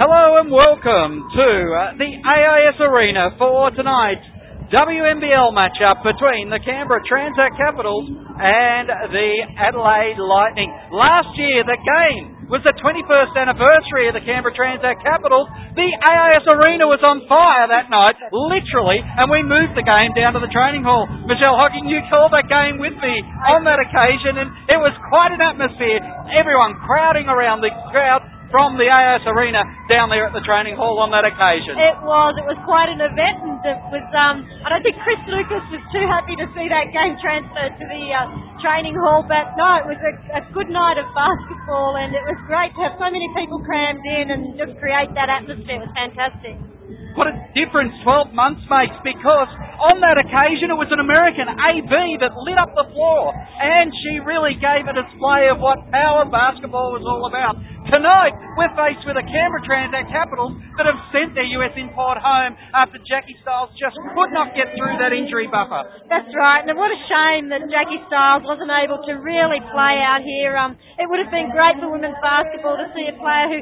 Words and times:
Hello 0.00 0.40
and 0.40 0.48
welcome 0.48 1.28
to 1.28 1.48
uh, 1.76 1.92
the 2.00 2.08
AIS 2.08 2.80
Arena 2.80 3.36
for 3.36 3.68
tonight's 3.76 4.24
WNBL 4.72 5.52
matchup 5.52 6.00
between 6.00 6.48
the 6.48 6.56
Canberra 6.64 7.04
Transact 7.04 7.52
Capitals 7.60 8.08
and 8.08 8.88
the 9.12 9.30
Adelaide 9.60 10.16
Lightning. 10.16 10.72
Last 10.88 11.28
year, 11.36 11.68
the 11.68 11.76
game 11.76 12.48
was 12.48 12.64
the 12.64 12.72
21st 12.80 13.44
anniversary 13.44 14.08
of 14.08 14.16
the 14.16 14.24
Canberra 14.24 14.56
Transact 14.56 15.04
Capitals. 15.04 15.52
The 15.76 15.92
AIS 15.92 16.48
Arena 16.48 16.88
was 16.88 17.04
on 17.04 17.28
fire 17.28 17.68
that 17.68 17.92
night, 17.92 18.16
literally, 18.32 19.04
and 19.04 19.28
we 19.28 19.44
moved 19.44 19.76
the 19.76 19.84
game 19.84 20.16
down 20.16 20.32
to 20.32 20.40
the 20.40 20.48
training 20.48 20.80
hall. 20.80 21.04
Michelle 21.28 21.60
Hocking, 21.60 21.84
you 21.84 22.00
called 22.08 22.32
that 22.32 22.48
game 22.48 22.80
with 22.80 22.96
me 23.04 23.20
on 23.52 23.68
that 23.68 23.76
occasion, 23.76 24.40
and 24.40 24.48
it 24.72 24.80
was 24.80 24.96
quite 25.12 25.36
an 25.36 25.44
atmosphere. 25.44 26.00
Everyone 26.32 26.80
crowding 26.88 27.28
around 27.28 27.60
the 27.60 27.68
crowd 27.92 28.24
from 28.50 28.76
the 28.76 28.90
AIS 28.90 29.22
Arena 29.26 29.62
down 29.86 30.10
there 30.10 30.26
at 30.26 30.34
the 30.34 30.42
training 30.42 30.74
hall 30.74 30.98
on 30.98 31.10
that 31.14 31.24
occasion. 31.24 31.78
It 31.78 31.98
was. 32.02 32.34
It 32.36 32.46
was 32.46 32.58
quite 32.66 32.90
an 32.90 33.00
event, 33.00 33.38
and 33.46 33.56
it 33.62 33.80
was. 33.90 34.06
Um, 34.14 34.44
I 34.66 34.74
don't 34.74 34.82
think 34.82 34.98
Chris 35.02 35.22
Lucas 35.30 35.62
was 35.70 35.82
too 35.94 36.04
happy 36.06 36.34
to 36.36 36.46
see 36.52 36.66
that 36.68 36.90
game 36.90 37.14
transferred 37.22 37.74
to 37.78 37.84
the 37.86 38.04
uh, 38.10 38.26
training 38.62 38.98
hall, 38.98 39.22
but 39.24 39.54
no, 39.56 39.80
it 39.82 39.86
was 39.86 40.00
a, 40.02 40.12
a 40.38 40.42
good 40.52 40.68
night 40.68 40.98
of 40.98 41.06
basketball, 41.14 41.96
and 41.96 42.12
it 42.12 42.24
was 42.26 42.38
great 42.46 42.74
to 42.76 42.80
have 42.86 42.94
so 42.98 43.08
many 43.08 43.26
people 43.38 43.62
crammed 43.62 44.02
in 44.04 44.34
and 44.34 44.42
just 44.58 44.74
create 44.78 45.10
that 45.14 45.30
atmosphere. 45.30 45.80
It 45.80 45.86
was 45.86 45.94
fantastic. 45.96 46.69
What 47.18 47.26
a 47.26 47.34
difference 47.52 47.92
12 48.06 48.32
months 48.32 48.62
makes 48.70 48.94
because 49.02 49.50
on 49.82 49.98
that 50.00 50.16
occasion 50.16 50.70
it 50.70 50.78
was 50.78 50.88
an 50.94 51.02
American 51.02 51.50
AB 51.50 51.92
that 52.22 52.32
lit 52.46 52.58
up 52.58 52.70
the 52.78 52.86
floor 52.94 53.34
and 53.34 53.90
she 54.04 54.22
really 54.22 54.54
gave 54.56 54.86
a 54.86 54.94
display 54.94 55.50
of 55.50 55.58
what 55.58 55.82
power 55.90 56.24
basketball 56.28 56.94
was 56.94 57.02
all 57.02 57.26
about. 57.26 57.58
Tonight 57.90 58.34
we're 58.54 58.70
faced 58.78 59.02
with 59.08 59.18
a 59.18 59.26
Canberra 59.26 59.62
Transact 59.66 60.08
Capitals 60.12 60.54
that 60.78 60.86
have 60.86 61.00
sent 61.10 61.34
their 61.34 61.48
US 61.60 61.74
import 61.74 62.22
home 62.22 62.54
after 62.72 63.00
Jackie 63.02 63.36
Stiles 63.42 63.74
just 63.74 63.98
could 64.14 64.30
not 64.30 64.54
get 64.54 64.70
through 64.78 65.00
that 65.02 65.10
injury 65.10 65.50
buffer. 65.50 65.86
That's 66.06 66.30
right, 66.38 66.62
and 66.62 66.76
what 66.78 66.94
a 66.94 67.00
shame 67.10 67.50
that 67.50 67.66
Jackie 67.66 68.00
Stiles 68.06 68.46
wasn't 68.46 68.70
able 68.70 69.02
to 69.10 69.12
really 69.18 69.58
play 69.74 69.98
out 70.00 70.22
here. 70.22 70.54
Um, 70.54 70.78
it 70.98 71.08
would 71.10 71.18
have 71.18 71.32
been 71.32 71.50
great 71.50 71.82
for 71.82 71.90
women's 71.90 72.18
basketball 72.22 72.78
to 72.78 72.86
see 72.94 73.10
a 73.10 73.16
player 73.18 73.46
who 73.50 73.58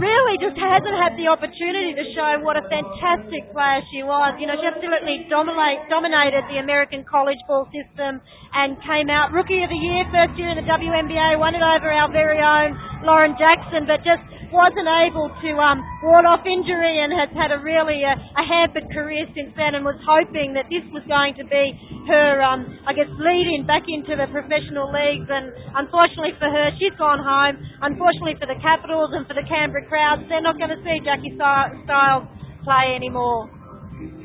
really 0.00 0.40
just 0.40 0.56
hasn't 0.56 0.96
had 0.96 1.12
the 1.20 1.28
opportunity 1.28 1.92
to 1.92 2.04
show 2.16 2.40
what 2.40 2.56
a 2.56 2.64
fantastic 2.72 3.52
player 3.52 3.84
she 3.92 4.00
was. 4.00 4.36
You 4.40 4.48
know, 4.48 4.56
she 4.56 4.64
absolutely 4.64 5.28
dominate, 5.28 5.84
dominated 5.92 6.48
the 6.48 6.64
American 6.64 7.04
college 7.04 7.40
ball 7.44 7.68
system 7.68 8.20
and 8.56 8.80
came 8.88 9.12
out 9.12 9.36
rookie 9.36 9.60
of 9.60 9.68
the 9.68 9.76
year, 9.76 10.08
first 10.08 10.32
year 10.40 10.48
in 10.48 10.56
the 10.56 10.68
WNBA, 10.68 11.36
won 11.36 11.52
it 11.52 11.64
over 11.64 11.92
our 11.92 12.08
very 12.08 12.40
own 12.40 12.72
Lauren 13.04 13.36
Jackson, 13.36 13.84
but 13.84 14.00
just 14.00 14.24
wasn't 14.52 14.86
able 14.86 15.32
to 15.32 15.50
um, 15.58 15.80
ward 16.04 16.28
off 16.28 16.44
injury 16.44 17.00
and 17.00 17.10
has 17.10 17.32
had 17.32 17.50
a 17.50 17.58
really 17.58 18.04
uh, 18.04 18.14
a 18.14 18.44
hampered 18.44 18.86
career 18.92 19.24
since 19.32 19.50
then 19.56 19.74
and 19.74 19.82
was 19.82 19.98
hoping 20.04 20.52
that 20.54 20.68
this 20.68 20.84
was 20.92 21.02
going 21.08 21.34
to 21.40 21.44
be 21.48 21.72
her, 22.06 22.44
um, 22.44 22.68
I 22.84 22.92
guess, 22.92 23.08
lead 23.16 23.46
in 23.56 23.64
back 23.64 23.88
into 23.88 24.14
the 24.14 24.28
professional 24.28 24.92
leagues. 24.92 25.26
And 25.26 25.50
unfortunately 25.74 26.36
for 26.36 26.52
her, 26.52 26.66
she's 26.76 26.94
gone 27.00 27.18
home. 27.18 27.56
Unfortunately 27.80 28.36
for 28.36 28.46
the 28.46 28.60
Capitals 28.60 29.10
and 29.16 29.24
for 29.26 29.34
the 29.34 29.44
Canberra 29.48 29.88
crowds, 29.88 30.28
they're 30.28 30.44
not 30.44 30.60
going 30.60 30.70
to 30.70 30.80
see 30.84 31.00
Jackie 31.02 31.34
Stiles 31.34 32.28
play 32.62 32.94
anymore. 32.94 33.50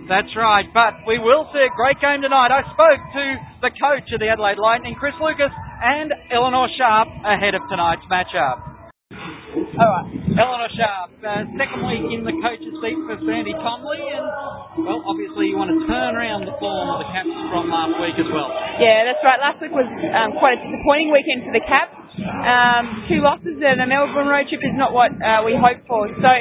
That's 0.07 0.31
right, 0.39 0.63
but 0.71 1.03
we 1.03 1.19
will 1.19 1.51
see 1.51 1.59
a 1.59 1.73
great 1.75 1.99
game 1.99 2.23
tonight. 2.23 2.47
I 2.47 2.63
spoke 2.71 3.01
to 3.11 3.23
the 3.59 3.71
coach 3.75 4.07
of 4.15 4.23
the 4.23 4.31
Adelaide 4.31 4.55
Lightning, 4.55 4.95
Chris 4.95 5.13
Lucas, 5.19 5.51
and 5.83 6.15
Eleanor 6.31 6.71
Sharp 6.79 7.11
ahead 7.27 7.53
of 7.53 7.61
tonight's 7.67 8.07
matchup. 8.07 8.76
All 9.11 9.87
right, 9.87 10.07
Eleanor 10.35 10.67
Sharp, 10.75 11.15
uh, 11.23 11.47
second 11.55 11.81
week 11.87 12.11
in 12.11 12.27
the 12.27 12.35
coach's 12.43 12.75
seat 12.83 12.99
for 13.07 13.15
Sandy 13.23 13.55
Comley, 13.55 14.03
and 14.03 14.83
well, 14.83 14.99
obviously 15.07 15.47
you 15.47 15.55
want 15.55 15.71
to 15.71 15.79
turn 15.87 16.11
around 16.11 16.43
the 16.43 16.51
form 16.59 16.91
of 16.91 16.99
the 16.99 17.09
Caps 17.15 17.31
from 17.47 17.71
last 17.71 17.95
week 18.03 18.19
as 18.19 18.27
well. 18.27 18.51
Yeah, 18.83 19.07
that's 19.07 19.23
right. 19.23 19.39
Last 19.39 19.63
week 19.63 19.71
was 19.71 19.87
um, 19.87 20.35
quite 20.43 20.59
a 20.59 20.61
disappointing 20.61 21.15
weekend 21.15 21.47
for 21.47 21.55
the 21.55 21.63
Caps. 21.63 21.95
Um, 22.17 23.05
two 23.05 23.21
losses 23.21 23.61
and 23.61 23.77
a 23.77 23.85
Melbourne 23.85 24.25
road 24.25 24.49
trip 24.49 24.65
is 24.65 24.73
not 24.73 24.89
what 24.89 25.13
uh, 25.21 25.45
we 25.45 25.53
hoped 25.53 25.85
for. 25.85 26.09
So 26.09 26.31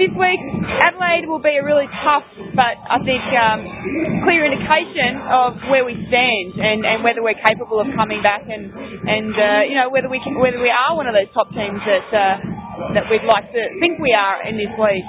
this 0.00 0.08
week, 0.16 0.40
Adelaide 0.80 1.28
will 1.28 1.42
be 1.42 1.52
a 1.60 1.64
really 1.64 1.84
tough, 2.00 2.24
but 2.56 2.80
I 2.80 2.96
think 3.04 3.20
um, 3.36 3.60
clear 4.24 4.48
indication 4.48 5.20
of 5.28 5.60
where 5.68 5.84
we 5.84 6.00
stand 6.08 6.56
and, 6.56 6.80
and 6.88 7.04
whether 7.04 7.20
we're 7.20 7.36
capable 7.36 7.76
of 7.76 7.92
coming 7.92 8.24
back 8.24 8.48
and 8.48 8.72
and 8.72 9.32
uh, 9.36 9.68
you 9.68 9.76
know 9.76 9.92
whether 9.92 10.08
we 10.08 10.16
can, 10.24 10.40
whether 10.40 10.60
we 10.60 10.72
are 10.72 10.96
one 10.96 11.04
of 11.04 11.12
those 11.12 11.28
top 11.36 11.52
teams 11.52 11.80
that 11.84 12.08
uh, 12.08 12.36
that 12.96 13.04
we'd 13.12 13.28
like 13.28 13.52
to 13.52 13.62
think 13.84 14.00
we 14.00 14.16
are 14.16 14.40
in 14.48 14.56
this 14.56 14.72
league 14.80 15.08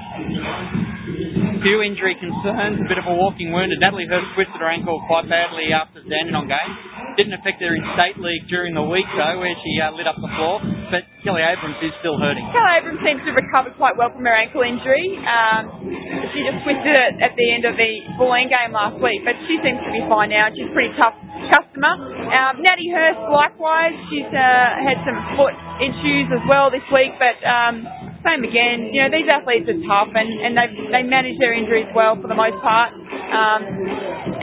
few 1.64 1.80
injury 1.80 2.12
concerns, 2.20 2.76
a 2.84 2.88
bit 2.92 3.00
of 3.00 3.08
a 3.08 3.16
walking 3.16 3.56
wound. 3.56 3.72
And 3.72 3.80
Natalie 3.80 4.04
Hurst 4.12 4.36
twisted 4.36 4.60
her 4.60 4.68
ankle 4.68 5.00
quite 5.08 5.32
badly 5.32 5.72
after 5.72 6.04
the 6.04 6.12
Dandenong 6.12 6.52
game. 6.52 6.72
Didn't 7.14 7.38
affect 7.38 7.62
her 7.62 7.74
in 7.78 7.84
state 7.94 8.18
league 8.18 8.50
during 8.50 8.74
the 8.74 8.82
week 8.82 9.06
though, 9.14 9.38
where 9.38 9.54
she 9.62 9.78
uh, 9.78 9.94
lit 9.94 10.10
up 10.10 10.18
the 10.18 10.32
floor. 10.34 10.58
But 10.90 11.06
Kelly 11.22 11.46
Abrams 11.46 11.78
is 11.86 11.94
still 12.02 12.18
hurting. 12.18 12.42
Kelly 12.50 12.74
Abrams 12.82 13.02
seems 13.06 13.22
to 13.24 13.32
have 13.32 13.40
recovered 13.40 13.78
quite 13.78 13.96
well 13.96 14.10
from 14.10 14.26
her 14.26 14.34
ankle 14.34 14.66
injury. 14.66 15.14
Um, 15.22 15.86
she 16.34 16.42
just 16.42 16.66
twisted 16.66 16.90
it 16.90 17.14
at 17.22 17.38
the 17.38 17.48
end 17.54 17.64
of 17.70 17.78
the 17.78 17.92
Bulleen 18.18 18.50
game 18.50 18.74
last 18.74 18.98
week, 18.98 19.22
but 19.22 19.38
she 19.46 19.62
seems 19.62 19.78
to 19.86 19.92
be 19.94 20.02
fine 20.10 20.34
now. 20.34 20.50
She's 20.52 20.68
a 20.68 20.74
pretty 20.74 20.94
tough 20.98 21.16
customer. 21.54 21.94
Um, 22.34 22.66
Natty 22.66 22.90
Hurst, 22.90 23.22
likewise, 23.30 23.94
she's 24.10 24.30
uh, 24.34 24.70
had 24.82 24.98
some 25.06 25.20
foot 25.38 25.54
issues 25.82 26.34
as 26.34 26.44
well 26.50 26.74
this 26.74 26.86
week, 26.90 27.14
but 27.22 27.38
um, 27.46 27.86
same 28.24 28.42
again. 28.48 28.96
You 28.96 29.06
know, 29.06 29.12
these 29.12 29.28
athletes 29.28 29.68
are 29.68 29.82
tough 29.84 30.16
and, 30.16 30.30
and 30.42 30.56
they 30.56 30.68
they 30.90 31.04
manage 31.04 31.38
their 31.38 31.52
injuries 31.52 31.92
well 31.92 32.16
for 32.18 32.32
the 32.32 32.40
most 32.40 32.58
part. 32.64 32.96
Um, 33.34 33.62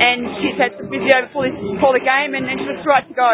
and 0.01 0.19
she's 0.43 0.59
had 0.59 0.75
some 0.75 0.91
physio 0.91 1.31
before, 1.31 1.47
this, 1.47 1.55
before 1.55 1.95
the 1.95 2.03
game 2.03 2.35
and, 2.35 2.51
and 2.51 2.59
she 2.59 2.67
looks 2.67 2.83
right 2.83 3.07
to 3.07 3.15
go. 3.15 3.33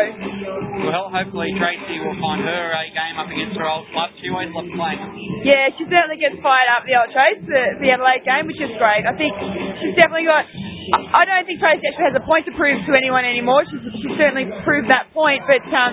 Well, 0.85 1.09
hopefully 1.09 1.57
Tracy 1.57 1.97
will 2.05 2.19
find 2.21 2.45
her 2.45 2.65
a 2.77 2.85
game 2.93 3.17
up 3.17 3.33
against 3.33 3.57
her 3.57 3.65
old 3.65 3.89
club. 3.91 4.13
She 4.21 4.29
always 4.29 4.53
loves 4.53 4.69
playing. 4.77 5.01
Yeah, 5.49 5.73
she 5.81 5.89
certainly 5.89 6.21
gets 6.21 6.37
fired 6.45 6.69
up 6.69 6.85
the 6.85 6.95
old 7.01 7.09
Trace, 7.09 7.41
the, 7.49 7.81
the 7.81 7.89
Adelaide 7.89 8.29
game, 8.29 8.45
which 8.47 8.61
is 8.61 8.73
great. 8.77 9.09
I 9.09 9.17
think 9.17 9.33
she's 9.81 9.97
definitely 9.97 10.29
got 10.29 10.45
I 10.87 11.27
don't 11.27 11.43
think 11.51 11.59
Tracy 11.59 11.83
actually 11.83 12.15
has 12.15 12.15
a 12.15 12.23
point 12.23 12.47
to 12.47 12.55
prove 12.55 12.79
to 12.87 12.93
anyone 12.95 13.27
anymore. 13.27 13.67
She's, 13.67 13.83
she's 13.99 14.15
certainly 14.15 14.47
proved 14.63 14.87
that 14.87 15.11
point, 15.11 15.43
but 15.43 15.65
um, 15.75 15.93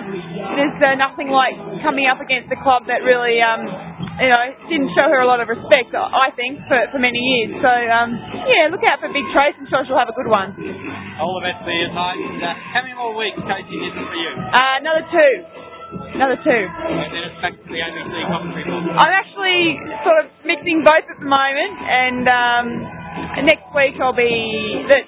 there's 0.54 0.78
uh, 0.78 0.94
nothing 0.94 1.34
like 1.34 1.58
coming 1.82 2.06
up 2.06 2.22
against 2.22 2.46
a 2.54 2.58
club 2.62 2.86
that 2.86 3.02
really 3.02 3.42
um, 3.42 3.66
you 4.14 4.30
know, 4.30 4.44
didn't 4.70 4.90
show 4.94 5.10
her 5.10 5.20
a 5.22 5.28
lot 5.28 5.42
of 5.42 5.50
respect, 5.50 5.90
I 5.94 6.30
think, 6.38 6.62
for, 6.70 6.78
for 6.94 7.00
many 7.02 7.18
years. 7.18 7.58
So, 7.58 7.70
um, 7.70 8.14
yeah, 8.46 8.70
look 8.70 8.82
out 8.86 9.02
for 9.02 9.10
Big 9.10 9.26
Trace. 9.34 9.58
I'm 9.58 9.66
sure 9.66 9.82
she'll 9.86 9.98
have 9.98 10.10
a 10.10 10.16
good 10.16 10.30
one. 10.30 10.54
All 11.18 11.34
the 11.38 11.44
best 11.44 11.62
for 11.66 11.74
you 11.74 11.90
tonight. 11.90 12.18
And, 12.18 12.38
uh, 12.38 12.54
how 12.54 12.80
many 12.86 12.94
more 12.94 13.14
weeks 13.18 13.38
coaching 13.42 13.80
is 13.82 13.90
it 13.90 14.06
for 14.06 14.18
you? 14.18 14.30
Uh, 14.38 14.74
another 14.82 15.04
two. 15.10 15.32
Another 16.14 16.38
two. 16.42 16.62
And 16.62 17.10
then 17.10 17.22
it's 17.26 17.38
back 17.42 17.54
to 17.58 17.66
the 17.66 17.78
ABC 17.78 18.14
commentary 18.30 18.64
I'm 18.70 19.14
actually 19.14 19.78
sort 20.06 20.26
of 20.26 20.26
mixing 20.46 20.82
both 20.86 21.06
at 21.06 21.18
the 21.18 21.26
moment, 21.26 21.74
and 21.82 22.24
um, 22.30 22.66
next 23.46 23.66
week 23.74 23.98
I'll 23.98 24.14
be 24.14 24.30
the, 24.90 24.98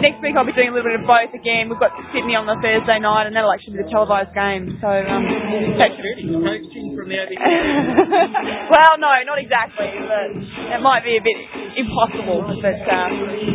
next 0.00 0.20
week 0.20 0.34
I'll 0.36 0.46
be 0.48 0.56
doing 0.56 0.70
a 0.70 0.74
little 0.74 0.90
bit 0.90 1.00
of 1.00 1.06
both 1.06 1.32
again. 1.32 1.68
We've 1.68 1.80
got 1.80 1.92
Sydney 2.12 2.36
on 2.36 2.44
the 2.44 2.56
Thursday 2.60 2.98
night, 3.00 3.26
and 3.28 3.34
that'll 3.36 3.52
actually 3.52 3.80
be 3.80 3.84
the 3.84 3.90
televised 3.92 4.32
game. 4.36 4.76
So 4.80 4.88
um, 4.88 5.24
coaching 5.78 6.96
from 6.96 7.06
the 7.08 7.16
well, 8.72 8.94
no, 9.00 9.10
not 9.24 9.38
exactly. 9.40 9.88
But 10.06 10.30
it 10.76 10.80
might 10.82 11.04
be 11.04 11.16
a 11.16 11.24
bit 11.24 11.38
impossible. 11.78 12.44
But 12.60 12.82
um, 12.88 13.10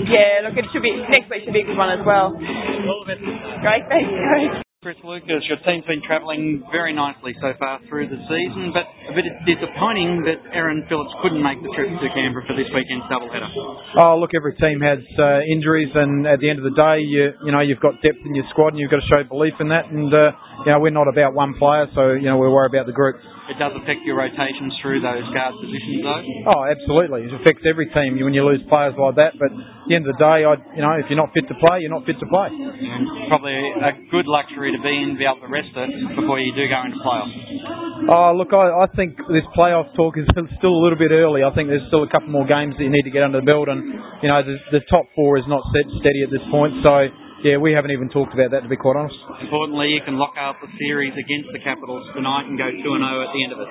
yeah, 0.09 0.45
look, 0.47 0.57
it 0.57 0.65
should 0.73 0.85
be 0.85 0.93
next 1.09 1.29
week 1.29 1.45
should 1.45 1.53
be 1.53 1.61
a 1.61 1.67
good 1.67 1.77
one 1.77 1.91
as 1.93 2.03
well. 2.05 2.33
All 2.33 3.01
of 3.03 3.09
it. 3.09 3.19
Great, 3.61 3.85
thanks. 3.89 4.70
Chris 4.81 4.97
Lucas, 5.05 5.45
your 5.45 5.61
team's 5.61 5.85
been 5.85 6.01
travelling 6.01 6.57
very 6.73 6.89
nicely 6.89 7.37
so 7.37 7.53
far 7.61 7.77
through 7.85 8.09
the 8.09 8.17
season, 8.25 8.73
but 8.73 8.89
a 9.05 9.13
bit 9.13 9.29
disappointing 9.45 10.25
that 10.25 10.41
Erin 10.57 10.81
Phillips 10.89 11.13
couldn't 11.21 11.37
make 11.37 11.61
the 11.61 11.69
trip 11.77 11.85
to 11.85 12.09
Canberra 12.17 12.41
for 12.49 12.57
this 12.57 12.65
weekend's 12.73 13.05
doubleheader. 13.05 13.45
Oh, 14.01 14.17
look, 14.17 14.33
every 14.33 14.57
team 14.57 14.81
has 14.81 14.97
uh, 15.21 15.45
injuries, 15.53 15.93
and 15.93 16.25
at 16.25 16.41
the 16.41 16.49
end 16.49 16.57
of 16.57 16.65
the 16.65 16.73
day, 16.73 16.97
you 16.97 17.29
you 17.45 17.53
know 17.53 17.61
you've 17.61 17.77
got 17.77 18.01
depth 18.01 18.25
in 18.25 18.33
your 18.33 18.49
squad, 18.49 18.73
and 18.73 18.81
you've 18.81 18.89
got 18.89 19.05
to 19.05 19.09
show 19.13 19.21
belief 19.21 19.53
in 19.61 19.69
that. 19.69 19.85
And 19.85 20.09
uh, 20.09 20.33
you 20.65 20.73
know 20.73 20.81
we're 20.81 20.89
not 20.89 21.05
about 21.05 21.37
one 21.37 21.53
player, 21.61 21.85
so 21.93 22.17
you 22.17 22.25
know 22.25 22.41
we 22.41 22.49
worry 22.49 22.65
about 22.65 22.89
the 22.89 22.97
group. 22.97 23.21
It 23.51 23.59
does 23.59 23.75
affect 23.75 24.07
your 24.07 24.15
rotations 24.15 24.71
through 24.79 25.03
those 25.03 25.27
guard 25.35 25.59
positions, 25.59 25.99
though. 25.99 26.23
Oh, 26.55 26.63
absolutely. 26.63 27.27
It 27.27 27.35
affects 27.35 27.67
every 27.67 27.91
team 27.91 28.15
when 28.15 28.31
you 28.31 28.47
lose 28.47 28.63
players 28.71 28.95
like 28.95 29.19
that. 29.19 29.35
But 29.35 29.51
at 29.51 29.91
the 29.91 29.95
end 29.99 30.07
of 30.07 30.15
the 30.15 30.21
day, 30.23 30.47
I, 30.47 30.55
you 30.71 30.79
know, 30.79 30.95
if 30.95 31.11
you're 31.11 31.19
not 31.19 31.35
fit 31.35 31.51
to 31.51 31.57
play, 31.59 31.83
you're 31.83 31.91
not 31.91 32.07
fit 32.07 32.15
to 32.23 32.27
play. 32.31 32.47
And 32.47 33.03
probably 33.27 33.51
a 33.51 33.91
good 34.07 34.23
luxury 34.23 34.71
to 34.71 34.79
be 34.79 34.95
in, 34.95 35.19
be 35.19 35.27
able 35.27 35.43
to 35.43 35.51
rest 35.51 35.75
it 35.75 35.91
before 36.15 36.39
you 36.39 36.55
do 36.55 36.63
go 36.71 36.79
into 36.79 37.03
playoffs. 37.03 37.35
Oh, 38.07 38.31
look, 38.39 38.55
I, 38.55 38.71
I 38.71 38.87
think 38.95 39.19
this 39.29 39.43
playoff 39.51 39.91
talk 39.99 40.15
is 40.15 40.25
still 40.57 40.71
a 40.71 40.81
little 40.87 40.97
bit 40.97 41.11
early. 41.11 41.43
I 41.43 41.51
think 41.51 41.67
there's 41.67 41.85
still 41.91 42.07
a 42.07 42.09
couple 42.09 42.31
more 42.31 42.47
games 42.47 42.79
that 42.79 42.87
you 42.87 42.93
need 42.93 43.03
to 43.03 43.13
get 43.13 43.21
under 43.21 43.43
the 43.43 43.45
belt, 43.45 43.67
and 43.67 43.83
you 44.23 44.29
know 44.31 44.41
the, 44.41 44.57
the 44.71 44.81
top 44.89 45.05
four 45.13 45.37
is 45.37 45.45
not 45.45 45.61
set 45.75 45.85
steady 45.99 46.23
at 46.23 46.31
this 46.31 46.41
point. 46.49 46.79
So 46.81 47.11
yeah, 47.43 47.57
we 47.57 47.73
haven't 47.73 47.91
even 47.91 48.09
talked 48.09 48.33
about 48.33 48.51
that 48.51 48.61
to 48.61 48.69
be 48.69 48.77
quite 48.77 48.95
honest. 48.97 49.17
Importantly, 49.41 49.93
you 49.93 50.01
can 50.05 50.17
lock 50.17 50.33
up 50.37 50.57
the 50.61 50.69
series 50.77 51.13
against 51.13 51.49
the 51.53 51.59
Capitals 51.59 52.05
tonight 52.13 52.45
and 52.45 52.57
go 52.57 52.69
2 52.69 52.77
and 52.77 53.03
0 53.03 53.25
at 53.25 53.31
the 53.33 53.41
end 53.41 53.51
of 53.53 53.59
it. 53.59 53.69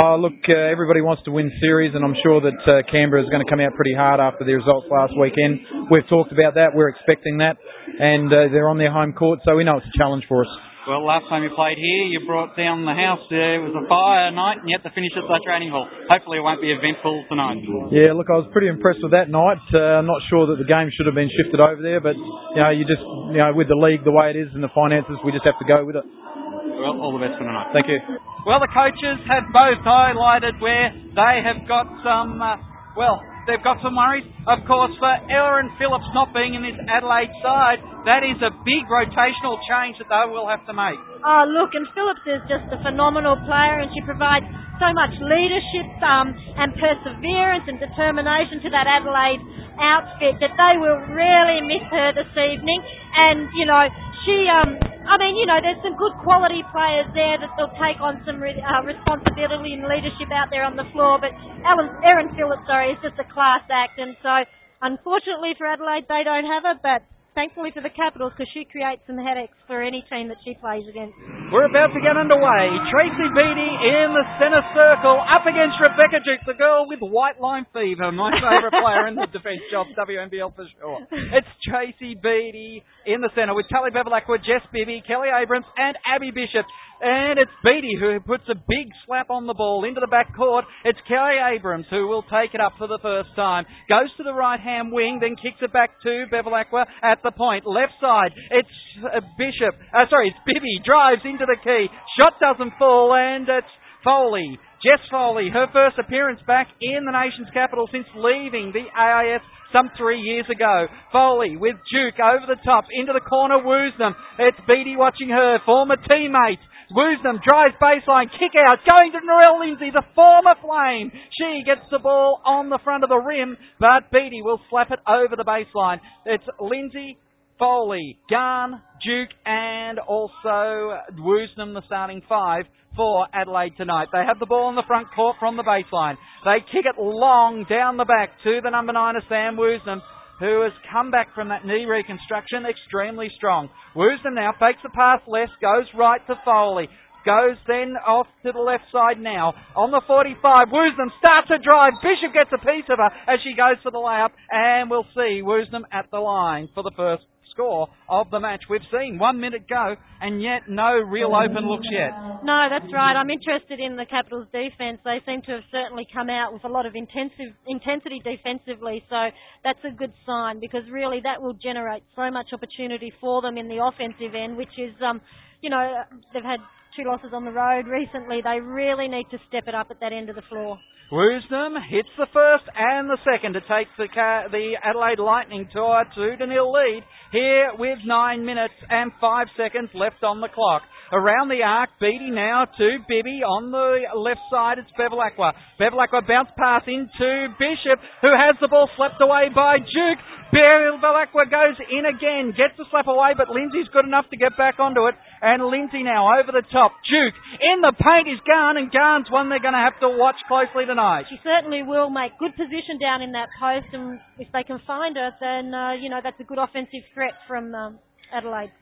Oh, 0.00 0.14
look, 0.16 0.36
uh, 0.48 0.72
everybody 0.72 1.00
wants 1.00 1.22
to 1.28 1.32
win 1.32 1.52
series, 1.60 1.92
and 1.94 2.04
I'm 2.04 2.16
sure 2.24 2.40
that 2.40 2.60
uh, 2.64 2.82
Canberra 2.90 3.22
is 3.22 3.28
going 3.28 3.44
to 3.44 3.50
come 3.50 3.60
out 3.60 3.76
pretty 3.76 3.94
hard 3.94 4.20
after 4.20 4.44
the 4.44 4.56
results 4.56 4.88
last 4.90 5.12
weekend. 5.20 5.88
We've 5.90 6.06
talked 6.08 6.32
about 6.32 6.54
that. 6.56 6.72
We're 6.72 6.88
expecting 6.88 7.38
that, 7.38 7.56
and 8.00 8.32
uh, 8.32 8.48
they're 8.52 8.68
on 8.68 8.78
their 8.78 8.92
home 8.92 9.12
court, 9.12 9.40
so 9.44 9.56
we 9.56 9.64
know 9.64 9.76
it's 9.78 9.88
a 9.88 9.98
challenge 9.98 10.24
for 10.28 10.44
us. 10.44 10.52
Well, 10.84 11.00
last 11.00 11.24
time 11.32 11.40
you 11.40 11.48
played 11.56 11.80
here, 11.80 12.02
you 12.12 12.28
brought 12.28 12.52
down 12.60 12.84
the 12.84 12.92
house. 12.92 13.24
Uh, 13.32 13.56
it 13.56 13.62
was 13.64 13.72
a 13.72 13.88
fire 13.88 14.28
night, 14.36 14.60
and 14.60 14.68
you 14.68 14.76
had 14.76 14.84
to 14.84 14.92
finish 14.92 15.16
at 15.16 15.24
the 15.24 15.40
training 15.40 15.72
hall. 15.72 15.88
Hopefully, 16.12 16.36
it 16.36 16.44
won't 16.44 16.60
be 16.60 16.76
eventful 16.76 17.24
tonight. 17.32 17.64
Yeah, 17.88 18.12
look, 18.12 18.28
I 18.28 18.36
was 18.36 18.52
pretty 18.52 18.68
impressed 18.68 19.00
with 19.00 19.16
that 19.16 19.32
night. 19.32 19.64
Uh, 19.72 20.04
I'm 20.04 20.04
not 20.04 20.20
sure 20.28 20.44
that 20.52 20.60
the 20.60 20.68
game 20.68 20.92
should 20.92 21.08
have 21.08 21.16
been 21.16 21.32
shifted 21.40 21.56
over 21.56 21.80
there, 21.80 22.04
but 22.04 22.12
you 22.20 22.60
know, 22.60 22.68
you 22.68 22.84
just, 22.84 23.00
you 23.32 23.40
know, 23.40 23.56
with 23.56 23.72
the 23.72 23.80
league 23.80 24.04
the 24.04 24.12
way 24.12 24.28
it 24.28 24.36
is 24.36 24.52
and 24.52 24.60
the 24.60 24.68
finances, 24.76 25.16
we 25.24 25.32
just 25.32 25.48
have 25.48 25.56
to 25.56 25.64
go 25.64 25.88
with 25.88 25.96
it. 25.96 26.04
Well, 26.04 27.00
all 27.00 27.16
the 27.16 27.22
best 27.24 27.40
for 27.40 27.48
tonight. 27.48 27.72
Thank 27.72 27.88
you. 27.88 27.96
Well, 28.44 28.60
the 28.60 28.68
coaches 28.68 29.24
have 29.24 29.48
both 29.56 29.80
highlighted 29.88 30.60
where 30.60 30.92
they 30.92 31.34
have 31.40 31.64
got 31.64 31.88
some, 32.04 32.44
uh, 32.44 32.60
well, 32.92 33.24
they've 33.46 33.62
got 33.62 33.80
some 33.80 33.96
worries. 33.96 34.24
Of 34.48 34.64
course, 34.68 34.92
for 35.00 35.14
Erin 35.28 35.72
Phillips 35.80 36.08
not 36.12 36.32
being 36.32 36.54
in 36.56 36.62
this 36.64 36.76
Adelaide 36.88 37.32
side, 37.40 37.80
that 38.04 38.24
is 38.24 38.36
a 38.44 38.52
big 38.64 38.84
rotational 38.88 39.56
change 39.68 39.96
that 40.00 40.08
they 40.08 40.24
will 40.28 40.48
have 40.48 40.64
to 40.68 40.74
make. 40.76 41.00
Oh, 41.24 41.44
look, 41.48 41.72
and 41.72 41.88
Phillips 41.96 42.24
is 42.28 42.42
just 42.48 42.68
a 42.72 42.78
phenomenal 42.84 43.40
player, 43.48 43.80
and 43.80 43.88
she 43.96 44.04
provides 44.04 44.44
so 44.76 44.90
much 44.92 45.14
leadership 45.22 45.88
um, 46.02 46.34
and 46.58 46.74
perseverance 46.76 47.64
and 47.70 47.78
determination 47.78 48.60
to 48.66 48.68
that 48.74 48.90
Adelaide 48.90 49.40
outfit 49.78 50.38
that 50.42 50.54
they 50.54 50.74
will 50.78 51.00
really 51.14 51.62
miss 51.64 51.84
her 51.90 52.12
this 52.14 52.30
evening. 52.34 52.80
And, 53.14 53.48
you 53.54 53.66
know, 53.66 53.86
she, 54.26 54.36
um, 54.50 54.76
I 55.04 55.14
mean, 55.20 55.36
you 55.36 55.46
know, 55.46 55.60
there's 55.60 55.80
some 55.84 55.96
good 56.00 56.16
quality 56.24 56.64
players 56.72 57.06
there 57.12 57.36
that 57.38 57.52
they'll 57.56 57.76
take 57.76 58.00
on 58.00 58.24
some 58.24 58.40
re- 58.40 58.56
uh, 58.56 58.82
responsibility 58.82 59.76
and 59.76 59.84
leadership 59.84 60.32
out 60.32 60.48
there 60.50 60.64
on 60.64 60.76
the 60.76 60.88
floor. 60.96 61.20
But 61.20 61.36
Ellen, 61.64 61.92
Erin 62.02 62.32
Phillips, 62.34 62.64
sorry, 62.66 62.96
is 62.96 63.00
just 63.04 63.20
a 63.20 63.28
class 63.28 63.62
act, 63.68 64.00
and 64.00 64.16
so 64.24 64.48
unfortunately 64.80 65.52
for 65.60 65.68
Adelaide, 65.68 66.08
they 66.08 66.24
don't 66.24 66.48
have 66.48 66.64
her. 66.64 66.76
But 66.80 67.04
thankfully 67.34 67.70
for 67.74 67.82
the 67.82 67.90
Capitals, 67.90 68.32
because 68.32 68.50
she 68.54 68.64
creates 68.64 69.02
some 69.06 69.18
headaches 69.18 69.58
for 69.66 69.82
any 69.82 70.02
team 70.08 70.30
that 70.30 70.38
she 70.46 70.54
plays 70.58 70.86
against. 70.86 71.14
We're 71.50 71.66
about 71.68 71.90
to 71.94 72.00
get 72.00 72.16
underway. 72.16 72.64
Tracy 72.90 73.26
Beattie 73.34 73.74
in 73.90 74.14
the 74.14 74.24
centre 74.38 74.64
circle, 74.74 75.18
up 75.18 75.46
against 75.46 75.78
Rebecca 75.82 76.22
Duke, 76.22 76.42
the 76.46 76.58
girl 76.58 76.86
with 76.88 77.02
white 77.02 77.38
line 77.38 77.66
fever, 77.74 78.10
my 78.10 78.30
favourite 78.38 78.74
player 78.74 79.06
in 79.10 79.14
the 79.14 79.28
defence 79.30 79.62
job, 79.70 79.86
WNBL 79.98 80.54
for 80.54 80.66
sure. 80.78 80.98
It's 81.10 81.52
Tracy 81.66 82.14
Beattie 82.18 82.82
in 83.06 83.20
the 83.20 83.30
centre 83.34 83.54
with 83.54 83.66
Tully 83.70 83.90
Bevilacqua, 83.90 84.38
Jess 84.42 84.64
Bibby, 84.72 85.02
Kelly 85.06 85.28
Abrams, 85.28 85.66
and 85.76 85.98
Abby 86.06 86.30
Bishop. 86.30 86.66
And 87.00 87.38
it's 87.38 87.50
Beatty 87.62 87.96
who 87.98 88.20
puts 88.20 88.44
a 88.48 88.54
big 88.54 88.88
slap 89.06 89.30
on 89.30 89.46
the 89.46 89.54
ball 89.54 89.84
into 89.84 90.00
the 90.00 90.06
back 90.06 90.34
court. 90.36 90.64
It's 90.84 90.98
Kelly 91.08 91.38
Abrams 91.38 91.86
who 91.90 92.06
will 92.06 92.22
take 92.22 92.54
it 92.54 92.60
up 92.60 92.74
for 92.78 92.86
the 92.86 92.98
first 93.02 93.30
time. 93.36 93.64
Goes 93.88 94.10
to 94.16 94.22
the 94.22 94.32
right 94.32 94.60
hand 94.60 94.92
wing, 94.92 95.18
then 95.20 95.36
kicks 95.36 95.60
it 95.60 95.72
back 95.72 95.90
to 96.02 96.26
Bevilacqua 96.32 96.86
at 97.02 97.18
the 97.22 97.32
point. 97.32 97.66
Left 97.66 97.92
side, 98.00 98.32
it's 98.50 98.76
uh, 99.04 99.20
Bishop. 99.36 99.74
Uh, 99.92 100.06
sorry, 100.08 100.28
it's 100.28 100.42
Bibby. 100.46 100.80
Drives 100.84 101.22
into 101.24 101.46
the 101.46 101.58
key. 101.62 101.86
Shot 102.20 102.38
doesn't 102.40 102.78
fall, 102.78 103.14
and 103.14 103.48
it's 103.48 103.74
Foley. 104.04 104.58
Jess 104.84 105.00
Foley, 105.10 105.48
her 105.48 105.66
first 105.72 105.96
appearance 105.98 106.40
back 106.46 106.68
in 106.80 107.08
the 107.08 107.16
nation's 107.16 107.48
capital 107.54 107.88
since 107.90 108.04
leaving 108.14 108.68
the 108.70 108.84
AIS 108.92 109.40
some 109.72 109.88
three 109.96 110.20
years 110.20 110.44
ago. 110.52 110.86
Foley 111.10 111.56
with 111.56 111.74
Duke 111.90 112.20
over 112.20 112.44
the 112.46 112.60
top, 112.64 112.84
into 112.92 113.12
the 113.16 113.24
corner, 113.24 113.58
Woosnam. 113.64 114.12
It's 114.38 114.60
Beattie 114.68 114.96
watching 114.96 115.30
her, 115.30 115.58
former 115.64 115.96
teammate. 115.96 116.60
Woosnam 116.92 117.40
drives 117.42 117.74
baseline, 117.80 118.28
kick 118.38 118.52
out, 118.58 118.78
going 118.84 119.12
to 119.12 119.20
Narelle 119.24 119.60
Lindsay, 119.60 119.90
the 119.92 120.04
former 120.14 120.54
flame. 120.60 121.10
She 121.38 121.62
gets 121.64 121.86
the 121.90 121.98
ball 121.98 122.40
on 122.44 122.68
the 122.68 122.78
front 122.84 123.04
of 123.04 123.08
the 123.08 123.16
rim, 123.16 123.56
but 123.80 124.10
Beattie 124.12 124.42
will 124.42 124.60
slap 124.70 124.90
it 124.90 125.00
over 125.08 125.36
the 125.36 125.44
baseline. 125.44 126.00
It's 126.26 126.44
Lindsay, 126.60 127.16
Foley, 127.58 128.18
Garn, 128.28 128.82
Duke, 129.04 129.30
and 129.46 129.98
also 129.98 130.98
Woosnam, 131.16 131.72
the 131.72 131.82
starting 131.86 132.22
five 132.28 132.64
for 132.96 133.26
Adelaide 133.32 133.76
tonight. 133.76 134.08
They 134.12 134.22
have 134.26 134.38
the 134.38 134.46
ball 134.46 134.70
in 134.70 134.76
the 134.76 134.86
front 134.86 135.08
court 135.14 135.36
from 135.40 135.56
the 135.56 135.62
baseline. 135.62 136.16
They 136.44 136.60
kick 136.70 136.84
it 136.86 137.00
long 137.00 137.66
down 137.68 137.96
the 137.96 138.04
back 138.04 138.30
to 138.44 138.60
the 138.62 138.70
number 138.70 138.92
nine 138.92 139.16
of 139.16 139.22
Sam 139.28 139.56
Woosnam 139.56 140.00
who 140.44 140.60
has 140.60 140.76
come 140.92 141.10
back 141.10 141.32
from 141.34 141.48
that 141.48 141.64
knee 141.64 141.88
reconstruction 141.88 142.68
extremely 142.68 143.32
strong. 143.40 143.72
Woosnam 143.96 144.36
now 144.36 144.52
fakes 144.60 144.84
the 144.84 144.92
pass 144.92 145.24
left, 145.26 145.56
goes 145.64 145.88
right 145.96 146.20
to 146.28 146.36
Foley. 146.44 146.88
Goes 147.24 147.56
then 147.66 147.96
off 147.96 148.28
to 148.44 148.52
the 148.52 148.60
left 148.60 148.84
side 148.92 149.16
now. 149.16 149.54
On 149.74 149.90
the 149.90 150.02
45, 150.06 150.68
Woosnam 150.68 151.08
starts 151.16 151.48
a 151.48 151.56
drive. 151.56 151.96
Bishop 152.04 152.36
gets 152.36 152.52
a 152.52 152.60
piece 152.60 152.84
of 152.92 153.00
her 153.00 153.08
as 153.24 153.40
she 153.40 153.56
goes 153.56 153.80
for 153.80 153.88
the 153.90 153.96
layup. 153.96 154.36
And 154.52 154.90
we'll 154.90 155.08
see 155.16 155.40
Woosnam 155.40 155.88
at 155.90 156.10
the 156.12 156.20
line 156.20 156.68
for 156.74 156.82
the 156.82 156.92
first 156.94 157.24
score 157.54 157.88
of 158.10 158.30
the 158.30 158.40
match. 158.40 158.66
We've 158.68 158.84
seen 158.90 159.18
one 159.18 159.40
minute 159.40 159.64
go 159.70 159.94
and 160.20 160.42
yet 160.42 160.68
no 160.68 160.98
real 160.98 161.32
open 161.32 161.64
looks 161.64 161.86
yet. 161.90 162.10
No, 162.42 162.66
that's 162.68 162.90
right. 162.92 163.14
I'm 163.14 163.30
interested 163.30 163.78
in 163.78 163.96
the 163.96 164.04
Capitals' 164.04 164.50
defence. 164.52 164.98
They 165.06 165.22
seem 165.24 165.40
to 165.46 165.62
have 165.62 165.66
certainly 165.70 166.06
come 166.12 166.28
out 166.28 166.52
with 166.52 166.64
a 166.64 166.68
lot 166.68 166.84
of 166.84 166.94
intensive 166.94 167.54
intensity 167.66 168.20
defensively, 168.20 169.02
so 169.08 169.30
that's 169.62 169.80
a 169.86 169.94
good 169.94 170.12
sign 170.26 170.60
because 170.60 170.82
really 170.90 171.22
that 171.22 171.40
will 171.40 171.56
generate 171.62 172.02
so 172.14 172.30
much 172.30 172.50
opportunity 172.52 173.12
for 173.20 173.40
them 173.40 173.56
in 173.56 173.68
the 173.68 173.78
offensive 173.78 174.34
end, 174.34 174.56
which 174.56 174.74
is, 174.76 174.92
um, 175.00 175.20
you 175.62 175.70
know, 175.70 176.02
they've 176.34 176.44
had 176.44 176.60
two 176.96 177.06
losses 177.06 177.30
on 177.32 177.44
the 177.44 177.54
road 177.54 177.86
recently. 177.86 178.42
They 178.42 178.60
really 178.60 179.08
need 179.08 179.26
to 179.30 179.38
step 179.48 179.64
it 179.66 179.74
up 179.74 179.88
at 179.90 180.00
that 180.00 180.12
end 180.12 180.28
of 180.28 180.36
the 180.36 180.46
floor. 180.48 180.78
Woosnam 181.12 181.76
hits 181.90 182.08
the 182.16 182.26
first 182.32 182.64
and 182.74 183.10
the 183.10 183.18
second 183.28 183.52
to 183.52 183.60
take 183.60 183.86
the, 183.98 184.08
the 184.50 184.74
Adelaide 184.82 185.20
Lightning 185.20 185.68
to 185.72 185.80
a 185.80 186.02
2 186.14 186.36
to 186.38 186.46
nil 186.46 186.72
lead 186.72 187.04
here 187.34 187.74
with 187.74 187.98
9 188.06 188.46
minutes 188.46 188.78
and 188.88 189.10
5 189.20 189.46
seconds 189.58 189.90
left 189.92 190.22
on 190.22 190.38
the 190.40 190.46
clock. 190.46 190.86
Around 191.10 191.50
the 191.50 191.60
arc, 191.66 191.90
Beattie 192.00 192.30
now 192.30 192.64
to 192.64 192.88
Bibby 193.10 193.42
on 193.42 193.74
the 193.74 194.06
left 194.14 194.40
side. 194.50 194.78
It's 194.78 194.90
Bevilacqua. 194.94 195.52
Bevilacqua 195.78 196.26
bounce 196.26 196.48
pass 196.56 196.86
into 196.86 197.50
Bishop, 197.58 197.98
who 198.22 198.30
has 198.30 198.54
the 198.62 198.68
ball 198.70 198.88
slapped 198.96 199.20
away 199.20 199.50
by 199.50 199.82
Duke. 199.82 200.20
Bevilacqua 200.54 201.50
goes 201.50 201.76
in 201.90 202.06
again, 202.06 202.54
gets 202.54 202.78
the 202.78 202.86
slap 202.90 203.10
away, 203.10 203.34
but 203.34 203.50
Lindsay's 203.50 203.90
good 203.90 204.06
enough 204.06 204.30
to 204.30 204.36
get 204.36 204.54
back 204.54 204.78
onto 204.78 205.10
it. 205.10 205.14
And 205.42 205.66
Lindsay 205.66 206.02
now 206.06 206.38
over 206.38 206.54
the 206.54 206.64
top. 206.70 206.94
Duke 207.10 207.34
in 207.60 207.80
the 207.80 207.94
paint 207.96 208.28
is 208.30 208.40
Garn, 208.46 208.76
and 208.76 208.90
Garn's 208.90 209.26
one 209.30 209.50
they're 209.50 209.62
going 209.62 209.76
to 209.76 209.82
have 209.82 209.98
to 210.00 210.10
watch 210.14 210.38
closely 210.46 210.86
tonight. 210.86 211.26
She 211.28 211.40
certainly 211.42 211.82
will 211.82 212.10
make 212.10 212.38
good 212.38 212.54
position 212.54 213.00
down 213.00 213.22
in 213.22 213.32
that 213.32 213.48
post, 213.58 213.88
and 213.92 214.20
if 214.38 214.48
they 214.52 214.62
can 214.62 214.78
find 214.86 215.16
her, 215.16 215.32
then 215.40 215.72
uh, 215.72 215.96
you 215.96 216.10
know 216.12 216.20
that's 216.22 216.38
a 216.38 216.46
good 216.46 216.60
offensive 216.60 217.02
threat 217.14 217.23
from 217.46 217.74
um, 217.74 217.98
Adelaide. 218.32 218.72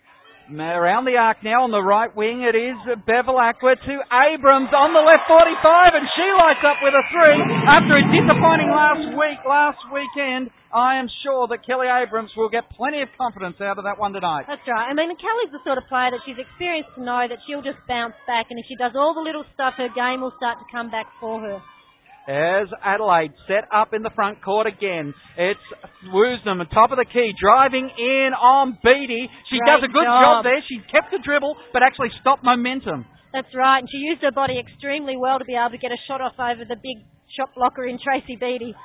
Around 0.50 1.06
the 1.06 1.14
arc 1.14 1.40
now 1.46 1.62
on 1.62 1.70
the 1.70 1.80
right 1.80 2.10
wing, 2.10 2.42
it 2.42 2.58
is 2.58 2.74
Bevilacqua 3.06 3.78
to 3.78 3.94
Abrams 4.10 4.74
on 4.74 4.90
the 4.90 5.00
left 5.00 5.24
45, 5.30 5.94
and 5.94 6.06
she 6.18 6.26
lights 6.34 6.64
up 6.66 6.82
with 6.82 6.92
a 6.92 7.04
three 7.14 7.40
after 7.62 7.94
a 7.94 8.04
disappointing 8.10 8.68
last 8.68 9.06
week, 9.14 9.38
last 9.46 9.80
weekend. 9.94 10.50
I 10.74 10.98
am 10.98 11.06
sure 11.22 11.46
that 11.46 11.62
Kelly 11.62 11.86
Abrams 11.86 12.34
will 12.34 12.50
get 12.50 12.66
plenty 12.74 13.00
of 13.06 13.08
confidence 13.14 13.62
out 13.62 13.78
of 13.78 13.86
that 13.86 14.02
one 14.02 14.12
tonight. 14.12 14.50
That's 14.50 14.66
right. 14.66 14.90
I 14.90 14.92
mean, 14.92 15.14
Kelly's 15.14 15.54
the 15.54 15.62
sort 15.62 15.78
of 15.78 15.86
player 15.86 16.10
that 16.10 16.20
she's 16.26 16.40
experienced 16.40 16.96
to 16.98 17.06
know 17.06 17.22
that 17.28 17.38
she'll 17.46 17.64
just 17.64 17.78
bounce 17.86 18.18
back, 18.26 18.50
and 18.50 18.58
if 18.58 18.66
she 18.66 18.74
does 18.74 18.92
all 18.98 19.14
the 19.14 19.24
little 19.24 19.46
stuff, 19.54 19.78
her 19.78 19.88
game 19.94 20.20
will 20.20 20.34
start 20.36 20.58
to 20.58 20.66
come 20.74 20.90
back 20.90 21.06
for 21.22 21.38
her. 21.38 21.62
As 22.28 22.70
Adelaide 22.84 23.34
set 23.48 23.66
up 23.74 23.90
in 23.94 24.02
the 24.02 24.14
front 24.14 24.42
court 24.44 24.66
again. 24.66 25.12
It's 25.36 25.66
Woosnam, 26.06 26.60
at 26.62 26.70
top 26.70 26.92
of 26.92 26.98
the 26.98 27.04
key, 27.04 27.34
driving 27.34 27.90
in 27.90 28.30
on 28.30 28.78
Beatty. 28.78 29.26
She 29.50 29.58
Great 29.58 29.66
does 29.66 29.82
a 29.82 29.90
good 29.90 30.06
job. 30.06 30.22
job 30.22 30.44
there. 30.46 30.62
She 30.70 30.78
kept 30.86 31.10
the 31.10 31.18
dribble, 31.18 31.56
but 31.72 31.82
actually 31.82 32.14
stopped 32.20 32.44
momentum. 32.44 33.06
That's 33.32 33.50
right, 33.56 33.80
and 33.80 33.88
she 33.90 33.98
used 33.98 34.22
her 34.22 34.30
body 34.30 34.60
extremely 34.60 35.16
well 35.16 35.38
to 35.40 35.44
be 35.44 35.56
able 35.58 35.74
to 35.74 35.82
get 35.82 35.90
a 35.90 35.98
shot 36.06 36.20
off 36.20 36.38
over 36.38 36.62
the 36.62 36.76
big 36.76 37.02
shot 37.34 37.50
blocker 37.56 37.86
in 37.86 37.98
Tracy 37.98 38.36
Beattie. 38.36 38.76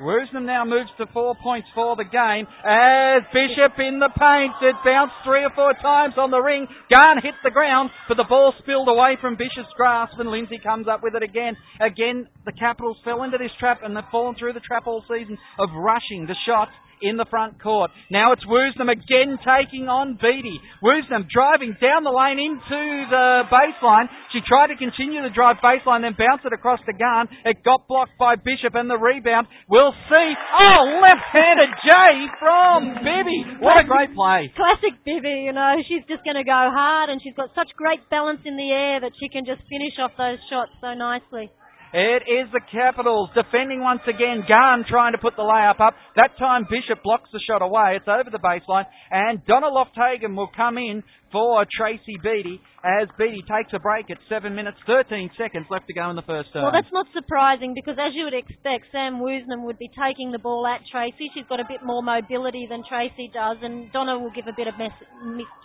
Woosnam 0.00 0.48
now 0.48 0.64
moves 0.64 0.90
to 0.96 1.06
four 1.12 1.36
points 1.42 1.68
for 1.74 1.94
the 1.94 2.08
game 2.08 2.48
as 2.64 3.22
Bishop 3.32 3.76
in 3.78 4.00
the 4.00 4.08
paint. 4.08 4.56
It 4.64 4.76
bounced 4.84 5.14
three 5.24 5.44
or 5.44 5.52
four 5.54 5.74
times 5.80 6.14
on 6.16 6.30
the 6.30 6.40
ring. 6.40 6.66
Garn 6.88 7.20
hit 7.22 7.34
the 7.44 7.50
ground, 7.50 7.90
but 8.08 8.16
the 8.16 8.24
ball 8.28 8.54
spilled 8.62 8.88
away 8.88 9.16
from 9.20 9.36
Bishop's 9.36 9.72
grasp 9.76 10.18
and 10.18 10.30
Lindsay 10.30 10.58
comes 10.62 10.88
up 10.88 11.02
with 11.02 11.14
it 11.14 11.22
again. 11.22 11.56
Again, 11.80 12.26
the 12.46 12.52
Capitals 12.52 12.96
fell 13.04 13.22
into 13.22 13.38
this 13.38 13.52
trap 13.60 13.80
and 13.84 13.96
they've 13.96 14.10
fallen 14.10 14.34
through 14.38 14.54
the 14.54 14.64
trap 14.64 14.86
all 14.86 15.04
season 15.04 15.36
of 15.58 15.68
rushing 15.76 16.26
the 16.26 16.36
shot 16.46 16.68
in 17.02 17.16
the 17.16 17.26
front 17.28 17.60
court. 17.62 17.90
Now 18.10 18.32
it's 18.32 18.44
Woosnam 18.44 18.92
again 18.92 19.38
taking 19.40 19.88
on 19.88 20.18
Beatty. 20.20 20.60
Woosnam 20.84 21.28
driving 21.28 21.76
down 21.80 22.04
the 22.04 22.12
lane 22.12 22.38
into 22.38 22.80
the 23.08 23.48
baseline. 23.48 24.08
She 24.32 24.40
tried 24.46 24.68
to 24.68 24.76
continue 24.76 25.22
to 25.22 25.30
drive 25.30 25.58
baseline, 25.64 26.02
then 26.02 26.14
bounce 26.16 26.44
it 26.44 26.52
across 26.52 26.80
to 26.86 26.94
Garn. 26.94 27.28
It 27.44 27.64
got 27.64 27.88
blocked 27.88 28.16
by 28.18 28.36
Bishop 28.36 28.74
and 28.74 28.88
the 28.88 29.00
rebound. 29.00 29.48
We'll 29.68 29.96
see. 30.08 30.28
Oh, 30.66 31.00
left-handed 31.02 31.72
J 31.82 31.92
from 32.38 32.80
Bibby. 33.02 33.40
What 33.60 33.80
a 33.80 33.86
great 33.86 34.14
play. 34.14 34.52
Classic 34.54 34.94
Bibby, 35.04 35.48
you 35.48 35.52
know, 35.52 35.76
she's 35.88 36.04
just 36.06 36.24
going 36.24 36.36
to 36.36 36.46
go 36.46 36.62
hard 36.70 37.10
and 37.10 37.20
she's 37.22 37.34
got 37.34 37.50
such 37.54 37.68
great 37.76 38.00
balance 38.10 38.40
in 38.44 38.56
the 38.56 38.70
air 38.70 39.00
that 39.00 39.12
she 39.18 39.28
can 39.28 39.44
just 39.44 39.60
finish 39.68 39.96
off 39.98 40.12
those 40.16 40.38
shots 40.48 40.72
so 40.80 40.94
nicely. 40.94 41.50
It 41.92 42.22
is 42.22 42.46
the 42.52 42.60
Capitals 42.70 43.30
defending 43.34 43.80
once 43.80 44.02
again. 44.06 44.44
Garn 44.46 44.84
trying 44.88 45.12
to 45.12 45.18
put 45.18 45.34
the 45.34 45.42
layup 45.42 45.80
up. 45.80 45.94
That 46.14 46.38
time 46.38 46.62
Bishop 46.70 47.02
blocks 47.02 47.28
the 47.32 47.40
shot 47.44 47.62
away. 47.62 47.96
It's 47.96 48.06
over 48.06 48.30
the 48.30 48.38
baseline. 48.38 48.86
And 49.10 49.44
Donna 49.44 49.66
Lofthagen 49.66 50.36
will 50.36 50.50
come 50.56 50.78
in 50.78 51.02
for 51.32 51.64
Tracy 51.70 52.18
Beatty 52.22 52.60
as 52.82 53.08
Beatty 53.18 53.44
takes 53.44 53.72
a 53.72 53.78
break 53.78 54.10
at 54.10 54.18
7 54.28 54.54
minutes 54.54 54.78
13 54.86 55.30
seconds 55.36 55.66
left 55.70 55.86
to 55.86 55.94
go 55.94 56.08
in 56.08 56.16
the 56.16 56.26
first 56.26 56.52
term. 56.52 56.64
Well, 56.64 56.72
that's 56.72 56.90
not 56.92 57.06
surprising 57.12 57.74
because 57.76 58.00
as 58.00 58.16
you 58.16 58.24
would 58.24 58.36
expect, 58.36 58.88
Sam 58.90 59.20
Woosnam 59.20 59.68
would 59.68 59.78
be 59.78 59.90
taking 59.92 60.32
the 60.32 60.40
ball 60.40 60.66
at 60.66 60.80
Tracy. 60.88 61.28
She's 61.34 61.46
got 61.48 61.60
a 61.60 61.68
bit 61.68 61.84
more 61.84 62.02
mobility 62.02 62.66
than 62.68 62.82
Tracy 62.88 63.30
does, 63.32 63.58
and 63.62 63.92
Donna 63.92 64.18
will 64.18 64.32
give 64.32 64.48
a 64.48 64.56
bit 64.56 64.66
of 64.66 64.74
mess, 64.80 64.96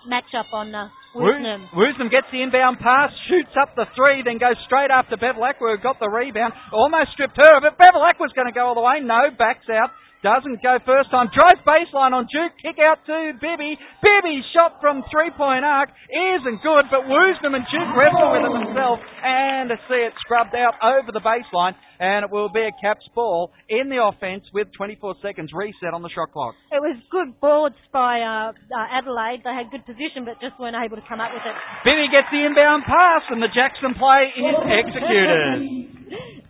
match 0.08 0.30
up 0.38 0.52
on 0.52 0.76
uh, 0.76 0.92
Woosnam. 1.16 1.72
Woosnam 1.72 2.12
gets 2.12 2.28
the 2.32 2.44
inbound 2.44 2.80
pass, 2.84 3.12
shoots 3.32 3.56
up 3.56 3.76
the 3.76 3.88
three, 3.96 4.22
then 4.28 4.38
goes 4.38 4.60
straight 4.68 4.92
after 4.92 5.16
Bevilacqua, 5.16 5.76
who 5.76 5.80
got 5.82 6.00
the 6.00 6.12
rebound, 6.12 6.54
almost 6.74 7.16
stripped 7.16 7.40
her 7.40 7.58
of 7.58 7.64
it. 7.64 7.80
Bevilacqua's 7.80 8.36
going 8.36 8.52
to 8.52 8.56
go 8.56 8.68
all 8.68 8.76
the 8.76 8.84
way. 8.84 9.00
No, 9.00 9.32
backs 9.32 9.66
out. 9.72 9.96
Doesn't 10.24 10.64
go 10.64 10.80
first 10.86 11.12
time. 11.12 11.28
Drives 11.34 11.62
baseline 11.68 12.14
on 12.16 12.26
Duke. 12.32 12.56
Kick 12.62 12.80
out 12.82 13.04
to 13.06 13.34
Bibby. 13.40 13.78
Bibby 14.02 14.42
shot 14.56 14.80
from 14.82 15.04
three 15.12 15.30
point 15.36 15.66
arc. 15.66 15.90
Isn't 16.10 16.62
good, 16.64 16.86
but 16.90 17.06
Woosnam 17.06 17.54
and 17.54 17.66
Duke 17.70 17.92
wrestle 17.94 18.32
with 18.34 18.46
it 18.48 18.54
themselves 18.54 19.02
and 19.22 19.70
see 19.90 20.02
it 20.02 20.14
scrubbed 20.26 20.56
out 20.56 20.78
over 20.82 21.12
the 21.12 21.22
baseline. 21.22 21.76
And 22.00 22.26
it 22.26 22.32
will 22.32 22.50
be 22.50 22.60
a 22.60 22.74
Caps 22.82 23.08
ball 23.16 23.52
in 23.70 23.88
the 23.88 24.04
offense 24.04 24.44
with 24.54 24.68
24 24.76 25.16
seconds 25.22 25.52
reset 25.54 25.94
on 25.94 26.02
the 26.02 26.10
shot 26.10 26.32
clock. 26.34 26.56
It 26.72 26.82
was 26.84 27.00
good 27.08 27.40
boards 27.40 27.80
by 27.94 28.20
uh, 28.20 28.52
uh, 28.52 28.98
Adelaide. 29.00 29.46
They 29.46 29.56
had 29.56 29.72
good 29.72 29.86
position, 29.86 30.28
but 30.28 30.42
just 30.44 30.60
weren't 30.60 30.76
able 30.76 30.98
to 30.98 31.06
come 31.08 31.22
up 31.22 31.32
with 31.32 31.46
it. 31.46 31.56
Bibby 31.88 32.12
gets 32.12 32.28
the 32.32 32.44
inbound 32.44 32.84
pass, 32.84 33.24
and 33.32 33.40
the 33.40 33.52
Jackson 33.54 33.96
play 33.96 34.34
is 34.36 34.58
executed. 34.68 36.42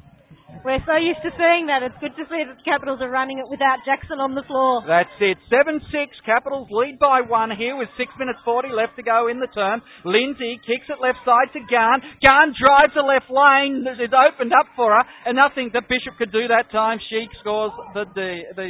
We're 0.64 0.84
so 0.86 0.96
used 0.96 1.20
to 1.26 1.32
seeing 1.36 1.68
that. 1.68 1.84
It's 1.84 1.98
good 2.00 2.16
to 2.16 2.26
see 2.30 2.42
that 2.46 2.56
the 2.56 2.68
Capitals 2.68 3.02
are 3.02 3.10
running 3.10 3.40
it 3.40 3.50
without 3.50 3.84
Jackson 3.84 4.24
on 4.24 4.34
the 4.34 4.46
floor. 4.48 4.86
That's 4.88 5.12
it. 5.20 5.38
7-6. 5.52 5.84
Capitals 6.26 6.70
lead 6.72 6.98
by 7.00 7.22
one 7.22 7.52
here 7.52 7.76
with 7.76 7.90
6 7.98 8.08
minutes 8.18 8.40
40 8.46 8.70
left 8.72 8.96
to 8.96 9.04
go 9.04 9.28
in 9.28 9.44
the 9.44 9.52
term. 9.52 9.82
Lindsay 10.06 10.62
kicks 10.64 10.88
it 10.88 11.02
left 11.04 11.20
side 11.26 11.52
to 11.54 11.62
Garn. 11.68 12.00
Garn 12.24 12.56
drives 12.56 12.96
the 12.96 13.04
left 13.04 13.28
lane. 13.28 13.84
It's 13.84 14.16
opened 14.16 14.54
up 14.54 14.72
for 14.76 14.96
her. 14.96 15.04
And 15.26 15.36
nothing 15.36 15.72
that 15.74 15.90
Bishop 15.92 16.16
could 16.18 16.32
do 16.32 16.48
that 16.48 16.72
time. 16.72 17.00
She 17.10 17.28
scores 17.42 17.74
the, 17.94 18.06
the, 18.16 18.30
the 18.56 18.70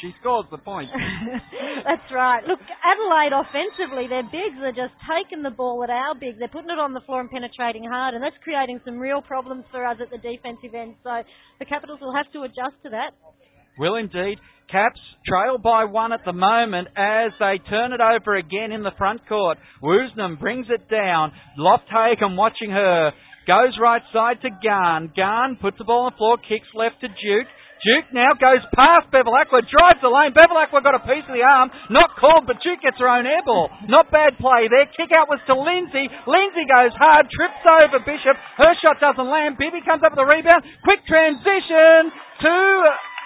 she 0.00 0.12
scores 0.20 0.46
the 0.50 0.58
point. 0.58 0.90
That's 1.86 2.08
right. 2.10 2.42
Look, 2.46 2.58
Adelaide 2.58 3.34
offensively, 3.34 4.08
their 4.08 4.26
bigs 4.26 4.58
are 4.62 4.74
just 4.74 4.94
taking 5.06 5.42
the 5.42 5.54
ball 5.54 5.82
at 5.84 5.90
our 5.90 6.14
bigs. 6.14 6.38
They're 6.38 6.52
putting 6.52 6.70
it 6.70 6.78
on 6.78 6.92
the 6.92 7.04
floor 7.06 7.20
and 7.20 7.30
penetrating 7.30 7.84
hard, 7.84 8.14
and 8.14 8.22
that's 8.22 8.36
creating 8.42 8.80
some 8.84 8.98
real 8.98 9.22
problems 9.22 9.64
for 9.70 9.84
us 9.84 9.98
at 10.02 10.10
the 10.10 10.18
defensive 10.18 10.74
end. 10.74 10.96
So 11.02 11.22
the 11.58 11.64
Capitals 11.64 12.00
will 12.00 12.14
have 12.14 12.30
to 12.32 12.42
adjust 12.42 12.76
to 12.84 12.90
that. 12.90 13.14
Will 13.78 13.96
indeed. 13.96 14.38
Caps 14.70 14.98
trail 15.28 15.58
by 15.58 15.84
one 15.84 16.12
at 16.12 16.24
the 16.24 16.32
moment 16.32 16.88
as 16.96 17.30
they 17.38 17.62
turn 17.70 17.92
it 17.92 18.00
over 18.00 18.34
again 18.34 18.72
in 18.72 18.82
the 18.82 18.90
front 18.98 19.20
court. 19.28 19.58
Woosnam 19.82 20.40
brings 20.40 20.66
it 20.70 20.90
down. 20.90 21.30
Lofthagen 21.58 22.36
watching 22.36 22.70
her. 22.70 23.12
Goes 23.46 23.78
right 23.80 24.02
side 24.12 24.42
to 24.42 24.50
Garn. 24.50 25.12
Garn 25.14 25.56
puts 25.62 25.78
the 25.78 25.84
ball 25.84 26.06
on 26.06 26.12
the 26.12 26.16
floor, 26.16 26.36
kicks 26.36 26.66
left 26.74 27.00
to 27.02 27.06
Duke. 27.06 27.46
Duke 27.86 28.10
now 28.10 28.34
goes 28.34 28.66
past 28.74 29.06
Bevilacqua, 29.14 29.62
drives 29.70 30.02
the 30.02 30.10
lane. 30.10 30.34
Bevilacqua 30.34 30.82
got 30.82 30.98
a 30.98 31.06
piece 31.06 31.22
of 31.30 31.38
the 31.38 31.46
arm. 31.46 31.70
Not 31.94 32.18
called, 32.18 32.50
but 32.50 32.58
Duke 32.58 32.82
gets 32.82 32.98
her 32.98 33.06
own 33.06 33.30
air 33.30 33.46
ball. 33.46 33.70
Not 33.86 34.10
bad 34.10 34.34
play 34.42 34.66
there. 34.66 34.90
Kick 34.98 35.14
out 35.14 35.30
was 35.30 35.38
to 35.46 35.54
Lindsay. 35.54 36.10
Lindsay 36.26 36.66
goes 36.66 36.90
hard, 36.98 37.30
trips 37.30 37.62
over 37.62 38.02
Bishop. 38.02 38.34
Her 38.58 38.74
shot 38.82 38.98
doesn't 38.98 39.30
land. 39.30 39.54
Bibby 39.54 39.86
comes 39.86 40.02
up 40.02 40.18
with 40.18 40.26
a 40.26 40.26
rebound. 40.26 40.66
Quick 40.82 41.06
transition 41.06 42.10
to 42.42 42.54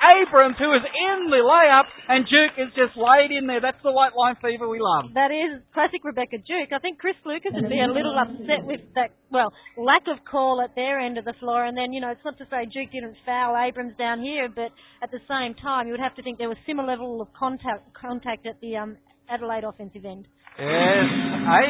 Abrams, 0.01 0.57
who 0.57 0.73
is 0.73 0.81
in 0.81 1.29
the 1.29 1.45
layup, 1.45 1.85
and 2.09 2.25
Duke 2.25 2.57
is 2.57 2.73
just 2.73 2.97
laid 2.97 3.31
in 3.31 3.47
there. 3.47 3.61
That's 3.61 3.81
the 3.85 3.93
white 3.93 4.17
line 4.17 4.37
fever 4.41 4.69
we 4.69 4.81
love. 4.81 5.13
That 5.15 5.29
is 5.29 5.61
classic 5.73 6.01
Rebecca 6.05 6.41
Duke. 6.41 6.73
I 6.73 6.81
think 6.81 6.99
Chris 6.99 7.17
Lucas 7.25 7.53
would 7.53 7.69
be 7.69 7.81
a 7.81 7.93
little 7.93 8.17
upset 8.17 8.65
with 8.65 8.81
that, 8.97 9.13
well, 9.31 9.53
lack 9.77 10.09
of 10.09 10.25
call 10.25 10.65
at 10.65 10.75
their 10.75 11.01
end 11.01 11.19
of 11.19 11.25
the 11.25 11.37
floor. 11.39 11.65
And 11.65 11.77
then, 11.77 11.93
you 11.93 12.01
know, 12.01 12.11
it's 12.11 12.25
not 12.25 12.39
to 12.39 12.49
say 12.49 12.65
Duke 12.65 12.93
didn't 12.93 13.17
foul 13.25 13.57
Abrams 13.57 13.97
down 13.97 14.21
here, 14.21 14.49
but 14.49 14.73
at 15.05 15.13
the 15.13 15.21
same 15.29 15.55
time, 15.61 15.87
you 15.87 15.93
would 15.93 16.01
have 16.05 16.17
to 16.17 16.23
think 16.23 16.39
there 16.39 16.49
was 16.49 16.59
similar 16.67 16.89
level 16.89 17.21
of 17.21 17.29
contact, 17.39 17.93
contact 17.95 18.47
at 18.47 18.61
the 18.61 18.77
um, 18.77 18.97
Adelaide 19.29 19.65
offensive 19.65 20.05
end. 20.05 20.27
Yes, 20.59 21.09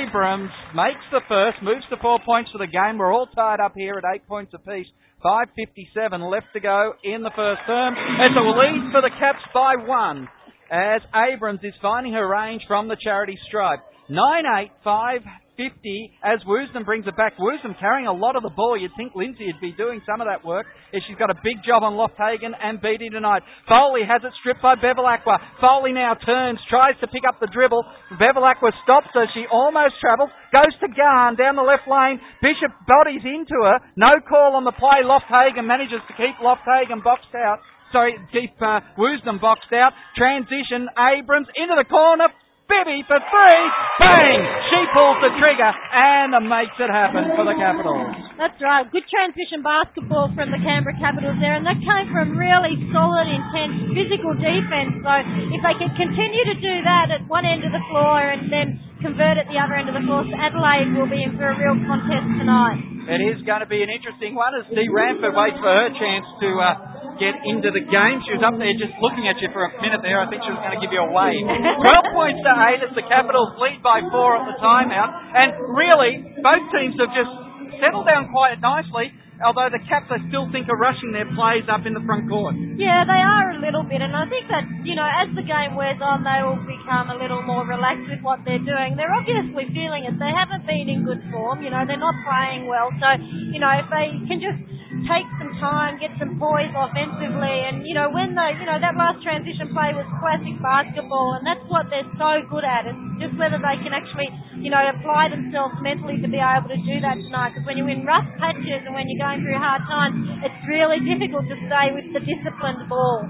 Abrams 0.01 0.51
makes 0.75 1.05
the 1.13 1.21
first, 1.29 1.63
moves 1.63 1.85
to 1.91 1.97
four 2.01 2.19
points 2.25 2.51
for 2.51 2.59
the 2.59 2.67
game. 2.67 2.99
We're 2.99 3.13
all 3.13 3.27
tied 3.27 3.61
up 3.61 3.73
here 3.77 3.95
at 3.95 4.05
eight 4.15 4.27
points 4.27 4.53
apiece. 4.55 4.87
5.57 5.25 6.31
left 6.31 6.47
to 6.55 6.61
go 6.61 6.93
in 7.05 7.23
the 7.23 7.31
first 7.37 7.61
term. 7.67 7.95
It's 7.95 8.37
a 8.37 8.41
lead 8.41 8.93
for 8.93 9.03
the 9.03 9.11
Caps 9.19 9.45
by 9.53 9.77
one 9.77 10.29
as 10.73 11.03
Abrams 11.13 11.61
is 11.63 11.75
finding 11.83 12.13
her 12.13 12.27
range 12.27 12.63
from 12.67 12.89
the 12.89 12.97
charity 13.03 13.37
stripe. 13.49 13.81
9-8, 14.11 14.71
5 14.83 15.21
50 15.61 16.17
as 16.25 16.41
Woosnam 16.49 16.89
brings 16.89 17.05
it 17.05 17.13
back. 17.21 17.37
Woosnam 17.37 17.77
carrying 17.77 18.09
a 18.09 18.17
lot 18.17 18.33
of 18.33 18.41
the 18.41 18.49
ball. 18.49 18.81
You'd 18.81 18.97
think 18.97 19.13
Lindsay 19.13 19.45
would 19.53 19.61
be 19.61 19.77
doing 19.77 20.01
some 20.09 20.25
of 20.25 20.27
that 20.27 20.41
work 20.41 20.65
if 20.97 21.05
she's 21.05 21.21
got 21.21 21.29
a 21.29 21.37
big 21.45 21.61
job 21.61 21.85
on 21.85 22.01
Lofthagen 22.01 22.57
and 22.57 22.81
Beatty 22.81 23.13
tonight. 23.13 23.45
Foley 23.69 24.09
has 24.09 24.25
it 24.25 24.33
stripped 24.41 24.65
by 24.65 24.81
Bevilacqua. 24.81 25.61
Foley 25.61 25.93
now 25.93 26.17
turns, 26.17 26.57
tries 26.73 26.97
to 27.05 27.07
pick 27.13 27.29
up 27.29 27.37
the 27.45 27.53
dribble. 27.53 27.85
Bevilacqua 28.17 28.73
stops 28.89 29.13
her. 29.13 29.29
She 29.37 29.45
almost 29.53 30.01
travels, 30.01 30.33
goes 30.49 30.73
to 30.81 30.89
Garn 30.89 31.37
down 31.37 31.61
the 31.61 31.67
left 31.67 31.85
lane. 31.85 32.17
Bishop 32.41 32.73
bodies 32.89 33.21
into 33.29 33.61
her. 33.61 33.85
No 34.01 34.17
call 34.25 34.57
on 34.57 34.65
the 34.65 34.73
play. 34.73 35.05
Lofthagen 35.05 35.69
manages 35.69 36.01
to 36.09 36.17
keep 36.17 36.41
Lofthagen 36.41 37.05
boxed 37.05 37.37
out 37.37 37.61
sorry, 37.93 38.15
keep 38.31 38.55
uh, 38.63 38.79
Woosnam 38.95 39.41
boxed 39.41 39.75
out. 39.75 39.91
Transition, 40.17 40.87
Abrams 40.95 41.49
into 41.59 41.75
the 41.75 41.83
corner, 41.91 42.31
Bibby 42.71 43.03
for 43.11 43.19
three. 43.19 43.63
Bang! 43.99 44.39
She 44.71 44.81
pulls 44.95 45.19
the 45.19 45.35
trigger 45.43 45.67
and 45.67 46.31
makes 46.47 46.79
it 46.79 46.87
happen 46.87 47.35
for 47.35 47.43
the 47.43 47.59
Capitals. 47.59 48.15
That's 48.39 48.55
right. 48.63 48.87
Good 48.87 49.05
transition 49.11 49.67
basketball 49.67 50.31
from 50.39 50.55
the 50.55 50.63
Canberra 50.63 50.95
Capitals 51.03 51.37
there, 51.43 51.59
and 51.59 51.67
that 51.67 51.83
came 51.83 52.07
from 52.15 52.39
really 52.39 52.79
solid, 52.95 53.27
intense 53.27 53.91
physical 53.91 54.39
defence. 54.39 55.03
So 55.03 55.11
if 55.51 55.61
they 55.61 55.75
can 55.83 55.91
continue 55.99 56.45
to 56.55 56.57
do 56.63 56.75
that 56.87 57.11
at 57.11 57.27
one 57.27 57.43
end 57.43 57.67
of 57.67 57.75
the 57.75 57.83
floor 57.91 58.23
and 58.23 58.47
then 58.47 58.79
convert 59.03 59.37
at 59.37 59.51
the 59.51 59.59
other 59.59 59.75
end 59.75 59.91
of 59.91 59.99
the 59.99 60.07
floor, 60.07 60.23
Adelaide 60.23 60.95
will 60.95 61.11
be 61.11 61.27
in 61.27 61.35
for 61.35 61.51
a 61.51 61.57
real 61.59 61.75
contest 61.85 62.27
tonight. 62.39 62.81
It 63.11 63.21
is 63.35 63.43
going 63.43 63.67
to 63.67 63.71
be 63.71 63.83
an 63.83 63.91
interesting 63.91 64.39
one 64.39 64.55
as 64.55 64.71
Dee 64.71 64.87
Ramford 64.87 65.35
waits 65.35 65.59
for 65.59 65.73
her 65.75 65.91
chance 65.99 66.27
to. 66.39 66.49
Uh, 66.55 66.90
get 67.21 67.37
into 67.45 67.69
the 67.69 67.85
game. 67.85 68.17
She 68.25 68.33
was 68.35 68.43
up 68.43 68.57
there 68.57 68.73
just 68.81 68.97
looking 69.05 69.29
at 69.29 69.37
you 69.39 69.53
for 69.53 69.69
a 69.69 69.71
minute 69.85 70.01
there. 70.01 70.19
I 70.19 70.27
think 70.33 70.41
she 70.41 70.51
was 70.51 70.59
going 70.65 70.73
to 70.75 70.81
give 70.81 70.91
you 70.91 71.05
a 71.05 71.11
wave. 71.13 71.45
12 72.11 72.17
points 72.17 72.41
to 72.41 72.53
8 72.81 72.81
as 72.89 72.93
the 72.97 73.05
Capitals 73.05 73.53
lead 73.61 73.85
by 73.85 74.01
4 74.01 74.41
at 74.41 74.45
the 74.49 74.57
timeout. 74.59 75.11
And 75.45 75.49
really, 75.77 76.41
both 76.41 76.65
teams 76.73 76.97
have 76.97 77.13
just 77.13 77.33
settled 77.79 78.09
down 78.09 78.33
quite 78.33 78.57
nicely. 78.59 79.13
Although 79.41 79.73
the 79.73 79.81
Caps, 79.89 80.13
I 80.13 80.21
still 80.29 80.53
think, 80.53 80.69
are 80.69 80.77
rushing 80.77 81.17
their 81.17 81.25
plays 81.33 81.65
up 81.65 81.89
in 81.89 81.97
the 81.97 82.05
front 82.05 82.29
court. 82.29 82.53
Yeah, 82.77 83.09
they 83.09 83.23
are 83.25 83.57
a 83.57 83.59
little 83.65 83.81
bit, 83.89 84.05
and 84.05 84.13
I 84.13 84.29
think 84.29 84.45
that 84.53 84.69
you 84.85 84.93
know, 84.93 85.09
as 85.09 85.33
the 85.33 85.41
game 85.41 85.81
wears 85.81 85.97
on, 86.05 86.21
they 86.21 86.45
will 86.45 86.61
become 86.61 87.09
a 87.09 87.17
little 87.17 87.41
more 87.41 87.65
relaxed 87.65 88.05
with 88.13 88.21
what 88.21 88.45
they're 88.45 88.61
doing. 88.61 89.01
They're 89.01 89.17
obviously 89.17 89.65
feeling 89.73 90.05
it. 90.05 90.21
They 90.21 90.29
haven't 90.29 90.69
been 90.69 90.93
in 90.93 91.09
good 91.09 91.25
form. 91.33 91.65
You 91.65 91.73
know, 91.73 91.89
they're 91.89 91.97
not 91.97 92.13
playing 92.21 92.69
well. 92.69 92.93
So, 93.01 93.09
you 93.49 93.57
know, 93.65 93.73
if 93.81 93.89
they 93.89 94.13
can 94.29 94.45
just 94.45 94.61
take 95.09 95.25
some 95.41 95.50
time, 95.61 96.01
get 96.01 96.11
some 96.17 96.41
poise 96.41 96.73
offensively, 96.73 97.57
and 97.69 97.85
you 97.85 97.93
know 97.93 98.09
when 98.09 98.33
the 98.33 98.47
you 98.57 98.67
know 98.67 98.81
that 98.81 98.97
last 98.97 99.21
transition 99.21 99.71
play 99.71 99.93
was 99.93 100.09
classic 100.19 100.57
basketball, 100.59 101.37
and 101.37 101.45
that's 101.45 101.63
what 101.69 101.87
they're 101.93 102.09
so 102.17 102.41
good 102.49 102.65
at. 102.65 102.89
It's 102.89 102.99
just 103.21 103.37
whether 103.37 103.61
they 103.61 103.77
can 103.85 103.93
actually 103.93 104.33
you 104.59 104.73
know 104.73 104.81
apply 104.81 105.31
themselves 105.31 105.77
mentally 105.85 106.19
to 106.19 106.29
be 106.29 106.41
able 106.41 106.73
to 106.73 106.81
do 106.81 106.97
that 107.05 107.21
tonight. 107.21 107.55
Because 107.55 107.69
when 107.69 107.77
you're 107.77 107.93
in 107.93 108.09
rough 108.09 108.27
patches 108.41 108.83
and 108.89 108.97
when 108.97 109.07
you're 109.07 109.21
going 109.21 109.45
through 109.45 109.61
hard 109.61 109.85
times, 109.85 110.17
it's 110.43 110.61
really 110.65 111.05
difficult 111.05 111.45
to 111.47 111.57
stay 111.69 111.93
with 111.93 112.09
the 112.17 112.25
disciplined 112.25 112.89
ball. 112.89 113.29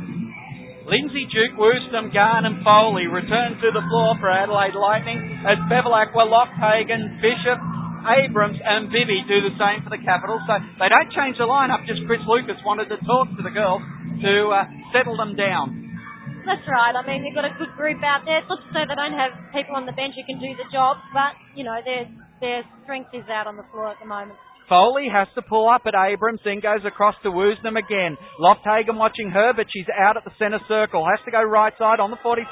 Lindsay 0.91 1.29
Duke, 1.31 1.55
Woosnam, 1.55 2.11
Garn 2.11 2.47
and 2.47 2.65
Foley 2.65 3.07
return 3.07 3.55
to 3.63 3.69
the 3.71 3.85
floor 3.85 4.17
for 4.19 4.27
Adelaide 4.27 4.75
Lightning 4.75 5.23
as 5.47 5.55
Bevilacqua, 5.71 6.27
Lofthagen, 6.27 7.21
Bishop, 7.23 7.61
Abrams 8.07 8.59
and 8.61 8.89
Bibby 8.89 9.25
do 9.29 9.45
the 9.45 9.55
same 9.61 9.85
for 9.85 9.91
the 9.93 10.01
Capitals. 10.01 10.41
So 10.49 10.57
they 10.81 10.89
don't 10.89 11.11
change 11.13 11.37
the 11.37 11.49
lineup, 11.49 11.85
just 11.85 12.05
Chris 12.09 12.23
Lucas 12.25 12.57
wanted 12.65 12.89
to 12.89 12.99
talk 13.05 13.29
to 13.37 13.43
the 13.43 13.53
girls 13.53 13.83
to 14.25 14.33
uh, 14.53 14.65
settle 14.93 15.17
them 15.17 15.37
down. 15.37 15.81
That's 16.45 16.65
right. 16.65 16.97
I 16.97 17.05
mean, 17.05 17.21
they've 17.21 17.37
got 17.37 17.45
a 17.45 17.55
good 17.61 17.73
group 17.77 18.01
out 18.01 18.25
there. 18.25 18.41
It's 18.41 18.49
not 18.49 18.65
to 18.65 18.69
say 18.73 18.89
they 18.89 18.97
don't 18.97 19.17
have 19.17 19.37
people 19.53 19.77
on 19.77 19.85
the 19.85 19.93
bench 19.93 20.17
who 20.17 20.25
can 20.25 20.41
do 20.41 20.57
the 20.57 20.69
job, 20.73 20.97
but, 21.13 21.37
you 21.53 21.65
know, 21.65 21.77
their, 21.85 22.09
their 22.41 22.61
strength 22.85 23.13
is 23.13 23.29
out 23.29 23.45
on 23.45 23.61
the 23.61 23.67
floor 23.69 23.93
at 23.93 24.01
the 24.01 24.09
moment. 24.09 24.41
Foley 24.71 25.11
has 25.11 25.27
to 25.35 25.43
pull 25.43 25.69
up 25.69 25.83
at 25.91 25.99
Abrams, 25.99 26.41
then 26.47 26.63
goes 26.63 26.87
across 26.87 27.19
to 27.27 27.29
Woosnam 27.29 27.75
again. 27.75 28.15
Lofthagen 28.39 28.95
watching 28.95 29.29
her, 29.35 29.53
but 29.53 29.67
she's 29.67 29.91
out 29.91 30.17
at 30.17 30.23
the 30.23 30.31
centre 30.39 30.63
circle. 30.71 31.03
Has 31.03 31.19
to 31.27 31.35
go 31.35 31.43
right 31.43 31.75
side 31.77 31.99
on 31.99 32.15
the 32.15 32.23
45. 32.23 32.47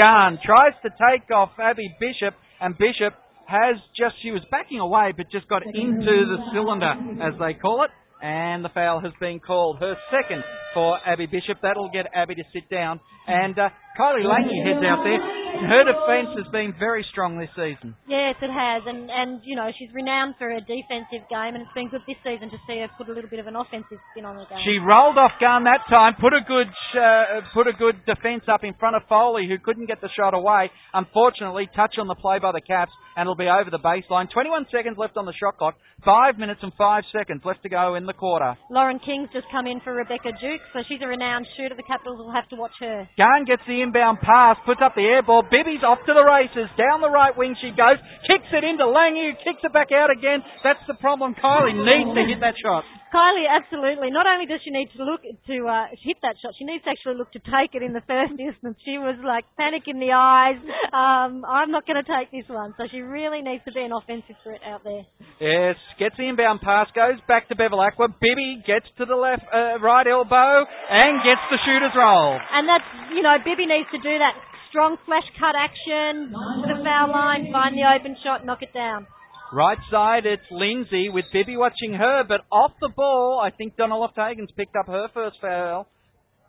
Garn 0.00 0.38
tries 0.46 0.78
to 0.86 0.90
take 0.94 1.26
off 1.34 1.50
Abby 1.58 1.90
Bishop, 1.98 2.38
and 2.62 2.78
Bishop 2.78 3.18
has 3.46 3.76
just, 3.96 4.16
she 4.22 4.30
was 4.30 4.42
backing 4.50 4.80
away, 4.80 5.12
but 5.16 5.30
just 5.30 5.48
got 5.48 5.62
into 5.64 6.14
the 6.26 6.38
cylinder, 6.52 6.94
as 7.22 7.34
they 7.38 7.54
call 7.54 7.84
it. 7.84 7.90
And 8.22 8.64
the 8.64 8.70
foul 8.70 9.00
has 9.00 9.12
been 9.20 9.40
called. 9.40 9.78
Her 9.78 9.94
second 10.10 10.42
for 10.74 10.98
Abby 11.06 11.26
Bishop. 11.26 11.58
That'll 11.62 11.90
get 11.92 12.06
Abby 12.14 12.34
to 12.34 12.42
sit 12.52 12.68
down. 12.70 12.98
And 13.28 13.58
uh, 13.58 13.68
Kylie 13.96 14.28
Langy 14.28 14.60
heads 14.60 14.84
out 14.84 15.00
there. 15.02 15.20
Her 15.56 15.88
defence 15.88 16.36
has 16.36 16.48
been 16.52 16.76
very 16.76 17.00
strong 17.10 17.40
this 17.40 17.48
season. 17.56 17.96
Yes, 18.04 18.36
it 18.44 18.52
has, 18.52 18.84
and 18.84 19.08
and 19.08 19.40
you 19.40 19.56
know 19.56 19.72
she's 19.72 19.88
renowned 19.96 20.36
for 20.36 20.52
her 20.52 20.60
defensive 20.60 21.24
game, 21.32 21.56
and 21.56 21.64
it's 21.64 21.72
been 21.72 21.88
good 21.88 22.04
this 22.04 22.20
season 22.20 22.52
to 22.52 22.60
see 22.68 22.76
her 22.84 22.92
put 23.00 23.08
a 23.08 23.14
little 23.16 23.30
bit 23.30 23.40
of 23.40 23.48
an 23.48 23.56
offensive 23.56 23.96
spin 24.12 24.28
on 24.28 24.36
the 24.36 24.44
game. 24.44 24.60
She 24.68 24.76
rolled 24.76 25.16
off 25.16 25.32
gun 25.40 25.64
that 25.64 25.88
time, 25.88 26.12
put 26.20 26.36
a 26.36 26.44
good 26.44 26.68
uh, 26.68 27.40
put 27.56 27.64
a 27.64 27.72
good 27.72 27.96
defence 28.04 28.44
up 28.52 28.68
in 28.68 28.76
front 28.76 29.00
of 29.00 29.08
Foley, 29.08 29.48
who 29.48 29.56
couldn't 29.56 29.88
get 29.88 30.04
the 30.04 30.12
shot 30.12 30.36
away. 30.36 30.68
Unfortunately, 30.92 31.64
touch 31.72 31.96
on 31.96 32.06
the 32.06 32.20
play 32.20 32.36
by 32.36 32.52
the 32.52 32.60
Caps, 32.60 32.92
and 33.16 33.24
it'll 33.24 33.38
be 33.38 33.48
over 33.48 33.72
the 33.72 33.80
baseline. 33.80 34.28
21 34.28 34.68
seconds 34.68 35.00
left 35.00 35.16
on 35.16 35.24
the 35.24 35.34
shot 35.40 35.56
clock. 35.56 35.80
Five 36.04 36.36
minutes 36.36 36.60
and 36.62 36.72
five 36.76 37.04
seconds 37.16 37.40
left 37.48 37.62
to 37.64 37.72
go 37.72 37.96
in 37.96 38.04
the 38.04 38.12
quarter. 38.12 38.60
Lauren 38.70 39.00
King's 39.00 39.32
just 39.32 39.48
come 39.50 39.66
in 39.66 39.80
for 39.80 39.94
Rebecca 39.96 40.36
Duke, 40.36 40.60
so 40.76 40.84
she's 40.84 41.00
a 41.00 41.08
renowned 41.08 41.48
shooter. 41.56 41.74
The 41.74 41.88
Capitals 41.88 42.20
will 42.20 42.32
have 42.36 42.48
to 42.52 42.56
watch 42.56 42.76
her. 42.80 43.08
Garn 43.16 43.48
gets 43.48 43.62
the 43.66 43.80
inbound 43.86 44.18
pass, 44.18 44.58
puts 44.66 44.82
up 44.82 44.98
the 44.98 45.06
air 45.06 45.22
ball. 45.22 45.46
Bibby's 45.46 45.86
off 45.86 46.02
to 46.06 46.12
the 46.12 46.26
races. 46.26 46.66
Down 46.74 47.00
the 47.00 47.10
right 47.10 47.32
wing 47.38 47.54
she 47.62 47.70
goes. 47.70 48.02
Kicks 48.26 48.50
it 48.50 48.66
into 48.66 48.86
Langy, 48.90 49.38
kicks 49.46 49.62
it 49.62 49.72
back 49.72 49.94
out 49.94 50.10
again. 50.10 50.42
That's 50.66 50.82
the 50.90 50.98
problem. 50.98 51.38
Kylie 51.38 51.78
needs 51.78 52.10
to 52.18 52.22
hit 52.26 52.42
that 52.42 52.58
shot. 52.58 52.82
Kylie, 53.16 53.48
absolutely. 53.48 54.12
Not 54.12 54.28
only 54.28 54.44
does 54.44 54.60
she 54.60 54.68
need 54.68 54.92
to 54.92 55.00
look 55.00 55.24
to 55.24 55.56
uh, 55.64 55.88
hit 56.04 56.20
that 56.20 56.36
shot, 56.36 56.52
she 56.60 56.68
needs 56.68 56.84
to 56.84 56.92
actually 56.92 57.16
look 57.16 57.32
to 57.32 57.40
take 57.40 57.72
it 57.72 57.80
in 57.80 57.96
the 57.96 58.04
first 58.04 58.36
instance. 58.48 58.76
She 58.84 59.00
was 59.00 59.16
like 59.24 59.48
panic 59.56 59.88
in 59.88 59.96
the 59.96 60.12
eyes. 60.12 60.60
Um, 60.92 61.40
I'm 61.48 61.72
not 61.72 61.88
going 61.88 61.96
to 61.96 62.04
take 62.04 62.28
this 62.28 62.44
one. 62.52 62.76
So 62.76 62.84
she 62.92 63.00
really 63.00 63.40
needs 63.40 63.64
to 63.64 63.72
be 63.72 63.80
an 63.80 63.96
offensive 63.96 64.36
threat 64.44 64.60
out 64.68 64.84
there. 64.84 65.08
Yes, 65.40 65.80
gets 65.96 66.20
the 66.20 66.28
inbound 66.28 66.60
pass, 66.60 66.92
goes 66.92 67.16
back 67.24 67.48
to 67.48 67.56
Bevilacqua. 67.56 68.12
Bibby 68.20 68.60
gets 68.68 68.84
to 69.00 69.08
the 69.08 69.16
left, 69.16 69.48
uh, 69.48 69.80
right 69.80 70.04
elbow, 70.04 70.68
and 70.68 71.24
gets 71.24 71.40
the 71.48 71.56
shooter's 71.64 71.96
roll. 71.96 72.36
And 72.36 72.68
that's, 72.68 73.16
you 73.16 73.24
know, 73.24 73.40
Bibby 73.40 73.64
needs 73.64 73.88
to 73.96 74.00
do 74.04 74.12
that 74.20 74.36
strong 74.68 75.00
flash 75.08 75.24
cut 75.40 75.56
action 75.56 76.36
to 76.36 76.68
the 76.68 76.84
foul 76.84 77.08
line, 77.08 77.48
find 77.48 77.72
the 77.72 77.88
open 77.88 78.12
shot, 78.20 78.44
knock 78.44 78.60
it 78.60 78.76
down. 78.76 79.08
Right 79.52 79.78
side, 79.92 80.26
it's 80.26 80.42
Lindsay 80.50 81.08
with 81.08 81.24
Bibby 81.32 81.56
watching 81.56 81.92
her, 81.92 82.24
but 82.26 82.40
off 82.50 82.72
the 82.80 82.88
ball, 82.88 83.40
I 83.40 83.50
think 83.50 83.76
Donna 83.76 83.94
Lofthagen's 83.94 84.50
picked 84.56 84.74
up 84.74 84.86
her 84.88 85.06
first 85.14 85.36
foul. 85.40 85.86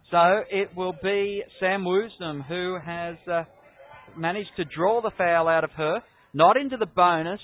So 0.10 0.42
it 0.50 0.76
will 0.76 0.96
be 1.04 1.44
Sam 1.60 1.84
Woosnam 1.84 2.48
who 2.48 2.78
has 2.84 3.18
uh, 3.32 3.44
managed 4.18 4.50
to 4.58 4.66
draw 4.66 5.02
the 5.02 5.12
foul 5.16 5.48
out 5.48 5.64
of 5.64 5.70
her, 5.72 6.00
not 6.34 6.58
into 6.58 6.78
the 6.78 6.88
bonus. 6.88 7.42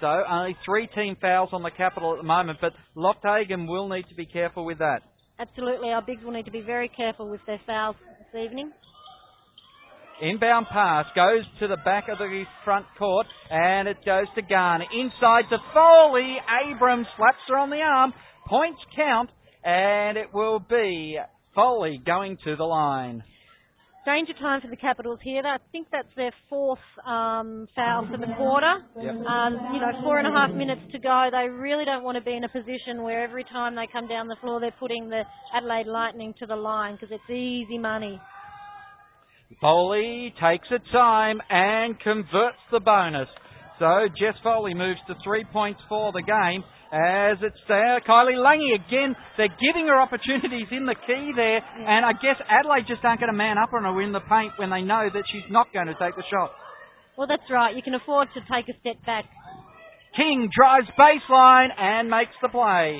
So 0.00 0.06
only 0.06 0.56
three 0.66 0.88
team 0.94 1.16
fouls 1.20 1.50
on 1.52 1.62
the 1.62 1.70
capital 1.70 2.12
at 2.12 2.18
the 2.18 2.26
moment, 2.26 2.58
but 2.60 2.72
Lofthagen 2.94 3.66
will 3.66 3.88
need 3.88 4.08
to 4.10 4.14
be 4.14 4.26
careful 4.26 4.66
with 4.66 4.78
that. 4.78 5.00
Absolutely, 5.38 5.88
our 5.88 6.02
bigs 6.02 6.22
will 6.22 6.32
need 6.32 6.44
to 6.44 6.50
be 6.50 6.60
very 6.60 6.88
careful 6.88 7.30
with 7.30 7.40
their 7.46 7.60
fouls 7.66 7.96
this 8.32 8.42
evening. 8.42 8.72
Inbound 10.20 10.66
pass 10.70 11.06
goes 11.16 11.44
to 11.60 11.68
the 11.68 11.78
back 11.78 12.08
of 12.08 12.18
the 12.18 12.44
front 12.64 12.84
court 12.98 13.26
and 13.50 13.88
it 13.88 13.96
goes 14.04 14.26
to 14.34 14.42
Garner. 14.42 14.84
Inside 14.92 15.48
to 15.48 15.56
Foley. 15.72 16.36
Abrams 16.68 17.06
slaps 17.16 17.38
her 17.48 17.56
on 17.56 17.70
the 17.70 17.80
arm. 17.80 18.12
Points 18.46 18.80
count 18.94 19.30
and 19.64 20.18
it 20.18 20.34
will 20.34 20.58
be 20.58 21.18
Foley 21.54 22.00
going 22.04 22.36
to 22.44 22.56
the 22.56 22.64
line. 22.64 23.22
Danger 24.04 24.32
time 24.40 24.60
for 24.62 24.68
the 24.68 24.76
Capitals 24.76 25.20
here. 25.22 25.42
I 25.44 25.58
think 25.72 25.88
that's 25.92 26.08
their 26.16 26.32
fourth 26.48 26.78
um, 27.06 27.68
foul 27.76 28.08
for 28.10 28.16
the 28.16 28.32
quarter. 28.36 28.80
Yep. 28.96 29.14
Um, 29.26 29.52
you 29.74 29.80
know, 29.80 29.92
four 30.02 30.18
and 30.18 30.26
a 30.26 30.30
half 30.30 30.50
minutes 30.56 30.80
to 30.92 30.98
go. 30.98 31.28
They 31.30 31.48
really 31.48 31.84
don't 31.84 32.02
want 32.02 32.16
to 32.16 32.24
be 32.24 32.34
in 32.34 32.44
a 32.44 32.48
position 32.48 33.02
where 33.02 33.22
every 33.22 33.44
time 33.44 33.74
they 33.74 33.86
come 33.92 34.08
down 34.08 34.26
the 34.26 34.36
floor, 34.40 34.58
they're 34.58 34.74
putting 34.80 35.10
the 35.10 35.22
Adelaide 35.54 35.86
Lightning 35.86 36.32
to 36.38 36.46
the 36.46 36.56
line 36.56 36.94
because 36.94 37.10
it's 37.12 37.30
easy 37.30 37.76
money. 37.76 38.18
Foley 39.60 40.32
takes 40.40 40.68
a 40.72 40.80
time 40.92 41.40
and 41.50 42.00
converts 42.00 42.64
the 42.72 42.80
bonus. 42.80 43.28
So 43.78 44.08
Jess 44.16 44.36
Foley 44.42 44.72
moves 44.72 45.00
to 45.08 45.14
three 45.24 45.44
points 45.52 45.80
for 45.88 46.12
the 46.12 46.22
game. 46.22 46.64
As 46.92 47.38
it's 47.40 47.60
there, 47.68 48.00
Kylie 48.02 48.40
Langy 48.40 48.72
again. 48.74 49.14
They're 49.36 49.56
giving 49.60 49.86
her 49.86 50.00
opportunities 50.00 50.66
in 50.72 50.86
the 50.86 50.96
key 51.06 51.32
there, 51.36 51.62
and 51.62 52.04
I 52.04 52.12
guess 52.18 52.34
Adelaide 52.50 52.88
just 52.88 53.04
aren't 53.04 53.20
going 53.20 53.30
to 53.30 53.36
man 53.36 53.58
up 53.58 53.70
on 53.72 53.84
her 53.84 54.02
in 54.02 54.12
the 54.12 54.24
paint 54.26 54.52
when 54.56 54.70
they 54.70 54.82
know 54.82 55.06
that 55.12 55.22
she's 55.30 55.46
not 55.50 55.72
going 55.72 55.86
to 55.86 55.94
take 55.94 56.16
the 56.16 56.26
shot. 56.32 56.50
Well, 57.16 57.28
that's 57.28 57.46
right. 57.48 57.76
You 57.76 57.82
can 57.82 57.94
afford 57.94 58.28
to 58.34 58.40
take 58.50 58.66
a 58.66 58.76
step 58.80 58.98
back. 59.06 59.24
King 60.16 60.50
drives 60.50 60.88
baseline 60.98 61.68
and 61.78 62.10
makes 62.10 62.34
the 62.42 62.48
play. 62.48 62.98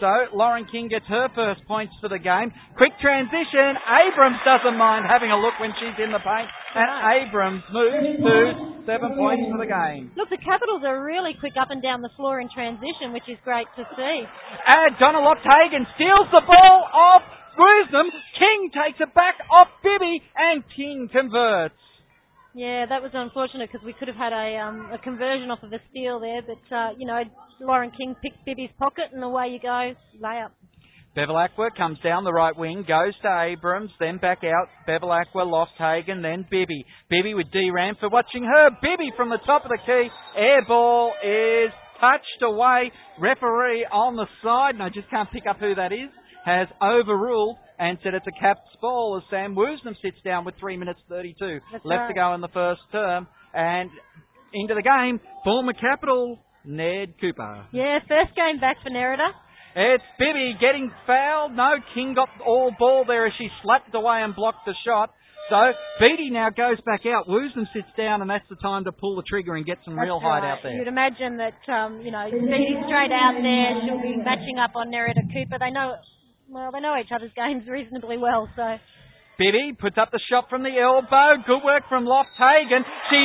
So 0.00 0.34
Lauren 0.34 0.66
King 0.70 0.88
gets 0.88 1.06
her 1.06 1.28
first 1.34 1.62
points 1.66 1.94
for 2.00 2.08
the 2.08 2.18
game. 2.18 2.50
Quick 2.76 2.94
transition. 2.98 3.78
Abrams 3.78 4.40
doesn't 4.42 4.76
mind 4.76 5.06
having 5.06 5.30
a 5.30 5.38
look 5.38 5.54
when 5.62 5.70
she's 5.78 5.96
in 6.02 6.10
the 6.10 6.18
paint. 6.18 6.50
And 6.74 6.90
Abrams 7.22 7.62
moves 7.70 8.18
to 8.18 8.36
seven 8.86 9.14
points 9.14 9.46
for 9.48 9.58
the 9.62 9.70
game. 9.70 10.10
Look, 10.18 10.28
the 10.28 10.42
Capitals 10.42 10.82
are 10.82 10.98
really 10.98 11.38
quick 11.38 11.54
up 11.54 11.70
and 11.70 11.78
down 11.78 12.02
the 12.02 12.10
floor 12.18 12.42
in 12.42 12.50
transition, 12.50 13.14
which 13.14 13.30
is 13.30 13.38
great 13.46 13.70
to 13.78 13.86
see. 13.94 14.16
And 14.26 14.90
Donna 14.98 15.22
Hagen 15.22 15.86
steals 15.94 16.28
the 16.34 16.42
ball 16.42 16.76
off 16.90 17.22
Woosnam. 17.54 18.10
King 18.38 18.70
takes 18.74 18.98
it 18.98 19.14
back 19.14 19.38
off 19.46 19.68
Bibby 19.82 20.18
and 20.34 20.64
King 20.74 21.08
converts. 21.10 21.78
Yeah, 22.54 22.86
that 22.86 23.02
was 23.02 23.10
unfortunate 23.12 23.68
because 23.70 23.84
we 23.84 23.92
could 23.92 24.06
have 24.06 24.16
had 24.16 24.32
a 24.32 24.56
um, 24.62 24.88
a 24.94 24.98
conversion 24.98 25.50
off 25.50 25.64
of 25.64 25.72
a 25.72 25.80
steal 25.90 26.20
there, 26.20 26.40
but 26.40 26.62
uh, 26.74 26.90
you 26.96 27.04
know 27.04 27.20
Lauren 27.60 27.90
King 27.90 28.14
picked 28.22 28.44
Bibby's 28.46 28.70
pocket 28.78 29.10
and 29.12 29.24
away 29.24 29.48
you 29.50 29.58
go, 29.58 29.92
layup. 30.22 30.54
Bevilacqua 31.16 31.70
comes 31.76 31.98
down 32.02 32.22
the 32.22 32.32
right 32.32 32.56
wing, 32.56 32.84
goes 32.86 33.14
to 33.22 33.42
Abrams, 33.42 33.90
then 33.98 34.18
back 34.18 34.42
out. 34.44 34.68
Bevilacqua, 34.88 35.42
Lofthagen, 35.46 36.22
then 36.22 36.46
Bibby. 36.48 36.84
Bibby 37.10 37.34
with 37.34 37.50
D 37.52 37.70
Ram 37.74 37.94
for 37.98 38.08
watching 38.08 38.44
her. 38.44 38.70
Bibby 38.82 39.10
from 39.16 39.30
the 39.30 39.38
top 39.46 39.64
of 39.64 39.70
the 39.70 39.78
key. 39.84 40.08
Air 40.36 40.64
ball 40.66 41.12
is 41.24 41.70
touched 42.00 42.42
away. 42.42 42.92
Referee 43.20 43.86
on 43.90 44.14
the 44.14 44.26
side, 44.42 44.74
and 44.74 44.82
I 44.82 44.90
just 44.90 45.10
can't 45.10 45.30
pick 45.30 45.44
up 45.48 45.58
who 45.58 45.74
that 45.74 45.92
is, 45.92 46.10
has 46.44 46.68
overruled 46.82 47.56
and 47.78 47.98
said 48.02 48.14
it's 48.14 48.26
a 48.26 48.40
Caps 48.40 48.70
ball 48.80 49.20
as 49.20 49.28
Sam 49.30 49.54
Woosnam 49.54 49.94
sits 50.02 50.18
down 50.24 50.44
with 50.44 50.54
3 50.60 50.76
minutes 50.76 51.00
32 51.08 51.60
That's 51.72 51.84
left 51.84 52.00
right. 52.00 52.08
to 52.08 52.14
go 52.14 52.34
in 52.34 52.40
the 52.40 52.48
first 52.48 52.82
term. 52.92 53.26
And 53.52 53.90
into 54.52 54.74
the 54.74 54.82
game, 54.82 55.20
former 55.42 55.72
Capital, 55.72 56.38
Ned 56.64 57.14
Cooper. 57.20 57.66
Yeah, 57.72 57.98
first 58.08 58.34
game 58.36 58.60
back 58.60 58.76
for 58.82 58.90
Nerida. 58.90 59.30
It's 59.76 60.04
Bibby 60.18 60.54
getting 60.60 60.90
fouled. 61.06 61.52
No, 61.52 61.74
King 61.94 62.14
got 62.14 62.28
all 62.46 62.70
ball 62.78 63.04
there 63.06 63.26
as 63.26 63.32
she 63.36 63.48
slapped 63.62 63.94
away 63.94 64.22
and 64.22 64.34
blocked 64.34 64.66
the 64.66 64.74
shot. 64.86 65.10
So 65.50 65.56
Beatty 66.00 66.30
now 66.30 66.48
goes 66.48 66.80
back 66.86 67.04
out. 67.04 67.28
Woosnam 67.28 67.68
sits 67.74 67.90
down, 67.98 68.22
and 68.22 68.30
that's 68.30 68.48
the 68.48 68.56
time 68.56 68.84
to 68.84 68.92
pull 68.92 69.16
the 69.16 69.26
trigger 69.28 69.54
and 69.54 69.66
get 69.66 69.76
some 69.84 69.98
real 69.98 70.18
height 70.18 70.40
right. 70.40 70.52
out 70.56 70.58
there. 70.62 70.72
You'd 70.72 70.88
imagine 70.88 71.36
that, 71.36 71.60
um, 71.68 72.00
you 72.00 72.10
know, 72.10 72.24
Beatty's 72.30 72.80
straight 72.88 73.12
out 73.12 73.36
there. 73.36 73.70
She'll 73.84 74.00
be 74.00 74.16
matching 74.16 74.56
up 74.56 74.72
on 74.74 74.88
Nerida 74.88 75.20
Cooper. 75.28 75.58
They 75.60 75.70
know, 75.70 76.00
well, 76.50 76.70
they 76.72 76.80
know 76.80 76.96
each 76.98 77.12
other's 77.14 77.32
games 77.36 77.64
reasonably 77.68 78.18
well, 78.18 78.48
so. 78.56 78.76
Bibby 79.36 79.74
puts 79.74 79.98
up 79.98 80.14
the 80.14 80.22
shot 80.30 80.46
from 80.48 80.62
the 80.62 80.70
elbow. 80.78 81.42
Good 81.42 81.66
work 81.66 81.82
from 81.90 82.06
Lofthagen. 82.06 82.86
She 83.10 83.22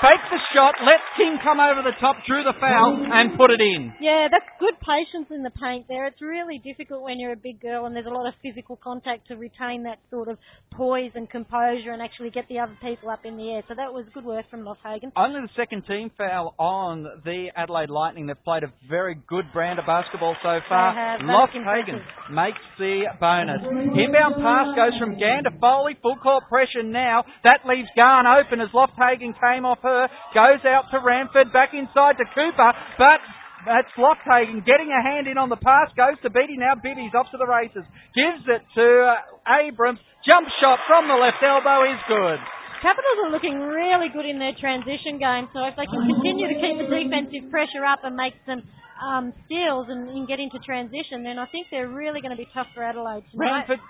faked 0.00 0.28
the 0.32 0.40
shot, 0.56 0.80
let 0.80 1.04
King 1.20 1.36
come 1.44 1.60
over 1.60 1.84
the 1.84 1.92
top, 2.00 2.16
drew 2.24 2.40
the 2.44 2.56
foul, 2.56 2.96
and 2.96 3.36
put 3.36 3.52
it 3.52 3.60
in. 3.60 3.92
Yeah, 4.00 4.32
that's 4.32 4.48
good 4.56 4.72
patience 4.80 5.28
in 5.28 5.44
the 5.44 5.52
paint 5.52 5.84
there. 5.88 6.06
It's 6.08 6.22
really 6.24 6.56
difficult 6.64 7.04
when 7.04 7.20
you're 7.20 7.36
a 7.36 7.40
big 7.40 7.60
girl 7.60 7.84
and 7.84 7.94
there's 7.94 8.08
a 8.08 8.14
lot 8.14 8.26
of 8.26 8.32
physical 8.40 8.80
contact 8.80 9.28
to 9.28 9.36
retain 9.36 9.84
that 9.84 10.00
sort 10.08 10.28
of 10.28 10.38
poise 10.72 11.12
and 11.14 11.28
composure 11.28 11.92
and 11.92 12.00
actually 12.00 12.30
get 12.30 12.48
the 12.48 12.58
other 12.58 12.76
people 12.80 13.10
up 13.10 13.26
in 13.28 13.36
the 13.36 13.52
air. 13.52 13.62
So 13.68 13.74
that 13.76 13.92
was 13.92 14.06
good 14.14 14.24
work 14.24 14.48
from 14.48 14.64
Lofthagen. 14.64 15.12
Only 15.16 15.44
the 15.44 15.52
second 15.56 15.84
team 15.84 16.10
foul 16.16 16.54
on 16.58 17.04
the 17.24 17.48
Adelaide 17.54 17.90
Lightning. 17.90 18.26
They've 18.26 18.44
played 18.44 18.64
a 18.64 18.72
very 18.88 19.16
good 19.28 19.44
brand 19.52 19.78
of 19.78 19.84
basketball 19.84 20.36
so 20.42 20.58
far. 20.68 21.20
Lofthagen 21.20 22.00
makes 22.32 22.64
the 22.78 23.12
bonus. 23.20 23.60
Inbound 23.68 24.40
pass 24.40 24.72
goes 24.74 24.96
from 24.98 25.20
Gander 25.20 25.49
Foley. 25.58 25.96
Full 26.02 26.16
court 26.22 26.44
pressure 26.48 26.82
now. 26.84 27.24
That 27.42 27.66
leaves 27.66 27.88
Garn 27.96 28.26
open 28.26 28.60
as 28.60 28.68
Lofthagen 28.70 29.34
came 29.34 29.64
off 29.64 29.80
her. 29.82 30.08
Goes 30.34 30.62
out 30.68 30.90
to 30.92 31.00
Ramford. 31.00 31.52
Back 31.52 31.74
inside 31.74 32.18
to 32.18 32.26
Cooper. 32.34 32.70
But 32.98 33.20
That's 33.66 33.92
Lofthagen 33.98 34.64
getting 34.64 34.88
a 34.88 35.02
hand 35.02 35.28
in 35.28 35.36
on 35.36 35.48
the 35.48 35.60
pass. 35.60 35.92
Goes 35.96 36.16
to 36.22 36.30
Beatty. 36.30 36.56
Now 36.56 36.76
Beatty's 36.80 37.12
off 37.12 37.28
to 37.32 37.38
the 37.38 37.48
races. 37.48 37.84
Gives 38.16 38.44
it 38.48 38.62
to 38.76 38.86
uh, 39.04 39.60
Abrams. 39.64 40.00
Jump 40.24 40.48
shot 40.60 40.80
from 40.88 41.08
the 41.08 41.16
left 41.16 41.40
elbow 41.40 41.84
is 41.88 42.00
good. 42.08 42.40
Capitals 42.80 43.28
are 43.28 43.32
looking 43.32 43.60
really 43.60 44.08
good 44.08 44.24
in 44.24 44.40
their 44.40 44.56
transition 44.56 45.20
game, 45.20 45.52
so 45.52 45.60
if 45.68 45.76
they 45.76 45.84
can 45.84 46.00
continue 46.00 46.48
to 46.48 46.56
keep 46.56 46.80
the 46.80 46.88
defensive 46.88 47.52
pressure 47.52 47.84
up 47.84 48.00
and 48.08 48.16
make 48.16 48.32
some 48.48 48.64
um, 49.00 49.32
steals 49.46 49.88
and, 49.88 50.08
and 50.08 50.28
get 50.28 50.38
into 50.38 50.58
transition, 50.60 51.24
then 51.24 51.38
I 51.38 51.46
think 51.48 51.66
they're 51.70 51.88
really 51.88 52.20
going 52.20 52.36
to 52.36 52.40
be 52.40 52.48
tough 52.52 52.68
for 52.74 52.84
Adelaide 52.84 53.24
tonight. 53.32 53.66
Ranford 53.66 53.80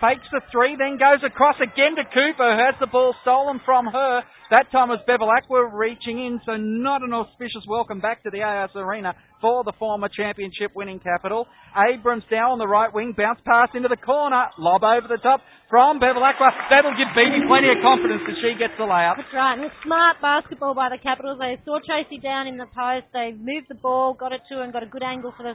fakes 0.00 0.28
the 0.32 0.40
three, 0.52 0.76
then 0.76 0.98
goes 0.98 1.24
across 1.24 1.56
again 1.58 1.96
to 1.96 2.04
Cooper, 2.04 2.56
who 2.56 2.60
has 2.60 2.76
the 2.80 2.86
ball 2.86 3.14
stolen 3.22 3.60
from 3.64 3.86
her. 3.86 4.22
That 4.50 4.66
time 4.74 4.90
was 4.90 4.98
Bevilacqua 5.06 5.70
reaching 5.70 6.18
in, 6.18 6.42
so 6.42 6.58
not 6.58 7.06
an 7.06 7.14
auspicious 7.14 7.62
welcome 7.70 8.02
back 8.02 8.26
to 8.26 8.34
the 8.34 8.42
AIS 8.42 8.74
Arena 8.74 9.14
for 9.38 9.62
the 9.62 9.70
former 9.78 10.10
championship 10.10 10.74
winning 10.74 10.98
capital. 10.98 11.46
Abrams 11.70 12.26
down 12.26 12.50
on 12.50 12.58
the 12.58 12.66
right 12.66 12.90
wing, 12.90 13.14
bounce 13.14 13.38
pass 13.46 13.70
into 13.78 13.86
the 13.86 13.96
corner, 14.02 14.50
lob 14.58 14.82
over 14.82 15.06
the 15.06 15.22
top 15.22 15.38
from 15.70 16.02
Bevilacqua. 16.02 16.66
That'll 16.66 16.98
give 16.98 17.14
Beatty 17.14 17.46
plenty 17.46 17.70
of 17.70 17.78
confidence 17.78 18.26
that 18.26 18.42
she 18.42 18.58
gets 18.58 18.74
the 18.74 18.90
layup. 18.90 19.22
That's 19.22 19.30
right, 19.30 19.54
and 19.54 19.70
a 19.70 19.72
smart 19.86 20.18
basketball 20.18 20.74
by 20.74 20.90
the 20.90 20.98
Capitals. 20.98 21.38
They 21.38 21.54
saw 21.62 21.78
Tracy 21.86 22.18
down 22.18 22.50
in 22.50 22.58
the 22.58 22.66
post, 22.74 23.06
they 23.14 23.30
moved 23.30 23.70
the 23.70 23.78
ball, 23.78 24.18
got 24.18 24.34
it 24.34 24.42
to 24.50 24.58
her, 24.58 24.62
and 24.66 24.74
got 24.74 24.82
a 24.82 24.90
good 24.90 25.06
angle 25.06 25.30
for 25.30 25.46
the 25.46 25.54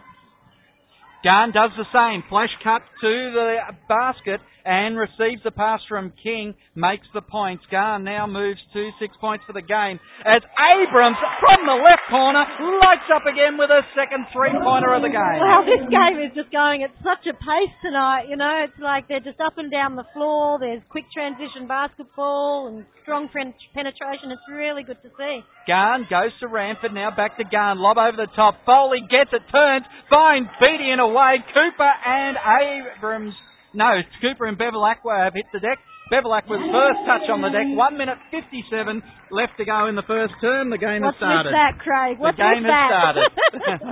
Garn 1.26 1.50
does 1.52 1.72
the 1.74 1.90
same. 1.90 2.22
Flash 2.30 2.54
cut 2.64 2.86
to 3.02 3.14
the 3.34 3.58
basket 3.90 4.40
and 4.62 4.94
receives 4.94 5.42
the 5.42 5.50
pass 5.50 5.82
from 5.90 6.14
King. 6.22 6.54
Makes 6.78 7.10
the 7.18 7.22
points. 7.26 7.66
Garn 7.74 8.06
now 8.06 8.30
moves 8.30 8.62
to 8.74 8.90
six 9.02 9.14
points 9.18 9.42
for 9.46 9.54
the 9.54 9.66
game 9.66 9.98
as 10.22 10.46
Abrams 10.46 11.18
from 11.42 11.66
the 11.66 11.82
left 11.82 12.06
corner 12.14 12.46
lights 12.82 13.10
up 13.10 13.26
again 13.26 13.58
with 13.58 13.74
a 13.74 13.82
second 13.98 14.30
three-pointer 14.34 14.94
of 14.94 15.02
the 15.02 15.10
game. 15.10 15.40
Well, 15.42 15.66
this 15.66 15.86
game 15.90 16.22
is 16.22 16.30
just 16.38 16.54
going 16.54 16.86
at 16.86 16.94
such 17.02 17.26
a 17.26 17.34
pace 17.34 17.74
tonight. 17.82 18.30
You 18.30 18.38
know, 18.38 18.66
it's 18.70 18.78
like 18.78 19.10
they're 19.10 19.24
just 19.26 19.42
up 19.42 19.58
and 19.58 19.74
down 19.74 19.96
the 19.98 20.06
floor. 20.14 20.62
There's 20.62 20.82
quick 20.94 21.06
transition 21.10 21.66
basketball 21.66 22.70
and 22.70 22.86
strong 23.02 23.30
pen- 23.34 23.58
penetration. 23.74 24.30
It's 24.30 24.46
really 24.50 24.86
good 24.86 25.02
to 25.02 25.10
see. 25.14 25.42
Garn 25.66 26.06
goes 26.10 26.34
to 26.42 26.48
Ranford, 26.50 26.94
now 26.94 27.10
back 27.10 27.38
to 27.38 27.46
Garn, 27.46 27.78
lob 27.82 27.98
over 27.98 28.18
the 28.18 28.30
top. 28.36 28.62
Foley 28.66 29.02
gets 29.10 29.34
it, 29.34 29.42
turns, 29.50 29.86
finds 30.10 30.50
Beatty 30.62 30.90
in 30.94 31.00
a 31.00 31.08
way. 31.16 31.40
Cooper 31.56 31.88
and 31.88 32.36
Abrams, 32.36 33.34
no, 33.72 34.04
Cooper 34.20 34.52
and 34.52 34.60
Bevilacqua 34.60 35.24
have 35.24 35.34
hit 35.34 35.48
the 35.56 35.64
deck. 35.64 35.80
Bevilacqua's 36.12 36.62
first 36.70 37.02
touch 37.08 37.26
on 37.34 37.42
the 37.42 37.50
deck, 37.50 37.66
1 37.66 37.98
minute 37.98 38.20
57 38.30 39.02
left 39.32 39.58
to 39.58 39.66
go 39.66 39.88
in 39.88 39.96
the 39.96 40.06
first 40.06 40.36
term. 40.44 40.70
The 40.70 40.78
game 40.78 41.02
What's 41.02 41.18
has 41.18 41.24
started. 41.24 41.50
with 41.50 41.58
that, 41.58 41.74
Craig? 41.82 42.20
What's 42.20 42.38
the 42.38 42.46
game 42.46 42.62
has 42.62 42.76
that? 42.76 42.90
started. 42.94 43.26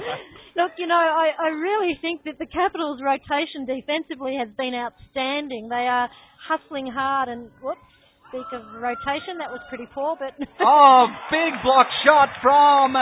Look, 0.59 0.77
you 0.77 0.85
know, 0.85 1.01
I, 1.01 1.33
I 1.33 1.49
really 1.57 1.97
think 1.97 2.29
that 2.29 2.37
the 2.37 2.45
Capitals' 2.45 3.01
rotation 3.01 3.65
defensively 3.65 4.37
has 4.37 4.53
been 4.53 4.77
outstanding. 4.77 5.65
They 5.65 5.89
are 5.89 6.05
hustling 6.45 6.85
hard 6.93 7.33
and, 7.33 7.49
whoops, 7.57 7.81
speak 8.29 8.45
of 8.53 8.61
rotation, 8.77 9.41
that 9.41 9.49
was 9.49 9.61
pretty 9.69 9.89
poor, 9.93 10.13
but... 10.17 10.37
oh, 10.61 11.05
big 11.33 11.53
block 11.65 11.89
shot 12.05 12.29
from 12.41 12.93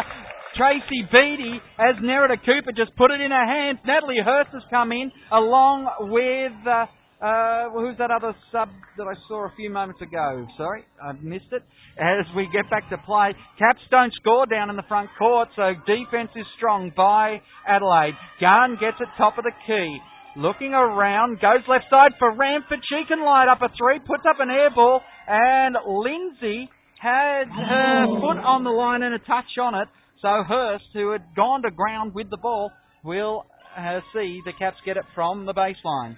Tracy 0.62 1.02
Beatty 1.10 1.58
as 1.82 1.98
Nerida 2.06 2.38
Cooper 2.38 2.70
just 2.70 2.94
put 2.96 3.10
it 3.10 3.18
in 3.18 3.32
her 3.34 3.48
hands. 3.50 3.80
Natalie 3.82 4.22
Hurst 4.24 4.54
has 4.54 4.62
come 4.70 4.92
in 4.92 5.10
along 5.34 5.90
with, 6.14 6.54
uh, 6.70 6.86
uh, 7.18 7.74
who's 7.74 7.98
that 7.98 8.14
other 8.14 8.38
sub 8.54 8.70
that 8.94 9.10
I 9.10 9.18
saw 9.28 9.50
a 9.50 9.54
few 9.58 9.72
moments 9.74 10.06
ago? 10.06 10.46
Sorry, 10.62 10.86
I 11.02 11.14
missed 11.14 11.50
it. 11.50 11.66
As 11.98 12.30
we 12.38 12.46
get 12.54 12.70
back 12.70 12.88
to 12.94 13.02
play, 13.10 13.34
Caps 13.58 13.82
don't 13.90 14.14
score 14.22 14.46
down 14.46 14.70
in 14.70 14.76
the 14.76 14.86
front 14.86 15.10
court, 15.18 15.50
so 15.56 15.74
defense 15.90 16.30
is 16.36 16.46
strong 16.58 16.94
by 16.96 17.42
Adelaide. 17.66 18.14
Garn 18.40 18.78
gets 18.78 19.02
it 19.02 19.10
top 19.18 19.40
of 19.40 19.44
the 19.44 19.58
key. 19.66 19.98
Looking 20.38 20.78
around, 20.78 21.42
goes 21.42 21.66
left 21.68 21.90
side 21.90 22.14
for 22.20 22.38
Ramford. 22.38 22.86
She 22.86 23.02
can 23.10 23.26
light 23.26 23.50
up 23.50 23.66
a 23.66 23.74
three, 23.74 23.98
puts 23.98 24.30
up 24.30 24.38
an 24.38 24.52
air 24.52 24.70
ball, 24.70 25.02
and 25.26 25.74
Lindsay 25.90 26.70
had 27.02 27.50
her 27.50 28.06
foot 28.22 28.38
on 28.46 28.64
the 28.64 28.70
line 28.70 29.02
and 29.02 29.16
a 29.16 29.20
touch 29.26 29.58
on 29.60 29.74
it. 29.74 29.88
So 30.22 30.44
Hurst, 30.48 30.86
who 30.94 31.12
had 31.12 31.24
gone 31.36 31.64
to 31.64 31.72
ground 31.72 32.14
with 32.14 32.30
the 32.30 32.38
ball, 32.38 32.72
will 33.04 33.46
uh, 33.76 34.00
see 34.14 34.42
the 34.46 34.54
Caps 34.58 34.78
get 34.86 34.98
it 34.98 35.04
from 35.16 35.46
the 35.46 35.54
baseline. 35.54 36.18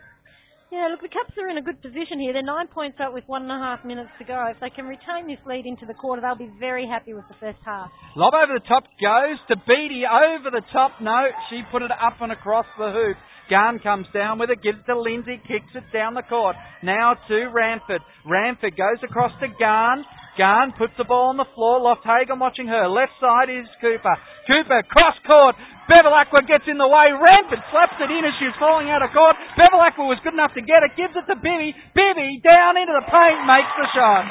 Yeah, 0.73 0.89
look, 0.89 1.05
the 1.05 1.13
Caps 1.13 1.37
are 1.37 1.47
in 1.47 1.57
a 1.57 1.61
good 1.61 1.79
position 1.81 2.19
here. 2.19 2.33
They're 2.33 2.41
nine 2.41 2.67
points 2.67 2.97
up 2.99 3.13
with 3.13 3.23
one 3.27 3.43
and 3.43 3.51
a 3.51 3.61
half 3.61 3.85
minutes 3.85 4.09
to 4.17 4.25
go. 4.25 4.43
If 4.49 4.59
they 4.59 4.71
can 4.71 4.89
retain 4.89 5.29
this 5.29 5.37
lead 5.45 5.65
into 5.65 5.85
the 5.85 5.93
quarter, 5.93 6.19
they'll 6.19 6.35
be 6.35 6.51
very 6.59 6.87
happy 6.89 7.13
with 7.13 7.29
the 7.29 7.37
first 7.39 7.59
half. 7.63 7.91
Lob 8.17 8.33
over 8.33 8.57
the 8.57 8.67
top 8.67 8.83
goes 8.99 9.37
to 9.47 9.55
Beatty 9.69 10.03
over 10.03 10.49
the 10.49 10.65
top. 10.73 10.99
No, 10.99 11.29
she 11.49 11.61
put 11.71 11.83
it 11.83 11.91
up 11.91 12.17
and 12.19 12.31
across 12.31 12.65
the 12.77 12.89
hoop. 12.89 13.17
Garn 13.49 13.79
comes 13.79 14.07
down 14.13 14.39
with 14.39 14.49
it, 14.49 14.63
gives 14.63 14.79
it 14.79 14.89
to 14.91 14.99
Lindsay, 14.99 15.39
kicks 15.47 15.71
it 15.75 15.83
down 15.93 16.15
the 16.15 16.25
court. 16.27 16.55
Now 16.81 17.15
to 17.27 17.37
Ranford. 17.53 18.01
Ranford 18.25 18.75
goes 18.75 18.97
across 19.03 19.31
to 19.41 19.47
Garn. 19.59 20.03
Garn 20.37 20.73
puts 20.73 20.93
the 20.97 21.05
ball 21.05 21.29
on 21.29 21.37
the 21.37 21.49
floor. 21.53 21.77
Loft 21.77 22.01
Lofthagen 22.05 22.41
watching 22.41 22.65
her. 22.65 22.89
Left 22.89 23.13
side 23.21 23.53
is 23.53 23.69
Cooper. 23.77 24.15
Cooper 24.49 24.81
cross 24.89 25.17
court. 25.25 25.55
Bevilacqua 25.85 26.47
gets 26.47 26.63
in 26.65 26.79
the 26.79 26.87
way. 26.87 27.11
Rampant 27.11 27.61
slaps 27.69 27.99
it 27.99 28.09
in 28.09 28.23
as 28.23 28.33
she's 28.39 28.55
falling 28.57 28.89
out 28.89 29.03
of 29.03 29.11
court. 29.11 29.35
Bevilacqua 29.59 30.07
was 30.07 30.17
good 30.23 30.33
enough 30.33 30.55
to 30.55 30.63
get 30.63 30.81
it. 30.81 30.95
Gives 30.95 31.13
it 31.13 31.27
to 31.27 31.35
Bibby. 31.37 31.75
Bibby 31.93 32.39
down 32.41 32.79
into 32.79 32.95
the 32.95 33.05
paint 33.05 33.39
makes 33.45 33.73
the 33.77 33.87
shot. 33.93 34.23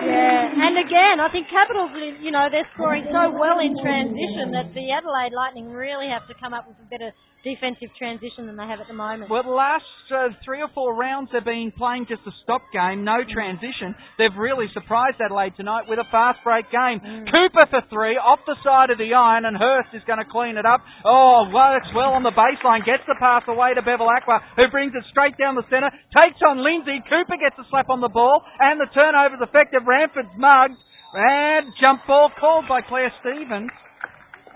Yeah, 0.00 0.64
and 0.70 0.74
again, 0.80 1.16
I 1.20 1.28
think 1.32 1.48
Capitals, 1.48 1.92
you 2.20 2.30
know, 2.30 2.48
they're 2.48 2.68
scoring 2.76 3.04
so 3.08 3.32
well 3.34 3.60
in 3.60 3.76
transition 3.80 4.52
that 4.56 4.72
the 4.72 4.92
Adelaide 4.92 5.34
Lightning 5.34 5.72
really 5.72 6.08
have 6.08 6.24
to 6.28 6.34
come 6.36 6.52
up 6.52 6.68
with 6.68 6.78
a 6.80 6.86
better 6.88 7.12
defensive 7.42 7.88
transition 7.96 8.44
than 8.44 8.56
they 8.56 8.68
have 8.68 8.80
at 8.80 8.88
the 8.88 8.96
moment. 8.96 9.30
Well, 9.30 9.42
the 9.42 9.54
last 9.54 9.88
uh, 10.12 10.28
three 10.44 10.60
or 10.60 10.68
four 10.74 10.92
rounds 10.92 11.30
they've 11.32 11.44
been 11.44 11.72
playing 11.72 12.06
just 12.08 12.20
a 12.28 12.34
stop 12.44 12.60
game, 12.72 13.04
no 13.04 13.24
transition. 13.24 13.96
They've 14.20 14.34
really 14.36 14.68
surprised 14.76 15.16
Adelaide 15.24 15.56
tonight 15.56 15.88
with 15.88 15.98
a 15.98 16.08
fast 16.12 16.44
break 16.44 16.68
game. 16.68 17.00
Mm. 17.00 17.24
Cooper 17.32 17.64
for 17.72 17.82
three, 17.88 18.20
off 18.20 18.44
the 18.44 18.56
side 18.60 18.92
of 18.92 18.98
the 18.98 19.16
iron, 19.16 19.48
and 19.48 19.56
Hurst 19.56 19.96
is 19.96 20.04
going 20.04 20.20
to 20.20 20.28
clean 20.28 20.60
it 20.60 20.66
up. 20.68 20.84
Oh, 21.04 21.48
works 21.48 21.88
well 21.96 22.12
on 22.12 22.22
the 22.22 22.34
baseline, 22.36 22.84
gets 22.84 23.04
the 23.08 23.16
pass 23.16 23.42
away 23.48 23.72
to 23.72 23.82
Bevilacqua, 23.82 24.60
who 24.60 24.68
brings 24.68 24.92
it 24.92 25.04
straight 25.08 25.36
down 25.40 25.56
the 25.56 25.66
centre, 25.72 25.90
takes 26.12 26.40
on 26.44 26.60
Lindsay. 26.60 27.00
Cooper 27.08 27.40
gets 27.40 27.56
a 27.56 27.64
slap 27.72 27.88
on 27.88 28.00
the 28.00 28.12
ball, 28.12 28.44
and 28.60 28.80
the 28.80 28.90
turnover's 28.92 29.40
effective. 29.40 29.88
Ramford's 29.88 30.36
mugged, 30.36 30.76
and 31.14 31.72
jump 31.80 32.04
ball 32.06 32.30
called 32.38 32.68
by 32.68 32.80
Claire 32.84 33.12
Stevens. 33.24 33.72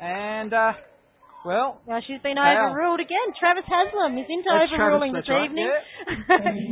And, 0.01 0.53
uh, 0.53 0.73
well, 1.45 1.81
Well, 1.87 2.01
she's 2.07 2.21
been 2.25 2.39
overruled 2.41 3.01
again. 3.01 3.29
Travis 3.39 3.65
Haslam 3.69 4.17
is 4.17 4.25
into 4.29 4.49
That's 4.49 4.73
overruling 4.73 5.13
Travis, 5.13 5.29
this 5.29 5.35
right, 5.35 5.45
evening. 5.53 5.71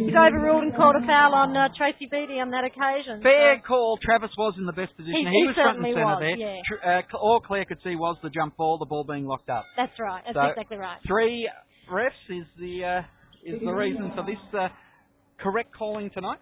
He's 0.09 0.17
overruled 0.17 0.65
and 0.65 0.75
called 0.75 0.97
a 0.97 1.05
foul 1.07 1.35
on 1.37 1.57
uh, 1.57 1.69
Tracy 1.77 2.09
Beatty 2.11 2.41
on 2.41 2.51
that 2.57 2.65
occasion. 2.65 3.21
Fair 3.23 3.61
So- 3.61 3.67
call. 3.69 3.99
Travis 4.03 4.31
was 4.39 4.55
in 4.57 4.65
the 4.67 4.73
best 4.73 4.97
position. 4.97 5.13
He- 5.13 5.29
he 5.29 5.45
was 5.47 5.55
front 5.55 5.77
and 5.79 5.85
certainly 5.85 5.93
centre 5.93 6.09
was, 6.09 6.21
there. 6.25 6.37
yeah. 6.41 6.61
Tr- 6.65 7.17
uh, 7.17 7.19
all 7.21 7.41
Claire 7.45 7.65
could 7.67 7.79
see 7.85 7.97
was 7.97 8.17
the 8.23 8.31
jump 8.31 8.57
ball, 8.57 8.79
the 8.79 8.87
ball 8.89 9.05
being 9.05 9.27
locked 9.27 9.51
up. 9.51 9.65
That's 9.77 9.93
right. 10.01 10.23
That's 10.25 10.35
So- 10.37 10.51
exactly 10.57 10.79
right. 10.79 10.99
Three 11.07 11.49
refs 11.93 12.25
is 12.31 12.47
the 12.59 12.85
uh, 12.85 13.03
is 13.45 13.61
the 13.61 13.73
reason 13.73 14.13
for 14.17 14.25
this 14.25 14.41
uh, 14.57 14.69
correct 15.39 15.75
calling 15.77 16.11
tonight. 16.15 16.39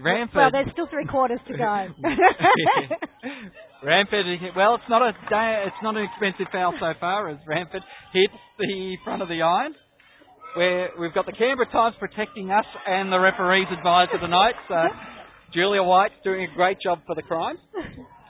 Ramford. 0.00 0.34
Well, 0.36 0.50
there's 0.52 0.70
still 0.72 0.86
three 0.90 1.06
quarters 1.06 1.40
to 1.48 1.56
go. 1.58 1.86
Ramford. 3.84 4.26
Well, 4.56 4.74
it's 4.74 4.90
not 4.90 5.02
a 5.02 5.12
da- 5.30 5.66
it's 5.66 5.82
not 5.82 5.96
an 5.96 6.04
expensive 6.04 6.50
foul 6.50 6.74
so 6.80 6.92
far 6.98 7.28
as 7.28 7.38
Ramford 7.48 7.82
hits 8.12 8.34
the 8.58 8.96
front 9.04 9.22
of 9.22 9.28
the 9.28 9.42
iron. 9.42 9.74
Where 10.56 10.90
we've 10.98 11.14
got 11.14 11.26
the 11.26 11.32
Canberra 11.32 11.70
Times 11.70 11.94
protecting 12.00 12.50
us 12.50 12.64
and 12.86 13.12
the 13.12 13.18
referee's 13.18 13.68
advisor 13.70 14.18
tonight. 14.18 14.54
So 14.66 14.82
Julia 15.54 15.82
White's 15.82 16.14
doing 16.24 16.48
a 16.50 16.54
great 16.56 16.78
job 16.82 17.00
for 17.06 17.14
the 17.14 17.22
crime, 17.22 17.56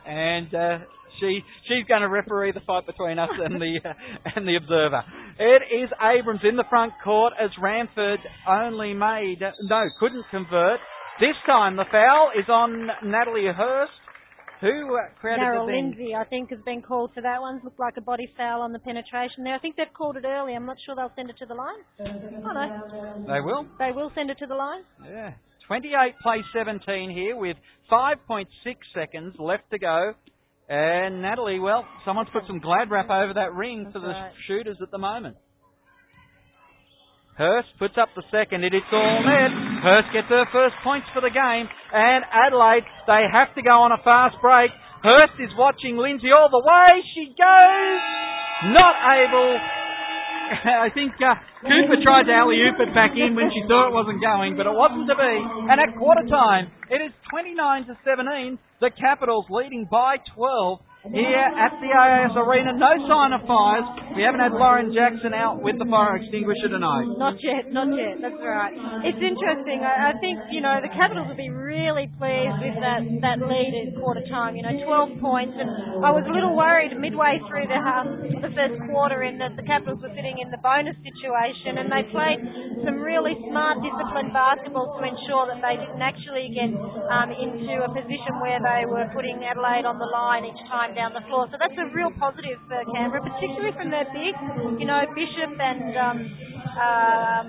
and 0.04 0.52
uh, 0.54 0.78
she 1.20 1.40
she's 1.68 1.86
going 1.88 2.02
to 2.02 2.08
referee 2.08 2.52
the 2.52 2.60
fight 2.66 2.86
between 2.86 3.18
us 3.18 3.30
and 3.32 3.60
the 3.60 3.80
uh, 3.84 3.92
and 4.36 4.46
the 4.46 4.56
observer. 4.56 5.02
It 5.38 5.62
is 5.82 5.90
Abrams 6.02 6.40
in 6.44 6.56
the 6.56 6.64
front 6.68 6.92
court 7.02 7.32
as 7.40 7.50
Ramford 7.60 8.18
only 8.48 8.94
made 8.94 9.40
no 9.62 9.84
couldn't 9.98 10.24
convert. 10.30 10.80
This 11.20 11.36
time 11.46 11.76
the 11.76 11.86
foul 11.90 12.30
is 12.38 12.48
on 12.48 12.88
Natalie 13.04 13.46
Hurst, 13.46 13.92
who 14.60 14.98
created 15.20 15.42
Daryl 15.42 15.66
the 15.66 15.72
thing. 15.72 15.94
Lindsay, 15.96 16.14
I 16.14 16.24
think, 16.24 16.50
has 16.50 16.58
been 16.64 16.82
called 16.82 17.10
for 17.14 17.22
that 17.22 17.40
one. 17.40 17.60
Looked 17.62 17.78
like 17.78 17.96
a 17.96 18.00
body 18.00 18.28
foul 18.36 18.62
on 18.62 18.72
the 18.72 18.78
penetration 18.78 19.44
there. 19.44 19.54
I 19.54 19.58
think 19.58 19.76
they've 19.76 19.92
called 19.96 20.16
it 20.16 20.24
early. 20.24 20.54
I'm 20.54 20.66
not 20.66 20.76
sure 20.84 20.94
they'll 20.96 21.12
send 21.16 21.30
it 21.30 21.36
to 21.38 21.46
the 21.46 21.54
line. 21.54 21.82
Oh, 22.00 22.52
no. 22.52 23.24
They 23.26 23.40
will. 23.40 23.66
They 23.78 23.92
will 23.92 24.10
send 24.14 24.30
it 24.30 24.38
to 24.38 24.46
the 24.46 24.54
line. 24.54 24.82
Yeah. 25.04 25.32
28 25.68 25.92
play 26.22 26.42
17 26.54 27.10
here 27.10 27.36
with 27.36 27.56
5.6 27.92 28.46
seconds 28.94 29.34
left 29.38 29.70
to 29.70 29.78
go. 29.78 30.14
And 30.68 31.22
Natalie, 31.22 31.60
well, 31.60 31.86
someone's 32.04 32.28
put 32.32 32.42
some 32.46 32.58
glad 32.58 32.90
wrap 32.90 33.10
over 33.10 33.34
that 33.34 33.54
ring 33.54 33.90
for 33.92 34.00
the 34.00 34.08
right. 34.08 34.32
shooters 34.46 34.78
at 34.82 34.90
the 34.90 34.98
moment. 34.98 35.36
Hurst 37.38 37.70
puts 37.78 37.94
up 37.94 38.10
the 38.18 38.26
second. 38.34 38.66
It 38.66 38.74
is 38.74 38.82
all 38.90 39.22
net. 39.22 39.54
Hurst 39.78 40.10
gets 40.10 40.26
her 40.26 40.42
first 40.50 40.74
points 40.82 41.06
for 41.14 41.22
the 41.22 41.30
game. 41.30 41.70
And 41.94 42.26
Adelaide, 42.34 42.82
they 43.06 43.30
have 43.30 43.54
to 43.54 43.62
go 43.62 43.86
on 43.86 43.94
a 43.94 44.00
fast 44.02 44.34
break. 44.42 44.74
Hurst 45.06 45.38
is 45.38 45.54
watching 45.54 45.94
Lindsay 45.94 46.34
all 46.34 46.50
the 46.50 46.58
way. 46.58 46.90
She 47.14 47.30
goes. 47.38 48.00
Not 48.74 48.98
able. 49.22 49.54
I 50.82 50.90
think 50.90 51.14
uh, 51.22 51.38
Cooper 51.62 52.02
tried 52.02 52.26
to 52.26 52.34
alley 52.34 52.58
oop 52.58 52.82
it 52.82 52.90
back 52.90 53.14
in 53.14 53.38
when 53.38 53.54
she 53.54 53.62
thought 53.70 53.86
it 53.86 53.94
wasn't 53.94 54.18
going, 54.18 54.58
but 54.58 54.66
it 54.66 54.74
wasn't 54.74 55.06
to 55.06 55.14
be. 55.14 55.34
And 55.70 55.78
at 55.78 55.94
quarter 55.94 56.26
time, 56.26 56.74
it 56.90 56.98
is 56.98 57.14
29 57.30 57.86
to 57.86 57.94
17. 58.02 58.58
The 58.82 58.90
Capitals 58.98 59.46
leading 59.46 59.86
by 59.86 60.18
12 60.34 60.82
here 61.12 61.48
at 61.48 61.72
the 61.80 61.90
AIS 61.90 62.34
Arena. 62.36 62.76
No 62.76 62.92
sign 63.08 63.32
of 63.32 63.42
fires. 63.48 63.86
We 64.12 64.26
haven't 64.26 64.42
had 64.42 64.52
Lauren 64.52 64.92
Jackson 64.92 65.32
out 65.32 65.62
with 65.62 65.78
the 65.78 65.86
fire 65.88 66.20
extinguisher 66.20 66.68
tonight. 66.68 67.06
Not 67.16 67.40
yet, 67.40 67.70
not 67.72 67.88
yet. 67.94 68.20
That's 68.20 68.42
right. 68.42 68.74
It's 69.06 69.22
interesting. 69.22 69.80
I, 69.86 70.12
I 70.12 70.20
think 70.20 70.36
you 70.52 70.60
know 70.60 70.82
the 70.82 70.92
Capitals 70.92 71.30
will 71.30 71.38
be 71.38 71.48
really 71.48 72.10
pleased 72.18 72.58
with 72.60 72.76
that 72.82 73.02
that 73.24 73.38
lead 73.40 73.72
at 73.72 73.96
quarter 73.96 74.24
time. 74.28 74.58
You 74.58 74.66
know, 74.66 74.74
12 74.74 75.22
points, 75.22 75.54
and 75.56 76.04
I 76.04 76.10
was 76.12 76.26
a 76.26 76.32
little 76.34 76.52
worried 76.52 76.92
midway 76.98 77.40
through 77.46 77.70
the 77.70 77.80
um, 77.80 78.42
the 78.44 78.52
first 78.52 78.76
quarter 78.90 79.24
in 79.24 79.38
that 79.40 79.56
the 79.56 79.64
Capitals 79.64 80.02
were 80.02 80.12
sitting 80.12 80.42
in 80.42 80.50
the 80.52 80.60
bonus 80.60 80.98
situation, 81.00 81.78
and 81.78 81.88
they 81.88 82.04
played 82.10 82.40
some 82.84 83.00
really 83.00 83.38
smart, 83.48 83.80
disciplined 83.80 84.34
basketball 84.34 84.98
to 84.98 85.00
ensure 85.06 85.46
that 85.48 85.62
they 85.62 85.78
didn't 85.78 86.02
actually 86.02 86.50
get 86.52 86.70
um, 86.74 87.30
into 87.32 87.86
a 87.86 87.90
position 87.94 88.42
where 88.42 88.58
they 88.58 88.82
were 88.84 89.06
putting 89.14 89.40
Adelaide 89.46 89.86
on 89.86 89.96
the 90.02 90.10
line 90.10 90.42
each 90.42 90.62
time 90.66 90.97
down 90.98 91.14
the 91.14 91.22
floor. 91.30 91.46
So 91.54 91.56
that's 91.62 91.78
a 91.78 91.86
real 91.94 92.10
positive 92.18 92.58
for 92.66 92.82
Canberra, 92.90 93.22
particularly 93.22 93.70
from 93.78 93.94
their 93.94 94.10
big, 94.10 94.34
you 94.82 94.86
know, 94.90 95.06
Bishop 95.14 95.54
and 95.54 95.94
um, 95.94 96.18
um, 96.74 97.44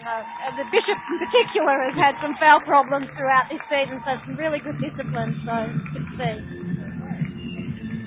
uh, 0.00 0.56
the 0.56 0.64
Bishop 0.72 0.96
in 0.96 1.16
particular 1.20 1.76
has 1.92 1.96
had 2.00 2.16
some 2.24 2.32
foul 2.40 2.64
problems 2.64 3.04
throughout 3.12 3.52
this 3.52 3.60
season, 3.68 4.00
so 4.00 4.16
some 4.24 4.36
really 4.40 4.64
good 4.64 4.80
discipline. 4.80 5.36
So 5.44 5.54
good 5.92 6.04
to 6.08 6.12
see. 6.16 6.34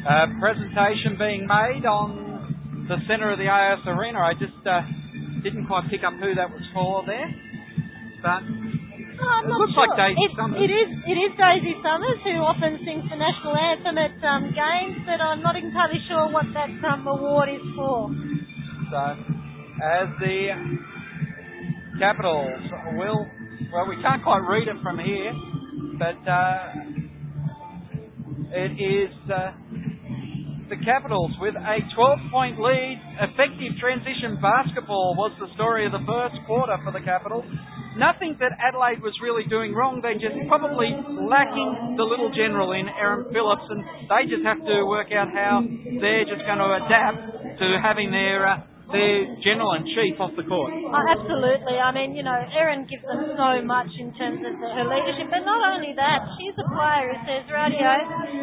Uh, 0.04 0.34
presentation 0.42 1.22
being 1.22 1.46
made 1.46 1.86
on 1.86 2.90
the 2.90 2.98
centre 3.08 3.30
of 3.30 3.38
the 3.38 3.48
AIS 3.48 3.86
Arena. 3.86 4.20
I 4.20 4.34
just 4.34 4.58
uh, 4.66 4.82
didn't 5.46 5.70
quite 5.70 5.86
pick 5.94 6.02
up 6.02 6.18
who 6.18 6.34
that 6.34 6.50
was 6.50 6.66
for 6.74 7.06
there, 7.06 7.30
but 8.26 8.42
I'm 9.24 9.46
It 9.48 9.56
looks 9.56 9.74
sure. 9.74 9.88
like 9.88 9.96
Daisy 9.98 10.26
it, 10.26 10.32
Summers. 10.36 10.60
It 10.60 10.72
is. 10.72 10.90
It 11.08 11.18
is 11.20 11.32
Daisy 11.40 11.74
Summers 11.84 12.20
who 12.24 12.36
often 12.44 12.80
sings 12.84 13.06
the 13.10 13.18
national 13.20 13.56
anthem 13.56 13.96
at 13.98 14.16
um, 14.24 14.52
games, 14.52 15.04
but 15.06 15.20
I'm 15.20 15.42
not 15.42 15.56
entirely 15.56 16.00
sure 16.08 16.28
what 16.30 16.46
that 16.54 16.72
um, 16.88 17.08
award 17.08 17.50
is 17.50 17.64
for. 17.76 18.12
So, 18.92 19.00
as 19.84 20.08
the 20.20 20.52
Capitals 22.00 22.62
will, 22.98 23.26
well, 23.72 23.86
we 23.88 23.96
can't 24.02 24.24
quite 24.24 24.42
read 24.50 24.68
it 24.68 24.78
from 24.82 24.98
here, 25.00 25.34
but 25.98 26.20
uh, 26.30 26.58
it 28.54 28.74
is 28.78 29.14
uh, 29.30 29.52
the 30.70 30.78
Capitals 30.86 31.32
with 31.40 31.56
a 31.56 31.78
12-point 31.98 32.60
lead. 32.60 32.98
Effective 33.22 33.78
transition 33.80 34.42
basketball 34.42 35.14
was 35.18 35.32
the 35.40 35.48
story 35.54 35.86
of 35.86 35.92
the 35.92 36.02
first 36.06 36.36
quarter 36.48 36.78
for 36.84 36.92
the 36.92 37.02
Capitals. 37.06 37.46
Nothing 37.94 38.38
that 38.42 38.58
Adelaide 38.58 39.06
was 39.06 39.14
really 39.22 39.46
doing 39.46 39.74
wrong. 39.74 40.02
They're 40.02 40.18
just 40.18 40.34
probably 40.50 40.90
lacking 40.98 41.94
the 41.98 42.04
little 42.04 42.34
general 42.34 42.74
in 42.74 42.90
Erin 42.90 43.30
Phillips, 43.30 43.70
and 43.70 43.86
they 44.10 44.26
just 44.26 44.42
have 44.42 44.58
to 44.66 44.86
work 44.90 45.14
out 45.14 45.30
how 45.30 45.62
they're 45.62 46.26
just 46.26 46.42
going 46.42 46.58
to 46.58 46.70
adapt 46.82 47.22
to 47.62 47.68
having 47.78 48.10
their 48.10 48.50
uh, 48.50 48.73
their 48.94 49.34
general 49.42 49.74
and 49.74 49.84
chief 49.90 50.22
off 50.22 50.38
the 50.38 50.46
court. 50.46 50.70
Oh, 50.70 50.94
absolutely. 50.94 51.82
I 51.82 51.90
mean, 51.90 52.14
you 52.14 52.22
know, 52.22 52.38
Erin 52.54 52.86
gives 52.86 53.02
them 53.04 53.34
so 53.34 53.66
much 53.66 53.90
in 53.98 54.14
terms 54.14 54.46
of 54.46 54.54
the, 54.54 54.68
her 54.70 54.86
leadership, 54.86 55.34
but 55.34 55.42
not 55.42 55.60
only 55.74 55.98
that, 55.98 56.22
she's 56.38 56.54
a 56.62 56.68
player 56.70 57.10
who 57.10 57.18
says, 57.26 57.44
radio, 57.50 57.90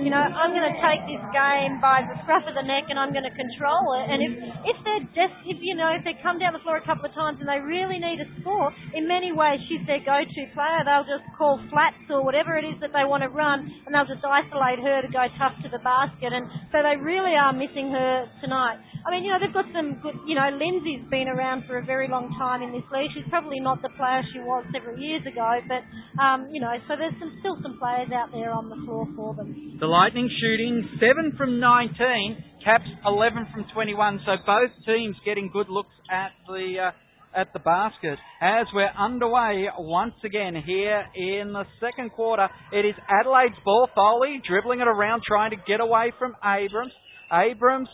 you 0.02 0.10
know, 0.10 0.20
I'm 0.20 0.50
going 0.50 0.66
to 0.66 0.78
take 0.82 1.06
this 1.06 1.22
game 1.30 1.78
by 1.78 2.02
the 2.02 2.18
scruff 2.26 2.42
of 2.50 2.58
the 2.58 2.66
neck 2.66 2.90
and 2.90 2.98
I'm 2.98 3.14
going 3.14 3.26
to 3.26 3.34
control 3.34 3.94
it. 4.02 4.06
And 4.10 4.18
if 4.26 4.32
if 4.66 4.76
they're 4.82 5.06
des- 5.14 5.42
if 5.46 5.58
you 5.62 5.78
know 5.78 5.94
if 5.94 6.02
they 6.02 6.18
come 6.18 6.42
down 6.42 6.52
the 6.52 6.62
floor 6.66 6.76
a 6.76 6.84
couple 6.84 7.06
of 7.06 7.14
times 7.14 7.38
and 7.38 7.46
they 7.46 7.62
really 7.62 8.02
need 8.02 8.18
a 8.18 8.28
score, 8.42 8.74
in 8.94 9.06
many 9.06 9.30
ways 9.30 9.62
she's 9.70 9.80
their 9.86 10.02
go-to 10.02 10.42
player. 10.54 10.80
They'll 10.86 11.06
just 11.06 11.26
call 11.36 11.58
flats 11.70 12.02
or 12.10 12.22
whatever 12.22 12.56
it 12.56 12.64
is 12.64 12.78
that 12.80 12.94
they 12.94 13.02
want 13.02 13.22
to 13.22 13.30
run, 13.30 13.66
and 13.86 13.90
they'll 13.90 14.08
just 14.08 14.24
isolate 14.24 14.78
her 14.78 15.02
to 15.02 15.10
go 15.10 15.26
tough 15.38 15.54
to 15.62 15.68
the 15.68 15.82
basket. 15.82 16.32
And 16.32 16.46
so 16.70 16.82
they 16.82 16.98
really 16.98 17.34
are 17.34 17.52
missing 17.52 17.90
her 17.90 18.30
tonight. 18.38 18.78
I 19.02 19.10
mean, 19.10 19.24
you 19.24 19.32
know, 19.32 19.40
they've 19.40 19.54
got 19.54 19.66
some 19.72 19.96
good, 19.98 20.14
you 20.28 20.36
know, 20.36 20.39
Lindsay's 20.48 21.04
been 21.10 21.28
around 21.28 21.64
for 21.66 21.76
a 21.78 21.84
very 21.84 22.08
long 22.08 22.32
time 22.40 22.62
in 22.62 22.72
this 22.72 22.86
league. 22.88 23.10
She's 23.12 23.28
probably 23.28 23.60
not 23.60 23.82
the 23.82 23.90
player 24.00 24.22
she 24.32 24.40
was 24.40 24.64
several 24.72 24.96
years 24.96 25.20
ago, 25.26 25.60
but, 25.68 25.84
um, 26.22 26.48
you 26.50 26.60
know, 26.60 26.72
so 26.88 26.96
there's 26.96 27.12
some, 27.20 27.36
still 27.40 27.58
some 27.60 27.76
players 27.76 28.08
out 28.14 28.32
there 28.32 28.52
on 28.54 28.70
the 28.70 28.80
floor 28.86 29.04
for 29.14 29.34
them. 29.34 29.76
The 29.78 29.86
Lightning 29.86 30.30
shooting 30.40 30.88
7 30.96 31.36
from 31.36 31.60
19, 31.60 32.64
Caps 32.64 32.88
11 33.04 33.48
from 33.52 33.66
21, 33.74 34.20
so 34.24 34.32
both 34.46 34.70
teams 34.86 35.16
getting 35.24 35.50
good 35.52 35.68
looks 35.68 35.94
at 36.10 36.32
the 36.48 36.88
uh, 36.88 37.36
at 37.36 37.52
the 37.52 37.58
basket. 37.60 38.18
As 38.40 38.66
we're 38.74 38.90
underway 38.98 39.68
once 39.78 40.14
again 40.24 40.54
here 40.66 41.04
in 41.14 41.52
the 41.52 41.64
second 41.80 42.10
quarter, 42.10 42.48
it 42.72 42.84
is 42.84 42.94
Adelaide's 43.08 43.54
ball. 43.64 43.88
Foley 43.94 44.42
dribbling 44.46 44.80
it 44.80 44.88
around, 44.88 45.22
trying 45.26 45.50
to 45.50 45.56
get 45.66 45.80
away 45.80 46.12
from 46.18 46.34
Abrams. 46.44 46.92
Abrams, 47.32 47.88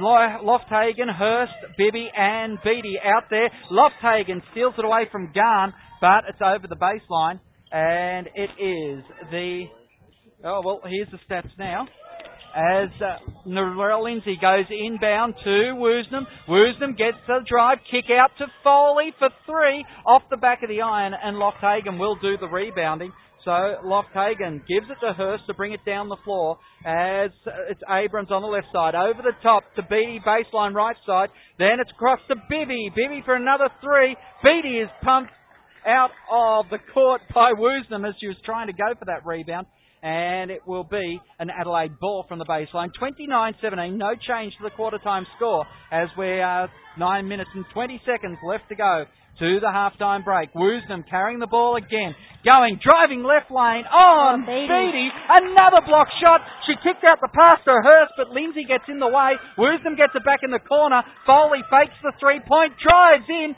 Lo- 0.00 0.40
Lofthagen, 0.44 1.12
Hurst, 1.14 1.52
Bibby, 1.76 2.08
and 2.16 2.58
Beatty 2.62 2.96
out 3.04 3.24
there. 3.30 3.50
Lofthagen 3.70 4.42
steals 4.52 4.74
it 4.78 4.84
away 4.84 5.08
from 5.10 5.32
Garn, 5.34 5.72
but 6.00 6.24
it's 6.28 6.40
over 6.40 6.66
the 6.68 6.76
baseline, 6.76 7.40
and 7.72 8.28
it 8.34 8.50
is 8.60 9.04
the 9.30 9.64
Oh, 10.44 10.62
well, 10.64 10.80
here's 10.86 11.08
the 11.10 11.18
stats 11.28 11.50
now. 11.58 11.88
As 12.54 12.88
uh, 13.02 13.18
Narelle 13.46 14.04
Lindsay 14.04 14.38
goes 14.40 14.64
inbound 14.70 15.34
to 15.42 15.74
Woosnam. 15.74 16.22
Woosnam 16.48 16.96
gets 16.96 17.18
the 17.26 17.40
drive, 17.48 17.78
kick 17.90 18.04
out 18.10 18.30
to 18.38 18.46
Foley 18.62 19.12
for 19.18 19.28
three 19.46 19.84
off 20.06 20.22
the 20.30 20.36
back 20.36 20.62
of 20.62 20.68
the 20.68 20.80
iron, 20.80 21.12
and 21.12 21.36
Lofthagen 21.36 21.98
will 21.98 22.16
do 22.22 22.36
the 22.38 22.46
rebounding. 22.46 23.12
So 23.44 23.50
Lofthagen 23.84 24.66
gives 24.66 24.86
it 24.90 24.98
to 25.06 25.12
Hurst 25.12 25.44
to 25.46 25.54
bring 25.54 25.72
it 25.72 25.84
down 25.86 26.08
the 26.08 26.16
floor 26.24 26.58
as 26.84 27.30
it's 27.70 27.80
Abrams 27.88 28.30
on 28.30 28.42
the 28.42 28.48
left 28.48 28.66
side. 28.72 28.94
Over 28.94 29.22
the 29.22 29.36
top 29.42 29.62
to 29.76 29.82
Beatty, 29.82 30.20
baseline 30.26 30.74
right 30.74 30.96
side. 31.06 31.28
Then 31.58 31.78
it's 31.80 31.90
across 31.90 32.20
to 32.28 32.36
Bibby. 32.48 32.90
Bibby 32.94 33.22
for 33.24 33.34
another 33.34 33.68
three. 33.80 34.16
Beatty 34.44 34.78
is 34.78 34.88
pumped 35.02 35.32
out 35.86 36.10
of 36.30 36.66
the 36.70 36.78
court 36.92 37.22
by 37.34 37.52
Woosnam 37.52 38.08
as 38.08 38.14
she 38.20 38.26
was 38.26 38.36
trying 38.44 38.66
to 38.66 38.72
go 38.72 38.94
for 38.98 39.04
that 39.06 39.24
rebound. 39.24 39.66
And 40.02 40.50
it 40.50 40.60
will 40.66 40.84
be 40.84 41.20
an 41.40 41.50
Adelaide 41.50 41.98
ball 41.98 42.24
from 42.28 42.38
the 42.38 42.44
baseline. 42.44 42.90
29-17, 43.00 43.96
no 43.96 44.14
change 44.14 44.52
to 44.58 44.64
the 44.64 44.70
quarter 44.70 44.98
time 44.98 45.26
score 45.36 45.64
as 45.90 46.08
we 46.16 46.40
are 46.40 46.68
9 46.98 47.26
minutes 47.26 47.50
and 47.54 47.64
20 47.72 48.00
seconds 48.06 48.38
left 48.46 48.68
to 48.68 48.76
go 48.76 49.04
to 49.38 49.60
the 49.60 49.70
halftime 49.70 50.24
break. 50.24 50.52
Woosnam 50.54 51.08
carrying 51.08 51.38
the 51.38 51.46
ball 51.46 51.76
again. 51.76 52.14
Going, 52.44 52.78
driving 52.78 53.26
left 53.26 53.50
lane 53.50 53.82
on 53.86 53.90
Oh, 53.90 54.42
oh 54.42 54.46
Beatty. 54.46 54.70
Beatty. 54.70 55.08
Another 55.10 55.82
block 55.86 56.06
shot. 56.22 56.40
She 56.66 56.74
kicked 56.86 57.02
out 57.06 57.18
the 57.18 57.30
pass 57.34 57.58
to 57.66 57.74
Hurst, 57.82 58.14
but 58.16 58.30
Lindsay 58.30 58.62
gets 58.62 58.86
in 58.86 59.02
the 59.02 59.10
way. 59.10 59.34
Woosnam 59.58 59.98
gets 59.98 60.14
it 60.14 60.24
back 60.24 60.40
in 60.46 60.50
the 60.50 60.62
corner. 60.62 61.02
Foley 61.26 61.66
fakes 61.66 61.98
the 62.02 62.14
three 62.22 62.38
point, 62.46 62.78
drives 62.78 63.26
in. 63.28 63.54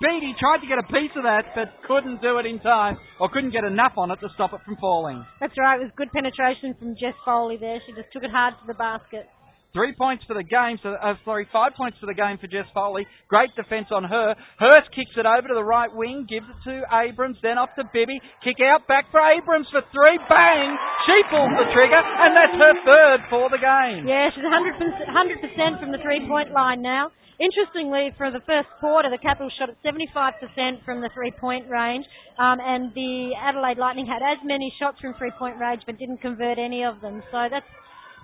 Beatty 0.00 0.32
tried 0.40 0.64
to 0.64 0.68
get 0.70 0.80
a 0.80 0.86
piece 0.88 1.12
of 1.12 1.28
that, 1.28 1.52
but 1.52 1.68
couldn't 1.84 2.22
do 2.22 2.38
it 2.40 2.46
in 2.46 2.58
time, 2.64 2.96
or 3.20 3.28
couldn't 3.28 3.52
get 3.52 3.64
enough 3.64 3.92
on 4.00 4.10
it 4.10 4.16
to 4.24 4.28
stop 4.32 4.54
it 4.54 4.60
from 4.64 4.76
falling. 4.80 5.20
That's 5.40 5.52
right. 5.60 5.76
It 5.76 5.84
was 5.84 5.92
good 5.94 6.08
penetration 6.10 6.72
from 6.80 6.96
Jess 6.96 7.12
Foley 7.22 7.58
there. 7.60 7.82
She 7.84 7.92
just 7.92 8.08
took 8.10 8.24
it 8.24 8.30
hard 8.32 8.54
to 8.62 8.66
the 8.66 8.72
basket. 8.72 9.28
Three 9.70 9.94
points 9.94 10.26
for 10.26 10.34
the 10.34 10.42
game, 10.42 10.82
so, 10.82 10.98
uh, 10.98 11.14
sorry, 11.22 11.46
five 11.54 11.78
points 11.78 11.94
for 12.02 12.10
the 12.10 12.18
game 12.18 12.42
for 12.42 12.50
Jess 12.50 12.66
Foley. 12.74 13.06
Great 13.30 13.54
defence 13.54 13.86
on 13.94 14.02
her. 14.02 14.34
Hurst 14.58 14.90
kicks 14.90 15.14
it 15.14 15.22
over 15.22 15.46
to 15.46 15.54
the 15.54 15.62
right 15.62 15.90
wing, 15.94 16.26
gives 16.26 16.50
it 16.50 16.58
to 16.66 16.82
Abrams, 16.90 17.38
then 17.38 17.54
off 17.54 17.70
to 17.78 17.86
Bibby. 17.94 18.18
Kick 18.42 18.58
out, 18.58 18.90
back 18.90 19.06
for 19.14 19.22
Abrams 19.22 19.70
for 19.70 19.86
three. 19.94 20.18
Bang! 20.26 20.74
She 21.06 21.16
pulls 21.30 21.54
the 21.54 21.70
trigger, 21.70 22.02
and 22.02 22.34
that's 22.34 22.56
her 22.58 22.74
third 22.82 23.18
for 23.30 23.46
the 23.46 23.62
game. 23.62 24.10
Yeah, 24.10 24.34
she's 24.34 24.42
100%, 24.42 24.74
100% 24.74 25.78
from 25.78 25.94
the 25.94 26.02
three-point 26.02 26.50
line 26.50 26.82
now. 26.82 27.14
Interestingly, 27.38 28.10
for 28.18 28.34
the 28.34 28.42
first 28.44 28.68
quarter, 28.82 29.08
the 29.08 29.22
Capitals 29.22 29.54
shot 29.54 29.70
at 29.70 29.78
75% 29.86 30.84
from 30.84 31.00
the 31.00 31.08
three-point 31.14 31.70
range, 31.70 32.04
um, 32.42 32.58
and 32.58 32.92
the 32.92 33.32
Adelaide 33.38 33.78
Lightning 33.78 34.04
had 34.04 34.20
as 34.20 34.42
many 34.44 34.74
shots 34.82 34.98
from 35.00 35.14
three-point 35.14 35.62
range, 35.62 35.80
but 35.86 35.96
didn't 35.96 36.20
convert 36.20 36.58
any 36.58 36.82
of 36.82 37.00
them. 37.00 37.22
So 37.30 37.48
that's 37.48 37.64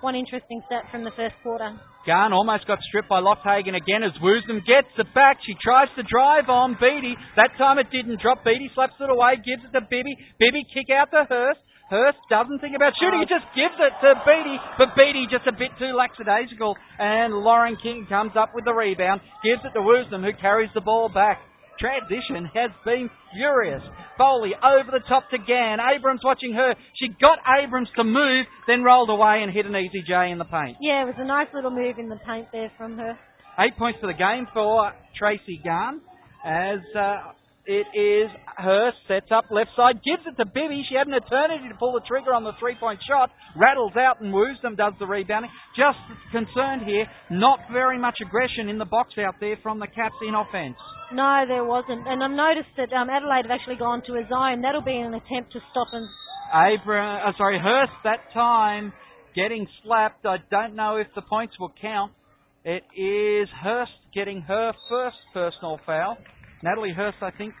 one 0.01 0.15
interesting 0.15 0.61
stat 0.65 0.85
from 0.91 1.03
the 1.03 1.11
first 1.15 1.35
quarter. 1.43 1.75
Garn 2.05 2.31
almost 2.31 2.67
got 2.67 2.79
stripped 2.87 3.09
by 3.09 3.19
Lofthagen 3.19 3.75
again 3.75 4.03
as 4.03 4.15
Woosnam 4.23 4.63
gets 4.63 4.87
it 4.97 5.09
back. 5.13 5.37
She 5.43 5.55
tries 5.59 5.89
to 5.97 6.03
drive 6.07 6.47
on 6.47 6.77
Beatty. 6.79 7.15
That 7.35 7.51
time 7.57 7.79
it 7.79 7.91
didn't 7.91 8.21
drop. 8.21 8.45
Beatty 8.45 8.71
slaps 8.73 8.95
it 8.99 9.09
away, 9.09 9.35
gives 9.43 9.65
it 9.67 9.73
to 9.75 9.81
Bibby. 9.81 10.15
Bibby 10.39 10.63
kick 10.73 10.87
out 10.93 11.11
to 11.11 11.27
Hurst. 11.27 11.59
Hurst 11.89 12.19
doesn't 12.29 12.59
think 12.59 12.75
about 12.75 12.91
shooting, 12.99 13.23
he 13.23 13.27
just 13.31 13.47
gives 13.55 13.79
it 13.79 13.93
to 14.03 14.19
Beatty, 14.27 14.59
but 14.75 14.91
Beatty 14.99 15.23
just 15.31 15.47
a 15.47 15.55
bit 15.55 15.71
too 15.79 15.95
lackadaisical, 15.95 16.75
and 16.99 17.31
Lauren 17.31 17.77
King 17.79 18.05
comes 18.09 18.35
up 18.35 18.51
with 18.53 18.65
the 18.65 18.75
rebound, 18.75 19.21
gives 19.39 19.63
it 19.63 19.71
to 19.71 19.79
Woosnam, 19.79 20.19
who 20.19 20.35
carries 20.35 20.69
the 20.75 20.81
ball 20.83 21.07
back. 21.07 21.39
Transition 21.79 22.49
has 22.53 22.71
been 22.83 23.09
furious. 23.33 23.81
Foley 24.17 24.51
over 24.57 24.91
the 24.91 25.03
top 25.07 25.29
to 25.29 25.37
Garn. 25.37 25.79
Abrams 25.79 26.21
watching 26.23 26.53
her. 26.53 26.73
She 26.97 27.09
got 27.21 27.39
Abrams 27.45 27.89
to 27.95 28.03
move, 28.03 28.45
then 28.67 28.83
rolled 28.83 29.09
away 29.09 29.41
and 29.43 29.53
hit 29.53 29.65
an 29.65 29.75
easy 29.75 30.01
J 30.07 30.31
in 30.31 30.37
the 30.37 30.49
paint. 30.49 30.77
Yeah, 30.81 31.03
it 31.03 31.05
was 31.05 31.19
a 31.19 31.25
nice 31.25 31.47
little 31.53 31.71
move 31.71 31.99
in 31.99 32.09
the 32.09 32.19
paint 32.25 32.47
there 32.51 32.71
from 32.77 32.97
her. 32.97 33.17
Eight 33.59 33.77
points 33.77 33.99
for 34.01 34.07
the 34.07 34.17
game 34.17 34.47
for 34.53 34.93
Tracy 35.17 35.61
Garn 35.63 36.01
as 36.45 36.79
uh, 36.95 37.33
it 37.67 37.85
is 37.91 38.31
her 38.55 38.91
sets 39.07 39.27
up 39.27 39.51
left 39.51 39.71
side, 39.75 39.99
gives 39.99 40.23
it 40.25 40.39
to 40.39 40.45
Bibby. 40.45 40.87
She 40.87 40.95
had 40.95 41.07
an 41.07 41.13
eternity 41.13 41.67
to 41.67 41.75
pull 41.75 41.93
the 41.93 42.05
trigger 42.07 42.33
on 42.33 42.43
the 42.43 42.53
three 42.59 42.75
point 42.79 42.99
shot, 43.07 43.29
rattles 43.59 43.91
out 43.99 44.21
and 44.21 44.33
Woosnam, 44.33 44.77
does 44.77 44.93
the 44.99 45.05
rebounding. 45.05 45.51
Just 45.75 45.99
concerned 46.31 46.83
here, 46.87 47.05
not 47.29 47.59
very 47.71 47.99
much 47.99 48.15
aggression 48.23 48.69
in 48.69 48.77
the 48.77 48.85
box 48.85 49.13
out 49.19 49.35
there 49.39 49.57
from 49.61 49.79
the 49.79 49.87
Caps 49.87 50.15
in 50.25 50.33
offence. 50.33 50.79
No, 51.13 51.43
there 51.47 51.63
wasn't. 51.63 52.07
And 52.07 52.23
I've 52.23 52.31
noticed 52.31 52.75
that 52.77 52.91
um, 52.93 53.09
Adelaide 53.09 53.47
have 53.47 53.51
actually 53.51 53.77
gone 53.77 54.03
to 54.07 54.13
a 54.13 54.27
zone. 54.27 54.61
That'll 54.61 54.81
be 54.81 54.97
an 54.97 55.13
attempt 55.13 55.53
to 55.53 55.59
stop 55.71 55.87
him. 55.93 56.07
Abra, 56.53 57.27
uh, 57.27 57.31
sorry, 57.37 57.59
Hurst 57.59 57.91
that 58.03 58.19
time 58.33 58.93
getting 59.35 59.67
slapped. 59.83 60.25
I 60.25 60.37
don't 60.51 60.75
know 60.75 60.97
if 60.97 61.07
the 61.15 61.21
points 61.21 61.55
will 61.59 61.73
count. 61.81 62.11
It 62.65 62.83
is 62.95 63.47
Hurst 63.63 63.91
getting 64.13 64.41
her 64.41 64.73
first 64.89 65.17
personal 65.33 65.79
foul. 65.85 66.17
Natalie 66.63 66.93
Hurst, 66.95 67.17
I 67.21 67.31
think. 67.31 67.53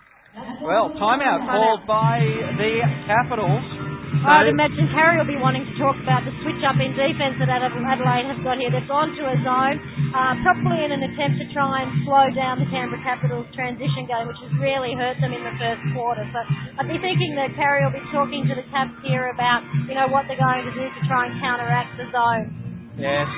Well, 0.61 0.89
timeout 0.99 1.47
called 1.49 1.87
by 1.87 2.19
the 2.57 2.79
Capitals. 3.07 3.96
So 4.27 4.35
I'd 4.35 4.51
imagine 4.51 4.91
Harry 4.91 5.15
will 5.15 5.31
be 5.31 5.39
wanting 5.39 5.63
to 5.63 5.71
talk 5.79 5.95
about 6.03 6.27
the 6.27 6.35
switch 6.43 6.59
up 6.67 6.75
in 6.83 6.91
defence 6.99 7.39
that 7.39 7.47
Adelaide 7.47 8.27
have 8.27 8.43
got 8.43 8.59
here. 8.59 8.67
They've 8.67 8.83
gone 8.83 9.15
to 9.15 9.23
a 9.23 9.39
zone, 9.39 9.79
uh, 10.11 10.35
probably 10.43 10.83
in 10.83 10.91
an 10.91 10.99
attempt 10.99 11.39
to 11.39 11.47
try 11.55 11.87
and 11.87 12.03
slow 12.03 12.27
down 12.35 12.59
the 12.59 12.67
Canberra 12.67 12.99
Capitals 13.07 13.47
transition 13.55 14.03
game, 14.03 14.27
which 14.27 14.35
has 14.43 14.51
really 14.59 14.91
hurt 14.99 15.15
them 15.23 15.31
in 15.31 15.39
the 15.47 15.55
first 15.55 15.79
quarter. 15.95 16.27
So 16.35 16.43
I'd 16.43 16.91
be 16.91 16.99
thinking 16.99 17.39
that 17.39 17.55
Harry 17.55 17.87
will 17.87 17.95
be 17.95 18.03
talking 18.11 18.43
to 18.51 18.53
the 18.59 18.67
Caps 18.67 18.99
here 19.07 19.31
about, 19.31 19.63
you 19.87 19.95
know, 19.95 20.11
what 20.11 20.27
they're 20.27 20.35
going 20.35 20.67
to 20.67 20.75
do 20.75 20.91
to 20.91 21.01
try 21.07 21.31
and 21.31 21.39
counteract 21.39 21.95
the 21.95 22.11
zone. 22.11 22.51
Yes. 22.99 23.31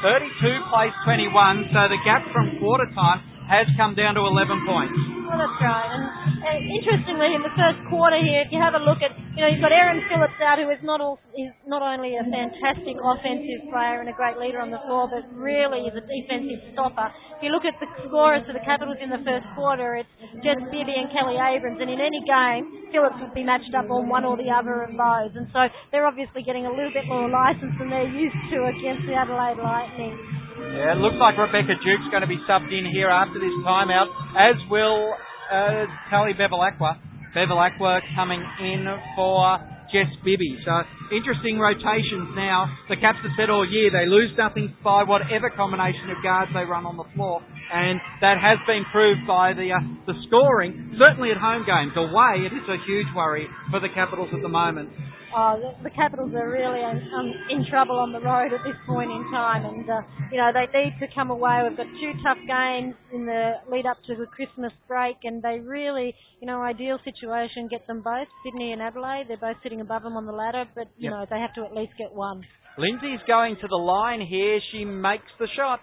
32 0.00 0.24
plays 0.72 0.96
21, 1.04 1.68
so 1.68 1.84
the 1.92 2.00
gap 2.08 2.24
from 2.32 2.56
quarter 2.56 2.88
time 2.96 3.20
has 3.50 3.66
come 3.74 3.98
down 3.98 4.14
to 4.14 4.22
11 4.22 4.62
points. 4.62 4.94
Well, 5.26 5.34
that's 5.34 5.58
right. 5.58 5.90
And 5.90 6.06
uh, 6.38 6.58
interestingly, 6.78 7.34
in 7.34 7.42
the 7.42 7.50
first 7.58 7.82
quarter 7.90 8.18
here, 8.18 8.46
if 8.46 8.50
you 8.54 8.62
have 8.62 8.78
a 8.78 8.82
look 8.82 9.02
at, 9.02 9.10
you 9.34 9.42
know, 9.42 9.50
you've 9.50 9.62
got 9.62 9.74
Erin 9.74 10.06
Phillips 10.06 10.38
out, 10.38 10.62
who 10.62 10.70
is 10.70 10.78
not 10.86 11.02
all, 11.02 11.18
is 11.34 11.50
not 11.66 11.82
only 11.82 12.14
a 12.14 12.22
fantastic 12.22 12.94
offensive 12.98 13.66
player 13.74 13.98
and 13.98 14.06
a 14.06 14.14
great 14.14 14.38
leader 14.38 14.62
on 14.62 14.70
the 14.70 14.78
floor, 14.86 15.10
but 15.10 15.26
really 15.34 15.90
is 15.90 15.94
a 15.98 16.02
defensive 16.06 16.62
stopper. 16.74 17.10
If 17.38 17.46
you 17.46 17.50
look 17.50 17.66
at 17.66 17.74
the 17.82 17.90
scorers 18.06 18.46
for 18.46 18.54
the 18.54 18.62
Capitals 18.62 19.02
in 19.02 19.10
the 19.10 19.22
first 19.26 19.46
quarter, 19.58 19.98
it's 19.98 20.14
Jess 20.46 20.62
Bibby 20.70 20.94
and 20.94 21.10
Kelly 21.10 21.34
Abrams, 21.34 21.82
and 21.82 21.90
in 21.90 21.98
any 21.98 22.22
game, 22.22 22.90
Phillips 22.94 23.18
would 23.18 23.34
be 23.34 23.42
matched 23.42 23.74
up 23.74 23.90
on 23.90 24.06
one 24.06 24.22
or 24.22 24.38
the 24.38 24.50
other 24.50 24.86
of 24.86 24.94
those. 24.94 25.34
And 25.34 25.50
so 25.50 25.66
they're 25.90 26.06
obviously 26.06 26.46
getting 26.46 26.70
a 26.70 26.72
little 26.74 26.94
bit 26.94 27.06
more 27.10 27.26
license 27.26 27.74
than 27.82 27.90
they're 27.90 28.14
used 28.14 28.38
to 28.54 28.70
against 28.70 29.10
the 29.10 29.18
Adelaide 29.18 29.58
Lightning. 29.58 30.39
Yeah, 30.60 30.92
it 30.92 31.00
looks 31.00 31.16
like 31.16 31.36
Rebecca 31.40 31.74
Duke's 31.80 32.08
going 32.10 32.20
to 32.20 32.30
be 32.30 32.40
subbed 32.48 32.68
in 32.68 32.84
here 32.92 33.08
after 33.08 33.40
this 33.40 33.52
timeout, 33.64 34.12
as 34.36 34.56
will 34.70 35.14
uh, 35.50 35.86
Tally 36.08 36.32
Bevilacqua. 36.36 37.00
Bevilacqua 37.34 38.00
coming 38.14 38.44
in 38.60 38.84
for 39.16 39.58
Jess 39.92 40.10
Bibby. 40.24 40.58
So 40.64 40.72
interesting 41.10 41.58
rotations 41.58 42.36
now. 42.36 42.70
The 42.88 42.96
Caps 42.96 43.18
have 43.22 43.32
said 43.38 43.50
all 43.50 43.66
year 43.66 43.90
they 43.90 44.06
lose 44.06 44.30
nothing 44.38 44.74
by 44.84 45.02
whatever 45.02 45.50
combination 45.50 46.10
of 46.10 46.22
guards 46.22 46.50
they 46.54 46.64
run 46.64 46.86
on 46.86 46.96
the 46.96 47.08
floor, 47.14 47.42
and 47.72 48.00
that 48.20 48.38
has 48.38 48.58
been 48.66 48.84
proved 48.92 49.26
by 49.26 49.52
the 49.52 49.72
uh, 49.74 49.82
the 50.06 50.14
scoring. 50.28 50.94
Certainly 50.98 51.30
at 51.32 51.38
home 51.38 51.64
games, 51.66 51.92
away 51.96 52.46
it 52.46 52.52
is 52.54 52.66
a 52.68 52.78
huge 52.86 53.08
worry 53.14 53.48
for 53.70 53.80
the 53.80 53.88
Capitals 53.88 54.30
at 54.32 54.42
the 54.42 54.52
moment. 54.52 54.90
Oh, 55.30 55.54
the, 55.62 55.88
the 55.88 55.94
Capitals 55.94 56.34
are 56.34 56.50
really 56.50 56.82
um, 56.82 56.98
um, 57.14 57.30
in 57.50 57.64
trouble 57.70 57.98
on 57.98 58.12
the 58.12 58.18
road 58.18 58.52
at 58.52 58.66
this 58.66 58.74
point 58.86 59.10
in 59.10 59.22
time, 59.30 59.64
and 59.64 59.86
uh, 59.88 60.02
you 60.32 60.38
know 60.38 60.50
they 60.50 60.66
need 60.74 60.98
to 60.98 61.06
come 61.14 61.30
away. 61.30 61.62
We've 61.62 61.76
got 61.76 61.86
two 61.86 62.12
tough 62.26 62.42
games 62.50 62.94
in 63.14 63.26
the 63.26 63.62
lead 63.70 63.86
up 63.86 63.98
to 64.10 64.16
the 64.16 64.26
Christmas 64.26 64.72
break, 64.88 65.22
and 65.22 65.42
they 65.42 65.60
really, 65.62 66.14
you 66.40 66.46
know, 66.46 66.60
ideal 66.62 66.98
situation 67.04 67.68
get 67.70 67.86
them 67.86 68.02
both. 68.02 68.26
Sydney 68.44 68.72
and 68.72 68.82
Adelaide, 68.82 69.26
they're 69.28 69.38
both 69.38 69.56
sitting 69.62 69.80
above 69.80 70.02
them 70.02 70.16
on 70.16 70.26
the 70.26 70.32
ladder, 70.32 70.64
but 70.74 70.88
you 70.98 71.10
Yep. 71.10 71.12
know 71.12 71.26
they 71.30 71.38
have 71.38 71.54
to 71.54 71.62
at 71.62 71.74
least 71.74 71.92
get 71.96 72.12
one. 72.12 72.42
Lindsay's 72.76 73.22
going 73.26 73.56
to 73.60 73.68
the 73.68 73.76
line 73.76 74.20
here. 74.20 74.58
She 74.72 74.84
makes 74.84 75.30
the 75.38 75.46
shot. 75.56 75.80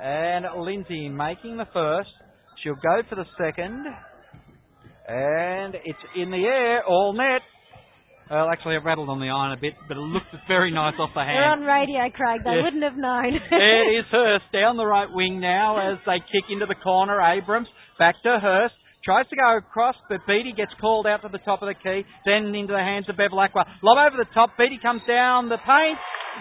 And 0.00 0.46
Lindsay 0.64 1.08
making 1.08 1.56
the 1.58 1.66
first. 1.72 2.10
She'll 2.62 2.74
go 2.76 3.02
for 3.08 3.16
the 3.16 3.26
second. 3.36 3.84
And 5.08 5.74
it's 5.84 5.98
in 6.16 6.30
the 6.30 6.44
air, 6.44 6.84
all 6.84 7.12
net. 7.12 7.42
Well, 8.32 8.48
actually, 8.48 8.80
it 8.80 8.84
rattled 8.84 9.12
on 9.12 9.20
the 9.20 9.28
iron 9.28 9.52
a 9.52 9.60
bit, 9.60 9.76
but 9.86 10.00
it 10.00 10.00
looked 10.00 10.32
very 10.48 10.72
nice 10.72 10.96
off 10.96 11.12
the 11.12 11.20
hand. 11.20 11.36
They're 11.36 11.52
on 11.52 11.68
radio, 11.68 12.08
Craig. 12.16 12.40
They 12.40 12.56
Yeah. 12.56 12.64
wouldn't 12.64 12.82
have 12.82 12.96
known. 12.96 13.36
There 13.50 13.92
it 13.92 14.00
is 14.00 14.06
Hurst 14.08 14.48
down 14.56 14.78
the 14.80 14.86
right 14.88 15.10
wing 15.12 15.38
now 15.38 15.76
as 15.76 15.98
they 16.08 16.16
kick 16.32 16.48
into 16.48 16.64
the 16.64 16.74
corner. 16.80 17.20
Abrams 17.20 17.68
back 17.98 18.16
to 18.24 18.40
Hurst. 18.40 18.72
Tries 19.04 19.28
to 19.28 19.36
go 19.36 19.56
across, 19.58 19.96
but 20.08 20.24
Beatty 20.26 20.52
gets 20.56 20.72
called 20.80 21.06
out 21.06 21.20
to 21.22 21.28
the 21.28 21.42
top 21.44 21.60
of 21.60 21.66
the 21.68 21.74
key, 21.74 22.06
then 22.24 22.54
into 22.54 22.72
the 22.72 22.78
hands 22.78 23.04
of 23.10 23.16
Bevilacqua. 23.16 23.66
Lob 23.82 23.98
over 23.98 24.16
the 24.16 24.30
top. 24.32 24.56
Beatty 24.56 24.78
comes 24.80 25.02
down 25.06 25.50
the 25.50 25.58
paint. 25.58 25.98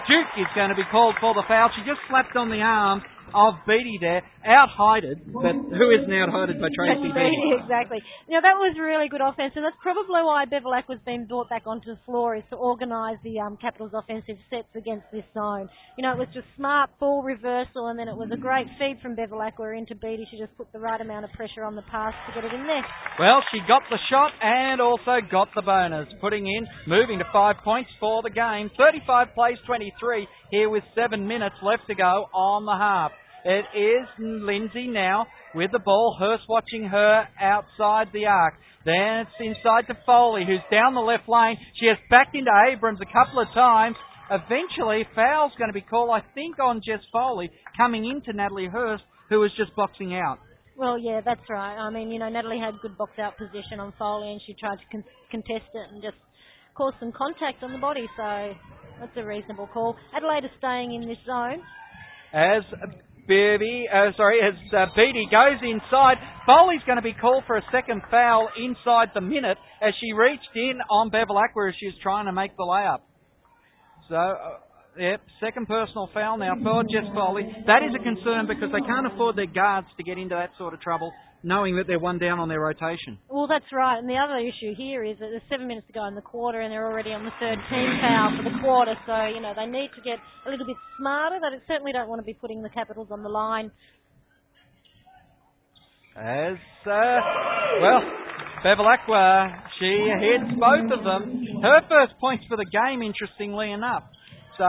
Duke 0.08 0.32
is 0.40 0.48
going 0.56 0.70
to 0.70 0.76
be 0.76 0.86
called 0.92 1.16
for 1.20 1.34
the 1.34 1.44
foul. 1.48 1.72
She 1.76 1.82
just 1.84 2.00
slapped 2.08 2.38
on 2.38 2.50
the 2.50 2.62
arm 2.62 3.02
of 3.34 3.56
Beatty 3.68 3.98
there, 4.00 4.22
out-hided, 4.46 5.32
but 5.32 5.54
who 5.54 5.88
isn't 5.92 6.12
out-hided 6.12 6.60
by 6.60 6.70
Tracy 6.74 7.10
Beatty? 7.14 7.62
exactly. 7.62 8.00
Now 8.30 8.42
that 8.42 8.58
was 8.58 8.76
really 8.80 9.10
good 9.10 9.22
offense, 9.22 9.54
and 9.56 9.64
that's 9.64 9.78
probably 9.82 10.22
why 10.24 10.46
Bevilacqua 10.50 10.98
was 10.98 11.04
being 11.06 11.26
brought 11.26 11.50
back 11.50 11.64
onto 11.66 11.94
the 11.94 12.00
floor 12.06 12.36
is 12.36 12.44
to 12.50 12.58
organise 12.58 13.18
the 13.24 13.40
um, 13.40 13.58
Capitals' 13.62 13.94
offensive 13.94 14.38
sets 14.50 14.72
against 14.76 15.06
this 15.12 15.26
zone. 15.34 15.70
You 15.98 16.04
know, 16.04 16.14
it 16.14 16.20
was 16.20 16.32
just 16.34 16.48
smart 16.58 16.90
ball 17.00 17.24
reversal, 17.24 17.88
and 17.88 18.00
then 18.00 18.08
it 18.08 18.18
was 18.18 18.30
a 18.34 18.40
great 18.40 18.68
feed 18.80 19.00
from 19.02 19.16
Bevilacqua 19.16 19.78
into 19.78 19.96
Beatty. 19.96 20.28
She 20.32 20.38
just 20.38 20.56
put 20.58 20.72
the 20.74 20.80
right 20.80 21.00
amount 21.00 21.26
of 21.26 21.32
pressure 21.34 21.64
on 21.64 21.76
the 21.76 21.86
pass 21.92 22.14
to 22.28 22.34
get 22.34 22.46
it 22.46 22.54
in 22.54 22.64
there. 22.68 22.86
Well, 23.20 23.44
she 23.52 23.60
got 23.68 23.84
the 23.90 24.00
shot 24.10 24.32
and 24.42 24.82
also 24.82 25.22
got 25.30 25.50
the 25.56 25.62
bonus, 25.62 26.08
putting 26.20 26.48
in, 26.48 26.68
moving 26.88 27.20
to 27.20 27.26
five 27.32 27.58
points 27.64 27.90
for 28.00 28.22
the 28.24 28.30
game. 28.30 28.70
35 28.78 29.36
plays 29.36 29.58
23 29.66 30.28
here 30.52 30.70
with 30.70 30.84
seven 30.94 31.28
minutes 31.28 31.56
left 31.64 31.88
to 31.88 31.96
go 31.96 32.28
on 32.34 32.66
the 32.66 32.78
half. 32.78 33.12
It 33.44 33.66
is 33.74 34.08
Lindsay 34.20 34.88
now 34.88 35.26
with 35.56 35.72
the 35.72 35.80
ball. 35.80 36.16
Hurst 36.20 36.44
watching 36.48 36.84
her 36.86 37.24
outside 37.42 38.08
the 38.14 38.26
arc. 38.28 38.54
Then 38.86 39.26
it's 39.26 39.38
inside 39.40 39.88
to 39.88 39.98
Foley, 40.06 40.44
who's 40.46 40.62
down 40.70 40.94
the 40.94 41.02
left 41.02 41.28
lane. 41.28 41.58
She 41.80 41.88
has 41.88 41.98
backed 42.10 42.36
into 42.36 42.52
Abrams 42.70 43.00
a 43.02 43.10
couple 43.10 43.42
of 43.42 43.48
times. 43.54 43.96
Eventually, 44.30 45.08
foul's 45.16 45.52
going 45.58 45.70
to 45.70 45.74
be 45.74 45.82
called, 45.82 46.10
I 46.12 46.22
think, 46.34 46.60
on 46.60 46.82
Jess 46.86 47.02
Foley, 47.12 47.50
coming 47.76 48.06
into 48.06 48.32
Natalie 48.32 48.70
Hurst, 48.72 49.04
who 49.30 49.40
was 49.40 49.52
just 49.58 49.76
boxing 49.76 50.16
out. 50.16 50.40
Well, 50.78 50.98
yeah, 50.98 51.22
that's 51.24 51.42
right. 51.50 51.76
I 51.76 51.90
mean, 51.90 52.10
you 52.10 52.20
know, 52.20 52.30
Natalie 52.30 52.60
had 52.60 52.80
good 52.82 52.98
box 52.98 53.12
out 53.20 53.38
position 53.38 53.80
on 53.80 53.94
Foley, 54.00 54.32
and 54.32 54.42
she 54.46 54.56
tried 54.60 54.78
to 54.78 54.86
con- 54.92 55.04
contest 55.30 55.70
it 55.74 55.88
and 55.92 56.02
just 56.02 56.18
cause 56.76 56.94
some 57.00 57.12
contact 57.12 57.62
on 57.62 57.72
the 57.74 57.78
body. 57.78 58.08
So 58.18 58.54
that's 59.02 59.18
a 59.18 59.26
reasonable 59.26 59.68
call. 59.68 59.98
Adelaide 60.16 60.46
is 60.46 60.52
staying 60.60 60.94
in 60.94 61.10
this 61.10 61.18
zone. 61.26 61.60
as 62.32 62.62
Beatty, 63.28 63.86
uh, 63.90 64.12
sorry, 64.18 64.40
as 64.42 64.54
uh, 64.74 64.86
Beatty 64.96 65.26
goes 65.30 65.58
inside. 65.62 66.18
Foley's 66.46 66.82
going 66.86 66.98
to 66.98 67.06
be 67.06 67.14
called 67.14 67.44
for 67.46 67.58
a 67.58 67.62
second 67.72 68.02
foul 68.10 68.50
inside 68.58 69.10
the 69.14 69.22
minute 69.22 69.58
as 69.82 69.94
she 70.00 70.14
reached 70.14 70.54
in 70.56 70.80
on 70.90 71.10
Bevilacqua 71.10 71.70
as 71.70 71.76
she 71.80 71.88
was 71.88 71.96
trying 72.02 72.26
to 72.26 72.34
make 72.34 72.56
the 72.58 72.64
layup. 72.64 73.02
So, 74.10 74.16
uh, 74.16 74.60
yep, 75.00 75.22
second 75.40 75.68
personal 75.68 76.10
foul 76.14 76.38
now 76.38 76.56
for 76.62 76.84
Jess 76.84 77.10
Foley. 77.14 77.44
That 77.68 77.84
is 77.84 77.96
a 77.96 78.04
concern 78.04 78.48
because 78.48 78.70
they 78.74 78.86
can't 78.86 79.08
afford 79.08 79.38
their 79.38 79.48
guards 79.50 79.88
to 79.98 80.04
get 80.04 80.18
into 80.18 80.36
that 80.36 80.52
sort 80.58 80.74
of 80.74 80.82
trouble, 80.82 81.12
knowing 81.44 81.76
that 81.78 81.88
they're 81.88 82.00
one 82.00 82.20
down 82.20 82.40
on 82.40 82.48
their 82.50 82.62
rotation. 82.62 83.18
Well, 83.30 83.48
that's 83.48 83.66
right. 83.74 83.98
And 83.98 84.08
the 84.08 84.18
other 84.18 84.38
issue 84.38 84.76
here 84.78 85.04
is 85.04 85.18
that 85.20 85.30
there's 85.34 85.46
seven 85.50 85.68
minutes 85.68 85.88
to 85.88 85.94
go 85.94 86.06
in 86.06 86.16
the 86.16 86.22
quarter, 86.22 86.62
and 86.62 86.72
they're 86.72 86.86
already 86.86 87.12
on 87.12 87.26
the 87.26 87.34
third 87.40 87.58
team 87.70 87.90
foul 88.02 88.38
for 88.38 88.44
the 88.46 88.58
quarter. 88.62 88.94
So 89.06 89.16
you 89.34 89.42
know 89.42 89.54
they 89.56 89.66
need 89.66 89.90
to 89.96 90.02
get 90.02 90.20
a 90.46 90.50
little 90.50 90.66
bit 90.66 90.78
smarter. 90.98 91.40
They 91.42 91.62
certainly 91.68 91.92
don't 91.92 92.10
want 92.10 92.20
to 92.20 92.26
be 92.26 92.34
putting 92.34 92.62
the 92.62 92.70
Capitals 92.70 93.10
on 93.12 93.24
the 93.24 93.30
line. 93.30 93.72
As, 96.12 96.60
uh, 96.86 97.20
well, 97.80 98.04
Bevilacqua, 98.66 99.48
she 99.80 100.12
hits 100.20 100.60
both 100.60 100.92
of 100.92 101.06
them. 101.06 101.48
Her 101.64 101.80
first 101.88 102.20
points 102.20 102.44
for 102.50 102.58
the 102.58 102.66
game, 102.66 103.02
interestingly 103.02 103.72
enough. 103.72 104.04
So, 104.58 104.68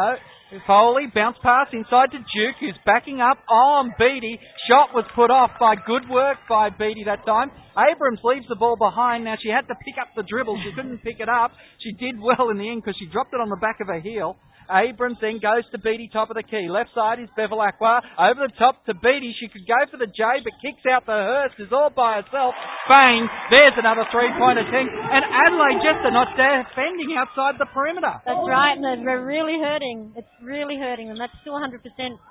Foley, 0.67 1.09
bounce 1.15 1.37
pass 1.43 1.69
inside 1.73 2.13
to 2.13 2.19
Duke, 2.19 2.57
who's 2.61 2.77
backing 2.85 3.21
up 3.21 3.39
on 3.49 3.95
Beatty. 3.99 4.39
Shot 4.69 4.93
was 4.95 5.05
put 5.15 5.31
off 5.31 5.53
by 5.59 5.75
good 5.77 6.09
work 6.11 6.37
by 6.49 6.69
Beatty 6.69 7.05
that 7.07 7.25
time. 7.25 7.51
Abrams 7.73 8.21
leaves 8.23 8.45
the 8.49 8.57
ball 8.57 8.77
behind. 8.77 9.25
Now, 9.25 9.37
she 9.41 9.49
had 9.49 9.67
to 9.69 9.75
pick 9.81 9.97
up 9.97 10.09
the 10.15 10.23
dribble. 10.29 10.61
She 10.63 10.75
couldn't 10.77 10.99
pick 10.99 11.21
it 11.21 11.29
up. 11.29 11.53
She 11.81 11.93
did 11.97 12.21
well 12.21 12.51
in 12.51 12.59
the 12.59 12.69
end 12.69 12.83
because 12.85 12.97
she 12.99 13.07
dropped 13.07 13.33
it 13.33 13.41
on 13.41 13.49
the 13.49 13.57
back 13.57 13.81
of 13.81 13.89
her 13.89 14.01
heel. 14.01 14.37
Abrams 14.71 15.19
then 15.21 15.41
goes 15.43 15.65
to 15.73 15.79
Beatty, 15.79 16.11
top 16.13 16.31
of 16.31 16.37
the 16.37 16.47
key. 16.47 16.69
Left 16.71 16.91
side 16.95 17.19
is 17.19 17.29
Bevilacqua. 17.39 18.03
Over 18.19 18.47
the 18.47 18.55
top 18.59 18.85
to 18.87 18.95
Beatty. 18.95 19.35
She 19.41 19.49
could 19.49 19.67
go 19.67 19.81
for 19.91 19.99
the 19.99 20.07
J, 20.07 20.23
but 20.45 20.53
kicks 20.63 20.85
out 20.87 21.07
the 21.07 21.17
Hurst. 21.17 21.59
Is 21.59 21.73
all 21.73 21.91
by 21.91 22.21
herself. 22.23 22.55
Bang. 22.89 23.27
There's 23.51 23.77
another 23.77 24.07
three-point 24.13 24.59
attempt. 24.59 24.93
And 24.93 25.23
Adelaide 25.25 25.81
just 25.83 26.01
are 26.07 26.15
not 26.15 26.35
defending 26.37 27.15
outside 27.19 27.59
the 27.59 27.67
perimeter. 27.73 28.13
That's 28.25 28.47
right, 28.47 28.77
and 28.77 29.07
they're 29.07 29.25
really 29.25 29.59
hurting. 29.59 30.13
It's 30.17 30.35
really 30.43 30.77
hurting 30.77 31.09
them. 31.09 31.19
That's 31.19 31.35
still 31.43 31.55
100% 31.59 31.81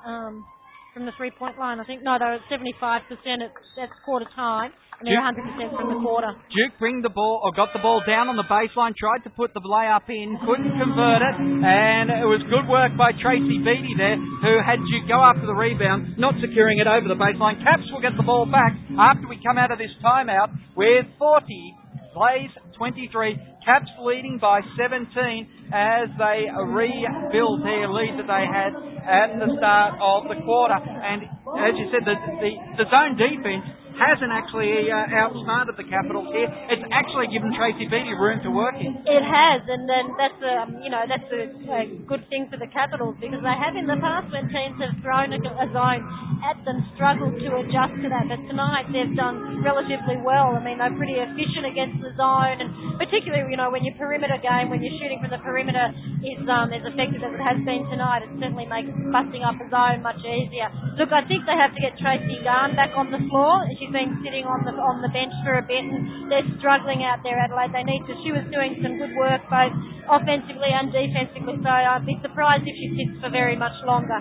um, 0.06 0.46
from 0.94 1.08
the 1.08 1.16
three-point 1.16 1.58
line. 1.58 1.80
I 1.80 1.86
think 1.88 2.04
no, 2.04 2.20
they 2.20 2.28
were 2.28 2.44
75% 2.52 2.76
at 2.76 3.52
that's 3.80 3.96
quarter 4.04 4.28
time, 4.36 4.72
and 5.00 5.08
they're 5.08 5.24
100% 5.24 5.76
from 5.76 5.88
the 5.88 6.00
quarter. 6.04 6.36
Duke 6.52 6.76
bring 6.80 7.02
the 7.02 7.10
ball 7.10 7.40
or 7.44 7.56
got 7.56 7.72
the 7.72 7.80
ball 7.80 8.04
down 8.06 8.28
on 8.28 8.36
the 8.36 8.48
baseline, 8.48 8.92
tried 9.00 9.24
to 9.24 9.32
put 9.32 9.54
the 9.56 9.64
layup 9.64 10.12
in, 10.12 10.36
couldn't 10.44 10.76
convert 10.76 11.24
it, 11.24 11.36
and 11.40 12.12
it 12.12 12.28
was 12.28 12.44
good 12.52 12.68
work 12.68 12.92
by 13.00 13.16
Tracy 13.16 13.64
Beatty 13.64 13.96
there, 13.96 14.20
who 14.20 14.60
had 14.60 14.84
Duke 14.84 15.08
go 15.08 15.24
after 15.24 15.48
the 15.48 15.56
rebound, 15.56 16.20
not 16.20 16.36
securing 16.44 16.80
it 16.84 16.88
over 16.88 17.08
the 17.08 17.18
baseline. 17.18 17.64
Caps 17.64 17.88
will 17.92 18.04
get 18.04 18.20
the 18.20 18.28
ball 18.28 18.44
back 18.44 18.76
after 19.00 19.28
we 19.32 19.40
come 19.40 19.56
out 19.56 19.72
of 19.72 19.80
this 19.80 19.96
timeout 20.04 20.52
with 20.76 21.08
40 21.16 21.82
plays 22.12 22.52
23. 22.76 23.40
Caps 23.64 23.92
leading 24.04 24.40
by 24.42 24.60
17 24.76 25.61
as 25.72 26.12
they 26.20 26.52
rebuild 26.52 27.64
their 27.64 27.88
lead 27.88 28.20
that 28.20 28.28
they 28.28 28.46
had 28.46 28.72
at 29.08 29.40
the 29.40 29.50
start 29.58 29.96
of 29.98 30.28
the 30.28 30.38
quarter. 30.44 30.78
And 30.78 31.24
as 31.58 31.74
you 31.80 31.88
said, 31.90 32.04
the, 32.04 32.16
the, 32.44 32.52
the 32.84 32.86
zone 32.92 33.16
defense 33.16 33.66
hasn't 34.02 34.34
actually 34.34 34.90
uh, 34.90 35.22
outsmarted 35.22 35.78
the 35.78 35.86
Capitals 35.86 36.34
here. 36.34 36.50
It's 36.74 36.86
actually 36.90 37.30
given 37.30 37.54
Tracy 37.54 37.86
Beatty 37.86 38.18
room 38.18 38.42
to 38.42 38.50
work 38.50 38.74
in. 38.82 38.98
It 39.06 39.24
has, 39.26 39.62
and 39.70 39.86
then 39.86 40.06
that's 40.18 40.42
a 40.42 40.54
um, 40.66 40.70
you 40.82 40.90
know 40.90 41.06
that's 41.06 41.30
a, 41.30 41.42
a 41.70 41.82
good 42.10 42.26
thing 42.34 42.50
for 42.50 42.58
the 42.58 42.68
Capitals 42.74 43.16
because 43.22 43.46
they 43.46 43.58
have 43.58 43.78
in 43.78 43.86
the 43.86 44.00
past 44.02 44.34
when 44.34 44.50
teams 44.50 44.82
have 44.82 44.98
thrown 45.06 45.30
a, 45.32 45.40
a 45.40 45.68
zone 45.70 46.02
at 46.42 46.58
them 46.66 46.82
struggled 46.98 47.38
to 47.38 47.48
adjust 47.62 47.94
to 48.02 48.08
that. 48.10 48.26
But 48.26 48.42
tonight 48.50 48.90
they've 48.90 49.14
done 49.14 49.62
relatively 49.62 50.18
well. 50.26 50.58
I 50.58 50.62
mean 50.66 50.82
they're 50.82 50.98
pretty 50.98 51.22
efficient 51.22 51.70
against 51.70 52.02
the 52.02 52.12
zone, 52.18 52.58
and 52.66 52.70
particularly 52.98 53.46
you 53.54 53.60
know 53.60 53.70
when 53.70 53.86
your 53.86 53.94
perimeter 54.02 54.42
game, 54.42 54.74
when 54.74 54.82
you're 54.82 54.98
shooting 54.98 55.22
from 55.22 55.30
the 55.30 55.42
perimeter 55.46 55.94
is 56.26 56.42
um, 56.50 56.74
as 56.74 56.82
effective 56.88 57.22
as 57.22 57.34
it 57.38 57.44
has 57.44 57.60
been 57.62 57.86
tonight, 57.94 58.26
it 58.26 58.32
certainly 58.42 58.66
makes 58.66 58.90
busting 59.14 59.46
up 59.46 59.62
a 59.62 59.68
zone 59.70 60.02
much 60.02 60.22
easier. 60.26 60.70
Look, 60.98 61.14
I 61.14 61.22
think 61.30 61.46
they 61.46 61.58
have 61.58 61.74
to 61.74 61.82
get 61.82 61.98
Tracy 62.02 62.42
Garn 62.42 62.74
back 62.74 62.98
on 62.98 63.14
the 63.14 63.22
floor. 63.30 63.62
She's 63.78 63.91
been 63.92 64.24
sitting 64.24 64.48
on 64.48 64.64
the 64.64 64.74
on 64.74 65.04
the 65.04 65.12
bench 65.12 65.36
for 65.44 65.60
a 65.60 65.66
bit, 65.66 65.84
and 65.84 66.32
they're 66.32 66.48
struggling 66.58 67.04
out 67.04 67.22
there, 67.22 67.38
Adelaide. 67.38 67.76
They 67.76 67.86
need 67.86 68.04
to. 68.08 68.14
She 68.24 68.32
was 68.32 68.48
doing 68.50 68.80
some 68.82 68.98
good 68.98 69.14
work 69.14 69.44
both 69.52 69.76
offensively 70.08 70.72
and 70.72 70.90
defensively, 70.90 71.60
so 71.62 71.70
I'd 71.70 72.08
be 72.08 72.18
surprised 72.24 72.66
if 72.66 72.76
she 72.76 72.88
sits 72.98 73.20
for 73.22 73.30
very 73.30 73.56
much 73.60 73.76
longer. 73.86 74.20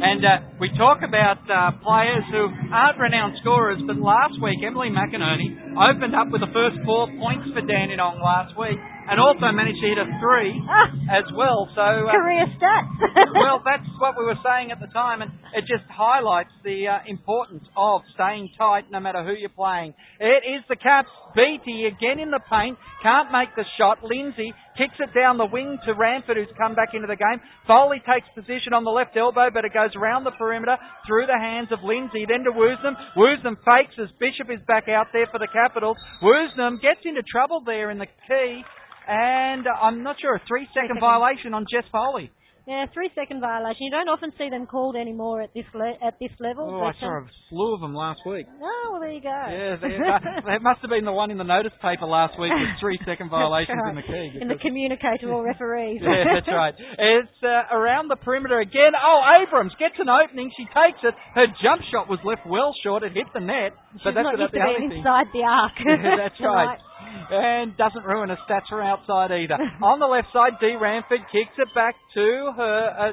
And 0.00 0.24
uh, 0.24 0.56
we 0.56 0.72
talk 0.80 1.04
about 1.04 1.44
uh, 1.44 1.76
players 1.84 2.24
who 2.32 2.48
aren't 2.72 2.96
renowned 2.96 3.36
scorers, 3.44 3.76
but 3.84 4.00
last 4.00 4.32
week 4.40 4.56
Emily 4.64 4.88
McInerney 4.88 5.52
opened 5.76 6.16
up 6.16 6.32
with 6.32 6.40
the 6.40 6.48
first 6.56 6.80
four 6.88 7.04
points 7.20 7.44
for 7.52 7.60
Dandenong 7.60 8.16
last 8.16 8.56
week, 8.56 8.80
and 9.10 9.18
also 9.18 9.50
managed 9.50 9.82
to 9.82 9.88
hit 9.90 9.98
a 9.98 10.06
three 10.22 10.54
as 11.10 11.26
well. 11.34 11.66
So 11.74 11.82
uh, 11.82 12.14
career 12.14 12.46
stats. 12.54 12.94
well, 13.34 13.58
that's 13.66 13.86
what 13.98 14.14
we 14.14 14.22
were 14.24 14.38
saying 14.38 14.70
at 14.70 14.78
the 14.78 14.86
time, 14.94 15.20
and 15.20 15.34
it 15.52 15.66
just 15.66 15.84
highlights 15.90 16.54
the 16.62 16.86
uh, 16.86 17.02
importance 17.10 17.66
of 17.76 18.06
staying 18.14 18.54
tight 18.56 18.86
no 18.90 19.00
matter 19.02 19.26
who 19.26 19.34
you're 19.34 19.50
playing. 19.50 19.94
It 20.22 20.46
is 20.46 20.62
the 20.70 20.76
Caps. 20.76 21.10
Beatty 21.30 21.86
again 21.86 22.18
in 22.18 22.34
the 22.34 22.42
paint, 22.50 22.74
can't 23.02 23.30
make 23.30 23.54
the 23.54 23.62
shot. 23.78 24.02
Lindsay 24.02 24.50
kicks 24.74 24.98
it 24.98 25.14
down 25.14 25.38
the 25.38 25.46
wing 25.46 25.78
to 25.86 25.94
Ramford, 25.94 26.34
who's 26.34 26.50
come 26.58 26.74
back 26.74 26.90
into 26.90 27.06
the 27.06 27.14
game. 27.14 27.38
Foley 27.70 28.02
takes 28.02 28.26
position 28.34 28.74
on 28.74 28.82
the 28.82 28.90
left 28.90 29.14
elbow, 29.14 29.46
but 29.52 29.64
it 29.64 29.72
goes 29.72 29.94
around 29.94 30.24
the 30.24 30.34
perimeter 30.34 30.74
through 31.06 31.26
the 31.30 31.38
hands 31.38 31.70
of 31.70 31.86
Lindsay. 31.86 32.26
Then 32.26 32.42
to 32.42 32.50
Woosnam. 32.50 32.98
Woosnam 33.14 33.62
fakes 33.62 33.94
as 34.02 34.10
Bishop 34.18 34.50
is 34.50 34.58
back 34.66 34.90
out 34.90 35.14
there 35.14 35.30
for 35.30 35.38
the 35.38 35.46
Capitals. 35.54 35.96
Woosnam 36.22 36.82
gets 36.82 37.06
into 37.06 37.22
trouble 37.22 37.62
there 37.64 37.90
in 37.90 37.98
the 37.98 38.10
key. 38.26 38.62
And 39.08 39.66
I'm 39.66 40.02
not 40.02 40.16
sure, 40.20 40.34
a 40.36 40.42
three 40.46 40.66
second 40.74 40.96
second. 40.96 41.00
violation 41.00 41.54
on 41.54 41.66
Jess 41.70 41.84
Foley. 41.90 42.30
yeah, 42.68 42.86
three 42.94 43.10
second 43.18 43.40
violation. 43.40 43.82
You 43.82 43.90
don't 43.90 44.08
often 44.08 44.30
see 44.38 44.48
them 44.50 44.66
called 44.66 44.94
anymore 44.94 45.42
at 45.42 45.50
this 45.54 45.64
le- 45.74 45.98
at 46.04 46.14
this 46.20 46.30
level. 46.38 46.68
Oh, 46.70 46.84
I 46.86 46.92
saw 47.00 47.18
um, 47.18 47.26
a 47.26 47.30
slew 47.48 47.74
of 47.74 47.80
them 47.80 47.94
last 47.96 48.20
week. 48.28 48.46
Oh, 48.62 48.88
well, 48.92 49.00
there 49.00 49.10
you 49.10 49.22
go. 49.24 49.32
Yeah, 49.32 49.74
they, 49.82 49.96
that 50.46 50.62
must 50.62 50.78
have 50.82 50.90
been 50.90 51.04
the 51.04 51.10
one 51.16 51.32
in 51.32 51.38
the 51.38 51.48
notice 51.48 51.72
paper 51.82 52.06
last 52.06 52.38
week 52.38 52.52
with 52.54 52.70
three 52.78 53.00
second 53.08 53.30
violations 53.30 53.80
in 53.88 53.96
the 53.96 54.06
key. 54.06 54.38
In 54.38 54.46
the 54.46 54.60
communicator 54.62 55.32
or 55.32 55.42
referees. 55.50 55.98
yeah, 56.04 56.36
that's 56.38 56.46
right. 56.46 56.74
It's 56.78 57.38
uh, 57.42 57.74
around 57.74 58.06
the 58.12 58.16
perimeter 58.22 58.60
again. 58.60 58.92
Oh, 58.94 59.18
Abrams 59.42 59.72
gets 59.80 59.96
an 59.98 60.06
opening. 60.06 60.52
She 60.54 60.66
takes 60.70 61.02
it. 61.02 61.14
Her 61.34 61.46
jump 61.64 61.82
shot 61.90 62.06
was 62.08 62.20
left 62.22 62.46
well 62.46 62.70
short. 62.84 63.02
It 63.02 63.14
hit 63.18 63.26
the 63.34 63.40
net. 63.40 63.72
She's 63.98 64.04
but 64.04 64.14
that's 64.14 64.22
not 64.30 64.38
used 64.38 64.52
the 64.54 64.58
to 64.62 64.66
being 64.78 64.92
inside 65.02 65.26
the 65.34 65.42
arc. 65.42 65.74
Yeah, 65.82 66.28
that's 66.28 66.38
right. 66.38 66.78
Tonight. 66.78 66.89
And 67.30 67.76
doesn't 67.76 68.04
ruin 68.04 68.30
a 68.30 68.36
stats 68.48 68.68
from 68.68 68.80
outside 68.80 69.30
either. 69.32 69.56
On 69.82 69.98
the 69.98 70.06
left 70.06 70.28
side, 70.32 70.58
D. 70.60 70.76
Ramford 70.78 71.24
kicks 71.32 71.54
it 71.58 71.68
back 71.74 71.94
to 72.14 72.52
her. 72.56 73.12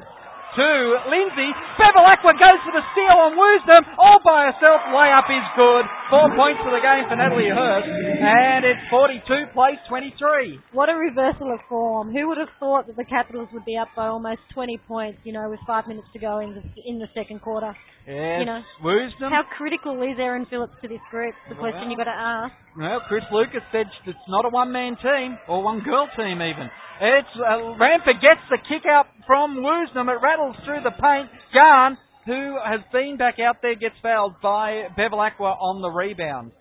to 0.56 0.68
Lindsay. 1.12 1.50
Bevilacqua 1.76 2.32
goes 2.38 2.60
for 2.64 2.72
the 2.72 2.84
steal 2.92 3.16
on 3.18 3.36
Woosnam. 3.36 3.82
All 3.98 4.20
by 4.24 4.48
herself. 4.48 4.80
Layup 4.92 5.28
is 5.28 5.46
good. 5.56 5.84
Four 6.08 6.28
points 6.36 6.60
for 6.64 6.72
the 6.72 6.80
game 6.80 7.04
for 7.08 7.16
Natalie 7.16 7.52
Hurst. 7.52 7.88
And 7.88 8.64
it's 8.64 8.80
42 8.88 9.52
plays 9.52 9.78
23. 9.88 10.72
What 10.72 10.88
a 10.88 10.96
reversal 10.96 11.52
of 11.52 11.60
form. 11.68 12.12
Who 12.12 12.28
would 12.28 12.38
have 12.38 12.52
thought 12.58 12.86
that 12.88 12.96
the 12.96 13.04
Capitals 13.04 13.48
would 13.52 13.64
be 13.64 13.76
up 13.76 13.88
by 13.94 14.08
almost 14.08 14.40
20 14.54 14.78
points, 14.88 15.18
you 15.24 15.32
know, 15.32 15.48
with 15.50 15.60
five 15.66 15.86
minutes 15.86 16.08
to 16.12 16.18
go 16.18 16.40
in 16.40 16.54
the, 16.54 16.62
in 16.86 16.98
the 16.98 17.08
second 17.14 17.40
quarter? 17.42 17.76
Yes. 18.08 18.40
You 18.40 18.46
know, 18.46 18.60
Woosnam. 18.80 19.28
How 19.28 19.44
critical 19.56 20.00
is 20.00 20.16
Erin 20.16 20.46
Phillips 20.48 20.72
to 20.80 20.88
this 20.88 21.04
group? 21.10 21.34
The 21.50 21.56
question 21.56 21.90
you've 21.90 22.00
got 22.00 22.08
to 22.08 22.16
ask. 22.16 22.54
Well, 22.72 23.00
Chris 23.06 23.24
Lucas 23.30 23.60
said 23.70 23.84
it's 24.06 24.28
not 24.28 24.46
a 24.46 24.48
one-man 24.48 24.96
team 25.02 25.36
or 25.46 25.62
one-girl 25.62 26.08
team 26.16 26.40
even. 26.40 26.70
It's 27.00 27.34
uh, 27.36 27.76
Ramford 27.76 28.18
gets 28.24 28.40
the 28.48 28.56
kick 28.64 28.88
out 28.88 29.06
from 29.28 29.58
Woosnam. 29.58 30.08
It 30.08 30.18
rattles 30.24 30.56
through 30.64 30.80
the 30.82 30.90
paint. 30.90 31.28
Garn, 31.52 31.98
who 32.24 32.56
has 32.64 32.80
been 32.90 33.16
back 33.16 33.36
out 33.38 33.60
there, 33.62 33.76
gets 33.76 33.94
fouled 34.02 34.40
by 34.42 34.88
Bevel 34.96 35.20
on 35.20 35.82
the 35.82 35.90
rebound. 35.90 36.52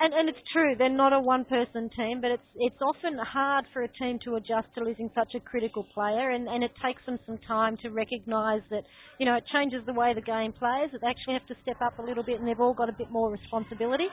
And 0.00 0.14
and 0.14 0.28
it's 0.28 0.38
true, 0.52 0.76
they're 0.78 0.88
not 0.88 1.12
a 1.12 1.18
one 1.18 1.44
person 1.44 1.90
team, 1.96 2.20
but 2.20 2.30
it's 2.30 2.50
it's 2.54 2.78
often 2.80 3.18
hard 3.18 3.64
for 3.72 3.82
a 3.82 3.88
team 3.98 4.20
to 4.24 4.36
adjust 4.36 4.68
to 4.76 4.84
losing 4.84 5.10
such 5.12 5.34
a 5.34 5.40
critical 5.40 5.82
player 5.92 6.30
and, 6.30 6.46
and 6.46 6.62
it 6.62 6.70
takes 6.78 7.02
them 7.04 7.18
some 7.26 7.38
time 7.48 7.76
to 7.82 7.90
recognise 7.90 8.62
that, 8.70 8.84
you 9.18 9.26
know, 9.26 9.34
it 9.34 9.42
changes 9.52 9.82
the 9.86 9.92
way 9.92 10.14
the 10.14 10.22
game 10.22 10.52
plays, 10.52 10.94
that 10.94 11.00
they 11.02 11.10
actually 11.10 11.34
have 11.34 11.48
to 11.50 11.56
step 11.62 11.82
up 11.82 11.98
a 11.98 12.02
little 12.02 12.22
bit 12.22 12.38
and 12.38 12.46
they've 12.46 12.60
all 12.60 12.74
got 12.74 12.88
a 12.88 12.94
bit 12.94 13.10
more 13.10 13.28
responsibility. 13.32 14.06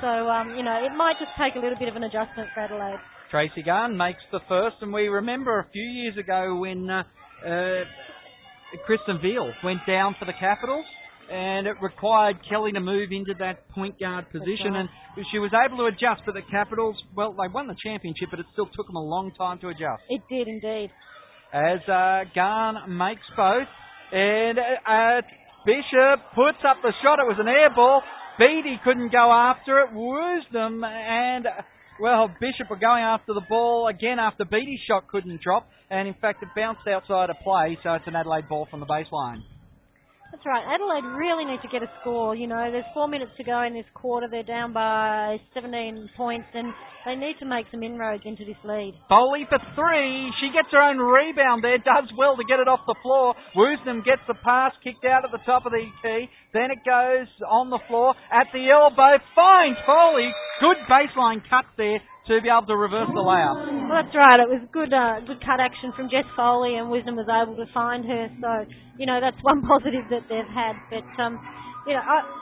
So, 0.00 0.08
um, 0.08 0.58
you 0.58 0.64
know, 0.64 0.82
it 0.82 0.90
might 0.98 1.14
just 1.22 1.30
take 1.38 1.54
a 1.54 1.62
little 1.62 1.78
bit 1.78 1.86
of 1.86 1.94
an 1.94 2.02
adjustment 2.02 2.50
for 2.52 2.66
Adelaide. 2.66 2.98
Tracy 3.30 3.62
Garn 3.62 3.96
makes 3.96 4.20
the 4.32 4.40
first, 4.48 4.76
and 4.80 4.92
we 4.92 5.08
remember 5.08 5.60
a 5.60 5.66
few 5.72 5.82
years 5.82 6.16
ago 6.18 6.56
when 6.56 6.90
uh, 6.90 7.02
uh, 7.46 7.84
Kristen 8.86 9.20
Veal 9.22 9.52
went 9.62 9.80
down 9.86 10.16
for 10.18 10.24
the 10.24 10.34
Capitals. 10.38 10.84
And 11.30 11.68
it 11.68 11.76
required 11.80 12.38
Kelly 12.50 12.72
to 12.72 12.80
move 12.80 13.10
into 13.12 13.34
that 13.38 13.68
point 13.70 14.00
guard 14.00 14.26
position, 14.32 14.74
right. 14.74 14.88
and 15.16 15.26
she 15.30 15.38
was 15.38 15.52
able 15.54 15.78
to 15.78 15.86
adjust. 15.86 16.22
But 16.26 16.34
the 16.34 16.42
Capitals, 16.50 16.96
well, 17.14 17.30
they 17.30 17.46
won 17.46 17.68
the 17.68 17.76
championship, 17.86 18.30
but 18.32 18.40
it 18.40 18.46
still 18.52 18.66
took 18.74 18.88
them 18.88 18.96
a 18.96 19.04
long 19.04 19.30
time 19.38 19.60
to 19.60 19.68
adjust. 19.68 20.02
It 20.08 20.22
did 20.28 20.48
indeed. 20.48 20.90
as 21.52 21.78
uh, 21.86 22.24
Garn 22.34 22.82
makes 22.98 23.22
both. 23.36 23.70
And 24.10 24.58
uh, 24.58 25.22
Bishop 25.64 26.34
puts 26.34 26.58
up 26.66 26.82
the 26.82 26.90
shot. 27.02 27.22
It 27.22 27.30
was 27.30 27.38
an 27.38 27.46
air 27.46 27.70
ball. 27.74 28.02
Beatty 28.36 28.80
couldn't 28.82 29.12
go 29.12 29.30
after 29.30 29.86
it. 29.86 29.94
Woosnam 29.94 30.82
and, 30.82 31.46
well, 32.00 32.28
Bishop 32.40 32.70
were 32.70 32.76
going 32.76 33.02
after 33.02 33.34
the 33.34 33.42
ball 33.48 33.88
again 33.88 34.18
after 34.18 34.44
Beatty's 34.44 34.80
shot 34.88 35.08
couldn't 35.08 35.40
drop. 35.42 35.68
And 35.90 36.08
in 36.08 36.14
fact, 36.14 36.42
it 36.42 36.48
bounced 36.56 36.86
outside 36.88 37.30
of 37.30 37.36
play, 37.44 37.76
so 37.82 37.94
it's 37.94 38.06
an 38.06 38.16
Adelaide 38.16 38.48
ball 38.48 38.66
from 38.70 38.80
the 38.80 38.86
baseline. 38.86 39.42
That's 40.30 40.46
right. 40.46 40.62
Adelaide 40.62 41.04
really 41.18 41.44
need 41.44 41.60
to 41.62 41.68
get 41.68 41.82
a 41.82 41.90
score. 42.00 42.36
You 42.36 42.46
know, 42.46 42.70
there's 42.70 42.86
four 42.94 43.08
minutes 43.08 43.32
to 43.36 43.44
go 43.44 43.62
in 43.62 43.74
this 43.74 43.88
quarter. 43.94 44.28
They're 44.30 44.46
down 44.46 44.72
by 44.72 45.38
17 45.54 46.08
points, 46.16 46.46
and 46.54 46.72
they 47.04 47.16
need 47.16 47.34
to 47.40 47.46
make 47.46 47.66
some 47.70 47.82
inroads 47.82 48.22
into 48.24 48.44
this 48.44 48.58
lead. 48.62 48.94
Foley 49.08 49.42
for 49.50 49.58
three. 49.74 50.30
She 50.38 50.54
gets 50.54 50.70
her 50.70 50.78
own 50.78 50.98
rebound 50.98 51.64
there. 51.64 51.78
Does 51.78 52.06
well 52.16 52.36
to 52.36 52.44
get 52.46 52.60
it 52.60 52.68
off 52.68 52.80
the 52.86 52.94
floor. 53.02 53.34
Woosnam 53.56 54.04
gets 54.04 54.22
the 54.28 54.38
pass 54.38 54.72
kicked 54.84 55.04
out 55.04 55.24
at 55.24 55.32
the 55.32 55.42
top 55.44 55.66
of 55.66 55.72
the 55.72 55.82
key. 56.02 56.30
Then 56.54 56.70
it 56.70 56.86
goes 56.86 57.26
on 57.50 57.70
the 57.70 57.80
floor 57.88 58.14
at 58.30 58.46
the 58.52 58.70
elbow. 58.70 59.18
Finds 59.34 59.78
Foley. 59.84 60.30
Good 60.60 60.78
baseline 60.86 61.42
cut 61.50 61.66
there 61.76 61.98
to 62.30 62.40
be 62.40 62.48
able 62.48 62.66
to 62.70 62.78
reverse 62.78 63.10
the 63.10 63.20
layup. 63.20 63.58
Well, 63.90 63.98
that's 63.98 64.14
right. 64.14 64.38
It 64.38 64.46
was 64.46 64.62
good, 64.70 64.94
uh, 64.94 65.20
good 65.26 65.42
cut 65.42 65.58
action 65.58 65.90
from 65.98 66.06
Jess 66.06 66.26
Foley, 66.38 66.78
and 66.78 66.88
Wisdom 66.88 67.18
was 67.18 67.26
able 67.26 67.58
to 67.58 67.66
find 67.74 68.06
her. 68.06 68.30
So, 68.38 68.50
you 68.96 69.06
know, 69.06 69.18
that's 69.18 69.38
one 69.42 69.66
positive 69.70 70.06
that 70.14 70.30
they've 70.30 70.52
had. 70.54 70.78
But, 70.88 71.06
um, 71.18 71.42
you 71.86 71.98
know, 71.98 72.02
I, 72.06 72.39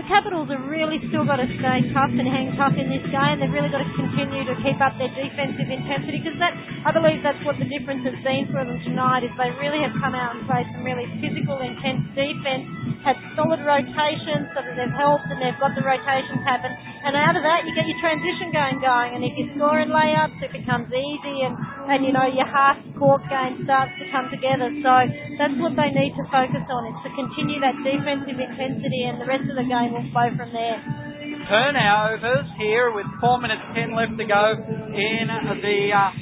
the 0.00 0.08
Capitals 0.08 0.48
have 0.48 0.64
really 0.64 0.96
still 1.12 1.28
got 1.28 1.44
to 1.44 1.48
stay 1.60 1.78
tough 1.92 2.08
and 2.08 2.24
hang 2.24 2.56
tough 2.56 2.72
in 2.72 2.88
this 2.88 3.04
game. 3.12 3.36
They've 3.36 3.52
really 3.52 3.68
got 3.68 3.84
to 3.84 3.92
continue 3.92 4.48
to 4.48 4.56
keep 4.64 4.80
up 4.80 4.96
their 4.96 5.12
defensive 5.12 5.68
intensity 5.68 6.24
because 6.24 6.40
that, 6.40 6.56
I 6.88 6.90
believe 6.96 7.20
that's 7.20 7.40
what 7.44 7.60
the 7.60 7.68
difference 7.68 8.08
has 8.08 8.16
been 8.24 8.48
for 8.48 8.64
them 8.64 8.80
tonight 8.80 9.28
is 9.28 9.32
they 9.36 9.52
really 9.60 9.84
have 9.84 9.92
come 10.00 10.16
out 10.16 10.40
and 10.40 10.48
played 10.48 10.64
some 10.72 10.88
really 10.88 11.04
physical, 11.20 11.60
intense 11.60 12.00
defense, 12.16 12.64
had 13.04 13.20
solid 13.36 13.60
rotations 13.60 14.48
so 14.56 14.64
that 14.64 14.72
they've 14.72 14.96
helped 14.96 15.28
and 15.28 15.36
they've 15.36 15.60
got 15.60 15.76
the 15.76 15.84
rotations 15.84 16.40
happen. 16.48 16.72
And 17.04 17.12
out 17.12 17.36
of 17.36 17.44
that, 17.44 17.68
you 17.68 17.76
get 17.76 17.84
your 17.84 18.00
transition 18.00 18.56
game 18.56 18.80
going. 18.80 19.20
And 19.20 19.20
if 19.20 19.36
you're 19.36 19.52
scoring 19.60 19.92
layups, 19.92 20.40
it 20.40 20.48
becomes 20.48 20.88
easy 20.88 21.44
and, 21.44 21.60
and 21.92 22.08
you 22.08 22.16
know, 22.16 22.24
your 22.24 22.48
half 22.48 22.80
court 22.96 23.20
game 23.28 23.68
starts 23.68 23.92
to 24.00 24.08
come 24.08 24.32
together. 24.32 24.72
So 24.80 24.92
that's 25.40 25.56
what 25.56 25.72
they 25.72 25.88
need 25.96 26.12
to 26.20 26.24
focus 26.28 26.68
on 26.68 26.84
is 26.84 27.00
to 27.00 27.10
continue 27.16 27.56
that 27.64 27.72
defensive 27.80 28.36
intensity 28.36 29.08
and 29.08 29.16
the 29.16 29.24
rest 29.24 29.48
of 29.48 29.56
the 29.56 29.64
game 29.64 29.96
will 29.96 30.04
flow 30.12 30.28
from 30.36 30.52
there. 30.52 30.76
Turnovers 31.48 32.44
here 32.60 32.92
with 32.92 33.08
four 33.24 33.40
minutes 33.40 33.64
ten 33.72 33.96
left 33.96 34.20
to 34.20 34.26
go 34.28 34.44
in 34.60 35.24
the 35.64 35.78
uh, 35.96 36.12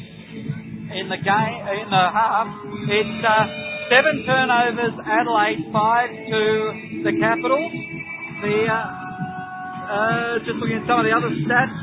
in 1.02 1.10
the 1.10 1.18
game 1.18 1.58
in 1.82 1.86
the 1.90 2.04
half. 2.14 2.46
It's 2.86 3.18
uh, 3.26 3.44
seven 3.90 4.22
turnovers, 4.22 4.94
Adelaide 5.02 5.66
five 5.74 6.14
to 6.14 6.42
the 7.02 7.12
Capitals. 7.18 7.74
The 8.46 8.56
uh, 8.70 8.78
uh, 8.78 10.32
just 10.46 10.62
looking 10.62 10.78
at 10.78 10.86
some 10.86 11.02
of 11.02 11.06
the 11.10 11.12
other 11.16 11.34
stats, 11.42 11.74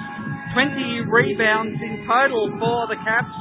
20 0.55 1.03
rebounds 1.11 1.75
in 1.83 2.07
total 2.07 2.47
for 2.63 2.87
the 2.87 2.95
Caps 3.03 3.35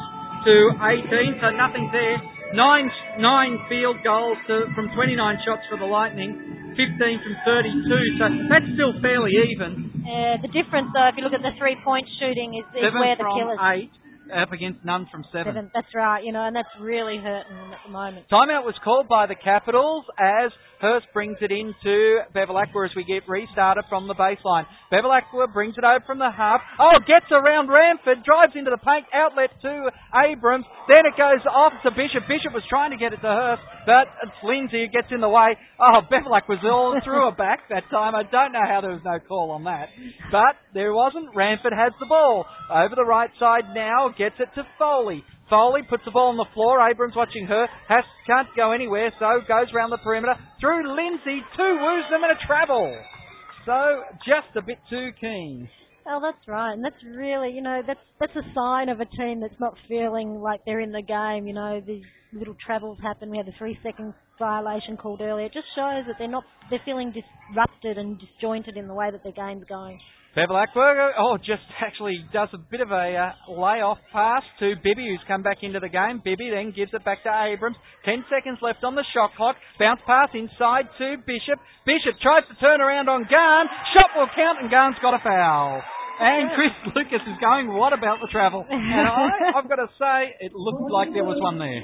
to 0.50 0.54
18, 0.82 1.38
so 1.38 1.54
nothing 1.54 1.86
there. 1.94 2.33
Nine 2.54 2.88
nine 3.18 3.58
field 3.68 3.98
goals 4.06 4.38
to, 4.46 4.70
from 4.74 4.88
29 4.94 5.18
shots 5.44 5.62
for 5.68 5.76
the 5.76 5.86
Lightning. 5.86 6.64
15 6.74 6.98
from 7.22 7.34
32, 7.46 8.18
so 8.18 8.24
that's 8.50 8.66
still 8.74 8.94
fairly 8.98 9.30
even. 9.54 9.94
Uh, 10.02 10.42
the 10.42 10.50
difference, 10.50 10.90
though, 10.90 11.06
if 11.06 11.14
you 11.14 11.22
look 11.22 11.32
at 11.32 11.42
the 11.42 11.54
three-point 11.54 12.02
shooting, 12.18 12.58
is, 12.58 12.66
is 12.74 12.82
Seven 12.90 12.98
where 12.98 13.14
the 13.14 13.22
from 13.22 13.38
killers. 13.38 13.58
eight, 13.70 13.94
up 14.34 14.50
against 14.50 14.82
none 14.84 15.06
from 15.06 15.22
seven. 15.30 15.54
Seven. 15.54 15.70
That's 15.70 15.94
right, 15.94 16.24
you 16.24 16.32
know, 16.32 16.42
and 16.42 16.54
that's 16.56 16.74
really 16.82 17.16
hurting 17.18 17.54
them 17.54 17.70
at 17.72 17.78
the 17.86 17.92
moment. 17.94 18.26
Timeout 18.26 18.66
was 18.66 18.74
called 18.82 19.06
by 19.06 19.26
the 19.30 19.38
Capitals 19.38 20.04
as 20.18 20.50
Hurst 20.80 21.06
brings 21.12 21.36
it 21.40 21.50
into 21.50 22.20
Bevilacqua 22.34 22.90
as 22.90 22.94
we 22.96 23.04
get 23.04 23.28
restarted 23.28 23.84
from 23.88 24.08
the 24.08 24.14
baseline. 24.14 24.66
Bevilacqua 24.92 25.52
brings 25.52 25.74
it 25.78 25.84
over 25.84 26.04
from 26.06 26.18
the 26.18 26.30
half. 26.30 26.60
Oh, 26.78 26.98
gets 27.06 27.30
around 27.30 27.68
Ramford, 27.68 28.24
drives 28.24 28.52
into 28.54 28.70
the 28.70 28.82
paint, 28.82 29.06
outlet 29.12 29.50
to 29.62 29.90
Abrams. 30.14 30.66
Then 30.88 31.06
it 31.06 31.16
goes 31.16 31.44
off 31.46 31.72
to 31.84 31.90
Bishop. 31.90 32.28
Bishop 32.28 32.52
was 32.52 32.64
trying 32.68 32.90
to 32.90 33.00
get 33.00 33.12
it 33.12 33.22
to 33.22 33.30
Hurst, 33.30 33.62
but 33.86 34.08
it's 34.22 34.40
Lindsay 34.42 34.86
who 34.86 34.90
gets 34.92 35.08
in 35.10 35.20
the 35.20 35.28
way. 35.28 35.56
Oh, 35.80 36.02
Bevilacqua 36.10 36.60
was 36.60 36.64
all 36.64 36.98
through 37.04 37.30
her 37.30 37.36
back 37.36 37.68
that 37.70 37.88
time. 37.90 38.14
I 38.14 38.22
don't 38.22 38.52
know 38.52 38.66
how 38.66 38.80
there 38.80 38.92
was 38.92 39.04
no 39.04 39.18
call 39.18 39.52
on 39.52 39.64
that. 39.64 39.88
But 40.30 40.58
there 40.74 40.92
wasn't. 40.92 41.34
Ramford 41.34 41.74
has 41.74 41.92
the 42.00 42.06
ball. 42.06 42.46
Over 42.70 42.94
the 42.94 43.04
right 43.04 43.30
side 43.38 43.74
now, 43.74 44.10
gets 44.16 44.36
it 44.38 44.48
to 44.54 44.62
Foley. 44.78 45.24
Foley 45.50 45.82
puts 45.88 46.04
the 46.04 46.10
ball 46.10 46.28
on 46.28 46.36
the 46.36 46.48
floor. 46.54 46.80
Abrams 46.88 47.14
watching 47.16 47.46
her. 47.46 47.66
Has, 47.88 48.04
can't 48.26 48.48
go 48.56 48.72
anywhere, 48.72 49.12
so 49.18 49.40
goes 49.46 49.72
round 49.74 49.92
the 49.92 49.98
perimeter. 49.98 50.34
Through 50.60 50.94
Lindsay 50.94 51.40
to 51.56 51.62
Woosnam 51.62 52.24
and 52.24 52.32
a 52.32 52.46
travel. 52.46 52.96
So 53.66 54.04
just 54.26 54.56
a 54.56 54.62
bit 54.62 54.78
too 54.90 55.10
keen. 55.20 55.68
Oh, 56.06 56.20
that's 56.20 56.46
right, 56.46 56.74
and 56.74 56.84
that's 56.84 57.02
really, 57.16 57.50
you 57.50 57.62
know, 57.62 57.80
that's 57.86 58.00
that's 58.20 58.36
a 58.36 58.44
sign 58.54 58.90
of 58.90 59.00
a 59.00 59.06
team 59.06 59.40
that's 59.40 59.58
not 59.58 59.72
feeling 59.88 60.38
like 60.42 60.60
they're 60.66 60.80
in 60.80 60.92
the 60.92 61.00
game. 61.00 61.46
You 61.46 61.54
know, 61.54 61.80
these 61.80 62.04
little 62.34 62.56
travels 62.64 62.98
happen. 63.02 63.30
We 63.30 63.38
had 63.38 63.46
the 63.46 63.56
three 63.58 63.78
second 63.82 64.12
violation 64.38 64.98
called 64.98 65.22
earlier. 65.22 65.46
It 65.46 65.54
just 65.54 65.66
shows 65.74 66.04
that 66.06 66.16
they're 66.18 66.28
not, 66.28 66.44
they're 66.68 66.82
feeling 66.84 67.12
disrupted 67.12 67.96
and 67.96 68.20
disjointed 68.20 68.76
in 68.76 68.86
the 68.86 68.94
way 68.94 69.10
that 69.10 69.22
their 69.22 69.32
game's 69.32 69.64
going. 69.66 69.98
Bevilacqua, 70.34 71.14
oh, 71.14 71.38
just 71.38 71.62
actually 71.78 72.18
does 72.34 72.50
a 72.52 72.58
bit 72.58 72.82
of 72.82 72.90
a 72.90 73.06
uh, 73.14 73.54
lay-off 73.54 73.98
pass 74.10 74.42
to 74.58 74.74
Bibby, 74.82 75.06
who's 75.06 75.22
come 75.30 75.46
back 75.46 75.62
into 75.62 75.78
the 75.78 75.88
game. 75.88 76.18
Bibby 76.26 76.50
then 76.50 76.74
gives 76.74 76.90
it 76.90 77.04
back 77.06 77.22
to 77.22 77.30
Abrams. 77.30 77.78
Ten 78.04 78.26
seconds 78.26 78.58
left 78.58 78.82
on 78.82 78.98
the 78.98 79.06
shot 79.14 79.30
clock. 79.38 79.54
Bounce 79.78 80.02
pass 80.02 80.34
inside 80.34 80.90
to 80.98 81.22
Bishop. 81.22 81.62
Bishop 81.86 82.18
tries 82.18 82.42
to 82.50 82.54
turn 82.58 82.82
around 82.82 83.06
on 83.06 83.30
Garn. 83.30 83.70
Shot 83.94 84.10
will 84.18 84.30
count, 84.34 84.58
and 84.58 84.70
Garn's 84.74 84.98
got 84.98 85.14
a 85.14 85.22
foul. 85.22 85.82
And 86.18 86.50
Chris 86.58 86.74
Lucas 86.98 87.22
is 87.22 87.38
going, 87.38 87.70
what 87.70 87.94
about 87.94 88.18
the 88.18 88.26
travel? 88.30 88.66
And 88.70 89.06
I, 89.06 89.54
I've 89.54 89.70
got 89.70 89.78
to 89.78 89.90
say, 89.98 90.34
it 90.42 90.50
looked 90.50 90.90
like 90.90 91.14
there 91.14 91.24
was 91.24 91.38
one 91.38 91.62
there. 91.62 91.82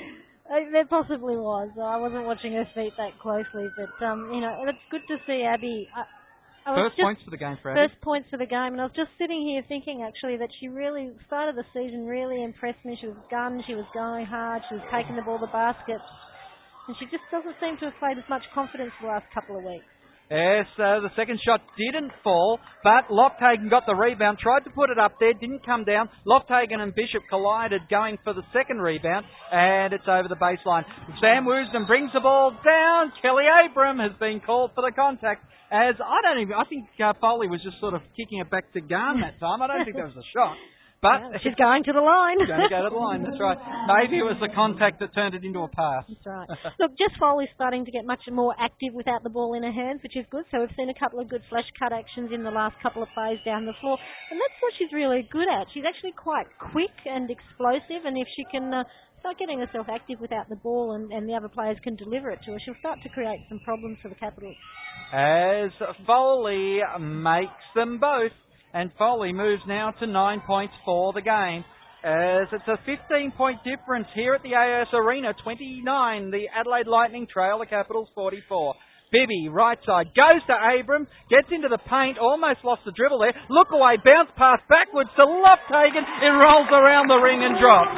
Uh, 0.51 0.67
There 0.75 0.87
possibly 0.91 1.39
was. 1.39 1.71
I 1.79 2.03
wasn't 2.03 2.27
watching 2.27 2.59
her 2.59 2.67
feet 2.75 2.99
that 2.99 3.15
closely, 3.23 3.71
but 3.79 3.95
um, 4.03 4.35
you 4.35 4.43
know, 4.43 4.59
it's 4.67 4.79
good 4.91 5.07
to 5.07 5.23
see 5.27 5.47
Abby. 5.47 5.87
I, 5.95 6.03
was 6.03 6.20
First 6.65 6.97
just, 6.97 7.05
points 7.05 7.23
for 7.25 7.31
the 7.31 7.41
game 7.41 7.57
for 7.63 7.73
Abby. 7.73 7.81
First 7.81 8.01
points 8.03 8.29
for 8.31 8.37
the 8.37 8.47
game, 8.47 8.77
and 8.77 8.81
I 8.81 8.85
was 8.85 8.97
just 8.97 9.11
sitting 9.19 9.43
here 9.43 9.65
thinking 9.67 10.05
actually 10.05 10.37
that 10.39 10.51
she 10.61 10.69
really 10.69 11.11
started 11.27 11.57
of 11.57 11.57
the 11.57 11.69
season 11.73 12.07
really 12.07 12.43
impressed 12.43 12.85
me. 12.85 12.97
She 13.01 13.09
was 13.09 13.17
gun, 13.31 13.63
she 13.67 13.75
was 13.75 13.89
going 13.95 14.27
hard, 14.27 14.63
she 14.69 14.77
was 14.77 14.85
taking 14.93 15.17
the 15.17 15.23
ball 15.23 15.39
to 15.41 15.47
the 15.47 15.53
basket, 15.53 16.01
and 16.87 16.97
she 17.01 17.07
just 17.07 17.25
doesn't 17.33 17.57
seem 17.61 17.77
to 17.81 17.91
have 17.91 17.99
played 17.99 18.19
as 18.19 18.29
much 18.29 18.43
confidence 18.55 18.93
the 19.01 19.09
last 19.09 19.27
couple 19.33 19.57
of 19.57 19.65
weeks. 19.65 19.89
Yes, 20.31 20.67
uh, 20.79 21.03
the 21.03 21.11
second 21.17 21.41
shot 21.45 21.59
didn't 21.75 22.13
fall, 22.23 22.61
but 22.85 23.11
Lofthagen 23.11 23.69
got 23.69 23.83
the 23.85 23.97
rebound, 23.99 24.39
tried 24.39 24.63
to 24.63 24.71
put 24.71 24.89
it 24.89 24.97
up 24.97 25.19
there, 25.19 25.35
didn't 25.35 25.67
come 25.67 25.83
down. 25.83 26.09
Lofthagen 26.25 26.79
and 26.79 26.95
Bishop 26.95 27.27
collided 27.29 27.83
going 27.91 28.17
for 28.23 28.33
the 28.33 28.47
second 28.55 28.79
rebound, 28.79 29.27
and 29.51 29.93
it's 29.93 30.07
over 30.07 30.29
the 30.29 30.39
baseline. 30.39 30.85
Sam 31.21 31.51
Woosnam 31.51 31.89
brings 31.89 32.13
the 32.15 32.21
ball 32.21 32.53
down. 32.65 33.13
Kelly 33.21 33.43
Abram 33.51 33.99
has 33.99 34.13
been 34.21 34.39
called 34.39 34.71
for 34.77 34.83
the 34.87 34.95
contact. 34.95 35.43
As 35.73 35.97
I 35.99 36.23
don't 36.23 36.43
even, 36.43 36.55
I 36.55 36.63
think 36.65 36.87
uh, 37.03 37.13
Foley 37.21 37.49
was 37.49 37.61
just 37.65 37.81
sort 37.81 37.95
of 37.95 38.03
kicking 38.17 38.39
it 38.39 38.49
back 38.51 38.73
to 38.75 38.81
Garn 38.81 39.21
that 39.23 39.41
time. 39.41 39.63
I 39.63 39.67
don't 39.67 39.85
think 39.85 39.97
there 39.97 40.07
was 40.07 40.15
a 40.15 40.29
shot. 40.31 40.55
But 41.01 41.33
Yeah, 41.33 41.41
she's 41.41 41.57
going 41.57 41.81
to 41.89 41.97
the 41.97 42.05
line. 42.05 42.37
going 42.45 42.61
to 42.61 42.69
go 42.69 42.85
to 42.85 42.93
the 42.93 43.01
line, 43.01 43.25
that's 43.25 43.41
right. 43.41 43.57
Maybe 43.89 44.21
it 44.21 44.27
was 44.29 44.37
the 44.37 44.53
contact 44.53 45.01
that 45.01 45.17
turned 45.17 45.33
it 45.33 45.41
into 45.41 45.65
a 45.65 45.69
pass. 45.73 46.05
That's 46.05 46.29
right. 46.29 46.49
Look, 46.77 46.93
Jess 47.01 47.17
Foley's 47.17 47.49
starting 47.57 47.89
to 47.89 47.91
get 47.91 48.05
much 48.05 48.21
more 48.29 48.53
active 48.61 48.93
without 48.93 49.25
the 49.25 49.33
ball 49.33 49.57
in 49.57 49.65
her 49.65 49.73
hands, 49.73 50.05
which 50.05 50.13
is 50.13 50.29
good. 50.29 50.45
So 50.53 50.61
we've 50.61 50.77
seen 50.77 50.93
a 50.93 50.99
couple 51.01 51.17
of 51.17 51.33
good 51.33 51.41
flash 51.49 51.65
cut 51.81 51.97
actions 51.97 52.37
in 52.37 52.45
the 52.45 52.53
last 52.53 52.77
couple 52.85 53.01
of 53.03 53.09
plays 53.17 53.41
down 53.49 53.65
the 53.65 53.73
floor, 53.81 53.97
and 54.31 54.37
that's 54.37 54.59
what 54.61 54.77
she's 54.77 54.93
really 54.93 55.25
good 55.33 55.49
at. 55.49 55.73
She's 55.73 55.89
actually 55.89 56.13
quite 56.13 56.53
quick 56.61 56.93
and 57.09 57.33
explosive, 57.33 58.05
and 58.05 58.21
if 58.21 58.29
she 58.37 58.45
can 58.53 58.69
uh, 58.69 58.85
start 59.25 59.41
getting 59.41 59.57
herself 59.57 59.89
active 59.89 60.21
without 60.21 60.53
the 60.53 60.61
ball, 60.61 60.93
and, 61.01 61.09
and 61.17 61.25
the 61.25 61.33
other 61.33 61.49
players 61.49 61.81
can 61.81 61.97
deliver 61.97 62.29
it 62.29 62.41
to 62.45 62.53
her, 62.53 62.59
she'll 62.61 62.77
start 62.81 63.01
to 63.05 63.09
create 63.09 63.41
some 63.49 63.61
problems 63.65 63.97
for 64.05 64.13
the 64.13 64.21
Capitals. 64.21 64.57
as 65.17 65.73
Foley 66.05 66.81
makes 67.01 67.65
them 67.75 67.97
both. 67.97 68.37
And 68.73 68.91
Foley 68.99 69.33
moves 69.33 69.63
now 69.67 69.91
to 69.99 70.07
nine 70.07 70.43
points 70.47 70.75
for 70.85 71.13
the 71.13 71.23
game. 71.23 71.65
As 72.03 72.49
it's 72.53 72.69
a 72.69 72.79
15 72.87 73.33
point 73.37 73.59
difference 73.65 74.07
here 74.15 74.35
at 74.35 74.43
the 74.43 74.55
AIS 74.55 74.89
Arena, 74.95 75.35
29. 75.43 76.31
The 76.31 76.47
Adelaide 76.55 76.87
Lightning 76.87 77.27
trail 77.27 77.59
the 77.59 77.67
Capitals 77.67 78.09
44. 78.15 78.75
Bibby, 79.13 79.51
right 79.51 79.79
side, 79.85 80.15
goes 80.15 80.39
to 80.47 80.55
Abrams, 80.55 81.11
gets 81.29 81.51
into 81.51 81.67
the 81.67 81.83
paint, 81.91 82.15
almost 82.17 82.63
lost 82.63 82.87
the 82.87 82.95
dribble 82.95 83.19
there. 83.19 83.35
Look 83.51 83.75
away, 83.75 83.99
bounce 83.99 84.31
pass 84.39 84.63
backwards 84.71 85.11
to 85.19 85.27
Lofthagen. 85.27 86.07
It 86.23 86.31
rolls 86.31 86.71
around 86.71 87.11
the 87.11 87.19
ring 87.19 87.43
and 87.43 87.59
drops. 87.59 87.91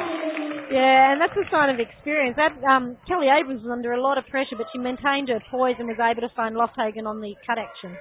Yeah, 0.73 1.13
and 1.13 1.21
that's 1.21 1.37
a 1.37 1.45
sign 1.53 1.69
of 1.69 1.77
experience. 1.77 2.41
That 2.41 2.57
um, 2.65 2.97
Kelly 3.05 3.29
Abrams 3.29 3.61
was 3.61 3.69
under 3.71 3.93
a 3.93 4.01
lot 4.01 4.17
of 4.17 4.25
pressure, 4.33 4.57
but 4.57 4.73
she 4.73 4.81
maintained 4.81 5.29
her 5.29 5.39
poise 5.53 5.77
and 5.79 5.87
was 5.87 6.01
able 6.01 6.25
to 6.25 6.33
find 6.33 6.57
Lofthagen 6.57 7.05
on 7.05 7.21
the 7.21 7.37
cut 7.45 7.61
action. 7.61 7.93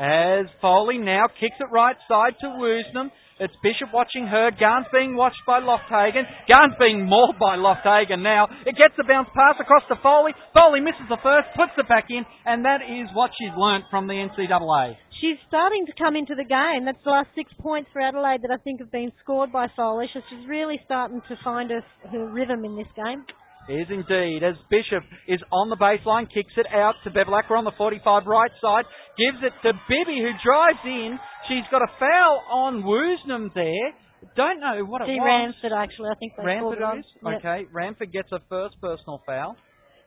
As 0.00 0.48
Foley 0.64 0.96
now 0.96 1.28
kicks 1.28 1.60
it 1.60 1.68
right 1.68 1.96
side 2.08 2.32
to 2.40 2.46
Woosnam. 2.56 3.12
It's 3.38 3.52
Bishop 3.60 3.92
watching 3.92 4.24
her. 4.24 4.48
Garn's 4.48 4.88
being 4.92 5.14
watched 5.14 5.44
by 5.46 5.60
Lofthagen. 5.60 6.24
Garn's 6.48 6.72
being 6.80 7.04
mauled 7.04 7.36
by 7.38 7.60
Lofthagen 7.60 8.24
now. 8.24 8.48
It 8.64 8.80
gets 8.80 8.96
a 8.96 9.04
bounce 9.04 9.28
pass 9.36 9.60
across 9.60 9.84
to 9.92 10.00
Foley. 10.02 10.32
Foley 10.56 10.80
misses 10.80 11.04
the 11.12 11.20
first, 11.22 11.52
puts 11.52 11.76
it 11.76 11.86
back 11.86 12.08
in, 12.08 12.24
and 12.46 12.64
that 12.64 12.80
is 12.80 13.12
what 13.12 13.30
she's 13.36 13.52
learnt 13.58 13.84
from 13.90 14.08
the 14.08 14.16
NCAA. 14.16 14.96
She's 15.20 15.36
starting 15.48 15.84
to 15.84 15.92
come 15.92 16.16
into 16.16 16.32
the 16.34 16.48
game. 16.48 16.88
That's 16.88 17.04
the 17.04 17.12
last 17.12 17.28
six 17.36 17.52
points 17.60 17.90
for 17.92 18.00
Adelaide 18.00 18.40
that 18.40 18.50
I 18.50 18.56
think 18.64 18.80
have 18.80 18.90
been 18.90 19.12
scored 19.20 19.52
by 19.52 19.68
Foley. 19.76 20.08
So 20.14 20.20
she's 20.32 20.48
really 20.48 20.80
starting 20.86 21.20
to 21.28 21.36
find 21.44 21.68
her, 21.68 21.84
her 22.08 22.24
rhythm 22.32 22.64
in 22.64 22.74
this 22.74 22.88
game. 22.96 23.28
Is 23.68 23.86
indeed, 23.90 24.42
as 24.42 24.56
Bishop 24.70 25.04
is 25.28 25.38
on 25.52 25.68
the 25.70 25.76
baseline, 25.76 26.26
kicks 26.32 26.54
it 26.56 26.66
out 26.74 26.94
to 27.04 27.10
Bevilacqua 27.10 27.58
on 27.58 27.64
the 27.64 27.76
45 27.76 28.26
right 28.26 28.50
side, 28.60 28.84
gives 29.18 29.38
it 29.44 29.52
to 29.62 29.72
Bibby 29.86 30.18
who 30.18 30.32
drives 30.42 30.82
in. 30.84 31.18
She's 31.46 31.64
got 31.70 31.82
a 31.82 31.90
foul 31.98 32.42
on 32.50 32.82
Woosnam 32.82 33.52
there. 33.54 33.94
Don't 34.34 34.60
know 34.60 34.84
what 34.84 35.02
it 35.02 35.06
G. 35.06 35.16
was. 35.20 35.54
Ramford, 35.62 35.76
actually, 35.76 36.08
I 36.10 36.18
think 36.18 36.32
they 36.36 36.42
Ramford 36.42 36.60
called 36.60 36.96
it 36.96 36.98
is? 36.98 37.04
Yep. 37.22 37.34
Okay, 37.38 37.66
Ramford 37.72 38.12
gets 38.12 38.32
a 38.32 38.40
first 38.48 38.74
personal 38.80 39.22
foul. 39.24 39.56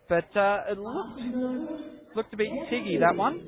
But 0.09 0.27
uh, 0.35 0.71
it 0.71 0.77
looked, 0.77 1.21
looked 2.15 2.33
a 2.33 2.37
bit 2.37 2.47
tiggy, 2.69 2.99
that 2.99 3.15
one. 3.15 3.41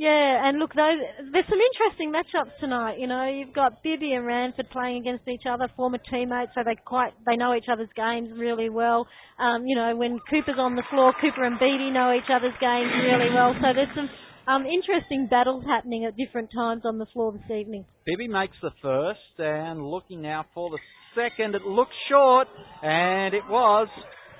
Yeah, 0.00 0.48
and 0.48 0.58
look, 0.58 0.72
those, 0.72 0.96
there's 1.28 1.44
some 1.44 1.60
interesting 1.60 2.08
matchups 2.08 2.56
tonight. 2.58 2.96
You 2.96 3.06
know, 3.06 3.28
you've 3.28 3.52
got 3.52 3.82
Bibby 3.84 4.16
and 4.16 4.24
Ramford 4.24 4.72
playing 4.72 5.04
against 5.04 5.28
each 5.28 5.44
other, 5.44 5.68
former 5.76 6.00
teammates, 6.10 6.52
so 6.54 6.62
they 6.64 6.72
quite 6.86 7.12
they 7.28 7.36
know 7.36 7.52
each 7.52 7.68
other's 7.70 7.92
games 7.94 8.30
really 8.32 8.70
well. 8.70 9.06
Um, 9.38 9.66
you 9.66 9.76
know, 9.76 9.94
when 9.94 10.18
Cooper's 10.30 10.56
on 10.56 10.74
the 10.74 10.88
floor, 10.88 11.12
Cooper 11.20 11.44
and 11.44 11.58
Beattie 11.60 11.92
know 11.92 12.16
each 12.16 12.32
other's 12.32 12.56
games 12.64 12.88
really 12.96 13.28
well. 13.28 13.52
So 13.60 13.76
there's 13.76 13.92
some 13.94 14.08
um, 14.48 14.64
interesting 14.64 15.28
battles 15.28 15.64
happening 15.68 16.06
at 16.06 16.16
different 16.16 16.48
times 16.56 16.82
on 16.86 16.96
the 16.96 17.06
floor 17.12 17.32
this 17.32 17.50
evening. 17.54 17.84
Bibby 18.06 18.26
makes 18.26 18.56
the 18.62 18.72
first 18.80 19.36
and 19.36 19.84
looking 19.84 20.22
now 20.22 20.46
for 20.54 20.70
the 20.70 20.78
second. 21.12 21.54
It 21.54 21.68
looks 21.68 21.92
short 22.08 22.48
and 22.82 23.34
it 23.34 23.44
was. 23.50 23.88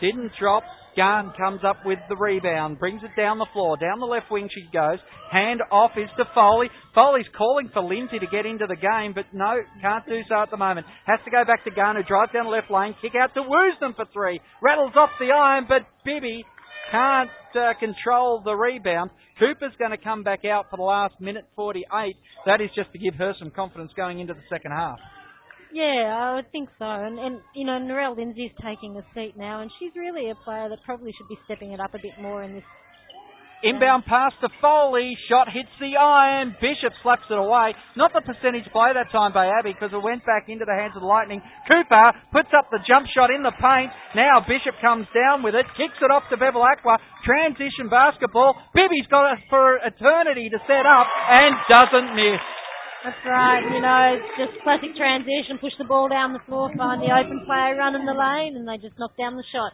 Didn't 0.00 0.32
drop. 0.40 0.64
Garn 0.96 1.32
comes 1.36 1.60
up 1.64 1.78
with 1.84 1.98
the 2.08 2.16
rebound, 2.16 2.78
brings 2.78 3.02
it 3.02 3.14
down 3.16 3.38
the 3.38 3.46
floor. 3.52 3.76
Down 3.76 4.00
the 4.00 4.06
left 4.06 4.30
wing 4.30 4.48
she 4.52 4.66
goes. 4.72 4.98
Hand 5.30 5.60
off 5.70 5.92
is 5.96 6.10
to 6.16 6.24
Foley. 6.34 6.68
Foley's 6.94 7.30
calling 7.36 7.70
for 7.72 7.82
Lindsay 7.82 8.18
to 8.18 8.26
get 8.26 8.46
into 8.46 8.66
the 8.66 8.76
game, 8.76 9.12
but 9.14 9.26
no, 9.32 9.54
can't 9.80 10.06
do 10.06 10.20
so 10.28 10.42
at 10.42 10.50
the 10.50 10.56
moment. 10.56 10.86
Has 11.06 11.20
to 11.24 11.30
go 11.30 11.44
back 11.44 11.64
to 11.64 11.70
Garn, 11.70 11.96
who 11.96 12.02
drives 12.02 12.32
down 12.32 12.46
the 12.46 12.50
left 12.50 12.70
lane. 12.70 12.94
Kick 13.00 13.12
out 13.14 13.32
to 13.34 13.40
Woosnam 13.40 13.94
for 13.94 14.06
three. 14.12 14.40
Rattles 14.62 14.92
off 14.96 15.10
the 15.18 15.30
iron, 15.30 15.66
but 15.68 15.86
Bibby 16.04 16.44
can't 16.90 17.30
uh, 17.54 17.78
control 17.78 18.42
the 18.44 18.54
rebound. 18.54 19.10
Cooper's 19.38 19.72
going 19.78 19.92
to 19.92 19.96
come 19.96 20.22
back 20.22 20.44
out 20.44 20.66
for 20.70 20.76
the 20.76 20.82
last 20.82 21.14
minute 21.20 21.46
48. 21.56 22.16
That 22.46 22.60
is 22.60 22.68
just 22.74 22.92
to 22.92 22.98
give 22.98 23.14
her 23.14 23.32
some 23.38 23.50
confidence 23.50 23.92
going 23.96 24.20
into 24.20 24.34
the 24.34 24.42
second 24.50 24.72
half. 24.72 24.98
Yeah, 25.72 26.10
I 26.10 26.34
would 26.34 26.50
think 26.50 26.68
so. 26.78 26.84
And, 26.84 27.18
and 27.18 27.40
you 27.54 27.64
know, 27.64 27.78
Narelle 27.78 28.16
Lindsay's 28.16 28.50
taking 28.58 28.96
a 28.96 29.04
seat 29.14 29.34
now, 29.36 29.62
and 29.62 29.70
she's 29.78 29.92
really 29.94 30.30
a 30.30 30.34
player 30.34 30.68
that 30.68 30.78
probably 30.84 31.12
should 31.16 31.28
be 31.28 31.38
stepping 31.44 31.72
it 31.72 31.80
up 31.80 31.94
a 31.94 31.98
bit 31.98 32.18
more 32.20 32.42
in 32.42 32.54
this. 32.54 32.64
Inbound 33.62 34.08
pass 34.08 34.32
to 34.40 34.48
Foley. 34.64 35.12
Shot 35.28 35.52
hits 35.52 35.68
the 35.84 35.92
iron. 35.92 36.56
Bishop 36.64 36.96
slaps 37.04 37.28
it 37.28 37.36
away. 37.36 37.76
Not 37.92 38.08
the 38.16 38.24
percentage 38.24 38.64
play 38.72 38.96
that 38.96 39.12
time 39.12 39.36
by 39.36 39.52
Abby 39.52 39.76
because 39.76 39.92
it 39.92 40.00
went 40.00 40.24
back 40.24 40.48
into 40.48 40.64
the 40.64 40.72
hands 40.72 40.96
of 40.96 41.04
the 41.04 41.10
Lightning. 41.10 41.44
Cooper 41.68 42.16
puts 42.32 42.48
up 42.56 42.72
the 42.72 42.80
jump 42.88 43.04
shot 43.12 43.28
in 43.28 43.44
the 43.44 43.52
paint. 43.52 43.92
Now 44.16 44.40
Bishop 44.40 44.80
comes 44.80 45.04
down 45.12 45.44
with 45.44 45.52
it. 45.52 45.68
Kicks 45.76 46.00
it 46.00 46.08
off 46.08 46.24
to 46.32 46.40
Bevilacqua. 46.40 47.04
Transition 47.20 47.92
basketball. 47.92 48.56
Bibby's 48.72 49.04
got 49.12 49.36
it 49.36 49.44
for 49.52 49.76
eternity 49.76 50.48
to 50.48 50.58
set 50.64 50.88
up 50.88 51.04
and 51.28 51.52
doesn't 51.68 52.16
miss. 52.16 52.40
That's 53.04 53.22
right. 53.24 53.64
You 53.64 53.80
know, 53.80 54.20
just 54.36 54.60
classic 54.62 54.92
transition. 54.96 55.56
Push 55.60 55.72
the 55.78 55.88
ball 55.88 56.08
down 56.08 56.32
the 56.32 56.44
floor, 56.44 56.70
find 56.76 57.00
the 57.00 57.08
open 57.08 57.44
player 57.46 57.76
running 57.76 58.04
the 58.04 58.12
lane, 58.12 58.56
and 58.56 58.68
they 58.68 58.76
just 58.76 58.98
knock 58.98 59.16
down 59.16 59.36
the 59.36 59.44
shot. 59.48 59.72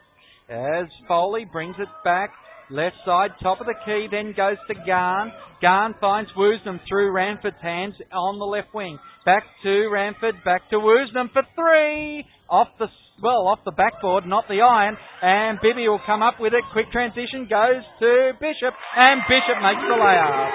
As 0.49 0.87
Foley 1.09 1.45
brings 1.45 1.74
it 1.79 1.89
back. 2.05 2.31
Left 2.68 2.97
side, 3.07 3.31
top 3.43 3.61
of 3.61 3.66
the 3.66 3.79
key, 3.87 4.09
then 4.11 4.35
goes 4.37 4.59
to 4.66 4.74
Garn. 4.74 5.31
Garn 5.62 5.95
finds 6.01 6.31
Woosnam 6.37 6.81
through 6.89 7.14
Ramford's 7.14 7.62
hands 7.62 7.95
on 8.11 8.41
the 8.41 8.45
left 8.45 8.74
wing. 8.74 8.99
Back 9.24 9.45
to 9.62 9.87
Ranford, 9.87 10.43
back 10.45 10.68
to 10.70 10.77
Woosnam 10.77 11.31
for 11.33 11.43
three. 11.55 12.27
Off 12.51 12.66
the, 12.81 12.87
well, 13.22 13.47
off 13.47 13.61
the 13.64 13.70
backboard, 13.70 14.27
not 14.27 14.49
the 14.49 14.62
iron. 14.66 14.97
And 15.22 15.59
Bibby 15.62 15.87
will 15.87 16.03
come 16.05 16.22
up 16.22 16.41
with 16.41 16.55
it. 16.55 16.64
Quick 16.72 16.91
transition 16.91 17.47
goes 17.47 17.87
to 18.01 18.33
Bishop, 18.43 18.74
and 18.99 19.22
Bishop 19.31 19.62
makes 19.62 19.87
the 19.87 19.95
layup. 19.95 20.51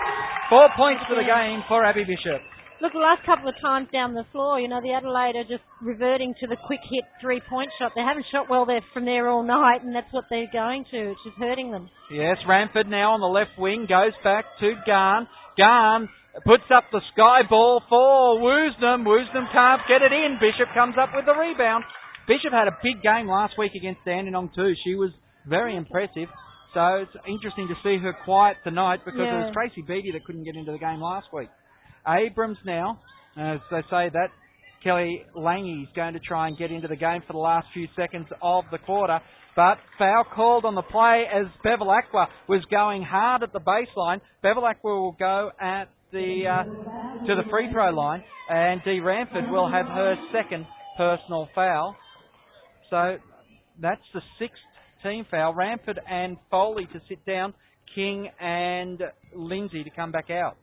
Four 0.51 0.67
points 0.75 1.03
for 1.07 1.15
the 1.15 1.23
game 1.23 1.63
for 1.69 1.85
Abby 1.85 2.03
Bishop. 2.03 2.43
Look, 2.81 2.93
the 2.93 2.99
last 2.99 3.21
couple 3.29 3.45
of 3.47 3.53
times 3.61 3.89
down 3.93 4.17
the 4.17 4.25
floor, 4.31 4.59
you 4.59 4.67
know, 4.67 4.81
the 4.81 4.89
Adelaide 4.89 5.37
are 5.37 5.45
just 5.45 5.61
reverting 5.85 6.33
to 6.41 6.47
the 6.47 6.57
quick 6.65 6.81
hit 6.89 7.05
three 7.21 7.39
point 7.47 7.69
shot. 7.77 7.91
They 7.93 8.01
haven't 8.01 8.25
shot 8.33 8.49
well 8.49 8.65
there 8.65 8.81
from 8.91 9.05
there 9.05 9.29
all 9.29 9.43
night, 9.45 9.83
and 9.85 9.93
that's 9.93 10.09
what 10.09 10.25
they're 10.33 10.49
going 10.51 10.85
to. 10.89 11.11
It's 11.13 11.21
just 11.23 11.37
hurting 11.37 11.69
them. 11.69 11.89
Yes, 12.09 12.37
Ramford 12.49 12.89
now 12.89 13.13
on 13.13 13.21
the 13.21 13.29
left 13.29 13.53
wing 13.59 13.85
goes 13.87 14.17
back 14.23 14.45
to 14.61 14.73
Garn. 14.85 15.27
Garn 15.57 16.09
puts 16.43 16.65
up 16.73 16.85
the 16.91 17.01
sky 17.13 17.45
ball 17.47 17.83
for 17.87 18.41
Woosnam. 18.41 19.05
Woosnam 19.05 19.45
can't 19.53 19.81
get 19.87 20.01
it 20.01 20.11
in. 20.11 20.41
Bishop 20.41 20.73
comes 20.73 20.95
up 20.97 21.13
with 21.13 21.25
the 21.29 21.37
rebound. 21.37 21.83
Bishop 22.27 22.49
had 22.51 22.67
a 22.67 22.73
big 22.81 23.03
game 23.03 23.29
last 23.29 23.53
week 23.61 23.73
against 23.77 24.01
Dandenong 24.05 24.49
too. 24.55 24.73
She 24.83 24.95
was 24.95 25.11
very 25.45 25.75
impressive. 25.77 26.29
So 26.73 27.05
it's 27.05 27.13
interesting 27.27 27.67
to 27.67 27.75
see 27.83 28.01
her 28.01 28.13
quiet 28.25 28.57
tonight 28.63 29.05
because 29.05 29.21
Yeah. 29.21 29.37
it 29.37 29.45
was 29.45 29.53
Tracy 29.53 29.81
Beattie 29.85 30.13
that 30.13 30.23
couldn't 30.25 30.45
get 30.45 30.55
into 30.55 30.71
the 30.71 30.79
game 30.79 31.01
last 31.01 31.27
week. 31.33 31.49
Abrams 32.07 32.57
now, 32.65 32.99
as 33.37 33.59
they 33.69 33.81
say 33.89 34.09
that, 34.13 34.27
Kelly 34.83 35.23
Lange 35.35 35.83
is 35.83 35.95
going 35.95 36.13
to 36.13 36.19
try 36.19 36.47
and 36.47 36.57
get 36.57 36.71
into 36.71 36.87
the 36.87 36.95
game 36.95 37.21
for 37.27 37.33
the 37.33 37.39
last 37.39 37.67
few 37.73 37.87
seconds 37.95 38.27
of 38.41 38.63
the 38.71 38.79
quarter. 38.79 39.19
But 39.55 39.77
foul 39.97 40.23
called 40.33 40.65
on 40.65 40.75
the 40.75 40.81
play 40.81 41.25
as 41.31 41.45
Bevilacqua 41.63 42.27
was 42.47 42.63
going 42.71 43.03
hard 43.03 43.43
at 43.43 43.53
the 43.53 43.59
baseline. 43.59 44.21
Bevilacqua 44.43 44.83
will 44.83 45.15
go 45.19 45.51
at 45.59 45.85
the 46.11 46.43
uh, 46.47 46.63
to 47.27 47.35
the 47.35 47.49
free 47.49 47.71
throw 47.71 47.91
line, 47.91 48.23
and 48.49 48.81
Dee 48.83 48.99
Ramford 48.99 49.51
will 49.51 49.69
have 49.69 49.85
her 49.85 50.15
second 50.33 50.65
personal 50.97 51.47
foul. 51.53 51.95
So 52.89 53.17
that's 53.81 54.01
the 54.13 54.21
sixth 54.39 54.61
team 55.03 55.25
foul. 55.29 55.53
Ramford 55.53 55.97
and 56.09 56.37
Foley 56.49 56.85
to 56.93 56.99
sit 57.07 57.25
down. 57.25 57.53
King 57.93 58.29
and 58.39 59.01
Lindsay 59.35 59.83
to 59.83 59.89
come 59.89 60.11
back 60.11 60.29
out. 60.29 60.57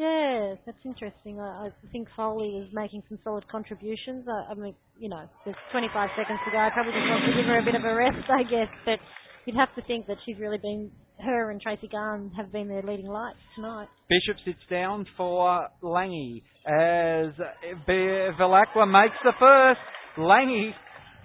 Yeah, 0.00 0.54
that's 0.64 0.80
interesting. 0.82 1.40
I, 1.40 1.68
I 1.68 1.70
think 1.92 2.08
Foley 2.16 2.64
is 2.64 2.72
making 2.72 3.02
some 3.10 3.18
solid 3.22 3.46
contributions. 3.52 4.24
I, 4.26 4.52
I 4.52 4.54
mean, 4.54 4.74
you 4.98 5.10
know, 5.10 5.28
there's 5.44 5.56
25 5.72 6.08
seconds 6.16 6.38
to 6.46 6.50
go. 6.50 6.56
I 6.56 6.70
probably 6.72 6.92
just 6.96 7.04
want 7.04 7.28
to 7.28 7.36
give 7.36 7.44
her 7.44 7.58
a 7.60 7.62
bit 7.62 7.74
of 7.74 7.84
a 7.84 7.94
rest, 7.94 8.24
I 8.32 8.42
guess. 8.44 8.72
But 8.86 8.96
you'd 9.44 9.60
have 9.60 9.68
to 9.76 9.82
think 9.84 10.06
that 10.06 10.16
she's 10.24 10.38
really 10.40 10.56
been, 10.56 10.90
her 11.22 11.50
and 11.50 11.60
Tracy 11.60 11.86
Garn 11.86 12.32
have 12.34 12.50
been 12.50 12.66
their 12.66 12.80
leading 12.80 13.08
lights 13.08 13.44
tonight. 13.54 13.88
Bishop 14.08 14.40
sits 14.42 14.64
down 14.70 15.04
for 15.18 15.68
Lange 15.82 16.40
as 16.64 17.36
Velacqua 17.86 18.88
makes 18.88 19.20
the 19.22 19.36
first. 19.38 19.80
Lange 20.16 20.72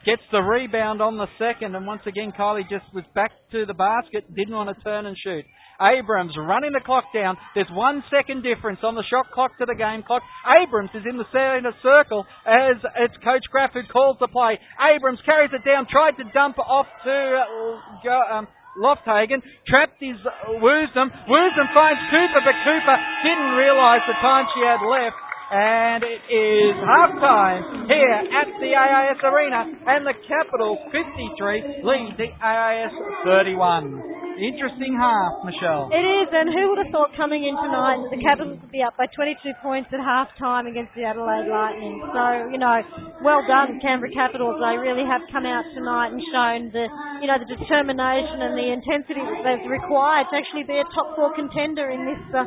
gets 0.05 0.21
the 0.33 0.39
rebound 0.39 1.01
on 1.01 1.15
the 1.15 1.27
second, 1.39 1.75
and 1.75 1.87
once 1.87 2.01
again 2.05 2.33
Kylie 2.37 2.67
just 2.69 2.93
was 2.93 3.05
back 3.15 3.31
to 3.53 3.65
the 3.65 3.73
basket, 3.73 4.27
didn't 4.35 4.53
want 4.53 4.75
to 4.75 4.83
turn 4.83 5.05
and 5.05 5.15
shoot. 5.23 5.45
Abrams 5.81 6.33
running 6.37 6.71
the 6.71 6.83
clock 6.83 7.05
down. 7.13 7.37
There's 7.53 7.71
one 7.71 8.03
second 8.07 8.43
difference 8.43 8.79
on 8.83 8.95
the 8.95 9.03
shot 9.09 9.31
clock 9.31 9.57
to 9.59 9.65
the 9.65 9.75
game 9.75 10.03
clock. 10.03 10.23
Abrams 10.63 10.91
is 10.95 11.03
in 11.03 11.17
the 11.17 11.27
center 11.31 11.75
circle 11.83 12.25
as 12.45 12.79
it's 13.03 13.15
Coach 13.23 13.43
Graf 13.51 13.71
who 13.73 13.83
calls 13.91 14.17
the 14.19 14.27
play. 14.27 14.59
Abrams 14.79 15.19
carries 15.25 15.51
it 15.51 15.67
down, 15.67 15.87
tried 15.91 16.15
to 16.17 16.25
dump 16.33 16.59
off 16.59 16.87
to 17.03 17.11
uh, 17.11 18.35
um, 18.35 18.47
Lofthagen, 18.79 19.39
trapped 19.67 19.99
his 19.99 20.19
uh, 20.23 20.59
Woosnam. 20.59 21.07
Woosnam 21.27 21.67
finds 21.71 22.01
Cooper, 22.11 22.41
but 22.43 22.55
Cooper 22.63 22.97
didn't 23.23 23.51
realise 23.55 24.03
the 24.07 24.17
time 24.19 24.45
she 24.55 24.61
had 24.63 24.83
left. 24.83 25.19
And 25.45 26.01
it 26.03 26.23
is 26.25 26.73
half 26.81 27.11
time 27.21 27.85
here 27.85 28.17
at 28.33 28.49
the 28.59 28.71
AIS 28.73 29.21
Arena, 29.21 29.61
and 29.85 30.01
the 30.01 30.17
Capitals 30.27 30.79
53 30.89 31.85
lead 31.85 32.17
the 32.17 32.33
AIS 32.41 32.91
31. 33.23 34.14
Interesting 34.35 34.99
half, 34.99 35.47
Michelle. 35.47 35.87
It 35.95 36.03
is, 36.03 36.27
and 36.27 36.51
who 36.51 36.75
would 36.75 36.83
have 36.83 36.91
thought 36.91 37.15
coming 37.15 37.47
in 37.47 37.55
tonight 37.55 38.03
that 38.03 38.11
the 38.11 38.19
Capitals 38.19 38.59
would 38.59 38.71
be 38.71 38.83
up 38.83 38.99
by 38.99 39.07
22 39.15 39.39
points 39.63 39.87
at 39.95 40.03
half 40.03 40.27
time 40.35 40.67
against 40.67 40.91
the 40.91 41.07
Adelaide 41.07 41.47
Lightning? 41.47 42.03
So, 42.11 42.51
you 42.51 42.59
know, 42.59 42.83
well 43.23 43.39
done, 43.47 43.79
Canberra 43.79 44.11
Capitals. 44.11 44.59
They 44.59 44.75
really 44.75 45.07
have 45.07 45.23
come 45.31 45.47
out 45.47 45.63
tonight 45.71 46.11
and 46.11 46.19
shown 46.35 46.59
the, 46.75 46.83
you 47.23 47.31
know, 47.31 47.39
the 47.39 47.47
determination 47.47 48.43
and 48.43 48.59
the 48.59 48.75
intensity 48.75 49.23
that 49.23 49.39
they've 49.39 49.71
required 49.71 50.27
to 50.27 50.35
actually 50.35 50.67
be 50.67 50.83
a 50.83 50.87
top 50.91 51.15
four 51.15 51.31
contender 51.31 51.87
in 51.95 52.03
this 52.03 52.19
uh, 52.35 52.43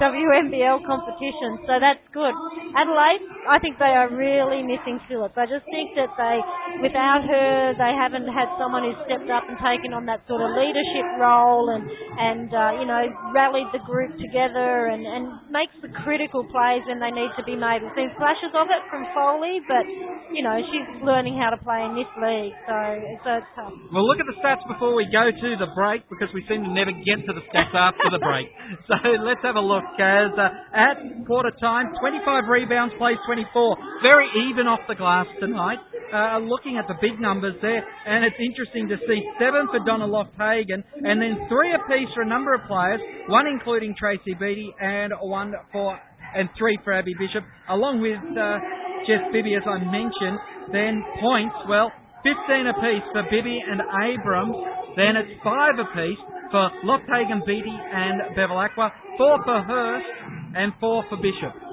WNBL 0.00 0.80
competition. 0.84 1.60
So 1.64 1.76
that's 1.80 2.04
good. 2.12 2.32
Adelaide, 2.76 3.20
I 3.48 3.60
think 3.60 3.76
they 3.76 3.92
are 3.92 4.08
really 4.08 4.64
missing 4.64 5.00
Phillips. 5.08 5.36
I 5.36 5.44
just 5.44 5.64
think 5.68 5.92
that 5.96 6.12
they, 6.16 6.36
without 6.84 7.24
her, 7.24 7.76
they 7.76 7.92
haven't 7.96 8.28
had 8.28 8.48
someone 8.56 8.84
who's 8.88 8.96
stepped 9.04 9.28
up 9.28 9.44
and 9.48 9.60
taken 9.60 9.92
on 9.92 10.08
that 10.08 10.24
sort 10.24 10.40
of 10.40 10.56
leadership 10.56 11.04
role 11.20 11.29
and, 11.70 11.84
and 11.86 12.48
uh, 12.50 12.80
you 12.80 12.86
know, 12.86 13.02
rallied 13.30 13.70
the 13.72 13.82
group 13.86 14.10
together 14.18 14.90
and, 14.90 15.06
and 15.06 15.24
makes 15.50 15.74
the 15.82 15.90
critical 16.02 16.42
plays 16.48 16.82
when 16.86 16.98
they 16.98 17.12
need 17.14 17.30
to 17.38 17.44
be 17.46 17.54
made. 17.54 17.82
We've 17.82 17.94
seen 17.94 18.10
flashes 18.18 18.52
of 18.54 18.66
it 18.70 18.82
from 18.90 19.06
Foley, 19.14 19.62
but, 19.66 19.86
you 20.34 20.42
know, 20.42 20.56
she's 20.70 20.86
learning 21.02 21.38
how 21.38 21.50
to 21.54 21.60
play 21.60 21.82
in 21.86 21.94
this 21.94 22.10
league, 22.18 22.54
so, 22.66 22.76
so 23.22 23.28
it's 23.38 23.50
tough. 23.54 23.74
We'll 23.94 24.06
look 24.06 24.18
at 24.18 24.28
the 24.28 24.38
stats 24.42 24.62
before 24.66 24.94
we 24.94 25.06
go 25.10 25.30
to 25.30 25.48
the 25.58 25.70
break 25.74 26.06
because 26.10 26.28
we 26.34 26.42
seem 26.50 26.66
to 26.66 26.72
never 26.72 26.92
get 26.92 27.22
to 27.26 27.32
the 27.34 27.44
stats 27.50 27.74
after 27.74 28.10
the 28.10 28.22
break. 28.22 28.50
So 28.90 28.96
let's 29.22 29.42
have 29.42 29.54
a 29.54 29.62
look 29.62 29.84
as 29.98 30.30
uh, 30.34 30.50
at 30.74 30.98
quarter 31.26 31.52
time, 31.60 31.94
25 32.00 32.48
rebounds, 32.48 32.94
plays 32.98 33.18
24. 33.26 33.76
Very 34.02 34.26
even 34.50 34.66
off 34.66 34.80
the 34.88 34.94
glass 34.94 35.26
tonight. 35.38 35.78
Uh, 36.10 36.42
looking 36.42 36.74
at 36.74 36.90
the 36.90 36.98
big 36.98 37.20
numbers 37.22 37.54
there, 37.62 37.78
and 37.78 38.26
it's 38.26 38.38
interesting 38.42 38.90
to 38.90 38.98
see 39.06 39.22
seven 39.38 39.70
for 39.70 39.78
Donna 39.86 40.10
Lofthagen, 40.10 40.82
and 41.06 41.19
then 41.22 41.48
three 41.48 41.72
apiece 41.74 42.08
for 42.14 42.22
a 42.22 42.28
number 42.28 42.54
of 42.54 42.62
players, 42.66 43.00
one 43.28 43.46
including 43.46 43.94
Tracy 43.98 44.34
Beattie, 44.38 44.72
and 44.80 45.12
one 45.20 45.54
for 45.72 45.98
and 46.34 46.48
three 46.56 46.78
for 46.84 46.92
Abby 46.92 47.14
Bishop, 47.18 47.42
along 47.68 48.00
with 48.00 48.22
uh, 48.38 48.58
Jess 49.06 49.26
Bibby, 49.32 49.54
as 49.58 49.66
I 49.66 49.82
mentioned. 49.82 50.38
Then 50.70 51.02
points, 51.18 51.56
well, 51.68 51.90
15 52.22 52.70
apiece 52.70 53.06
for 53.10 53.26
Bibby 53.26 53.58
and 53.58 53.82
Abrams. 53.82 54.54
Then 54.94 55.18
it's 55.18 55.34
five 55.42 55.74
apiece 55.74 56.20
for 56.50 56.70
Lofthagen, 56.86 57.42
Beattie, 57.46 57.74
and 57.74 58.36
Bevilacqua. 58.38 58.90
Four 59.18 59.42
for 59.42 59.62
Hurst 59.62 60.06
and 60.54 60.72
four 60.78 61.04
for 61.08 61.16
Bishop. 61.16 61.69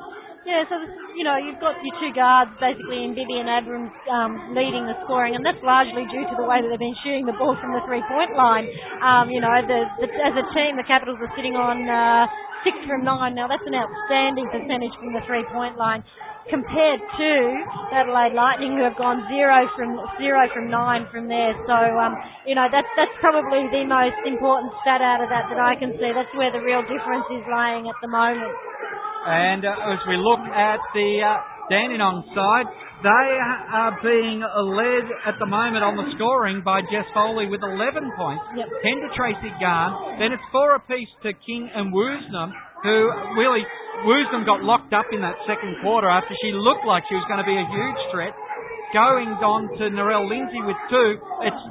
Yeah, 0.47 0.63
so 0.71 0.79
you 1.19 1.27
know 1.27 1.35
you've 1.35 1.59
got 1.59 1.75
your 1.83 1.91
two 1.99 2.15
guards 2.15 2.55
basically 2.55 3.03
in 3.03 3.11
Bibby 3.11 3.35
and 3.35 3.51
Abrams 3.51 3.91
um, 4.07 4.55
leading 4.55 4.87
the 4.87 4.95
scoring, 5.03 5.35
and 5.35 5.43
that's 5.43 5.59
largely 5.59 6.07
due 6.07 6.23
to 6.23 6.35
the 6.39 6.47
way 6.47 6.63
that 6.63 6.71
they've 6.71 6.79
been 6.79 6.95
shooting 7.03 7.27
the 7.27 7.35
ball 7.35 7.59
from 7.59 7.75
the 7.75 7.83
three-point 7.83 8.31
line. 8.31 8.63
Um, 9.03 9.27
you 9.27 9.43
know, 9.43 9.51
the, 9.59 9.79
the, 9.99 10.07
as 10.07 10.31
a 10.39 10.45
team, 10.55 10.79
the 10.79 10.87
Capitals 10.87 11.19
are 11.19 11.33
sitting 11.35 11.59
on 11.59 11.83
uh, 11.91 12.31
six 12.63 12.79
from 12.87 13.03
nine. 13.03 13.35
Now 13.35 13.51
that's 13.51 13.67
an 13.67 13.75
outstanding 13.75 14.47
percentage 14.47 14.95
from 14.95 15.11
the 15.11 15.19
three-point 15.27 15.75
line 15.75 15.99
compared 16.47 17.03
to 17.03 17.31
Adelaide 17.91 18.31
Lightning, 18.31 18.79
who 18.79 18.87
have 18.87 18.95
gone 18.95 19.27
zero 19.27 19.67
from 19.75 19.99
zero 20.15 20.47
from 20.55 20.71
nine 20.71 21.11
from 21.11 21.27
there. 21.27 21.59
So 21.67 21.75
um, 21.75 22.15
you 22.47 22.55
know 22.55 22.71
that's 22.71 22.87
that's 22.95 23.11
probably 23.19 23.67
the 23.67 23.83
most 23.83 24.15
important 24.23 24.71
stat 24.79 25.03
out 25.03 25.19
of 25.19 25.27
that 25.27 25.51
that 25.51 25.59
I 25.59 25.75
can 25.75 25.91
see. 25.99 26.07
That's 26.15 26.31
where 26.39 26.55
the 26.55 26.63
real 26.63 26.87
difference 26.87 27.27
is 27.35 27.43
lying 27.51 27.91
at 27.91 27.99
the 27.99 28.07
moment. 28.07 28.55
And 29.27 29.67
uh, 29.67 29.91
as 29.91 29.99
we 30.07 30.15
look 30.15 30.39
at 30.55 30.79
the 30.95 31.09
uh, 31.19 31.35
Dandenong 31.67 32.23
side, 32.31 32.67
they 33.03 33.27
are 33.75 33.93
being 33.99 34.39
led 34.39 35.05
at 35.27 35.35
the 35.37 35.45
moment 35.45 35.83
on 35.83 35.99
the 35.99 36.07
scoring 36.15 36.63
by 36.63 36.79
Jess 36.87 37.05
Foley 37.13 37.45
with 37.45 37.59
11 37.61 38.07
points, 38.15 38.41
Yep. 38.55 38.71
10 38.71 39.03
to 39.03 39.09
Tracy 39.13 39.51
Garn, 39.59 40.17
then 40.17 40.31
it's 40.31 40.41
four 40.49 40.73
apiece 40.79 41.11
to 41.27 41.35
King 41.45 41.67
and 41.75 41.91
Woosnam, 41.93 42.55
who 42.81 42.97
really, 43.37 43.67
Woosnam 44.07 44.47
got 44.47 44.63
locked 44.63 44.95
up 44.95 45.11
in 45.11 45.19
that 45.21 45.35
second 45.45 45.75
quarter 45.83 46.07
after 46.09 46.33
she 46.41 46.55
looked 46.55 46.87
like 46.87 47.03
she 47.11 47.13
was 47.19 47.27
going 47.27 47.43
to 47.43 47.45
be 47.45 47.53
a 47.59 47.67
huge 47.67 48.01
threat. 48.15 48.33
Going 48.95 49.35
on 49.43 49.67
to 49.77 49.91
Narelle 49.91 50.25
Lindsay 50.31 50.63
with 50.63 50.79
two, 50.87 51.19
it's 51.43 51.61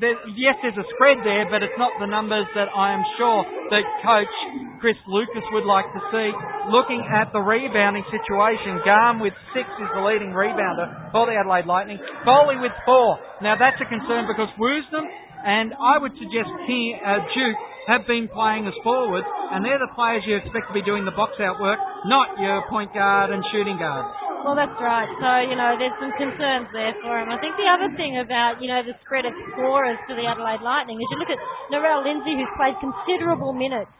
there, 0.00 0.18
yes, 0.34 0.54
there's 0.62 0.78
a 0.78 0.86
spread 0.94 1.22
there, 1.26 1.46
but 1.50 1.62
it's 1.62 1.76
not 1.78 1.94
the 1.98 2.06
numbers 2.06 2.46
that 2.54 2.70
I 2.70 2.94
am 2.94 3.02
sure 3.18 3.42
that 3.70 3.84
coach 4.02 4.34
Chris 4.78 4.98
Lucas 5.10 5.44
would 5.50 5.66
like 5.66 5.86
to 5.94 6.00
see. 6.10 6.30
Looking 6.70 7.02
at 7.02 7.30
the 7.34 7.42
rebounding 7.42 8.06
situation, 8.10 8.82
Garn 8.86 9.18
with 9.18 9.34
six 9.54 9.66
is 9.66 9.90
the 9.94 10.02
leading 10.02 10.30
rebounder 10.30 11.10
for 11.10 11.26
the 11.26 11.34
Adelaide 11.34 11.66
Lightning. 11.66 11.98
Foley 12.24 12.58
with 12.62 12.74
four. 12.86 13.18
Now 13.42 13.58
that's 13.58 13.78
a 13.82 13.88
concern 13.90 14.26
because 14.30 14.50
Woosnam 14.58 15.06
and 15.44 15.74
I 15.74 15.98
would 15.98 16.14
suggest 16.18 16.50
King, 16.66 16.98
uh, 16.98 17.22
Duke 17.30 17.58
have 17.86 18.04
been 18.06 18.28
playing 18.28 18.66
as 18.66 18.74
forwards, 18.84 19.26
and 19.54 19.64
they're 19.64 19.80
the 19.80 19.94
players 19.94 20.22
you 20.26 20.36
expect 20.36 20.68
to 20.68 20.74
be 20.74 20.82
doing 20.82 21.06
the 21.06 21.14
box 21.14 21.38
out 21.40 21.56
work, 21.56 21.78
not 22.04 22.36
your 22.36 22.62
point 22.68 22.92
guard 22.92 23.30
and 23.30 23.42
shooting 23.50 23.78
guard. 23.78 24.27
Well, 24.46 24.54
that's 24.54 24.78
right. 24.78 25.10
So, 25.18 25.30
you 25.50 25.56
know, 25.58 25.74
there's 25.76 25.94
some 25.98 26.14
concerns 26.14 26.70
there 26.70 26.94
for 27.02 27.18
him. 27.18 27.28
I 27.28 27.38
think 27.42 27.58
the 27.58 27.68
other 27.68 27.90
thing 27.98 28.22
about, 28.22 28.62
you 28.62 28.70
know, 28.70 28.80
the 28.86 28.94
spread 29.02 29.26
of 29.26 29.34
scorers 29.52 29.98
to 30.08 30.14
the 30.14 30.24
Adelaide 30.24 30.62
Lightning 30.62 30.96
is 31.02 31.06
you 31.10 31.18
look 31.18 31.32
at 31.32 31.40
Narelle 31.74 32.06
Lindsay, 32.06 32.38
who's 32.38 32.52
played 32.54 32.78
considerable 32.78 33.52
minutes 33.52 33.90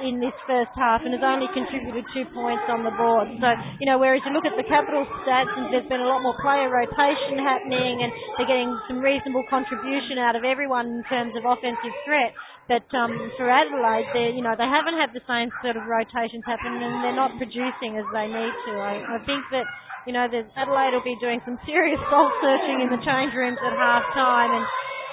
in 0.00 0.16
this 0.16 0.32
first 0.48 0.72
half 0.80 1.04
and 1.04 1.12
has 1.12 1.20
only 1.20 1.50
contributed 1.52 2.06
two 2.16 2.24
points 2.32 2.64
on 2.72 2.86
the 2.86 2.94
board. 2.96 3.28
So, 3.36 3.48
you 3.82 3.86
know, 3.86 4.00
whereas 4.00 4.24
you 4.24 4.32
look 4.32 4.48
at 4.48 4.56
the 4.56 4.64
capital 4.64 5.04
stats 5.22 5.52
and 5.60 5.68
there's 5.68 5.86
been 5.92 6.00
a 6.00 6.08
lot 6.08 6.24
more 6.24 6.36
player 6.40 6.72
rotation 6.72 7.36
happening 7.36 8.00
and 8.00 8.10
they're 8.40 8.48
getting 8.48 8.72
some 8.88 9.04
reasonable 9.04 9.44
contribution 9.52 10.16
out 10.16 10.38
of 10.38 10.44
everyone 10.46 10.88
in 10.88 11.04
terms 11.10 11.36
of 11.36 11.44
offensive 11.44 11.92
threat. 12.08 12.32
But 12.70 12.86
um, 12.94 13.10
for 13.34 13.50
Adelaide, 13.50 14.06
they 14.14 14.30
you 14.30 14.46
know 14.46 14.54
they 14.54 14.70
haven't 14.70 14.94
had 14.94 15.10
the 15.10 15.26
same 15.26 15.50
sort 15.58 15.74
of 15.74 15.90
rotations 15.90 16.46
happen, 16.46 16.70
and 16.70 17.02
they're 17.02 17.18
not 17.18 17.34
producing 17.34 17.98
as 17.98 18.06
they 18.14 18.30
need 18.30 18.54
to. 18.70 18.72
I, 18.78 19.18
I 19.18 19.18
think 19.26 19.42
that 19.50 19.66
you 20.06 20.14
know 20.14 20.30
that 20.30 20.46
Adelaide 20.54 20.94
will 20.94 21.02
be 21.02 21.18
doing 21.18 21.42
some 21.42 21.58
serious 21.66 21.98
soul 22.06 22.30
searching 22.38 22.86
in 22.86 22.94
the 22.94 23.02
change 23.02 23.34
rooms 23.34 23.58
at 23.58 23.74
half 23.74 24.06
time, 24.14 24.54
and 24.54 24.62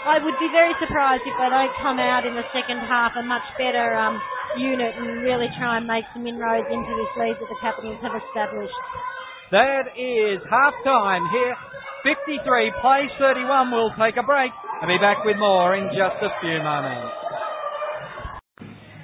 I 0.06 0.22
would 0.22 0.38
be 0.38 0.54
very 0.54 0.78
surprised 0.78 1.26
if 1.26 1.34
they 1.34 1.50
don't 1.50 1.74
come 1.82 1.98
out 1.98 2.30
in 2.30 2.38
the 2.38 2.46
second 2.54 2.78
half 2.86 3.18
a 3.18 3.26
much 3.26 3.50
better 3.58 3.90
um, 3.98 4.22
unit 4.62 4.94
and 4.94 5.26
really 5.26 5.50
try 5.58 5.82
and 5.82 5.90
make 5.90 6.06
some 6.14 6.30
inroads 6.30 6.70
into 6.70 6.94
this 6.94 7.12
lead 7.18 7.42
that 7.42 7.50
the 7.50 7.58
Capitals 7.58 7.98
have 8.06 8.14
established. 8.14 8.78
That 9.50 9.98
is 9.98 10.46
half 10.46 10.78
time 10.86 11.26
here. 11.34 11.58
53 12.06 12.38
plays 12.86 13.10
31. 13.18 13.74
We'll 13.74 13.98
take 13.98 14.14
a 14.22 14.24
break 14.24 14.54
and 14.54 14.88
be 14.94 15.02
back 15.02 15.26
with 15.26 15.42
more 15.42 15.74
in 15.74 15.90
just 15.90 16.22
a 16.22 16.30
few 16.38 16.62
moments. 16.62 17.47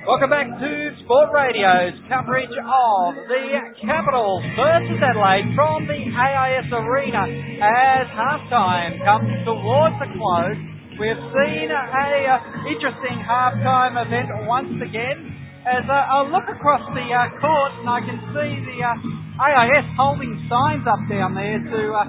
Welcome 0.04 0.36
back 0.36 0.52
to 0.60 0.72
Sport 1.08 1.32
Radio's 1.32 1.96
coverage 2.12 2.52
of 2.52 3.16
the 3.24 3.44
Capitals 3.88 4.44
versus 4.60 5.00
Adelaide 5.00 5.56
from 5.56 5.88
the 5.88 5.96
AIS 5.96 6.68
Arena 6.76 7.24
as 7.24 8.04
halftime 8.12 9.00
comes 9.00 9.32
towards 9.48 9.96
the 10.04 10.12
close. 10.12 10.60
We've 11.00 11.24
seen 11.32 11.72
a 11.72 11.80
uh, 11.80 12.68
interesting 12.68 13.16
halftime 13.24 13.96
event 13.96 14.28
once 14.44 14.76
again 14.84 15.24
as 15.72 15.88
uh, 15.88 15.96
I 15.96 16.28
look 16.28 16.52
across 16.52 16.84
the 16.92 17.08
uh, 17.08 17.40
court 17.40 17.72
and 17.80 17.88
I 17.88 18.04
can 18.04 18.20
see 18.36 18.52
the 18.60 18.78
uh, 18.84 19.40
AIS 19.40 19.88
holding 19.96 20.36
signs 20.52 20.84
up 20.84 21.00
down 21.08 21.32
there 21.32 21.64
to 21.64 21.82
uh, 21.96 22.04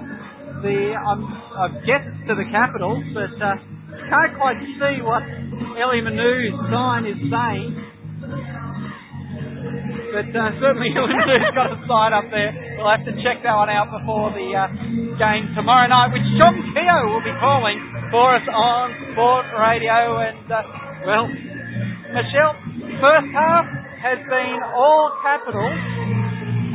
the 0.67 0.99
um, 0.99 1.23
I 1.31 1.79
guess 1.87 2.03
to 2.27 2.35
the 2.35 2.43
Capitals, 2.51 3.07
but 3.15 3.39
uh, 3.39 3.55
can't 4.09 4.33
quite 4.37 4.59
see 4.79 5.01
what 5.01 5.23
Ellie 5.75 6.01
Manu's 6.01 6.55
sign 6.71 7.03
is 7.05 7.19
saying. 7.27 7.71
But 10.15 10.31
uh, 10.31 10.55
certainly 10.63 10.95
Ellie 10.95 11.11
Manu's 11.11 11.51
got 11.59 11.75
a 11.75 11.79
sign 11.83 12.11
up 12.15 12.31
there. 12.31 12.51
We'll 12.79 12.87
have 12.87 13.03
to 13.03 13.15
check 13.19 13.43
that 13.43 13.55
one 13.55 13.67
out 13.69 13.91
before 13.91 14.31
the 14.31 14.47
uh, 14.55 14.67
game 15.19 15.51
tomorrow 15.55 15.91
night, 15.91 16.15
which 16.15 16.27
John 16.39 16.55
Keogh 16.71 17.11
will 17.11 17.25
be 17.25 17.35
calling 17.39 17.77
for 18.11 18.35
us 18.35 18.47
on 18.47 18.95
Sport 19.11 19.47
Radio. 19.59 20.23
And 20.23 20.47
uh, 20.47 20.63
well, 21.03 21.27
Michelle, 22.15 22.55
first 23.03 23.27
half 23.35 23.65
has 23.99 24.19
been 24.29 24.59
all 24.71 25.11
Capitals 25.19 25.81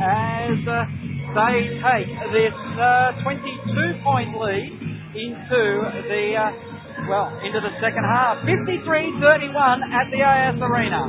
as 0.01 0.57
uh, 0.67 0.85
they 1.31 1.79
take 1.79 2.11
this 2.33 2.57
uh, 2.77 3.23
22 3.23 4.03
point 4.03 4.35
lead 4.37 4.73
into 5.15 5.63
the 6.09 6.25
uh, 6.35 6.70
well 7.09 7.33
into 7.43 7.59
the 7.61 7.73
second 7.81 8.03
half 8.05 8.39
53-31 8.45 9.81
at 9.93 10.07
the 10.11 10.21
AIS 10.23 10.57
Arena 10.61 11.01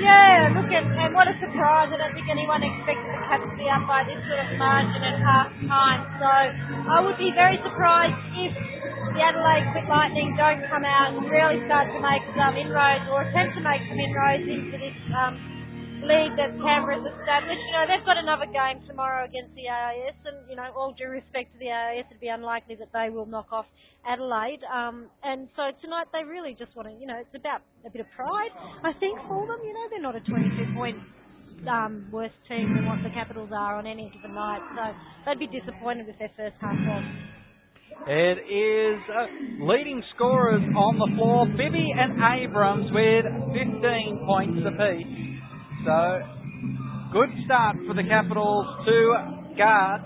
Yeah, 0.00 0.54
look 0.56 0.70
at 0.72 0.84
and 0.86 1.12
what 1.14 1.28
a 1.28 1.34
surprise! 1.42 1.90
I 1.92 1.96
don't 1.98 2.14
think 2.14 2.28
anyone 2.30 2.62
expected 2.62 3.04
the 3.10 3.20
Cats 3.28 3.44
to 3.44 3.56
be 3.58 3.66
up 3.68 3.84
by 3.88 4.04
this 4.06 4.20
sort 4.28 4.40
of 4.40 4.48
margin 4.56 5.02
at 5.02 5.18
half 5.20 5.50
time. 5.68 6.00
So 6.22 6.30
I 6.30 6.98
would 7.04 7.18
be 7.18 7.32
very 7.34 7.58
surprised 7.60 8.16
if 8.38 8.52
the 8.54 9.20
Adelaide 9.20 9.66
Quick 9.74 9.88
Lightning 9.90 10.36
don't 10.38 10.62
come 10.70 10.84
out 10.86 11.18
and 11.18 11.26
really 11.28 11.60
start 11.66 11.90
to 11.92 12.00
make 12.00 12.24
some 12.38 12.54
inroads 12.56 13.04
or 13.10 13.26
attempt 13.26 13.58
to 13.58 13.62
make 13.64 13.82
some 13.90 13.98
inroads 13.98 14.46
into 14.46 14.76
this 14.78 14.96
um, 15.16 15.34
league 16.02 16.34
that 16.36 16.52
Canberra's 16.58 17.04
established. 17.04 17.60
You 17.60 17.72
know, 17.76 17.84
they've 17.88 18.06
got 18.06 18.16
another 18.16 18.46
game 18.46 18.82
tomorrow 18.86 19.24
against 19.24 19.54
the 19.54 19.68
AIS, 19.68 20.16
and 20.24 20.48
you 20.48 20.56
know, 20.56 20.68
all 20.76 20.92
due 20.92 21.08
respect 21.08 21.52
to 21.54 21.58
the 21.58 21.70
AIS, 21.70 22.06
it'd 22.10 22.20
be 22.20 22.28
unlikely 22.32 22.76
that 22.80 22.90
they 22.92 23.08
will 23.08 23.26
knock 23.26 23.52
off 23.52 23.66
Adelaide. 24.06 24.64
Um, 24.66 25.08
and 25.22 25.48
so 25.56 25.70
tonight 25.80 26.08
they 26.12 26.24
really 26.24 26.56
just 26.58 26.74
want 26.76 26.88
to, 26.88 26.94
you 26.94 27.06
know, 27.06 27.20
it's 27.20 27.34
about 27.36 27.62
a 27.84 27.90
bit 27.90 28.00
of 28.00 28.08
pride, 28.16 28.52
I 28.84 28.92
think, 28.98 29.18
for 29.28 29.46
them. 29.46 29.60
You 29.64 29.74
know, 29.74 29.86
they're 29.90 30.04
not 30.04 30.16
a 30.16 30.24
22 30.24 30.74
point 30.74 30.98
um, 31.68 32.08
worse 32.12 32.34
team 32.48 32.74
than 32.74 32.86
what 32.86 33.02
the 33.02 33.12
Capitals 33.12 33.50
are 33.52 33.76
on 33.76 33.86
any 33.86 34.10
given 34.14 34.34
night. 34.34 34.64
So 34.74 34.84
they'd 35.26 35.38
be 35.38 35.48
disappointed 35.48 36.06
with 36.06 36.18
their 36.18 36.32
first 36.36 36.56
half 36.60 36.76
loss. 36.76 37.04
It 38.06 38.38
is 38.48 39.00
uh, 39.12 39.64
leading 39.66 40.02
scorers 40.14 40.62
on 40.74 40.96
the 40.96 41.10
floor, 41.16 41.44
Bibby 41.44 41.92
and 41.92 42.16
Abrams 42.16 42.88
with 42.92 43.28
15 43.52 44.24
points 44.24 44.60
apiece. 44.64 45.39
So, 45.80 46.20
good 47.10 47.32
start 47.46 47.76
for 47.88 47.94
the 47.96 48.04
Capitals 48.04 48.66
to 48.84 49.56
guards, 49.56 50.04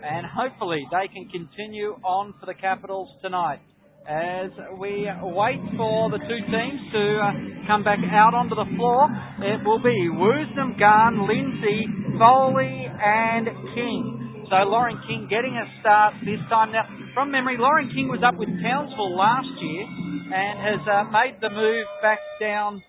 and 0.00 0.24
hopefully 0.24 0.80
they 0.88 1.04
can 1.12 1.28
continue 1.28 1.92
on 2.00 2.32
for 2.40 2.46
the 2.46 2.54
Capitals 2.54 3.08
tonight. 3.20 3.60
As 4.08 4.48
we 4.80 5.04
wait 5.20 5.60
for 5.76 6.08
the 6.08 6.16
two 6.16 6.42
teams 6.48 6.80
to 6.96 7.04
uh, 7.20 7.32
come 7.68 7.84
back 7.84 8.00
out 8.08 8.32
onto 8.32 8.56
the 8.56 8.64
floor, 8.74 9.04
it 9.44 9.60
will 9.68 9.84
be 9.84 10.08
Woosnam, 10.16 10.80
Garn, 10.80 11.28
Lindsay, 11.28 11.84
Foley, 12.16 12.88
and 12.88 13.46
King. 13.76 14.48
So 14.48 14.56
Lauren 14.64 14.96
King 15.06 15.28
getting 15.28 15.60
a 15.60 15.68
start 15.80 16.14
this 16.24 16.40
time. 16.48 16.72
Now, 16.72 16.88
from 17.12 17.30
memory, 17.30 17.56
Lauren 17.60 17.92
King 17.92 18.08
was 18.08 18.24
up 18.24 18.40
with 18.40 18.48
Townsville 18.48 19.14
last 19.14 19.52
year 19.60 19.84
and 20.32 20.56
has 20.56 20.80
uh, 20.88 21.04
made 21.12 21.36
the 21.42 21.50
move 21.50 21.86
back 22.00 22.18
down 22.40 22.82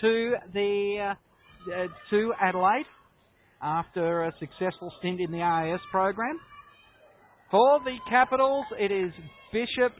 to 0.00 0.34
the 0.54 1.10
uh, 1.10 1.23
uh, 1.68 1.86
to 2.10 2.32
Adelaide 2.40 2.86
after 3.62 4.24
a 4.24 4.32
successful 4.38 4.92
stint 4.98 5.20
in 5.20 5.30
the 5.32 5.40
AIS 5.40 5.80
program. 5.90 6.38
For 7.50 7.80
the 7.84 7.96
Capitals, 8.10 8.66
it 8.78 8.90
is 8.90 9.12
Bishop, 9.52 9.92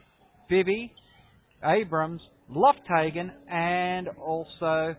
Bibby, 0.49 0.93
Abrams, 1.65 2.21
Lofthagen, 2.51 3.31
and 3.51 4.09
also 4.09 4.95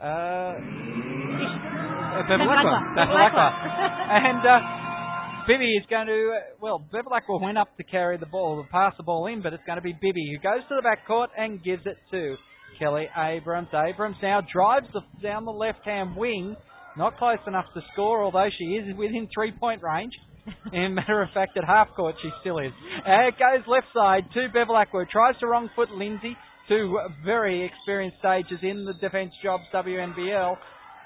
uh, 0.00 0.04
uh, 0.04 0.54
Bevilacqua. 2.28 2.78
And 4.10 4.46
uh, 4.46 4.58
Bibby 5.46 5.72
is 5.76 5.84
going 5.90 6.06
to, 6.06 6.32
uh, 6.32 6.56
well, 6.60 6.84
Bevilacqua 6.92 7.40
went 7.40 7.58
up 7.58 7.76
to 7.76 7.84
carry 7.84 8.16
the 8.16 8.26
ball, 8.26 8.62
to 8.62 8.68
pass 8.70 8.94
the 8.96 9.02
ball 9.02 9.26
in, 9.26 9.42
but 9.42 9.52
it's 9.52 9.62
going 9.66 9.76
to 9.76 9.82
be 9.82 9.92
Bibby 9.92 10.32
who 10.32 10.38
goes 10.42 10.66
to 10.68 10.74
the 10.76 10.82
back 10.82 11.06
court 11.06 11.30
and 11.36 11.62
gives 11.62 11.82
it 11.86 11.96
to 12.10 12.36
Kelly 12.78 13.08
Abrams. 13.16 13.68
Abrams 13.72 14.16
now 14.22 14.40
drives 14.52 14.86
the, 14.92 15.00
down 15.22 15.44
the 15.44 15.52
left 15.52 15.84
hand 15.84 16.16
wing 16.16 16.56
Not 16.96 17.18
close 17.18 17.38
enough 17.46 17.66
to 17.74 17.80
score, 17.92 18.22
although 18.22 18.48
she 18.56 18.64
is 18.64 18.96
within 18.96 19.28
three 19.34 19.52
point 19.52 19.82
range. 19.82 20.12
In 20.72 20.94
matter 20.94 21.22
of 21.22 21.30
fact, 21.32 21.56
at 21.56 21.64
half 21.64 21.88
court 21.96 22.14
she 22.22 22.30
still 22.40 22.58
is. 22.58 22.72
Uh, 23.06 23.28
it 23.28 23.34
goes 23.38 23.66
left 23.66 23.86
side 23.94 24.24
to 24.34 24.48
Bevilacqua. 24.54 25.08
Tries 25.08 25.38
to 25.40 25.46
wrong 25.46 25.70
foot 25.74 25.90
Lindsay. 25.90 26.36
Two 26.68 26.98
very 27.24 27.64
experienced 27.64 28.18
stages 28.18 28.58
in 28.62 28.84
the 28.84 28.94
defence 28.94 29.32
jobs 29.42 29.64
WNBL. 29.72 30.56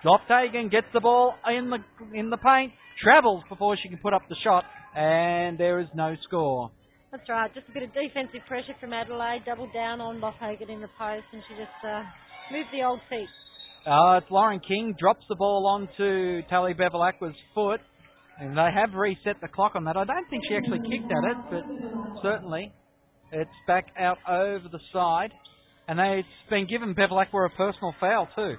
Lofthagen 0.04 0.70
gets 0.70 0.86
the 0.92 1.00
ball 1.00 1.34
in 1.48 1.70
the 1.70 1.78
in 2.16 2.30
the 2.30 2.36
paint, 2.36 2.72
travels 3.02 3.42
before 3.48 3.76
she 3.82 3.88
can 3.88 3.98
put 3.98 4.12
up 4.12 4.22
the 4.28 4.36
shot, 4.44 4.64
and 4.94 5.58
there 5.58 5.80
is 5.80 5.88
no 5.94 6.14
score. 6.26 6.70
That's 7.10 7.28
right. 7.28 7.52
Just 7.54 7.68
a 7.68 7.72
bit 7.72 7.82
of 7.82 7.90
defensive 7.94 8.44
pressure 8.46 8.76
from 8.80 8.92
Adelaide. 8.92 9.40
Doubled 9.46 9.72
down 9.72 10.00
on 10.00 10.20
Lofthagen 10.20 10.68
in 10.68 10.80
the 10.80 10.92
post, 10.98 11.24
and 11.32 11.42
she 11.48 11.54
just 11.54 11.78
uh, 11.82 12.02
moved 12.52 12.68
the 12.72 12.84
old 12.84 13.00
feet. 13.08 13.28
Uh, 13.86 14.20
it's 14.20 14.30
Lauren 14.30 14.60
King 14.60 14.94
drops 14.98 15.24
the 15.28 15.36
ball 15.36 15.66
onto 15.66 16.42
Tally 16.50 16.74
Bevilacqua's 16.74 17.36
foot, 17.54 17.80
and 18.38 18.56
they 18.56 18.68
have 18.74 18.92
reset 18.92 19.40
the 19.40 19.48
clock 19.48 19.72
on 19.74 19.84
that. 19.84 19.96
I 19.96 20.04
don't 20.04 20.28
think 20.28 20.44
she 20.48 20.54
actually 20.56 20.80
kicked 20.80 21.10
at 21.10 21.24
it, 21.30 21.36
but 21.48 22.22
certainly 22.22 22.72
it's 23.32 23.50
back 23.66 23.86
out 23.98 24.18
over 24.28 24.68
the 24.70 24.80
side, 24.92 25.32
and 25.88 25.98
they, 25.98 26.20
it's 26.20 26.50
been 26.50 26.66
given 26.66 26.94
Bevilacqua 26.94 27.46
a 27.46 27.56
personal 27.56 27.94
foul 27.98 28.28
too. 28.36 28.56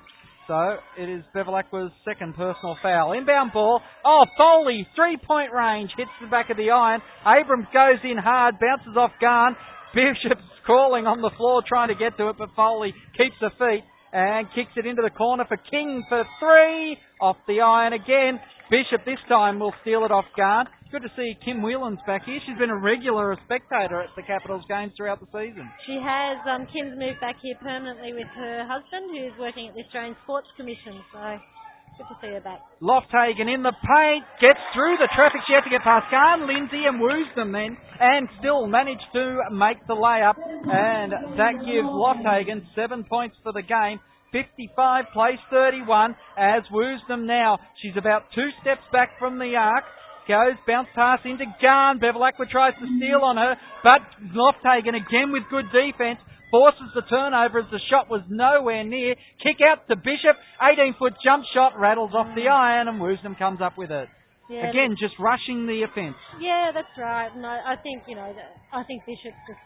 So 0.49 0.81
it 0.97 1.05
is 1.05 1.21
Bevilacqua's 1.35 1.93
second 2.03 2.33
personal 2.33 2.75
foul. 2.81 3.13
Inbound 3.13 3.53
ball. 3.53 3.81
Oh, 4.03 4.23
Foley, 4.35 4.87
three 4.95 5.15
point 5.21 5.53
range, 5.53 5.91
hits 5.95 6.09
the 6.19 6.25
back 6.25 6.49
of 6.49 6.57
the 6.57 6.71
iron. 6.71 7.01
Abrams 7.21 7.67
goes 7.71 8.01
in 8.03 8.17
hard, 8.17 8.55
bounces 8.57 8.97
off 8.97 9.11
Garn. 9.21 9.55
Bishop's 9.93 10.41
crawling 10.65 11.05
on 11.05 11.21
the 11.21 11.29
floor 11.37 11.61
trying 11.61 11.89
to 11.89 11.93
get 11.93 12.17
to 12.17 12.29
it, 12.29 12.35
but 12.39 12.49
Foley 12.55 12.95
keeps 13.15 13.37
her 13.41 13.53
feet 13.61 13.85
and 14.11 14.47
kicks 14.55 14.73
it 14.75 14.87
into 14.87 15.03
the 15.03 15.13
corner 15.13 15.45
for 15.47 15.57
King 15.69 16.03
for 16.09 16.25
three. 16.39 16.97
Off 17.21 17.37
the 17.47 17.61
iron 17.61 17.93
again. 17.93 18.39
Bishop 18.71 19.05
this 19.05 19.21
time 19.29 19.59
will 19.59 19.73
steal 19.83 20.03
it 20.03 20.11
off 20.11 20.25
guard. 20.35 20.65
Good 20.89 21.05
to 21.05 21.13
see 21.13 21.37
Kim 21.45 21.61
Whelan's 21.61 22.01
back 22.09 22.25
here. 22.25 22.41
She's 22.49 22.57
been 22.57 22.73
a 22.73 22.81
regular 22.81 23.37
spectator 23.45 24.01
at 24.01 24.09
the 24.17 24.25
Capitals 24.25 24.65
games 24.65 24.89
throughout 24.97 25.21
the 25.21 25.29
season. 25.29 25.69
She 25.85 26.01
has. 26.01 26.41
Um, 26.49 26.65
Kim's 26.65 26.97
moved 26.97 27.21
back 27.21 27.37
here 27.45 27.53
permanently 27.61 28.17
with 28.17 28.25
her 28.33 28.65
husband, 28.65 29.05
who's 29.13 29.37
working 29.37 29.69
at 29.69 29.77
the 29.77 29.85
Australian 29.85 30.17
Sports 30.25 30.49
Commission. 30.57 30.97
So 31.13 31.37
good 31.93 32.09
to 32.09 32.17
see 32.25 32.33
her 32.33 32.41
back. 32.41 32.65
Lofthagen 32.81 33.45
in 33.45 33.61
the 33.61 33.77
paint, 33.85 34.25
gets 34.41 34.57
through 34.73 34.97
the 34.97 35.05
traffic. 35.13 35.45
She 35.45 35.53
had 35.53 35.61
to 35.61 35.69
get 35.69 35.85
past 35.85 36.09
Garn, 36.09 36.49
Lindsay, 36.49 36.81
and 36.89 36.97
Woosnam 36.97 37.53
then, 37.53 37.77
and 38.01 38.25
still 38.41 38.65
managed 38.65 39.05
to 39.13 39.45
make 39.53 39.77
the 39.85 39.93
layup. 39.93 40.41
And 40.41 41.13
that 41.37 41.61
gives 41.69 41.85
Lofthagen 41.85 42.65
seven 42.73 43.05
points 43.05 43.37
for 43.45 43.53
the 43.53 43.61
game. 43.61 44.01
55 44.33 45.05
plays 45.13 45.37
31 45.53 46.17
as 46.33 46.65
Woosnam 46.73 47.29
now. 47.29 47.61
She's 47.77 47.93
about 47.93 48.25
two 48.33 48.49
steps 48.65 48.81
back 48.91 49.21
from 49.21 49.37
the 49.37 49.53
arc 49.53 49.85
goes, 50.29 50.53
bounce 50.69 50.87
pass 50.93 51.19
into 51.25 51.49
Garn. 51.57 51.97
Bevilacqua 51.97 52.45
tries 52.45 52.77
to 52.77 52.85
steal 52.85 53.25
on 53.25 53.41
her, 53.41 53.57
but 53.81 54.05
Lofthagen 54.29 54.93
again 54.93 55.33
with 55.33 55.49
good 55.49 55.65
defence 55.73 56.21
forces 56.53 56.89
the 56.93 57.01
turnover 57.09 57.65
as 57.65 57.69
the 57.73 57.81
shot 57.89 58.09
was 58.09 58.21
nowhere 58.29 58.83
near. 58.83 59.15
Kick 59.41 59.57
out 59.65 59.89
to 59.89 59.95
Bishop, 59.97 60.37
18 60.61 60.95
foot 60.97 61.13
jump 61.25 61.45
shot 61.53 61.77
rattles 61.77 62.11
off 62.13 62.29
the 62.35 62.49
mm. 62.49 62.53
iron, 62.53 62.87
and 62.87 63.01
Woosnam 63.01 63.37
comes 63.37 63.61
up 63.61 63.77
with 63.77 63.91
it. 63.91 64.09
Yeah, 64.49 64.69
Again, 64.69 64.97
just 64.97 65.13
rushing 65.21 65.69
the 65.69 65.85
offence. 65.85 66.17
Yeah, 66.41 66.73
that's 66.73 66.89
right. 66.97 67.29
And 67.29 67.45
I, 67.45 67.73
I 67.73 67.75
think 67.81 68.09
you 68.09 68.15
know, 68.15 68.33
I 68.73 68.81
think 68.85 69.05
Bishop's 69.05 69.37
just 69.45 69.61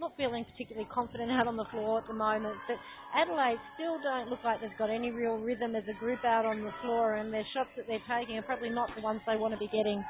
not 0.00 0.16
feeling 0.16 0.44
particularly 0.44 0.88
confident 0.92 1.30
out 1.30 1.46
on 1.46 1.56
the 1.56 1.66
floor 1.70 1.98
at 1.98 2.06
the 2.06 2.14
moment. 2.14 2.56
But 2.66 2.76
Adelaide 3.14 3.58
still 3.74 3.98
don't 4.02 4.30
look 4.30 4.40
like 4.44 4.60
they've 4.60 4.78
got 4.78 4.90
any 4.90 5.10
real 5.10 5.36
rhythm 5.36 5.74
as 5.74 5.84
a 5.90 5.98
group 5.98 6.24
out 6.24 6.46
on 6.46 6.62
the 6.62 6.74
floor, 6.82 7.14
and 7.14 7.32
their 7.32 7.46
shots 7.54 7.70
that 7.76 7.86
they're 7.86 8.04
taking 8.08 8.38
are 8.38 8.42
probably 8.42 8.70
not 8.70 8.90
the 8.94 9.02
ones 9.02 9.20
they 9.26 9.36
want 9.36 9.54
to 9.54 9.60
be 9.60 9.68
getting. 9.68 10.04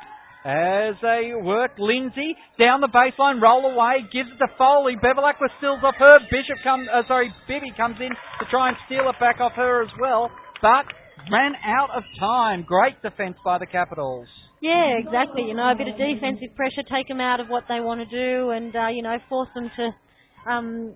As 0.44 0.94
they 1.02 1.34
work, 1.34 1.72
Lindsay 1.78 2.36
down 2.58 2.80
the 2.80 2.88
baseline, 2.88 3.42
roll 3.42 3.66
away, 3.66 4.06
gives 4.12 4.30
it 4.30 4.38
to 4.38 4.46
Foley. 4.56 4.94
Bevilacqua 4.94 5.50
steals 5.58 5.82
off 5.82 5.96
her. 5.98 6.18
Bishop 6.30 6.62
comes, 6.62 6.86
uh, 6.94 7.02
sorry, 7.08 7.34
Bibby 7.48 7.72
comes 7.76 7.96
in 7.98 8.10
to 8.10 8.44
try 8.50 8.68
and 8.68 8.76
steal 8.86 9.10
it 9.10 9.18
back 9.18 9.40
off 9.40 9.52
her 9.56 9.82
as 9.82 9.90
well, 10.00 10.30
but 10.62 10.86
ran 11.32 11.54
out 11.66 11.90
of 11.90 12.04
time. 12.20 12.62
Great 12.62 13.02
defence 13.02 13.36
by 13.44 13.58
the 13.58 13.66
Capitals. 13.66 14.28
Yeah, 14.60 14.98
exactly. 14.98 15.42
You 15.46 15.54
know, 15.54 15.70
a 15.70 15.74
bit 15.76 15.88
of 15.88 15.94
defensive 15.94 16.54
pressure, 16.56 16.82
take 16.90 17.06
them 17.08 17.20
out 17.20 17.40
of 17.40 17.48
what 17.48 17.64
they 17.68 17.80
want 17.80 18.00
to 18.02 18.10
do, 18.10 18.50
and 18.50 18.74
uh, 18.74 18.88
you 18.88 19.02
know, 19.02 19.16
force 19.28 19.48
them 19.54 19.70
to 19.76 20.50
um, 20.50 20.94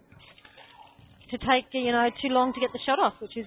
to 1.30 1.38
take 1.38 1.70
you 1.72 1.92
know 1.92 2.08
too 2.20 2.28
long 2.28 2.52
to 2.52 2.60
get 2.60 2.70
the 2.72 2.80
shot 2.84 2.98
off, 2.98 3.14
which 3.20 3.36
is 3.36 3.46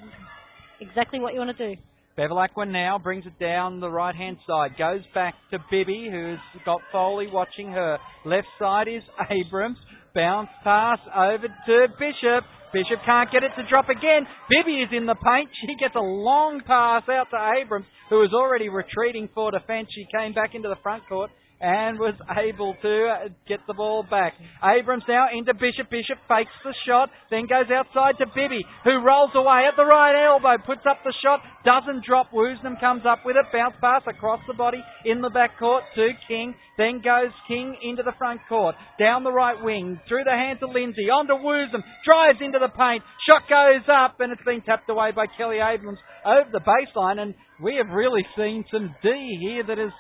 exactly 0.80 1.20
what 1.20 1.34
you 1.34 1.40
want 1.40 1.56
to 1.58 1.76
do. 1.76 1.82
Bevilacqua 2.18 2.66
now 2.72 2.98
brings 2.98 3.26
it 3.26 3.38
down 3.40 3.82
the 3.82 3.90
right 3.90 4.16
hand 4.16 4.38
side. 4.48 4.78
Goes 4.78 5.02
back 5.14 5.36
to 5.52 5.60
Bibby, 5.70 6.08
who's 6.10 6.40
got 6.64 6.80
Foley 6.92 7.28
watching 7.30 7.72
her. 7.72 7.98
Left 8.24 8.48
side 8.58 8.88
is 8.88 9.04
Abrams. 9.30 9.78
Bounce 10.14 10.48
pass 10.64 11.00
over 11.14 11.48
to 11.48 11.88
Bishop. 12.00 12.46
Bishop 12.76 13.00
can't 13.06 13.32
get 13.32 13.40
it 13.48 13.56
to 13.56 13.64
drop 13.72 13.88
again. 13.88 14.28
Bibby 14.52 14.84
is 14.84 14.92
in 14.92 15.06
the 15.08 15.16
paint. 15.16 15.48
She 15.64 15.80
gets 15.80 15.96
a 15.96 16.04
long 16.04 16.60
pass 16.68 17.08
out 17.08 17.32
to 17.32 17.40
Abrams, 17.56 17.88
who 18.10 18.22
is 18.28 18.36
already 18.36 18.68
retreating 18.68 19.30
for 19.34 19.50
defence. 19.50 19.88
She 19.96 20.04
came 20.12 20.34
back 20.34 20.52
into 20.54 20.68
the 20.68 20.76
front 20.84 21.08
court 21.08 21.32
and 21.62 21.98
was 21.98 22.16
able 22.36 22.76
to 22.82 23.32
get 23.48 23.60
the 23.68 23.74
ball 23.74 24.04
back. 24.04 24.34
Abrams 24.64 25.04
now 25.08 25.28
into 25.32 25.54
Bishop. 25.54 25.90
Bishop 25.90 26.20
fakes 26.28 26.52
the 26.64 26.76
shot, 26.86 27.10
then 27.32 27.48
goes 27.48 27.72
outside 27.72 28.20
to 28.20 28.28
Bibby, 28.36 28.64
who 28.84 29.00
rolls 29.00 29.32
away 29.36 29.64
at 29.70 29.76
the 29.80 29.86
right 29.88 30.14
elbow, 30.14 30.60
puts 30.66 30.84
up 30.90 31.00
the 31.04 31.14
shot, 31.24 31.40
doesn't 31.64 32.06
drop. 32.06 32.32
Woosnam 32.32 32.80
comes 32.80 33.04
up 33.08 33.24
with 33.24 33.38
it, 33.38 33.46
bounce 33.54 33.76
pass 33.80 34.04
across 34.08 34.40
the 34.48 34.54
body 34.54 34.84
in 35.06 35.22
the 35.22 35.30
back 35.30 35.58
court 35.58 35.84
to 35.96 36.12
King, 36.28 36.56
then 36.78 37.00
goes 37.00 37.32
King 37.48 37.78
into 37.82 38.04
the 38.04 38.14
front 38.18 38.42
court, 38.50 38.76
down 39.00 39.24
the 39.24 39.32
right 39.32 39.58
wing, 39.64 40.00
through 40.08 40.26
the 40.26 40.36
hands 40.36 40.60
of 40.62 40.76
Lindsay, 40.76 41.08
onto 41.08 41.34
Woosnam, 41.34 41.84
drives 42.04 42.40
into 42.44 42.60
the 42.60 42.72
paint, 42.76 43.02
shot 43.30 43.48
goes 43.48 43.88
up, 43.88 44.20
and 44.20 44.32
it's 44.32 44.44
been 44.44 44.62
tapped 44.62 44.90
away 44.90 45.12
by 45.16 45.26
Kelly 45.38 45.58
Abrams 45.64 46.00
over 46.26 46.50
the 46.52 46.60
baseline, 46.60 47.20
and 47.20 47.34
we 47.64 47.76
have 47.78 47.94
really 47.94 48.26
seen 48.36 48.66
some 48.72 48.94
D 49.02 49.38
here 49.40 49.64
that 49.64 49.78
has 49.78 49.94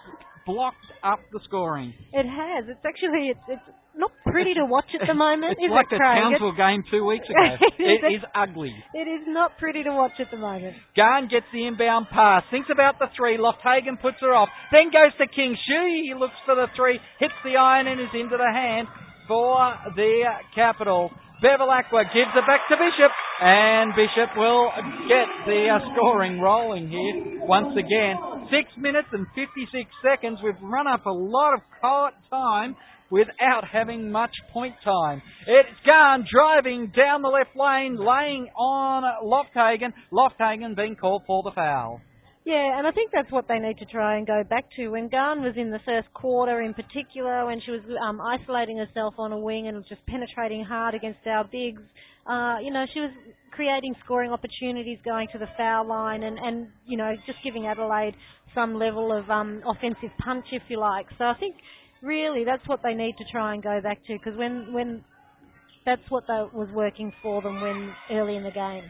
blocked 0.46 0.86
up 1.04 1.20
the 1.34 1.40
scoring. 1.46 1.94
It 2.14 2.26
has. 2.26 2.66
It's 2.70 2.86
actually 2.86 3.34
it's, 3.34 3.46
it's 3.50 3.68
not 3.98 4.12
pretty 4.28 4.54
to 4.54 4.66
watch 4.66 4.90
at 4.94 5.08
the 5.08 5.14
moment. 5.28 5.58
it's 5.58 5.66
is 5.66 5.72
like 5.72 5.88
it, 5.90 5.98
the 5.98 6.04
Craig? 6.04 6.22
Townsville 6.22 6.58
game 6.60 6.84
two 6.92 7.06
weeks 7.06 7.26
ago. 7.32 7.46
It 7.80 8.04
is. 8.14 8.22
ugly. 8.36 8.74
It 8.94 9.08
is 9.08 9.24
not 9.28 9.58
pretty 9.58 9.84
to 9.84 9.92
watch 9.92 10.14
at 10.20 10.30
the 10.30 10.38
moment. 10.38 10.76
Garn 10.96 11.28
gets 11.28 11.46
the 11.54 11.66
inbound 11.66 12.08
pass, 12.14 12.44
thinks 12.52 12.70
about 12.72 13.00
the 13.00 13.08
three, 13.18 13.38
Lofthagen 13.38 13.98
puts 14.02 14.18
her 14.22 14.34
off, 14.36 14.50
then 14.72 14.92
goes 14.94 15.16
to 15.18 15.26
King. 15.28 15.56
She 15.66 16.14
looks 16.18 16.38
for 16.46 16.56
the 16.56 16.68
three, 16.76 17.00
hits 17.20 17.34
the 17.44 17.56
iron 17.58 17.88
and 17.88 18.00
is 18.02 18.12
into 18.14 18.38
the 18.38 18.52
hand 18.52 18.88
for 19.28 19.58
the 19.96 20.24
Capitals. 20.54 21.12
Bevilacqua 21.44 22.06
gives 22.16 22.32
it 22.32 22.46
back 22.48 22.64
to 22.72 22.76
Bishop, 22.80 23.12
and 23.42 23.92
Bishop 23.96 24.38
will 24.38 24.72
get 25.08 25.28
the 25.46 25.68
uh, 25.68 25.80
scoring 25.94 26.40
rolling 26.40 26.88
here 26.88 27.46
once 27.46 27.76
again. 27.78 28.16
Six 28.50 28.70
minutes 28.78 29.10
and 29.12 29.26
56 29.36 29.90
seconds. 30.02 30.40
We've 30.44 30.54
run 30.62 30.88
up 30.88 31.06
a 31.06 31.12
lot 31.12 31.54
of 31.54 31.60
court 31.82 32.14
time 32.30 32.76
without 33.12 33.64
having 33.72 34.12
much 34.12 34.32
point 34.54 34.76
time. 34.84 35.22
It's 35.48 35.70
driving 35.86 36.92
down 36.96 37.22
the 37.22 37.30
left 37.30 37.56
lane, 37.56 37.98
laying 37.98 38.48
on 38.56 39.04
Lofthagen. 39.24 39.92
Lofthagen 40.12 40.76
being 40.76 40.96
called 40.96 41.24
for 41.28 41.44
the 41.44 41.52
foul. 41.54 42.02
Yeah, 42.46 42.78
and 42.78 42.86
I 42.86 42.92
think 42.92 43.10
that's 43.12 43.32
what 43.32 43.48
they 43.48 43.58
need 43.58 43.80
to 43.80 43.86
try 43.86 44.18
and 44.18 44.28
go 44.28 44.44
back 44.48 44.66
to. 44.76 44.90
When 44.90 45.10
Garn 45.10 45.42
was 45.42 45.56
in 45.58 45.72
the 45.72 45.80
first 45.84 46.14
quarter, 46.14 46.62
in 46.62 46.76
particular, 46.76 47.48
when 47.48 47.60
she 47.66 47.72
was 47.72 47.82
um, 48.08 48.22
isolating 48.22 48.78
herself 48.78 49.16
on 49.18 49.32
a 49.32 49.40
wing 49.40 49.68
and 49.68 49.84
just 49.90 50.06
penetrating 50.06 50.64
hard 50.64 50.94
against 50.94 51.26
our 51.26 51.44
bigs, 51.44 51.82
uh, 52.26 52.58
you 52.62 52.72
know, 52.72 52.86
she 52.94 53.00
was 53.00 53.12
creating 53.52 53.96
scoring 54.04 54.32
opportunities, 54.32 54.98
going 55.06 55.28
to 55.32 55.38
the 55.38 55.48
foul 55.58 55.88
line, 55.88 56.24
and, 56.24 56.38
and 56.38 56.68
you 56.86 56.98
know, 56.98 57.14
just 57.26 57.40
giving 57.44 57.68
Adelaide 57.68 58.14
some 58.54 58.76
level 58.76 59.18
of 59.18 59.30
um, 59.30 59.62
offensive 59.68 60.10
punch, 60.24 60.46
if 60.52 60.64
you 60.68 60.80
like. 60.80 61.06
So 61.18 61.26
I 61.26 61.34
think 61.40 61.56
really 62.02 62.44
that's 62.46 62.68
what 62.68 62.82
they 62.84 62.94
need 62.94 63.16
to 63.18 63.24
try 63.32 63.54
and 63.54 63.64
go 63.64 63.80
back 63.82 64.00
to, 64.08 64.14
because 64.14 64.38
when 64.38 64.74
when 64.74 65.04
that's 65.86 66.02
what 66.10 66.24
they, 66.28 66.42
was 66.54 66.68
working 66.74 67.12
for 67.22 67.42
them 67.42 67.62
when 67.62 67.94
early 68.12 68.36
in 68.36 68.44
the 68.44 68.52
game. 68.52 68.84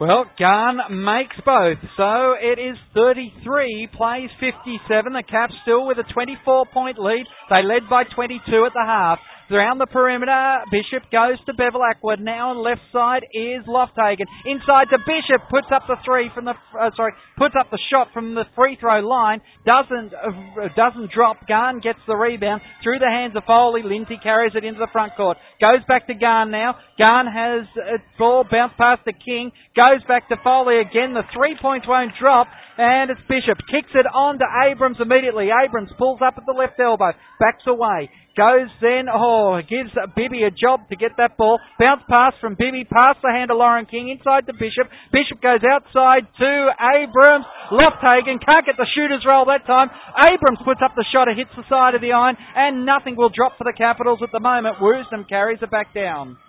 Well, 0.00 0.24
Garn 0.38 0.80
makes 0.88 1.36
both. 1.44 1.76
So 1.98 2.32
it 2.40 2.58
is 2.58 2.78
33, 2.94 3.90
plays 3.94 4.30
57. 4.40 5.12
The 5.12 5.22
Caps 5.28 5.52
still 5.60 5.86
with 5.86 5.98
a 5.98 6.08
24 6.14 6.64
point 6.72 6.98
lead. 6.98 7.26
They 7.50 7.62
led 7.62 7.84
by 7.90 8.04
22 8.04 8.40
at 8.64 8.72
the 8.72 8.84
half. 8.86 9.18
Around 9.50 9.78
the 9.82 9.90
perimeter, 9.90 10.62
Bishop 10.70 11.10
goes 11.10 11.34
to 11.46 11.52
Bevilacqua. 11.52 12.22
Now 12.22 12.54
on 12.54 12.62
left 12.62 12.86
side 12.94 13.26
is 13.34 13.66
Lofthagen. 13.66 14.30
Inside 14.46 14.86
to 14.94 14.98
Bishop, 15.02 15.42
puts 15.50 15.66
up 15.74 15.90
the 15.90 15.98
three 16.06 16.30
from 16.30 16.46
the, 16.46 16.54
uh, 16.78 16.94
sorry, 16.94 17.12
puts 17.36 17.58
up 17.58 17.66
the 17.70 17.82
shot 17.90 18.14
from 18.14 18.38
the 18.38 18.46
free 18.54 18.78
throw 18.78 19.02
line. 19.02 19.42
Doesn't, 19.66 20.14
uh, 20.14 20.70
doesn't 20.78 21.10
drop. 21.10 21.48
Garn 21.48 21.80
gets 21.80 21.98
the 22.06 22.14
rebound 22.14 22.62
through 22.84 23.00
the 23.02 23.10
hands 23.10 23.34
of 23.34 23.42
Foley. 23.42 23.82
Lindsay 23.82 24.22
carries 24.22 24.54
it 24.54 24.62
into 24.62 24.78
the 24.78 24.92
front 24.92 25.16
court. 25.16 25.36
Goes 25.60 25.82
back 25.88 26.06
to 26.06 26.14
Garn 26.14 26.52
now. 26.52 26.78
Garn 26.94 27.26
has 27.26 27.66
a 27.74 27.98
ball 28.18 28.46
bounce 28.46 28.72
past 28.78 29.02
the 29.04 29.12
King. 29.12 29.50
Goes 29.74 30.06
back 30.06 30.28
to 30.28 30.36
Foley 30.44 30.78
again. 30.78 31.12
The 31.12 31.26
three 31.34 31.58
points 31.60 31.88
won't 31.88 32.12
drop. 32.20 32.46
And 32.78 33.10
it's 33.10 33.20
Bishop. 33.28 33.58
Kicks 33.66 33.90
it 33.94 34.06
on 34.06 34.38
to 34.38 34.46
Abrams 34.70 34.96
immediately. 35.02 35.50
Abrams 35.50 35.90
pulls 35.98 36.20
up 36.24 36.34
at 36.38 36.46
the 36.46 36.56
left 36.56 36.78
elbow. 36.78 37.12
Backs 37.38 37.66
away. 37.66 38.08
Goes 38.40 38.72
then, 38.80 39.04
oh, 39.12 39.60
gives 39.60 39.92
Bibby 40.16 40.48
a 40.48 40.50
job 40.50 40.88
to 40.88 40.96
get 40.96 41.12
that 41.20 41.36
ball. 41.36 41.60
Bounce 41.76 42.00
pass 42.08 42.32
from 42.40 42.56
Bibby, 42.56 42.88
past 42.88 43.20
the 43.20 43.28
hand 43.28 43.52
of 43.52 43.60
Lauren 43.60 43.84
King, 43.84 44.08
inside 44.08 44.48
to 44.48 44.56
Bishop. 44.56 44.88
Bishop 45.12 45.44
goes 45.44 45.60
outside 45.60 46.24
to 46.40 46.52
Abrams. 46.72 47.44
Lofthagen 47.68 48.40
can't 48.40 48.64
get 48.64 48.80
the 48.80 48.88
shooter's 48.96 49.28
roll 49.28 49.44
that 49.52 49.68
time. 49.68 49.92
Abrams 50.24 50.64
puts 50.64 50.80
up 50.80 50.96
the 50.96 51.04
shot, 51.12 51.28
it 51.28 51.36
hits 51.36 51.52
the 51.52 51.68
side 51.68 51.92
of 51.92 52.00
the 52.00 52.16
iron, 52.16 52.40
and 52.56 52.88
nothing 52.88 53.12
will 53.12 53.28
drop 53.28 53.60
for 53.60 53.64
the 53.68 53.76
Capitals 53.76 54.24
at 54.24 54.32
the 54.32 54.40
moment. 54.40 54.80
Woosnam 54.80 55.28
carries 55.28 55.60
it 55.60 55.70
back 55.70 55.92
down. 55.92 56.40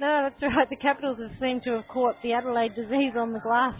No, 0.00 0.24
that's 0.24 0.40
right. 0.40 0.70
The 0.72 0.80
Capitals 0.80 1.18
have 1.20 1.36
seemed 1.36 1.64
to 1.68 1.76
have 1.76 1.88
caught 1.92 2.16
the 2.22 2.32
Adelaide 2.32 2.72
disease 2.72 3.12
on 3.12 3.36
the 3.36 3.40
glass. 3.40 3.76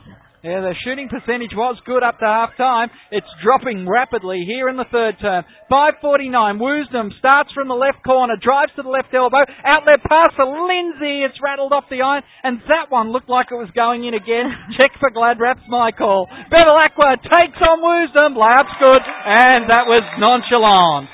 Yeah, 0.47 0.63
the 0.63 0.79
shooting 0.87 1.11
percentage 1.11 1.51
was 1.59 1.75
good 1.83 2.07
up 2.07 2.23
to 2.23 2.25
half 2.25 2.55
time. 2.55 2.87
It's 3.11 3.27
dropping 3.43 3.83
rapidly 3.83 4.47
here 4.47 4.71
in 4.71 4.79
the 4.79 4.87
third 4.95 5.19
term. 5.19 5.43
5.49. 5.67 6.31
Woosnam 6.63 7.11
starts 7.19 7.51
from 7.51 7.67
the 7.67 7.75
left 7.75 8.07
corner, 8.07 8.39
drives 8.39 8.71
to 8.79 8.87
the 8.87 8.95
left 8.95 9.11
elbow, 9.11 9.43
outlet 9.67 10.07
pass 10.07 10.31
for 10.39 10.47
Lindsay. 10.47 11.27
It's 11.27 11.35
rattled 11.43 11.75
off 11.75 11.91
the 11.91 11.99
iron, 11.99 12.23
and 12.47 12.63
that 12.71 12.95
one 12.95 13.11
looked 13.11 13.27
like 13.27 13.51
it 13.51 13.59
was 13.59 13.75
going 13.75 14.07
in 14.07 14.15
again. 14.15 14.47
Check 14.79 14.95
for 15.03 15.11
Gladrap's 15.11 15.67
my 15.67 15.91
call. 15.91 16.31
Bevilacqua 16.47 17.27
takes 17.27 17.59
on 17.59 17.83
Woosnam. 17.83 18.39
Layup's 18.39 18.79
good, 18.79 19.03
and 19.03 19.67
that 19.67 19.91
was 19.91 20.07
nonchalant. 20.23 21.11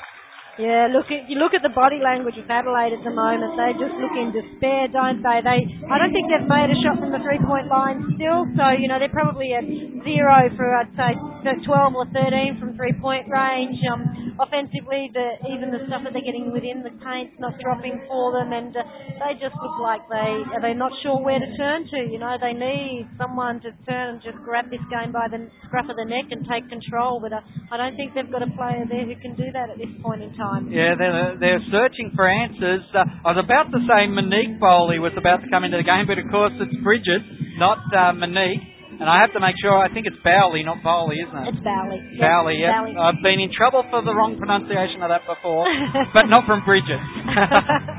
Yeah, 0.53 0.85
look 0.93 1.09
at 1.09 1.25
you 1.25 1.41
look 1.41 1.57
at 1.57 1.65
the 1.65 1.73
body 1.73 1.97
language 1.97 2.37
of 2.37 2.45
Adelaide 2.45 2.93
at 2.93 3.01
the 3.01 3.09
moment. 3.09 3.57
They 3.57 3.73
just 3.73 3.97
look 3.97 4.13
in 4.13 4.29
despair, 4.29 4.85
don't 4.85 5.25
they? 5.25 5.41
They 5.41 5.65
I 5.89 5.97
don't 5.97 6.13
think 6.13 6.29
they've 6.29 6.45
made 6.45 6.69
a 6.69 6.77
shot 6.85 7.01
from 7.01 7.09
the 7.09 7.17
three 7.25 7.41
point 7.41 7.73
line 7.73 8.05
still, 8.13 8.45
so 8.53 8.69
you 8.69 8.85
know 8.85 9.01
they're 9.01 9.09
probably 9.09 9.57
at 9.57 9.65
zero 10.05 10.53
for 10.53 10.69
I'd 10.77 10.93
say 10.93 11.17
twelve 11.65 11.97
or 11.97 12.05
thirteen 12.13 12.61
from 12.61 12.77
three 12.77 12.93
point 13.01 13.25
range. 13.33 13.81
Um, 13.89 14.37
offensively, 14.37 15.09
the 15.09 15.41
even 15.49 15.73
the 15.73 15.89
stuff 15.89 16.05
that 16.05 16.13
they're 16.13 16.21
getting 16.21 16.53
within 16.53 16.85
the 16.85 16.93
paint's 17.01 17.33
not 17.41 17.57
dropping 17.57 18.05
for 18.05 18.37
them, 18.37 18.53
and 18.53 18.77
uh, 18.77 18.85
they 19.25 19.33
just 19.41 19.57
look 19.57 19.81
like 19.81 20.05
they 20.05 20.37
are 20.53 20.61
they 20.61 20.77
not 20.77 20.93
sure 21.01 21.17
where 21.17 21.41
to 21.41 21.49
turn 21.57 21.89
to. 21.89 21.97
You 22.05 22.21
know, 22.21 22.37
they 22.37 22.53
need 22.53 23.09
someone 23.17 23.57
to 23.65 23.73
turn 23.89 24.05
and 24.13 24.19
just 24.21 24.37
grab 24.45 24.69
this 24.69 24.85
game 24.93 25.09
by 25.09 25.33
the 25.33 25.49
scruff 25.65 25.89
of 25.89 25.97
the 25.97 26.05
neck 26.05 26.29
and 26.29 26.45
take 26.45 26.69
control. 26.69 27.17
But 27.17 27.33
uh, 27.33 27.41
I 27.73 27.81
don't 27.81 27.97
think 27.97 28.13
they've 28.13 28.29
got 28.29 28.45
a 28.45 28.51
player 28.53 28.85
there 28.85 29.09
who 29.09 29.17
can 29.17 29.33
do 29.33 29.49
that 29.49 29.73
at 29.73 29.81
this 29.81 29.89
point 30.05 30.21
in 30.21 30.29
time 30.37 30.42
time. 30.43 30.67
Yeah, 30.67 30.99
they're, 30.99 31.39
they're 31.39 31.63
searching 31.71 32.11
for 32.11 32.27
answers. 32.27 32.83
Uh, 32.91 33.07
I 33.23 33.31
was 33.31 33.39
about 33.39 33.71
to 33.71 33.79
say 33.87 34.11
Monique 34.11 34.59
Bowley 34.59 34.99
was 34.99 35.15
about 35.15 35.39
to 35.43 35.47
come 35.47 35.63
into 35.63 35.79
the 35.79 35.87
game, 35.87 36.03
but 36.03 36.19
of 36.19 36.27
course 36.27 36.51
it's 36.59 36.75
Bridget, 36.83 37.23
not 37.55 37.79
uh, 37.95 38.11
Monique. 38.11 38.73
And 38.93 39.09
I 39.09 39.25
have 39.25 39.33
to 39.33 39.41
make 39.41 39.57
sure, 39.57 39.73
I 39.73 39.89
think 39.89 40.05
it's 40.05 40.21
Bowley, 40.21 40.61
not 40.61 40.85
Bowley, 40.85 41.17
isn't 41.17 41.33
it? 41.33 41.45
It's 41.49 41.63
Bowley. 41.65 41.97
Bowley, 42.13 42.55
yeah. 42.61 42.77
Bowley. 42.77 42.93
I've 42.93 43.21
been 43.25 43.41
in 43.41 43.49
trouble 43.49 43.81
for 43.89 44.05
the 44.05 44.13
wrong 44.13 44.37
pronunciation 44.37 45.01
of 45.01 45.09
that 45.09 45.25
before, 45.25 45.65
but 46.13 46.29
not 46.29 46.45
from 46.45 46.61
Bridget. 46.61 47.01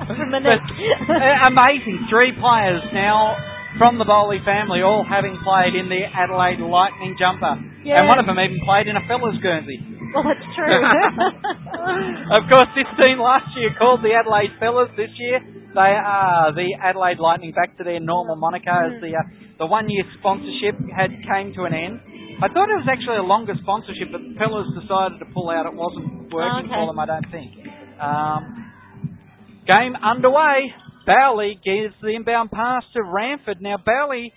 from 0.07 0.29
Monique. 0.35 0.63
but, 1.11 1.19
uh, 1.19 1.51
amazing. 1.51 2.07
Three 2.07 2.31
players 2.39 2.87
now 2.95 3.35
from 3.75 3.99
the 3.99 4.07
Bowley 4.07 4.39
family, 4.47 4.87
all 4.87 5.03
having 5.03 5.35
played 5.43 5.75
in 5.75 5.91
the 5.91 6.07
Adelaide 6.07 6.63
Lightning 6.63 7.19
jumper. 7.19 7.59
Yeah. 7.83 7.99
And 7.99 8.07
one 8.07 8.23
of 8.23 8.27
them 8.27 8.39
even 8.39 8.63
played 8.63 8.87
in 8.87 8.95
a 8.95 9.03
fella's 9.11 9.37
Guernsey. 9.43 9.83
Well, 10.19 10.31
that's 10.31 10.47
true. 10.55 10.71
of 12.39 12.43
course, 12.47 12.71
this 12.79 12.87
team 12.95 13.19
last 13.19 13.51
year 13.59 13.75
called 13.75 13.99
the 13.99 14.15
Adelaide 14.15 14.55
Fellas. 14.63 14.87
This 14.95 15.11
year, 15.19 15.43
they 15.75 15.95
are 15.99 16.55
the 16.55 16.79
Adelaide 16.79 17.19
Lightning 17.19 17.51
back 17.51 17.77
to 17.79 17.85
their 17.85 17.99
normal 17.99 18.37
moniker 18.37 18.71
as 18.71 19.03
the 19.03 19.11
uh, 19.11 19.27
the 19.59 19.67
one 19.67 19.91
year 19.91 20.05
sponsorship 20.21 20.79
had 20.95 21.11
came 21.27 21.51
to 21.59 21.67
an 21.67 21.75
end. 21.75 21.99
I 22.39 22.47
thought 22.47 22.71
it 22.71 22.79
was 22.79 22.87
actually 22.87 23.19
a 23.19 23.27
longer 23.27 23.55
sponsorship, 23.59 24.15
but 24.15 24.23
the 24.23 24.39
Fellas 24.39 24.71
decided 24.79 25.19
to 25.19 25.27
pull 25.35 25.51
out. 25.51 25.67
It 25.67 25.75
wasn't 25.75 26.31
working 26.31 26.71
okay. 26.71 26.79
for 26.79 26.87
them, 26.87 26.99
I 26.99 27.07
don't 27.07 27.31
think. 27.31 27.51
Um, 27.99 28.43
game 29.67 29.95
underway. 29.99 30.71
Bowley 31.07 31.59
gives 31.63 31.95
the 32.03 32.15
inbound 32.15 32.51
pass 32.51 32.83
to 32.95 33.01
Ramford. 33.03 33.61
Now, 33.61 33.77
Bowley, 33.77 34.33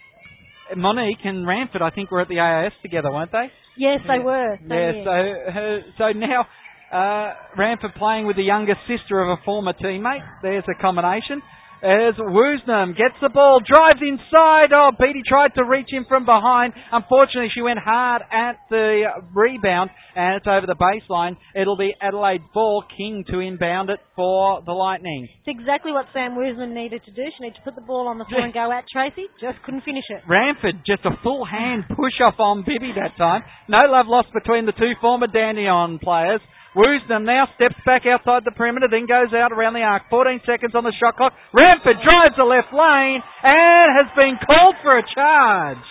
Monique 0.76 1.24
and 1.24 1.46
Ramford, 1.48 1.82
I 1.82 1.90
think, 1.90 2.12
were 2.12 2.22
at 2.22 2.28
the 2.28 2.40
AIS 2.40 2.74
together, 2.82 3.12
weren't 3.12 3.32
they? 3.32 3.50
Yes, 3.78 4.00
they 4.08 4.20
were. 4.20 4.58
yeah, 4.68 4.92
so 5.06 5.12
uh, 5.12 5.92
so 5.98 6.18
now 6.18 6.48
uh, 6.92 7.34
Ramford 7.58 7.96
playing 7.98 8.26
with 8.26 8.36
the 8.36 8.44
younger 8.44 8.76
sister 8.88 9.22
of 9.22 9.38
a 9.38 9.42
former 9.44 9.74
teammate. 9.74 10.26
There's 10.42 10.64
a 10.68 10.82
combination. 10.82 11.42
As 11.78 12.16
Woosnam 12.18 12.98
gets 12.98 13.14
the 13.22 13.30
ball, 13.30 13.62
drives 13.62 14.02
inside. 14.02 14.74
Oh, 14.74 14.92
Beatty 14.98 15.22
tried 15.28 15.54
to 15.56 15.64
reach 15.64 15.90
him 15.92 16.06
from 16.10 16.26
behind. 16.26 16.74
Unfortunately, 16.92 17.50
she 17.54 17.62
went 17.62 17.78
hard 17.78 18.24
at 18.32 18.58
the 18.70 19.06
rebound, 19.34 19.92
and 20.16 20.36
it's 20.36 20.48
over 20.48 20.66
the 20.66 20.76
baseline. 20.76 21.38
It'll 21.56 21.78
be 21.78 21.94
Adelaide 22.02 22.42
ball. 22.54 22.84
King 22.98 23.26
to 23.30 23.40
inbound 23.40 23.92
it 23.92 24.00
for 24.16 24.64
the 24.66 24.72
Lightning. 24.72 25.28
It's 25.46 25.60
exactly 25.60 25.92
what 25.92 26.06
Sam 26.14 26.32
Woosnam 26.34 26.74
needed 26.74 27.04
to 27.06 27.12
do. 27.12 27.22
She 27.38 27.44
needed 27.44 27.58
to 27.58 27.62
put 27.62 27.76
the 27.76 27.86
ball 27.86 28.08
on 28.08 28.18
the 28.18 28.26
floor 28.26 28.42
and 28.42 28.54
go 28.54 28.72
at 28.72 28.86
Tracy. 28.92 29.28
Just 29.40 29.62
couldn't 29.64 29.82
finish 29.82 30.06
it. 30.10 30.24
Ramford, 30.28 30.82
just 30.86 31.06
a 31.06 31.12
full 31.22 31.46
hand 31.46 31.84
push 31.90 32.18
off 32.26 32.40
on 32.40 32.66
Bibby 32.66 32.92
that 32.96 33.18
time. 33.18 33.44
No 33.70 33.80
love 33.88 34.08
lost 34.08 34.30
between 34.34 34.66
the 34.66 34.72
two 34.74 34.94
former 35.00 35.28
Dandenong 35.28 36.00
players. 36.00 36.42
Woosnam 36.78 37.26
now 37.26 37.50
steps 37.58 37.76
back 37.90 38.06
outside 38.06 38.46
the 38.46 38.54
perimeter, 38.54 38.86
then 38.86 39.10
goes 39.10 39.34
out 39.34 39.50
around 39.50 39.74
the 39.74 39.82
arc. 39.82 40.06
14 40.14 40.46
seconds 40.46 40.78
on 40.78 40.86
the 40.86 40.94
shot 41.02 41.18
clock. 41.18 41.34
Ramford 41.50 41.98
drives 42.06 42.38
the 42.38 42.46
left 42.46 42.70
lane 42.70 43.26
and 43.26 43.88
has 43.98 44.14
been 44.14 44.38
called 44.46 44.78
for 44.86 44.94
a 44.94 45.04
charge. 45.10 45.82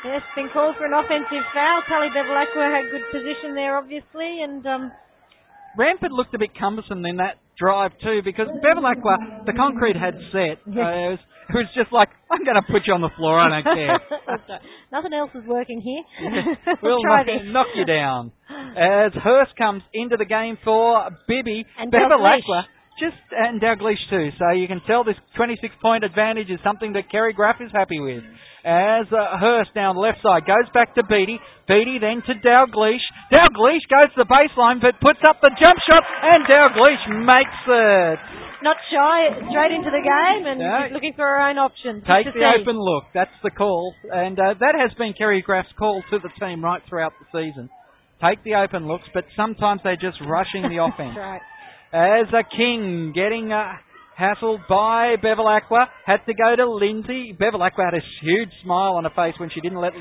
Yes, 0.00 0.24
been 0.32 0.48
called 0.48 0.80
for 0.80 0.88
an 0.88 0.96
offensive 0.96 1.44
foul. 1.52 1.84
Tully 1.84 2.08
Bevilacqua 2.08 2.72
had 2.72 2.88
good 2.88 3.04
position 3.12 3.52
there, 3.52 3.76
obviously, 3.76 4.40
and 4.40 4.64
um, 4.64 4.92
Ramford 5.76 6.08
looked 6.08 6.32
a 6.32 6.40
bit 6.40 6.56
cumbersome 6.56 7.04
in 7.04 7.20
that 7.20 7.36
drive 7.60 7.92
too 8.02 8.22
because 8.24 8.48
Bevilacqua, 8.64 9.44
the 9.44 9.52
concrete 9.52 9.94
had 9.94 10.16
set. 10.32 10.56
Uh, 10.64 10.72
it, 10.72 11.10
was, 11.12 11.18
it 11.52 11.54
was 11.54 11.68
just 11.76 11.92
like, 11.92 12.08
I'm 12.32 12.42
going 12.42 12.56
to 12.56 12.64
put 12.72 12.88
you 12.88 12.94
on 12.94 13.02
the 13.04 13.12
floor, 13.16 13.38
I 13.38 13.60
don't 13.60 13.74
care. 13.76 14.00
Nothing 14.90 15.12
else 15.12 15.30
is 15.36 15.44
working 15.46 15.80
here. 15.84 16.02
we'll 16.82 17.02
Try 17.04 17.24
knock, 17.24 17.44
knock 17.44 17.66
you 17.76 17.84
down. 17.84 18.32
As 18.48 19.12
Hurst 19.12 19.52
comes 19.58 19.82
into 19.92 20.16
the 20.16 20.24
game 20.24 20.56
for 20.64 21.10
Bibby, 21.28 21.64
And 21.78 21.92
Bevilacqua 21.92 22.64
just 22.98 23.16
and 23.32 23.60
Dalglish 23.60 24.00
too. 24.10 24.28
So 24.38 24.52
you 24.52 24.68
can 24.68 24.80
tell 24.86 25.04
this 25.04 25.16
26 25.36 25.74
point 25.80 26.04
advantage 26.04 26.50
is 26.50 26.60
something 26.62 26.92
that 26.92 27.10
Carrie 27.10 27.32
Graf 27.32 27.56
is 27.60 27.70
happy 27.72 27.98
with. 27.98 28.22
As 28.64 29.08
uh, 29.08 29.40
Hurst 29.40 29.72
down 29.72 29.96
the 29.96 30.04
left 30.04 30.20
side 30.20 30.44
goes 30.44 30.68
back 30.74 30.94
to 30.96 31.02
Beatty. 31.02 31.40
Beatty 31.64 31.96
then 31.96 32.20
to 32.28 32.34
Dalglish. 32.44 33.04
Dalglish 33.32 33.84
goes 33.88 34.12
to 34.12 34.24
the 34.24 34.28
baseline 34.28 34.80
but 34.84 35.00
puts 35.00 35.20
up 35.24 35.40
the 35.40 35.48
jump 35.56 35.78
shot 35.88 36.04
and 36.04 36.44
Dalglish 36.44 37.04
makes 37.24 37.60
it. 37.64 38.18
Not 38.60 38.76
shy, 38.92 39.40
straight 39.48 39.72
into 39.72 39.88
the 39.88 40.04
game, 40.04 40.44
and 40.44 40.60
she's 40.60 40.92
looking 40.92 41.14
for 41.16 41.24
her 41.24 41.40
own 41.48 41.56
option. 41.56 42.04
Take 42.04 42.28
the 42.28 42.44
see. 42.44 42.60
open 42.60 42.76
look. 42.76 43.04
That's 43.14 43.32
the 43.42 43.50
call. 43.50 43.94
And 44.12 44.38
uh, 44.38 44.52
that 44.60 44.76
has 44.76 44.92
been 44.98 45.14
Carrie 45.16 45.40
Graf's 45.40 45.72
call 45.78 46.02
to 46.10 46.18
the 46.18 46.28
team 46.38 46.62
right 46.62 46.82
throughout 46.86 47.12
the 47.16 47.26
season. 47.32 47.70
Take 48.20 48.44
the 48.44 48.56
open 48.60 48.86
looks, 48.86 49.08
but 49.14 49.24
sometimes 49.34 49.80
they're 49.82 49.96
just 49.96 50.20
rushing 50.28 50.68
the 50.68 50.76
offense. 50.84 51.16
That's 51.16 51.40
right. 51.40 52.20
As 52.20 52.28
a 52.36 52.44
King 52.44 53.12
getting 53.14 53.50
uh, 53.50 53.80
hassled 54.20 54.68
by 54.68 55.16
Bevilacqua, 55.16 55.88
had 56.04 56.20
to 56.26 56.34
go 56.34 56.54
to 56.54 56.68
Lindsay. 56.68 57.32
Bevilacqua 57.32 57.88
had 57.88 57.94
a 57.94 58.04
huge 58.20 58.52
smile 58.62 59.00
on 59.00 59.04
her 59.04 59.14
face 59.16 59.34
when 59.40 59.48
she 59.48 59.60
didn't 59.60 59.80
let 59.80 59.94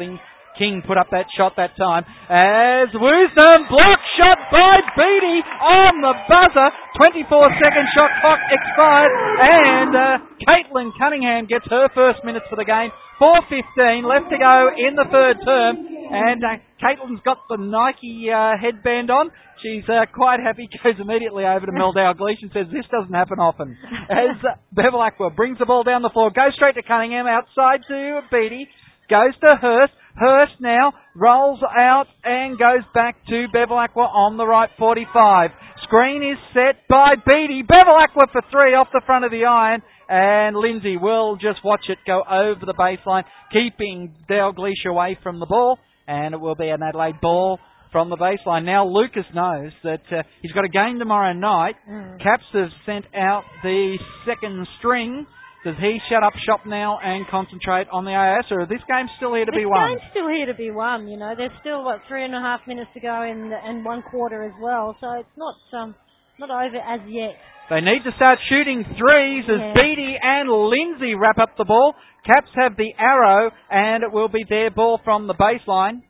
King 0.60 0.84
put 0.84 1.00
up 1.00 1.08
that 1.16 1.32
shot 1.40 1.56
that 1.56 1.72
time. 1.80 2.04
As 2.28 2.92
Woosnam 2.92 3.72
block 3.72 4.00
shot 4.20 4.40
by 4.52 4.84
Beatty 4.92 5.40
on 5.64 6.04
the 6.04 6.14
buzzer. 6.28 6.70
24 7.00 7.64
second 7.64 7.88
shot 7.96 8.12
clock 8.20 8.40
expired, 8.52 9.14
and 9.40 9.94
uh, 9.96 10.04
Caitlin 10.44 10.92
Cunningham 11.00 11.48
gets 11.48 11.64
her 11.72 11.88
first 11.96 12.20
minutes 12.28 12.44
for 12.50 12.58
the 12.58 12.68
game. 12.68 12.92
4.15 13.20 14.08
left 14.08 14.32
to 14.32 14.38
go 14.40 14.72
in 14.80 14.96
the 14.96 15.04
third 15.12 15.38
term, 15.44 15.76
and 15.76 16.40
uh, 16.40 16.56
Caitlin's 16.80 17.20
got 17.28 17.44
the 17.52 17.60
Nike 17.60 18.32
uh, 18.32 18.56
headband 18.56 19.12
on. 19.12 19.30
She's 19.62 19.84
uh, 19.92 20.08
quite 20.16 20.40
happy, 20.40 20.70
goes 20.84 20.96
immediately 20.96 21.44
over 21.44 21.66
to 21.68 21.72
Mel 21.76 21.94
Dalglish 21.94 22.40
and 22.42 22.52
says, 22.56 22.72
This 22.72 22.88
doesn't 22.88 23.14
happen 23.14 23.40
often. 23.40 23.76
As 24.08 24.40
uh, 24.40 24.56
Bevilacqua 24.72 25.36
brings 25.36 25.60
the 25.60 25.68
ball 25.68 25.84
down 25.84 26.02
the 26.02 26.10
floor, 26.10 26.32
goes 26.32 26.56
straight 26.56 26.76
to 26.76 26.84
Cunningham, 26.84 27.28
outside 27.28 27.84
to 27.88 28.22
Beatty, 28.32 28.68
goes 29.10 29.36
to 29.44 29.58
Hurst. 29.60 29.94
Hurst 30.16 30.60
now 30.60 30.94
rolls 31.16 31.60
out 31.64 32.08
and 32.24 32.58
goes 32.58 32.84
back 32.94 33.16
to 33.28 33.48
Bevilacqua 33.54 34.08
on 34.08 34.38
the 34.38 34.46
right 34.46 34.70
45. 34.80 35.52
Screen 35.84 36.24
is 36.24 36.38
set 36.54 36.88
by 36.88 37.16
Beatty. 37.16 37.64
Bevilacqua 37.68 38.32
for 38.32 38.42
three 38.52 38.76
off 38.76 38.88
the 38.94 39.02
front 39.06 39.26
of 39.26 39.32
the 39.32 39.46
iron. 39.46 39.82
And 40.10 40.56
Lindsay 40.58 40.98
will 40.98 41.36
just 41.36 41.64
watch 41.64 41.86
it 41.88 42.00
go 42.08 42.24
over 42.30 42.66
the 42.66 42.74
baseline, 42.74 43.24
keeping 43.54 44.16
Dalgleish 44.30 44.90
away 44.90 45.18
from 45.22 45.40
the 45.40 45.46
ball. 45.46 45.78
And 46.08 46.34
it 46.34 46.40
will 46.40 46.56
be 46.56 46.70
an 46.70 46.82
Adelaide 46.82 47.22
ball 47.22 47.60
from 47.92 48.10
the 48.10 48.18
baseline. 48.18 48.66
Now 48.66 48.88
Lucas 48.88 49.26
knows 49.34 49.72
that 49.84 50.02
uh, 50.12 50.24
he's 50.42 50.52
got 50.52 50.66
a 50.66 50.70
game 50.70 50.98
tomorrow 51.00 51.34
night. 51.34 51.76
Mm. 51.88 52.22
Caps 52.22 52.44
have 52.54 52.70
sent 52.86 53.06
out 53.16 53.44
the 53.64 53.98
second 54.26 54.68
string. 54.80 55.28
Does 55.64 55.76
he 55.80 56.00
shut 56.10 56.24
up 56.24 56.34
shop 56.46 56.62
now 56.66 57.00
and 57.04 57.28
concentrate 57.30 57.88
on 57.92 58.06
the 58.06 58.16
AIS, 58.16 58.48
or 58.50 58.64
is 58.64 58.70
this 58.70 58.80
game 58.88 59.12
still 59.18 59.36
here 59.36 59.44
to 59.44 59.52
this 59.52 59.60
be 59.60 59.66
won? 59.66 59.92
game's 59.92 60.08
still 60.12 60.30
here 60.30 60.46
to 60.48 60.56
be 60.56 60.72
won. 60.72 61.08
You 61.08 61.20
know, 61.20 61.34
there's 61.36 61.52
still 61.60 61.84
what 61.84 62.00
three 62.08 62.24
and 62.24 62.34
a 62.34 62.40
half 62.40 62.62
minutes 62.66 62.90
to 62.94 63.02
go 63.02 63.24
in 63.24 63.50
the, 63.50 63.60
and 63.60 63.84
one 63.84 64.02
quarter 64.02 64.44
as 64.44 64.56
well. 64.62 64.96
So 65.02 65.20
it's 65.20 65.36
not 65.36 65.56
um 65.76 65.96
not 66.40 66.50
over 66.50 66.78
as 66.78 67.02
yet. 67.08 67.36
They 67.70 67.82
need 67.82 68.04
to 68.04 68.12
start 68.16 68.40
shooting 68.50 68.84
threes 68.98 69.46
as 69.48 69.60
Yeah. 69.60 69.74
Beatty 69.76 70.18
and 70.22 70.50
Lindsay 70.50 71.14
wrap 71.16 71.38
up 71.38 71.56
the 71.58 71.66
ball. 71.66 71.96
Caps 72.26 72.50
have 72.56 72.76
the 72.76 72.94
arrow, 72.98 73.52
and 73.70 74.04
it 74.04 74.12
will 74.12 74.28
be 74.28 74.44
their 74.44 74.72
ball 74.72 74.98
from 75.04 75.28
the 75.28 75.36
baseline. 75.36 76.02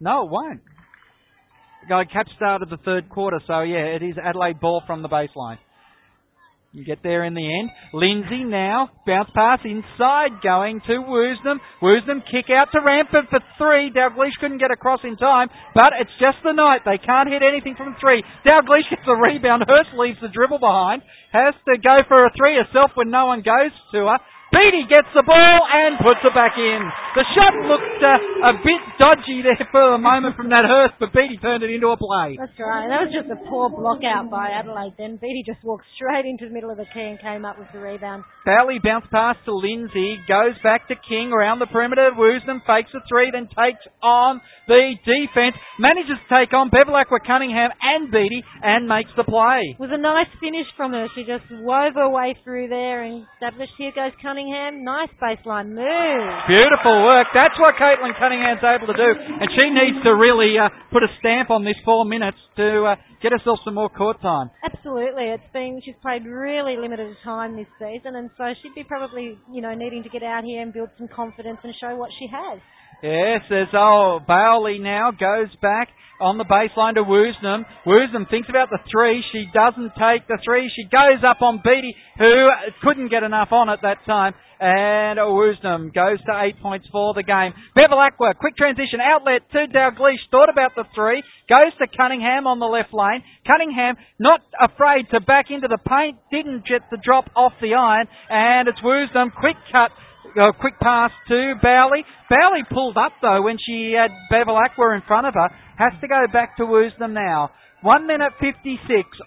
No, 0.00 0.24
it 0.24 0.30
won't. 0.30 0.60
Go, 1.88 2.02
Caps 2.10 2.32
started 2.36 2.70
the 2.70 2.78
third 2.78 3.08
quarter, 3.10 3.40
so 3.46 3.60
yeah, 3.60 3.84
it 3.84 4.02
is 4.02 4.16
Adelaide 4.16 4.60
ball 4.60 4.82
from 4.86 5.02
the 5.02 5.08
baseline. 5.08 5.58
You 6.74 6.82
get 6.82 7.06
there 7.06 7.22
in 7.22 7.38
the 7.38 7.46
end. 7.46 7.70
Lindsay 7.94 8.42
now, 8.42 8.90
bounce 9.06 9.30
pass 9.30 9.62
inside 9.62 10.42
going 10.42 10.82
to 10.90 11.06
Woosnam. 11.06 11.62
Woosnam 11.78 12.18
kick 12.26 12.50
out 12.50 12.66
to 12.74 12.82
Ramford 12.82 13.30
for 13.30 13.38
three. 13.62 13.94
Dalgleish 13.94 14.34
couldn't 14.40 14.58
get 14.58 14.72
across 14.74 14.98
in 15.04 15.14
time, 15.14 15.54
but 15.72 15.94
it's 16.02 16.10
just 16.18 16.42
the 16.42 16.50
night. 16.50 16.82
They 16.82 16.98
can't 16.98 17.30
hit 17.30 17.46
anything 17.46 17.78
from 17.78 17.94
three. 18.02 18.24
Dalgleish 18.42 18.90
gets 18.90 19.06
a 19.06 19.14
rebound. 19.14 19.62
Hurst 19.70 19.94
leaves 19.94 20.18
the 20.20 20.34
dribble 20.34 20.58
behind. 20.58 21.02
Has 21.30 21.54
to 21.70 21.78
go 21.78 22.02
for 22.08 22.26
a 22.26 22.34
three 22.34 22.58
herself 22.58 22.90
when 22.98 23.08
no 23.08 23.26
one 23.26 23.46
goes 23.46 23.70
to 23.94 24.10
her. 24.10 24.18
Beatty 24.54 24.86
gets 24.86 25.10
the 25.18 25.26
ball 25.26 25.58
and 25.66 25.98
puts 25.98 26.22
it 26.22 26.30
back 26.30 26.54
in. 26.54 26.78
The 27.18 27.26
shot 27.34 27.54
looked 27.66 27.98
uh, 27.98 28.50
a 28.50 28.54
bit 28.62 28.82
dodgy 29.02 29.42
there 29.42 29.58
for 29.74 29.98
a 29.98 29.98
moment 29.98 30.38
from 30.38 30.54
that 30.54 30.62
Hurst, 30.62 30.94
but 31.02 31.10
Beatty 31.10 31.42
turned 31.42 31.66
it 31.66 31.74
into 31.74 31.90
a 31.90 31.98
play. 31.98 32.38
That's 32.38 32.54
right. 32.62 32.86
That 32.86 33.02
was 33.02 33.10
just 33.10 33.34
a 33.34 33.38
poor 33.50 33.66
block 33.66 34.06
out 34.06 34.30
by 34.30 34.54
Adelaide. 34.54 34.94
Then 34.94 35.18
Beatty 35.18 35.42
just 35.42 35.58
walked 35.66 35.90
straight 35.98 36.22
into 36.22 36.46
the 36.46 36.54
middle 36.54 36.70
of 36.70 36.78
the 36.78 36.86
key 36.94 37.02
and 37.02 37.18
came 37.18 37.42
up 37.42 37.58
with 37.58 37.66
the 37.74 37.82
rebound. 37.82 38.22
Bally 38.46 38.78
bounce 38.78 39.10
pass 39.10 39.34
to 39.42 39.50
Lindsay, 39.50 40.22
goes 40.30 40.54
back 40.62 40.86
to 40.86 40.94
King 41.02 41.34
around 41.34 41.58
the 41.58 41.66
perimeter. 41.66 42.14
Woosnam 42.14 42.62
fakes 42.62 42.94
a 42.94 43.02
three, 43.10 43.34
then 43.34 43.50
takes 43.50 43.82
on 44.06 44.38
the 44.70 44.94
defence. 45.02 45.58
Manages 45.82 46.14
to 46.14 46.26
take 46.30 46.54
on 46.54 46.70
Bevilacqua, 46.70 47.26
Cunningham, 47.26 47.74
and 47.82 48.06
Beatty, 48.14 48.46
and 48.62 48.86
makes 48.86 49.10
the 49.18 49.26
play. 49.26 49.74
It 49.74 49.82
was 49.82 49.90
a 49.90 49.98
nice 49.98 50.30
finish 50.38 50.70
from 50.78 50.94
her. 50.94 51.10
She 51.18 51.26
just 51.26 51.50
wove 51.50 51.98
her 51.98 52.06
way 52.06 52.38
through 52.46 52.70
there 52.70 53.02
and 53.02 53.26
established. 53.34 53.74
Here 53.78 53.90
goes 53.90 54.14
Cunningham. 54.22 54.43
Nice 54.84 55.12
baseline 55.16 55.72
move. 55.72 56.28
Beautiful 56.48 57.04
work. 57.04 57.28
That's 57.32 57.54
what 57.58 57.74
Caitlin 57.80 58.12
Cunningham's 58.18 58.60
able 58.60 58.86
to 58.92 58.96
do, 58.96 59.10
and 59.40 59.48
she 59.56 59.70
needs 59.70 60.02
to 60.04 60.12
really 60.14 60.58
uh, 60.58 60.68
put 60.92 61.02
a 61.02 61.08
stamp 61.18 61.50
on 61.50 61.64
this 61.64 61.76
four 61.84 62.04
minutes 62.04 62.38
to 62.56 62.84
uh, 62.84 62.96
get 63.22 63.32
herself 63.32 63.58
some 63.64 63.74
more 63.74 63.88
court 63.88 64.20
time. 64.20 64.50
Absolutely. 64.64 65.32
It's 65.32 65.50
been 65.52 65.80
she's 65.84 65.94
played 66.02 66.24
really 66.26 66.76
limited 66.76 67.16
time 67.24 67.56
this 67.56 67.70
season 67.78 68.16
and 68.16 68.30
so 68.36 68.44
she'd 68.62 68.74
be 68.74 68.84
probably, 68.84 69.38
you 69.52 69.62
know, 69.62 69.74
needing 69.74 70.02
to 70.02 70.08
get 70.08 70.22
out 70.22 70.44
here 70.44 70.60
and 70.60 70.72
build 70.72 70.90
some 70.98 71.08
confidence 71.08 71.58
and 71.64 71.72
show 71.80 71.96
what 71.96 72.10
she 72.18 72.26
has. 72.30 72.60
Yes, 73.04 73.44
as 73.52 73.68
oh 73.76 74.18
Bowley 74.26 74.78
now 74.80 75.10
goes 75.10 75.52
back 75.60 75.92
on 76.24 76.38
the 76.40 76.48
baseline 76.48 76.94
to 76.94 77.04
Woosnam. 77.04 77.68
Woosnam 77.84 78.30
thinks 78.30 78.48
about 78.48 78.70
the 78.72 78.80
three. 78.88 79.20
She 79.28 79.44
doesn't 79.52 79.92
take 79.92 80.24
the 80.24 80.40
three. 80.40 80.72
She 80.72 80.88
goes 80.88 81.20
up 81.20 81.42
on 81.42 81.60
Beatty, 81.60 81.92
who 82.16 82.48
couldn't 82.80 83.10
get 83.10 83.22
enough 83.22 83.52
on 83.52 83.68
at 83.68 83.82
that 83.82 84.00
time. 84.06 84.32
And 84.58 85.20
Woosnam 85.20 85.92
goes 85.92 86.16
to 86.24 86.32
eight 86.48 86.56
points 86.62 86.88
for 86.90 87.12
the 87.12 87.22
game. 87.22 87.52
Bevel 87.76 88.00
quick 88.40 88.56
transition, 88.56 89.04
outlet 89.04 89.44
to 89.52 89.68
Dalgleish. 89.68 90.24
Thought 90.30 90.48
about 90.48 90.72
the 90.74 90.88
three. 90.94 91.20
Goes 91.44 91.76
to 91.84 91.86
Cunningham 91.94 92.46
on 92.46 92.58
the 92.58 92.72
left 92.72 92.94
lane. 92.96 93.20
Cunningham 93.44 93.96
not 94.18 94.40
afraid 94.56 95.12
to 95.12 95.20
back 95.20 95.52
into 95.52 95.68
the 95.68 95.76
paint. 95.76 96.16
Didn't 96.32 96.64
get 96.64 96.88
the 96.90 96.96
drop 97.04 97.28
off 97.36 97.52
the 97.60 97.74
iron. 97.74 98.08
And 98.30 98.66
it's 98.66 98.80
Woosnam. 98.80 99.28
Quick 99.36 99.60
cut 99.70 99.92
a 100.36 100.52
quick 100.52 100.78
pass 100.80 101.10
to 101.28 101.54
Bowley. 101.62 102.04
Bowley 102.28 102.64
pulled 102.70 102.96
up 102.96 103.12
though 103.22 103.42
when 103.42 103.56
she 103.58 103.94
had 103.96 104.10
Bevilacqua 104.30 104.96
in 104.96 105.02
front 105.06 105.26
of 105.26 105.34
her. 105.34 105.48
Has 105.78 105.92
to 106.00 106.08
go 106.08 106.26
back 106.32 106.56
to 106.56 106.64
Woosnam 106.64 107.12
now. 107.12 107.50
One 107.82 108.06
minute 108.06 108.32
56 108.40 108.80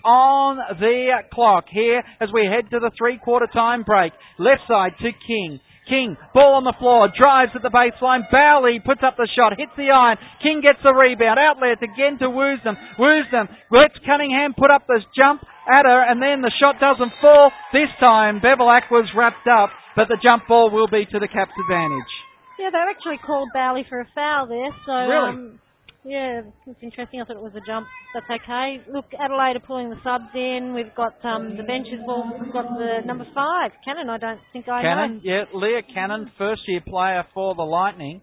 on 0.03 0.58
the 0.80 1.22
clock 1.32 1.66
here 1.72 2.01
as 2.20 2.30
we 2.34 2.49
head 2.49 2.70
to 2.72 2.80
the 2.80 2.91
three 2.97 3.20
quarter 3.24 3.47
time 3.53 3.84
break. 3.84 4.14
Left 4.39 4.62
side 4.68 4.93
to 4.99 5.12
King. 5.28 5.60
King, 5.88 6.15
ball 6.33 6.55
on 6.59 6.63
the 6.63 6.75
floor, 6.77 7.07
drives 7.09 7.51
at 7.55 7.63
the 7.63 7.71
baseline. 7.71 8.27
Bowley 8.29 8.79
puts 8.83 9.01
up 9.03 9.15
the 9.17 9.27
shot, 9.35 9.55
hits 9.57 9.71
the 9.75 9.89
iron. 9.89 10.17
King 10.43 10.61
gets 10.61 10.79
the 10.83 10.93
rebound. 10.93 11.39
Outlet 11.39 11.79
again 11.81 12.19
to 12.19 12.27
Woosnam. 12.27 12.75
Woosnam 12.99 13.47
lets 13.71 13.95
Cunningham 14.05 14.53
put 14.53 14.69
up 14.71 14.83
this 14.88 15.03
jump 15.15 15.41
at 15.67 15.83
her, 15.88 16.01
and 16.03 16.21
then 16.21 16.41
the 16.43 16.51
shot 16.59 16.79
doesn't 16.79 17.11
fall. 17.19 17.51
This 17.73 17.89
time, 17.99 18.39
Bevelak 18.39 18.91
was 18.91 19.07
wrapped 19.15 19.47
up, 19.47 19.69
but 19.95 20.07
the 20.07 20.17
jump 20.21 20.43
ball 20.47 20.69
will 20.71 20.88
be 20.88 21.05
to 21.07 21.19
the 21.19 21.27
Caps' 21.27 21.51
advantage. 21.67 22.11
Yeah, 22.59 22.69
they 22.71 22.79
actually 22.89 23.19
called 23.25 23.49
Bowley 23.53 23.85
for 23.88 23.99
a 24.01 24.07
foul 24.15 24.47
there, 24.47 24.71
so 24.85 24.91
Really? 24.93 25.29
um 25.29 25.59
yeah, 26.08 26.41
it's 26.66 26.80
interesting. 26.82 27.20
I 27.22 27.26
thought 27.26 27.36
it 27.36 27.43
was 27.43 27.51
a 27.55 27.66
jump. 27.68 27.86
That's 28.14 28.26
okay. 28.41 28.82
Look, 28.91 29.05
Adelaide 29.20 29.58
are 29.58 29.66
pulling 29.66 29.89
the 29.89 29.97
subs 30.03 30.32
in. 30.34 30.74
We've 30.74 30.93
got 30.95 31.14
um, 31.26 31.58
the 31.58 31.64
benches. 31.64 31.99
Well, 32.08 32.32
we've 32.39 32.53
got 32.53 32.66
the 32.78 33.05
number 33.05 33.26
five, 33.36 33.72
Cannon. 33.84 34.10
I 34.10 34.18
don't 34.18 34.39
think 34.53 34.68
I 34.70 34.82
Cannon, 34.82 35.16
know. 35.16 35.22
yeah, 35.24 35.43
Leah 35.53 35.82
Cannon, 35.93 36.32
first 36.38 36.62
year 36.68 36.82
player 36.88 37.26
for 37.34 37.55
the 37.55 37.64
Lightning. 37.64 38.22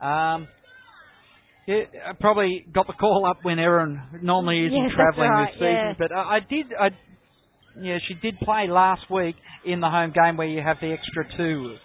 Um, 0.00 0.46
yeah, 1.66 1.82
I 2.08 2.12
probably 2.18 2.64
got 2.72 2.86
the 2.86 2.94
call 2.94 3.26
up 3.28 3.38
when 3.42 3.58
Erin 3.58 4.00
normally 4.22 4.66
isn't 4.66 4.72
Yes, 4.72 4.92
travelling 4.94 5.28
right, 5.30 5.50
this 5.52 5.54
season, 5.56 5.68
yeah. 5.68 5.92
but 5.98 6.12
I, 6.12 6.36
I 6.36 6.38
did. 6.48 6.66
I, 6.78 6.88
yeah, 7.80 7.98
she 8.06 8.14
did 8.14 8.38
play 8.40 8.66
last 8.68 9.02
week 9.10 9.36
in 9.66 9.80
the 9.80 9.90
home 9.90 10.12
game 10.14 10.36
where 10.36 10.46
you 10.48 10.62
have 10.62 10.78
the 10.80 10.92
extra 10.92 11.24
two. 11.36 11.76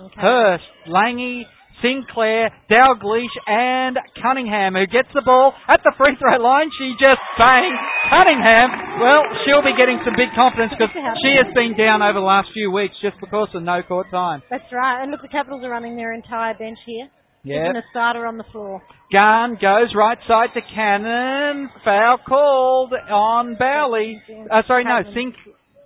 Okay. 0.00 0.20
Hurst, 0.20 0.64
Langy, 0.88 1.46
Sinclair, 1.82 2.52
Dalgleish, 2.70 3.36
and 3.46 3.96
Cunningham, 4.22 4.74
who 4.74 4.86
gets 4.86 5.08
the 5.12 5.22
ball 5.24 5.52
at 5.68 5.80
the 5.84 5.92
free 5.96 6.16
throw 6.20 6.36
line. 6.38 6.70
She 6.78 6.94
just 7.00 7.20
bang. 7.36 7.72
Cunningham, 8.08 9.00
well, 9.00 9.24
she'll 9.44 9.64
be 9.64 9.76
getting 9.76 10.00
some 10.04 10.14
big 10.16 10.32
confidence 10.36 10.72
because 10.76 10.92
she 11.24 11.32
has 11.36 11.48
been 11.54 11.76
down 11.76 12.02
over 12.02 12.20
the 12.20 12.26
last 12.26 12.48
few 12.52 12.70
weeks 12.70 12.94
just 13.02 13.16
because 13.20 13.48
of 13.54 13.62
no 13.62 13.82
court 13.82 14.08
time. 14.10 14.42
That's 14.50 14.68
right. 14.72 15.02
And 15.02 15.10
look, 15.10 15.22
the 15.22 15.32
Capitals 15.32 15.64
are 15.64 15.70
running 15.70 15.96
their 15.96 16.12
entire 16.12 16.54
bench 16.54 16.78
here. 16.86 17.08
Yeah. 17.42 17.64
Even 17.64 17.76
a 17.76 17.82
starter 17.90 18.26
on 18.26 18.36
the 18.36 18.44
floor. 18.52 18.82
Garn 19.12 19.56
goes 19.60 19.94
right 19.96 20.18
side 20.28 20.50
to 20.54 20.60
Cannon. 20.74 21.70
Foul 21.84 22.18
called 22.28 22.92
on 22.92 23.56
Bowley. 23.58 24.20
Uh, 24.50 24.62
sorry, 24.66 24.84
no. 24.84 25.00
Sink. 25.14 25.34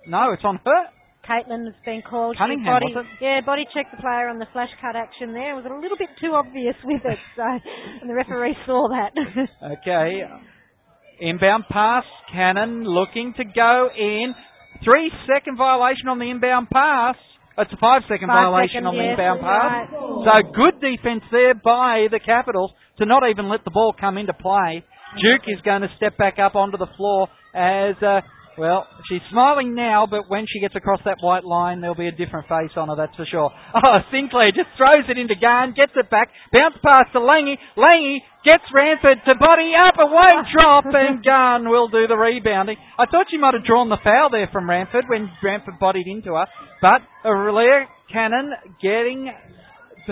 No, 0.07 0.33
it's 0.33 0.43
on 0.43 0.59
her. 0.65 0.83
Caitlin 1.27 1.65
has 1.65 1.73
been 1.85 2.01
called. 2.07 2.37
Cunningham, 2.37 2.65
body, 2.79 2.93
was 2.93 3.05
it? 3.05 3.23
Yeah, 3.23 3.41
body 3.45 3.65
checked 3.73 3.91
the 3.91 4.01
player 4.01 4.29
on 4.29 4.37
the 4.39 4.45
flash 4.53 4.69
cut 4.79 4.95
action 4.95 5.33
there. 5.33 5.57
It 5.57 5.63
was 5.63 5.65
a 5.65 5.73
little 5.73 5.97
bit 5.97 6.09
too 6.21 6.33
obvious 6.37 6.75
with 6.85 7.01
it, 7.03 7.17
so 7.35 7.43
and 8.01 8.09
the 8.09 8.13
referee 8.13 8.55
saw 8.65 8.87
that. 8.89 9.11
Okay. 9.81 10.21
Inbound 11.19 11.63
pass. 11.71 12.03
Cannon 12.31 12.83
looking 12.83 13.33
to 13.37 13.43
go 13.45 13.89
in. 13.97 14.35
Three 14.83 15.09
second 15.33 15.57
violation 15.57 16.09
on 16.09 16.19
the 16.19 16.25
inbound 16.29 16.69
pass. 16.69 17.15
It's 17.57 17.71
a 17.71 17.77
five 17.79 18.01
second 18.11 18.27
Five 18.27 18.51
violation 18.51 18.83
seconds, 18.83 18.87
on 18.91 18.95
the 18.99 19.03
yes, 19.07 19.15
inbound 19.15 19.39
pass. 19.39 19.71
right. 19.71 19.87
So 20.27 20.33
good 20.51 20.75
defence 20.83 21.23
there 21.31 21.55
by 21.55 22.07
the 22.11 22.19
Capitals 22.19 22.71
to 22.99 23.05
not 23.05 23.23
even 23.29 23.47
let 23.47 23.63
the 23.63 23.71
ball 23.71 23.95
come 23.97 24.17
into 24.17 24.33
play. 24.33 24.83
Duke 25.15 25.47
is 25.47 25.61
going 25.63 25.81
to 25.81 25.87
step 25.95 26.17
back 26.17 26.35
up 26.37 26.55
onto 26.55 26.75
the 26.77 26.91
floor 26.97 27.29
as, 27.55 27.95
uh, 28.03 28.19
well, 28.57 28.87
she's 29.09 29.21
smiling 29.31 29.75
now, 29.75 30.07
but 30.09 30.29
when 30.29 30.45
she 30.47 30.59
gets 30.59 30.75
across 30.75 30.99
that 31.05 31.17
white 31.21 31.43
line, 31.43 31.81
there'll 31.81 31.95
be 31.95 32.07
a 32.07 32.15
different 32.15 32.47
face 32.47 32.71
on 32.75 32.87
her, 32.89 32.95
that's 32.95 33.15
for 33.15 33.25
sure. 33.25 33.51
Oh, 33.75 33.99
Sinclair 34.11 34.51
just 34.55 34.71
throws 34.77 35.05
it 35.09 35.17
into 35.17 35.35
Garn, 35.35 35.73
gets 35.75 35.91
it 35.95 36.09
back, 36.09 36.29
bounce 36.51 36.75
pass 36.83 37.11
to 37.13 37.19
Langy. 37.19 37.57
Langy 37.75 38.23
gets 38.43 38.63
Ramford 38.73 39.19
to 39.27 39.35
body 39.35 39.73
up, 39.75 39.95
away 39.99 40.31
drop, 40.55 40.85
and 40.87 41.23
Garn 41.23 41.69
will 41.69 41.89
do 41.89 42.07
the 42.07 42.15
rebounding. 42.15 42.77
I 42.97 43.05
thought 43.05 43.27
she 43.29 43.37
might 43.37 43.53
have 43.53 43.65
drawn 43.65 43.89
the 43.89 44.01
foul 44.03 44.29
there 44.31 44.49
from 44.51 44.67
Ramford 44.67 45.09
when 45.09 45.29
Ramford 45.43 45.79
bodied 45.79 46.07
into 46.07 46.33
her, 46.33 46.45
but 46.81 47.01
Aurelia 47.25 47.87
Cannon 48.11 48.53
getting 48.81 49.31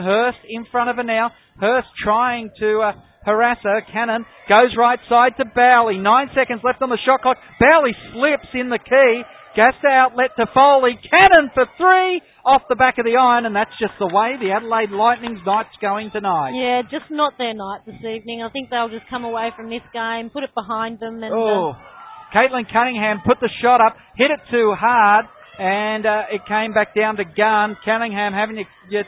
Hurst 0.01 0.39
in 0.49 0.65
front 0.71 0.89
of 0.89 0.95
her 0.97 1.03
now. 1.03 1.31
Hurst 1.59 1.87
trying 2.03 2.49
to 2.59 2.79
uh, 2.79 2.91
harass 3.25 3.57
her. 3.63 3.81
Cannon 3.91 4.25
goes 4.49 4.73
right 4.77 4.99
side 5.09 5.33
to 5.37 5.45
Bowley. 5.45 5.97
Nine 5.97 6.29
seconds 6.35 6.61
left 6.63 6.81
on 6.81 6.89
the 6.89 6.97
shot 7.05 7.21
clock. 7.21 7.37
Bowley 7.59 7.93
slips 8.13 8.49
in 8.53 8.69
the 8.69 8.79
key. 8.79 9.21
Gasta 9.55 9.85
outlet 9.87 10.31
to 10.37 10.47
Foley. 10.51 10.97
Cannon 10.97 11.51
for 11.53 11.65
three 11.77 12.21
off 12.43 12.63
the 12.69 12.75
back 12.75 12.97
of 12.97 13.05
the 13.05 13.15
iron, 13.15 13.45
and 13.45 13.55
that's 13.55 13.71
just 13.79 13.93
the 13.99 14.07
way 14.09 14.33
the 14.41 14.49
Adelaide 14.51 14.89
Lightning's 14.89 15.45
night's 15.45 15.69
going 15.79 16.09
tonight. 16.11 16.57
yeah, 16.57 16.81
just 16.89 17.05
not 17.11 17.37
their 17.37 17.53
night 17.53 17.85
this 17.85 18.01
evening. 18.01 18.41
I 18.41 18.49
think 18.49 18.69
they'll 18.71 18.89
just 18.89 19.05
come 19.11 19.23
away 19.23 19.51
from 19.55 19.69
this 19.69 19.85
game, 19.93 20.31
put 20.33 20.41
it 20.43 20.49
behind 20.57 20.99
them, 20.99 21.21
and 21.21 21.31
Oh, 21.31 21.77
uh, 21.77 22.35
Caitlin 22.35 22.65
Cunningham 22.73 23.21
put 23.23 23.37
the 23.39 23.49
shot 23.61 23.79
up, 23.79 23.95
hit 24.17 24.31
it 24.31 24.39
too 24.49 24.73
hard, 24.75 25.25
and 25.59 26.03
uh, 26.03 26.33
it 26.33 26.41
came 26.49 26.73
back 26.73 26.95
down 26.97 27.15
to 27.17 27.23
Garn. 27.23 27.77
Cunningham 27.85 28.33
having 28.33 28.55
to 28.57 28.65
get 28.89 29.05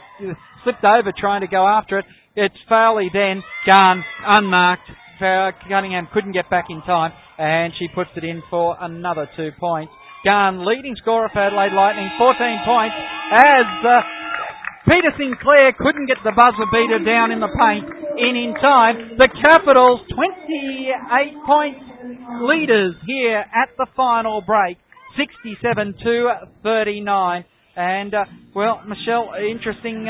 slipped 0.65 0.83
over 0.83 1.13
trying 1.15 1.41
to 1.41 1.47
go 1.47 1.63
after 1.65 1.99
it. 1.99 2.05
It's 2.35 2.57
Foley 2.67 3.07
then. 3.13 3.39
Garn 3.65 4.03
unmarked. 4.25 4.89
Cunningham 5.69 6.09
couldn't 6.11 6.33
get 6.33 6.49
back 6.49 6.65
in 6.67 6.81
time, 6.81 7.13
and 7.37 7.71
she 7.79 7.87
puts 7.95 8.09
it 8.17 8.25
in 8.25 8.43
for 8.49 8.75
another 8.81 9.29
two 9.37 9.51
points. 9.57 9.93
Garn, 10.25 10.65
leading 10.65 10.95
scorer 10.99 11.29
for 11.31 11.39
Adelaide 11.39 11.71
Lightning, 11.71 12.09
14 12.17 12.35
points, 12.65 12.95
as 13.31 13.69
uh, 13.85 14.01
Peter 14.91 15.13
Sinclair 15.15 15.71
couldn't 15.77 16.07
get 16.07 16.17
the 16.25 16.33
buzzer 16.35 16.67
beater 16.73 16.99
down 17.05 17.31
in 17.31 17.39
the 17.39 17.47
paint 17.47 17.85
in 18.17 18.35
in 18.35 18.53
time. 18.59 19.15
The 19.17 19.29
Capitals 19.47 20.01
28 20.11 21.45
points 21.45 21.79
leaders 22.41 22.95
here 23.07 23.39
at 23.39 23.69
the 23.77 23.87
final 23.95 24.41
break, 24.41 24.77
67 25.15 25.95
to 26.03 26.29
39. 26.63 27.45
And 27.77 28.13
uh, 28.13 28.25
well, 28.55 28.81
Michelle, 28.87 29.33
interesting 29.39 30.07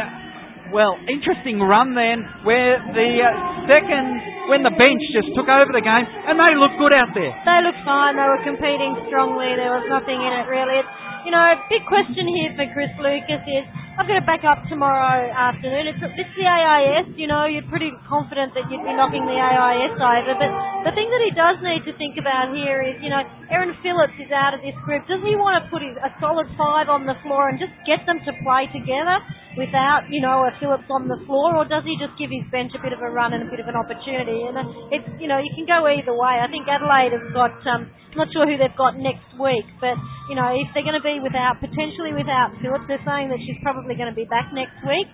well, 0.75 0.99
interesting 1.07 1.63
run 1.63 1.95
then, 1.95 2.27
where 2.43 2.83
the 2.91 3.09
uh, 3.23 3.31
second, 3.63 4.51
when 4.51 4.59
the 4.59 4.75
bench 4.75 4.99
just 5.15 5.31
took 5.31 5.47
over 5.47 5.71
the 5.71 5.79
game, 5.79 6.03
and 6.03 6.35
they 6.35 6.51
looked 6.59 6.75
good 6.75 6.91
out 6.91 7.15
there. 7.15 7.31
They 7.31 7.59
looked 7.63 7.79
fine. 7.87 8.19
They 8.19 8.27
were 8.27 8.43
competing 8.43 8.91
strongly. 9.07 9.55
There 9.55 9.71
was 9.71 9.87
nothing 9.87 10.19
in 10.19 10.31
it 10.35 10.51
really. 10.51 10.83
It's, 10.83 10.91
you 11.23 11.31
know, 11.31 11.47
big 11.71 11.87
question 11.87 12.27
here 12.27 12.51
for 12.59 12.67
Chris 12.75 12.91
Lucas 12.99 13.39
is 13.47 13.63
I've 13.95 14.03
got 14.11 14.19
to 14.19 14.27
back 14.27 14.43
up 14.43 14.67
tomorrow 14.67 15.31
afternoon. 15.31 15.87
It's, 15.87 16.03
it's 16.03 16.33
the 16.35 16.43
AIS, 16.43 17.15
you 17.15 17.31
know, 17.31 17.47
you're 17.47 17.63
pretty 17.71 17.95
confident 18.11 18.51
that 18.51 18.67
you'd 18.67 18.83
be 18.83 18.91
knocking 18.91 19.23
the 19.23 19.39
AIS 19.39 19.95
over. 19.95 20.35
But 20.35 20.51
the 20.83 20.91
thing 20.91 21.07
that 21.07 21.23
he 21.23 21.31
does 21.31 21.55
need 21.63 21.87
to 21.87 21.95
think 21.95 22.19
about 22.19 22.51
here 22.51 22.83
is, 22.83 22.99
you 22.99 23.07
know, 23.07 23.23
Erin 23.49 23.73
Phillips 23.81 24.17
is 24.17 24.31
out 24.33 24.53
of 24.53 24.61
this 24.65 24.75
group. 24.83 25.05
Doesn't 25.07 25.25
he 25.25 25.37
want 25.37 25.61
to 25.61 25.63
put 25.69 25.81
a 25.85 26.11
solid 26.19 26.49
five 26.57 26.89
on 26.89 27.05
the 27.05 27.17
floor 27.21 27.49
and 27.49 27.59
just 27.61 27.73
get 27.85 28.05
them 28.05 28.19
to 28.25 28.31
play 28.43 28.65
together? 28.73 29.21
without, 29.57 30.07
you 30.11 30.19
know, 30.19 30.43
a 30.43 30.51
Phillips 30.59 30.87
on 30.91 31.07
the 31.07 31.19
floor, 31.25 31.55
or 31.55 31.63
does 31.63 31.83
he 31.87 31.95
just 31.95 32.15
give 32.19 32.29
his 32.29 32.43
bench 32.51 32.75
a 32.75 32.81
bit 32.83 32.91
of 32.91 32.99
a 32.99 33.09
run 33.09 33.31
and 33.31 33.47
a 33.47 33.49
bit 33.49 33.63
of 33.63 33.67
an 33.67 33.75
opportunity? 33.75 34.43
And 34.47 34.55
it's, 34.91 35.07
you 35.19 35.27
know, 35.27 35.39
you 35.39 35.51
can 35.55 35.63
go 35.63 35.87
either 35.87 36.11
way. 36.11 36.39
I 36.39 36.47
think 36.51 36.67
Adelaide 36.67 37.15
has 37.15 37.25
got, 37.31 37.55
um, 37.67 37.87
not 38.15 38.31
sure 38.31 38.47
who 38.47 38.59
they've 38.59 38.79
got 38.79 38.99
next 38.99 39.27
week, 39.39 39.67
but, 39.79 39.95
you 40.27 40.35
know, 40.35 40.51
if 40.51 40.67
they're 40.75 40.85
going 40.85 40.99
to 40.99 41.03
be 41.03 41.19
without, 41.23 41.59
potentially 41.63 42.11
without 42.11 42.55
Phillips, 42.59 42.87
they're 42.87 43.03
saying 43.07 43.31
that 43.31 43.39
she's 43.43 43.59
probably 43.63 43.95
going 43.95 44.11
to 44.11 44.15
be 44.15 44.27
back 44.27 44.51
next 44.51 44.77
week. 44.83 45.07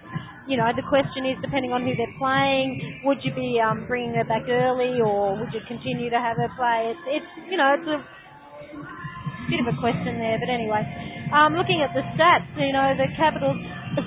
You 0.50 0.58
know, 0.58 0.74
the 0.74 0.86
question 0.90 1.30
is, 1.30 1.38
depending 1.40 1.70
on 1.70 1.86
who 1.86 1.94
they're 1.94 2.18
playing, 2.18 3.06
would 3.06 3.22
you 3.22 3.30
be 3.38 3.62
um, 3.62 3.86
bringing 3.86 4.18
her 4.18 4.26
back 4.26 4.50
early, 4.50 4.98
or 4.98 5.38
would 5.38 5.54
you 5.54 5.62
continue 5.70 6.10
to 6.10 6.18
have 6.18 6.36
her 6.42 6.50
play? 6.58 6.98
It's, 6.98 7.22
it's 7.22 7.32
you 7.46 7.62
know, 7.62 7.78
it's 7.78 7.86
a 7.86 8.02
bit 9.50 9.62
of 9.64 9.70
a 9.72 9.78
question 9.80 10.20
there, 10.20 10.38
but 10.38 10.50
anyway. 10.50 10.84
Um, 11.32 11.56
looking 11.56 11.80
at 11.80 11.96
the 11.96 12.04
stats, 12.14 12.52
you 12.60 12.76
know, 12.76 12.92
the 13.00 13.08
Capitals 13.16 13.56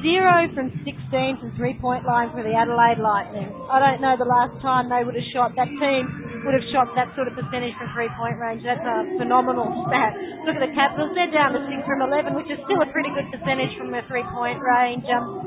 Zero 0.01 0.49
from 0.57 0.73
16 0.81 1.41
from 1.41 1.53
three-point 1.57 2.09
line 2.09 2.33
for 2.33 2.41
the 2.41 2.57
Adelaide 2.57 3.01
Lightning. 3.01 3.49
I 3.69 3.81
don't 3.81 4.01
know 4.01 4.17
the 4.17 4.29
last 4.29 4.57
time 4.65 4.89
they 4.89 5.05
would 5.05 5.17
have 5.17 5.29
shot, 5.33 5.53
that 5.57 5.69
team 5.69 6.05
would 6.45 6.57
have 6.57 6.69
shot 6.73 6.89
that 6.97 7.13
sort 7.17 7.29
of 7.29 7.37
percentage 7.37 7.77
from 7.77 7.93
three-point 7.93 8.37
range. 8.41 8.65
That's 8.65 8.81
a 8.81 9.17
phenomenal 9.21 9.69
stat. 9.89 10.17
Look 10.49 10.57
at 10.57 10.65
the 10.65 10.73
Capitals, 10.73 11.13
they're 11.13 11.33
down 11.33 11.53
to 11.53 11.61
6 11.65 11.85
from 11.85 12.01
11, 12.01 12.33
which 12.33 12.49
is 12.49 12.61
still 12.65 12.81
a 12.81 12.89
pretty 12.93 13.13
good 13.13 13.29
percentage 13.29 13.77
from 13.77 13.93
their 13.93 14.05
three-point 14.09 14.61
range. 14.61 15.05
Um, 15.09 15.45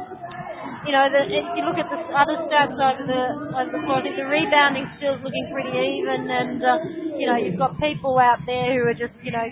you 0.85 0.93
know, 0.93 1.09
the, 1.09 1.22
if 1.27 1.45
you 1.57 1.64
look 1.68 1.76
at 1.76 1.89
the 1.89 1.99
other 2.15 2.38
stats 2.47 2.77
over 2.77 3.03
the 3.03 3.22
over 3.57 3.72
the 3.76 3.81
floor, 3.84 3.99
I 3.99 4.01
think 4.07 4.15
the 4.15 4.30
rebounding 4.30 4.88
still 4.95 5.19
is 5.19 5.22
looking 5.26 5.45
pretty 5.51 5.73
even, 5.73 6.31
and 6.31 6.64
uh, 6.64 6.80
you 7.18 7.27
know, 7.27 7.35
you've 7.35 7.59
got 7.59 7.76
people 7.81 8.15
out 8.22 8.39
there 8.47 8.77
who 8.77 8.88
are 8.88 8.95
just, 8.95 9.11
you 9.19 9.35
know, 9.35 9.43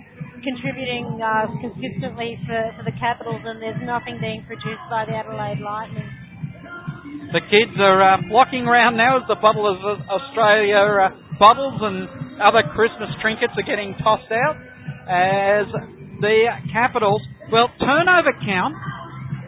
contributing 0.46 1.18
uh, 1.18 1.50
consistently 1.58 2.38
for, 2.46 2.62
for 2.78 2.84
the 2.86 2.94
Capitals, 3.02 3.42
and 3.42 3.58
there's 3.58 3.82
nothing 3.82 4.22
being 4.22 4.46
produced 4.46 4.86
by 4.94 5.04
the 5.10 5.18
Adelaide 5.18 5.60
Lightning. 5.60 6.06
The 7.34 7.42
kids 7.50 7.74
are 7.82 8.00
uh, 8.00 8.22
flocking 8.30 8.70
around 8.70 8.96
now 8.96 9.18
as 9.18 9.26
the 9.28 9.36
bottle 9.42 9.66
of 9.66 9.82
Australia 9.82 10.78
uh, 10.78 11.10
bottles 11.42 11.82
and 11.82 12.08
other 12.40 12.62
Christmas 12.78 13.10
trinkets 13.20 13.58
are 13.58 13.66
getting 13.66 13.98
tossed 14.00 14.30
out. 14.32 14.56
As 15.10 15.68
the 16.22 16.38
Capitals, 16.72 17.22
well, 17.52 17.70
turnover 17.82 18.34
count. 18.46 18.78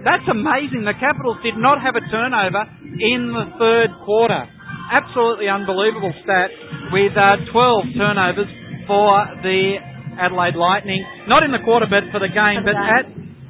That's 0.04 0.26
amazing. 0.30 0.86
The 0.86 0.98
Capitals 0.98 1.38
did 1.44 1.58
not 1.58 1.82
have 1.82 1.96
a 1.96 2.04
turnover 2.10 2.66
in 2.98 3.34
the 3.34 3.46
third 3.58 3.90
quarter. 4.06 4.46
Absolutely 4.92 5.50
unbelievable 5.50 6.14
stat 6.24 6.50
with 6.92 7.14
uh, 7.14 7.44
12 7.52 7.98
turnovers 7.98 8.52
for 8.88 9.26
the 9.44 9.78
Adelaide 10.18 10.58
Lightning. 10.58 11.06
Not 11.28 11.44
in 11.44 11.52
the 11.52 11.62
quarter, 11.64 11.86
but 11.90 12.10
for 12.12 12.20
the 12.20 12.30
game. 12.30 12.66
But 12.66 12.76
at 12.76 13.06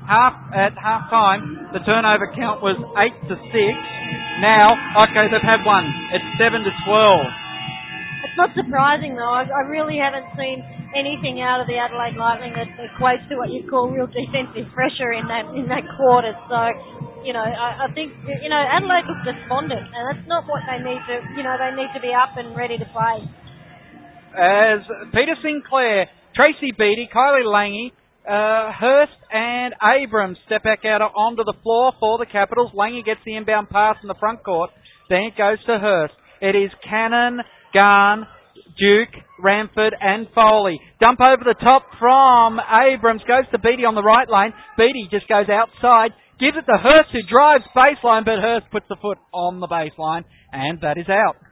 half 0.07 0.35
at 0.55 0.73
half 0.79 1.11
time, 1.11 1.71
the 1.75 1.83
turnover 1.83 2.31
count 2.31 2.63
was 2.63 2.79
eight 2.99 3.17
to 3.27 3.35
six. 3.51 3.75
Now, 4.39 4.77
okay, 5.03 5.27
they've 5.27 5.43
had 5.43 5.65
one. 5.67 5.87
It's 6.13 6.27
seven 6.39 6.63
to 6.63 6.71
twelve. 6.87 7.25
It's 8.23 8.37
not 8.37 8.51
surprising 8.55 9.17
though. 9.17 9.33
I, 9.33 9.49
I 9.49 9.63
really 9.67 9.97
haven't 9.99 10.31
seen 10.37 10.63
anything 10.95 11.41
out 11.43 11.59
of 11.59 11.67
the 11.67 11.75
Adelaide 11.75 12.15
Lightning 12.15 12.53
that 12.55 12.69
equates 12.79 13.27
to 13.27 13.35
what 13.35 13.51
you 13.51 13.67
call 13.67 13.91
real 13.91 14.07
defensive 14.07 14.71
pressure 14.71 15.11
in 15.11 15.27
that 15.27 15.51
in 15.57 15.67
that 15.67 15.83
quarter. 15.99 16.31
So, 16.47 16.57
you 17.27 17.33
know, 17.35 17.43
I, 17.43 17.85
I 17.85 17.87
think 17.91 18.13
you 18.23 18.49
know 18.49 18.61
Adelaide 18.61 19.09
looks 19.09 19.25
despondent, 19.27 19.91
and 19.91 20.01
that's 20.07 20.25
not 20.29 20.47
what 20.47 20.63
they 20.69 20.79
need 20.79 21.01
to. 21.11 21.15
You 21.35 21.43
know, 21.43 21.57
they 21.59 21.75
need 21.75 21.91
to 21.91 22.01
be 22.01 22.13
up 22.15 22.37
and 22.39 22.55
ready 22.55 22.77
to 22.79 22.87
play. 22.93 23.25
As 24.37 24.85
Peter 25.11 25.33
Sinclair 25.41 26.05
Tracy 26.37 26.69
Beatty, 26.69 27.09
Kylie 27.09 27.49
Lange, 27.49 27.89
uh, 28.21 28.69
Hurst 28.69 29.17
and 29.33 29.73
Abrams 29.81 30.37
step 30.45 30.61
back 30.61 30.85
out 30.85 31.01
onto 31.01 31.43
the 31.43 31.57
floor 31.63 31.93
for 31.99 32.19
the 32.19 32.27
Capitals. 32.29 32.69
Lange 32.75 33.01
gets 33.03 33.21
the 33.25 33.35
inbound 33.35 33.69
pass 33.69 33.95
in 34.03 34.07
the 34.07 34.19
front 34.19 34.43
court. 34.45 34.69
Then 35.09 35.25
it 35.25 35.33
goes 35.35 35.57
to 35.65 35.79
Hurst. 35.79 36.13
It 36.39 36.53
is 36.53 36.69
Cannon, 36.87 37.41
Garn, 37.73 38.27
Duke, 38.77 39.17
Ramford 39.41 39.97
and 39.99 40.27
Foley. 40.35 40.79
Dump 40.99 41.17
over 41.25 41.41
the 41.41 41.57
top 41.57 41.89
from 41.97 42.61
Abrams. 42.61 43.25
Goes 43.27 43.49
to 43.49 43.57
Beatty 43.57 43.89
on 43.89 43.95
the 43.95 44.05
right 44.05 44.29
lane. 44.29 44.53
Beatty 44.77 45.09
just 45.09 45.27
goes 45.27 45.49
outside. 45.49 46.13
Gives 46.39 46.53
it 46.53 46.69
to 46.69 46.77
Hurst 46.77 47.09
who 47.17 47.25
drives 47.25 47.65
baseline, 47.73 48.25
but 48.25 48.37
Hurst 48.37 48.69
puts 48.69 48.85
the 48.89 48.97
foot 49.01 49.17
on 49.33 49.59
the 49.59 49.67
baseline 49.67 50.21
and 50.53 50.81
that 50.81 50.99
is 50.99 51.09
out. 51.09 51.46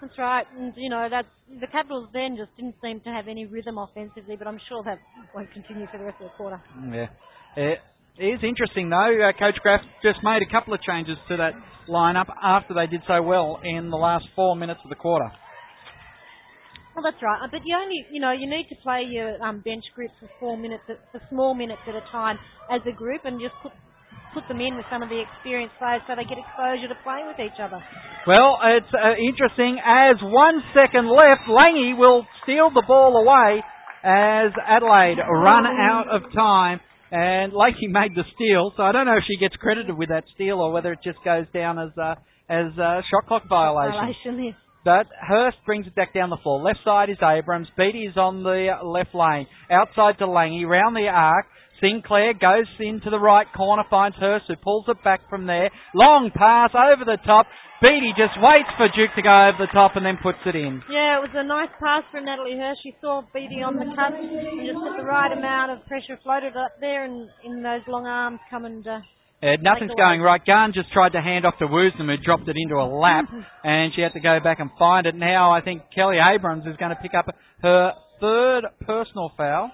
That's 0.00 0.16
right, 0.16 0.46
and 0.56 0.72
you 0.76 0.88
know 0.88 1.08
that 1.10 1.26
the 1.60 1.66
Capitals 1.66 2.08
then 2.14 2.36
just 2.36 2.56
didn't 2.56 2.76
seem 2.80 3.00
to 3.00 3.10
have 3.10 3.28
any 3.28 3.44
rhythm 3.44 3.76
offensively, 3.76 4.34
but 4.36 4.48
I'm 4.48 4.58
sure 4.66 4.82
that 4.84 4.98
won't 5.34 5.52
continue 5.52 5.86
for 5.92 5.98
the 5.98 6.04
rest 6.04 6.16
of 6.20 6.30
the 6.30 6.36
quarter. 6.36 6.60
Yeah, 6.88 7.08
it 7.56 7.78
is 8.16 8.40
interesting 8.42 8.88
though. 8.88 9.12
Uh, 9.20 9.32
Coach 9.36 9.60
Graf 9.62 9.80
just 10.02 10.20
made 10.24 10.40
a 10.40 10.50
couple 10.50 10.72
of 10.72 10.80
changes 10.80 11.18
to 11.28 11.36
that 11.36 11.52
lineup 11.86 12.32
after 12.42 12.72
they 12.72 12.86
did 12.86 13.02
so 13.06 13.20
well 13.20 13.60
in 13.62 13.90
the 13.90 13.96
last 13.96 14.24
four 14.34 14.56
minutes 14.56 14.80
of 14.84 14.88
the 14.88 14.96
quarter. 14.96 15.28
Well, 16.94 17.04
that's 17.04 17.22
right. 17.22 17.48
But 17.50 17.60
you 17.64 17.76
only, 17.76 18.06
you 18.10 18.20
know, 18.20 18.32
you 18.32 18.48
need 18.48 18.66
to 18.68 18.76
play 18.82 19.04
your 19.06 19.40
um, 19.42 19.60
bench 19.60 19.84
groups 19.94 20.14
for 20.18 20.28
four 20.40 20.56
minutes, 20.56 20.82
for 20.86 21.20
small 21.28 21.54
minutes 21.54 21.82
at 21.86 21.94
a 21.94 22.02
time 22.10 22.38
as 22.70 22.80
a 22.88 22.92
group, 22.92 23.22
and 23.24 23.40
just 23.40 23.54
put 23.62 23.72
put 24.32 24.46
them 24.48 24.60
in 24.60 24.76
with 24.76 24.86
some 24.90 25.02
of 25.02 25.08
the 25.08 25.20
experienced 25.20 25.74
players 25.78 26.02
so 26.06 26.14
they 26.14 26.24
get 26.24 26.38
exposure 26.38 26.88
to 26.88 26.98
playing 27.02 27.26
with 27.26 27.38
each 27.38 27.58
other. 27.58 27.78
Well, 28.26 28.58
it's 28.78 28.92
uh, 28.92 29.16
interesting. 29.18 29.78
As 29.80 30.16
one 30.22 30.62
second 30.74 31.08
left, 31.08 31.48
Lange 31.50 31.98
will 31.98 32.26
steal 32.42 32.70
the 32.70 32.84
ball 32.86 33.16
away 33.16 33.62
as 34.02 34.52
Adelaide 34.56 35.18
run 35.18 35.66
out 35.66 36.06
of 36.08 36.22
time. 36.32 36.80
And 37.10 37.52
Lange 37.52 37.90
made 37.90 38.14
the 38.14 38.22
steal, 38.34 38.72
so 38.76 38.84
I 38.84 38.92
don't 38.92 39.06
know 39.06 39.18
if 39.18 39.24
she 39.26 39.36
gets 39.36 39.56
credited 39.56 39.96
with 39.98 40.10
that 40.10 40.24
steal 40.34 40.60
or 40.60 40.70
whether 40.70 40.92
it 40.92 41.00
just 41.02 41.18
goes 41.24 41.46
down 41.52 41.78
as 41.78 41.90
a, 41.98 42.16
as 42.48 42.70
a 42.78 43.02
shot 43.10 43.26
clock 43.26 43.48
violation. 43.48 43.98
violation 43.98 44.44
yes. 44.44 44.54
But 44.84 45.06
Hurst 45.20 45.58
brings 45.66 45.86
it 45.86 45.94
back 45.94 46.14
down 46.14 46.30
the 46.30 46.38
floor. 46.42 46.62
Left 46.62 46.78
side 46.84 47.10
is 47.10 47.18
Abrams. 47.20 47.68
Beattie 47.76 48.06
is 48.06 48.16
on 48.16 48.42
the 48.42 48.78
left 48.82 49.14
lane. 49.14 49.46
Outside 49.70 50.18
to 50.18 50.26
Lange. 50.26 50.64
Round 50.64 50.96
the 50.96 51.08
arc. 51.08 51.46
Sinclair 51.80 52.34
goes 52.34 52.68
into 52.78 53.10
the 53.10 53.18
right 53.18 53.46
corner, 53.56 53.82
finds 53.88 54.16
Hurst, 54.16 54.44
who 54.48 54.56
pulls 54.56 54.84
it 54.88 55.02
back 55.02 55.20
from 55.28 55.46
there. 55.46 55.70
Long 55.94 56.30
pass 56.34 56.70
over 56.76 57.04
the 57.04 57.18
top. 57.24 57.46
Beatty 57.80 58.12
just 58.12 58.36
waits 58.36 58.68
for 58.76 58.92
Duke 58.92 59.16
to 59.16 59.24
go 59.24 59.32
over 59.48 59.56
the 59.56 59.72
top 59.72 59.96
and 59.96 60.04
then 60.04 60.20
puts 60.20 60.44
it 60.44 60.52
in. 60.52 60.84
Yeah, 60.92 61.16
it 61.16 61.24
was 61.24 61.32
a 61.32 61.40
nice 61.42 61.72
pass 61.80 62.04
from 62.12 62.28
Natalie 62.28 62.60
Hurst. 62.60 62.84
She 62.84 62.92
saw 63.00 63.24
Beatty 63.32 63.64
on 63.64 63.80
the 63.80 63.88
cut 63.96 64.12
and 64.12 64.68
just 64.68 64.76
put 64.76 65.00
the 65.00 65.08
right 65.08 65.32
amount 65.32 65.72
of 65.72 65.80
pressure 65.88 66.20
floated 66.20 66.52
up 66.60 66.76
there 66.80 67.08
and 67.08 67.24
in 67.40 67.62
those 67.64 67.80
long 67.88 68.04
arms 68.04 68.38
come 68.52 68.68
and. 68.68 68.86
Uh, 68.86 69.00
uh, 69.40 69.56
nothing's 69.64 69.96
going 69.96 70.20
right. 70.20 70.44
Garn 70.44 70.72
just 70.76 70.92
tried 70.92 71.16
to 71.16 71.22
hand 71.24 71.46
off 71.46 71.56
to 71.60 71.64
Woosnam, 71.64 72.12
who 72.12 72.20
dropped 72.22 72.46
it 72.46 72.56
into 72.60 72.76
a 72.76 72.84
lap, 72.84 73.24
and 73.64 73.90
she 73.96 74.02
had 74.02 74.12
to 74.12 74.20
go 74.20 74.36
back 74.44 74.60
and 74.60 74.68
find 74.78 75.06
it. 75.06 75.14
Now 75.14 75.50
I 75.50 75.62
think 75.62 75.80
Kelly 75.94 76.18
Abrams 76.20 76.66
is 76.66 76.76
going 76.76 76.92
to 76.92 77.00
pick 77.00 77.16
up 77.16 77.24
her 77.62 77.92
third 78.20 78.68
personal 78.84 79.32
foul 79.38 79.72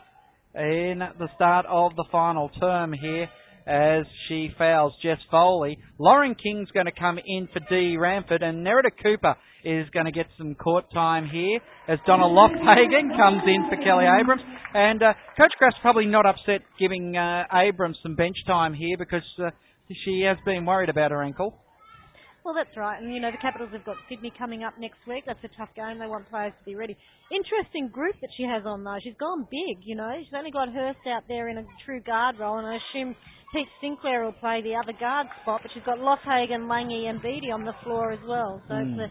in 0.56 1.00
the 1.18 1.28
start 1.34 1.66
of 1.68 1.94
the 1.96 2.04
final 2.10 2.48
term 2.60 2.92
here. 2.92 3.28
as 3.66 4.04
she 4.28 4.48
fouls 4.56 4.92
Jess 5.02 5.18
Foley. 5.30 5.76
Lauren 5.98 6.36
King's 6.36 6.70
going 6.70 6.86
to 6.86 6.92
come 6.92 7.18
in 7.18 7.48
for 7.52 7.58
Dee 7.68 7.96
Ramford, 7.98 8.42
and 8.42 8.64
Nerida 8.64 8.90
Cooper 9.02 9.34
is 9.64 9.88
going 9.90 10.06
to 10.06 10.12
get 10.12 10.26
some 10.38 10.54
court 10.54 10.84
time 10.92 11.28
here 11.28 11.58
as 11.88 11.98
Donna 12.06 12.24
Lofthagen 12.24 13.16
comes 13.16 13.42
in 13.44 13.66
for 13.68 13.76
Kelly 13.82 14.04
Abrams. 14.04 14.42
And 14.72 15.02
uh, 15.02 15.14
Coach 15.36 15.52
Graf's 15.58 15.76
probably 15.82 16.06
not 16.06 16.26
upset 16.26 16.60
giving 16.78 17.16
uh, 17.16 17.44
Abrams 17.52 17.98
some 18.02 18.14
bench 18.14 18.36
time 18.46 18.72
here 18.72 18.96
because 18.96 19.26
uh, 19.44 19.50
she 20.04 20.22
has 20.26 20.36
been 20.44 20.64
worried 20.64 20.88
about 20.88 21.10
her 21.10 21.22
ankle. 21.22 21.58
Well, 22.46 22.54
that's 22.54 22.78
right. 22.78 23.02
And, 23.02 23.10
you 23.10 23.18
know, 23.18 23.34
the 23.34 23.42
Capitals 23.42 23.74
have 23.74 23.82
got 23.82 23.98
Sydney 24.06 24.30
coming 24.38 24.62
up 24.62 24.78
next 24.78 25.02
week. 25.02 25.26
That's 25.26 25.42
a 25.42 25.50
tough 25.58 25.74
game. 25.74 25.98
They 25.98 26.06
want 26.06 26.30
players 26.30 26.54
to 26.54 26.62
be 26.62 26.78
ready. 26.78 26.94
Interesting 27.34 27.90
group 27.90 28.14
that 28.22 28.30
she 28.38 28.46
has 28.46 28.62
on, 28.62 28.86
though. 28.86 29.02
She's 29.02 29.18
gone 29.18 29.50
big, 29.50 29.82
you 29.82 29.98
know. 29.98 30.14
She's 30.22 30.30
only 30.30 30.54
got 30.54 30.70
Hurst 30.70 31.02
out 31.10 31.26
there 31.26 31.50
in 31.50 31.58
a 31.58 31.66
true 31.82 31.98
guard 32.06 32.38
role, 32.38 32.62
and 32.62 32.66
I 32.70 32.78
assume 32.78 33.18
Pete 33.50 33.66
Sinclair 33.82 34.22
will 34.22 34.38
play 34.38 34.62
the 34.62 34.78
other 34.78 34.94
guard 34.94 35.26
spot, 35.42 35.66
but 35.66 35.74
she's 35.74 35.82
got 35.82 35.98
Lofthagen, 35.98 36.70
Lange, 36.70 37.10
and 37.10 37.18
Beattie 37.18 37.50
on 37.50 37.66
the 37.66 37.74
floor 37.82 38.12
as 38.12 38.22
well. 38.22 38.62
So 38.70 38.78
mm. 38.78 38.94
it's 38.94 39.10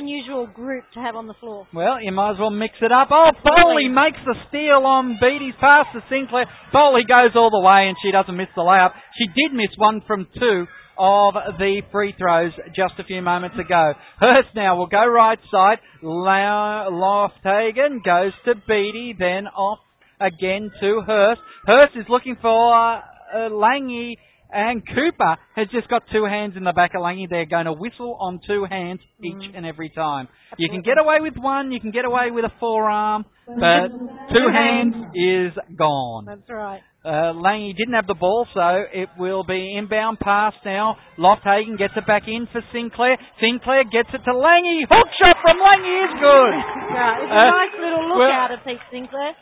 unusual 0.00 0.48
group 0.48 0.88
to 0.96 1.04
have 1.04 1.16
on 1.16 1.28
the 1.28 1.36
floor. 1.36 1.68
Well, 1.76 2.00
you 2.00 2.12
might 2.12 2.32
as 2.32 2.40
well 2.40 2.48
mix 2.48 2.80
it 2.80 2.92
up. 2.92 3.12
Oh, 3.12 3.28
Foley 3.44 3.92
makes 3.92 4.24
the 4.24 4.40
steal 4.48 4.88
on 4.88 5.20
Beattie's 5.20 5.52
pass 5.60 5.84
to 5.92 6.00
Sinclair. 6.08 6.48
Foley 6.72 7.04
goes 7.04 7.36
all 7.36 7.52
the 7.52 7.60
way, 7.60 7.92
and 7.92 7.96
she 8.00 8.08
doesn't 8.08 8.40
miss 8.40 8.48
the 8.56 8.64
layup. 8.64 8.96
She 9.20 9.28
did 9.36 9.52
miss 9.52 9.68
one 9.76 10.00
from 10.08 10.24
two 10.32 10.64
of 11.00 11.34
the 11.58 11.80
free 11.90 12.14
throws 12.18 12.52
just 12.76 12.92
a 12.98 13.04
few 13.04 13.22
moments 13.22 13.56
ago. 13.58 13.94
Hurst 14.18 14.48
now 14.54 14.76
will 14.76 14.86
go 14.86 15.06
right 15.06 15.38
side. 15.50 15.78
Lofthagen 16.02 18.04
goes 18.04 18.32
to 18.44 18.54
Beatty, 18.68 19.14
then 19.18 19.46
off 19.46 19.78
again 20.20 20.70
to 20.80 21.00
Hurst. 21.06 21.40
Hurst 21.64 21.96
is 21.96 22.04
looking 22.10 22.36
for 22.42 22.74
uh, 22.74 23.48
Lange 23.50 24.16
and 24.52 24.82
Cooper 24.86 25.36
has 25.56 25.68
just 25.72 25.88
got 25.88 26.02
two 26.12 26.24
hands 26.24 26.54
in 26.56 26.64
the 26.64 26.72
back 26.72 26.94
of 26.94 27.02
Lange. 27.02 27.26
They're 27.30 27.46
going 27.46 27.66
to 27.66 27.72
whistle 27.72 28.18
on 28.20 28.40
two 28.46 28.66
hands 28.68 29.00
each 29.22 29.32
mm. 29.32 29.56
and 29.56 29.64
every 29.64 29.90
time. 29.90 30.28
You 30.58 30.68
can 30.68 30.82
get 30.82 30.98
away 30.98 31.18
with 31.20 31.34
one, 31.36 31.72
you 31.72 31.80
can 31.80 31.92
get 31.92 32.04
away 32.04 32.30
with 32.30 32.44
a 32.44 32.52
forearm, 32.58 33.24
but 33.58 33.88
two 34.34 34.46
hands 34.52 34.94
is 35.14 35.52
gone. 35.76 36.26
That's 36.26 36.48
right. 36.48 36.80
Uh, 37.00 37.32
Lange 37.32 37.72
didn't 37.78 37.94
have 37.94 38.06
the 38.06 38.18
ball, 38.18 38.46
so 38.52 38.84
it 38.92 39.08
will 39.18 39.42
be 39.42 39.74
inbound 39.74 40.20
pass 40.20 40.52
now. 40.66 40.96
Lofthagen 41.18 41.78
gets 41.78 41.94
it 41.96 42.06
back 42.06 42.24
in 42.28 42.46
for 42.52 42.60
Sinclair. 42.72 43.16
Sinclair 43.40 43.84
gets 43.84 44.12
it 44.12 44.20
to 44.20 44.36
Lange. 44.36 44.84
Hook 44.84 45.08
shot 45.16 45.36
from 45.40 45.56
Lange 45.56 45.96
is 46.04 46.14
good. 46.20 46.54
Yeah, 46.90 47.22
it's 47.22 47.30
a 47.30 47.46
uh, 47.46 47.50
nice 47.54 47.76
little 47.78 48.08
look 48.08 48.18
well, 48.18 48.34
out 48.34 48.50
of 48.50 48.58
Pete 48.66 48.82
Sinclair. 48.90 49.32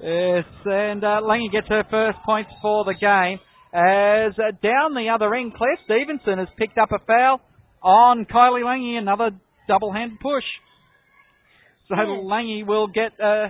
Yes, 0.00 0.48
and 0.64 1.04
uh, 1.04 1.20
Lange 1.22 1.50
gets 1.52 1.68
her 1.68 1.84
first 1.90 2.18
points 2.24 2.50
for 2.62 2.84
the 2.84 2.94
game. 2.94 3.38
As 3.72 4.32
uh, 4.40 4.50
down 4.62 4.94
the 4.94 5.12
other 5.14 5.32
end, 5.34 5.54
Claire 5.54 5.78
Stevenson 5.84 6.38
has 6.38 6.48
picked 6.58 6.78
up 6.78 6.90
a 6.90 6.98
foul 7.06 7.40
on 7.82 8.24
Kylie 8.24 8.64
Lange, 8.64 8.96
another 8.98 9.30
double-hand 9.68 10.18
push. 10.20 10.44
So 11.90 11.96
yeah. 11.96 12.20
Lange 12.22 12.64
will 12.66 12.86
get, 12.86 13.18
uh, 13.20 13.48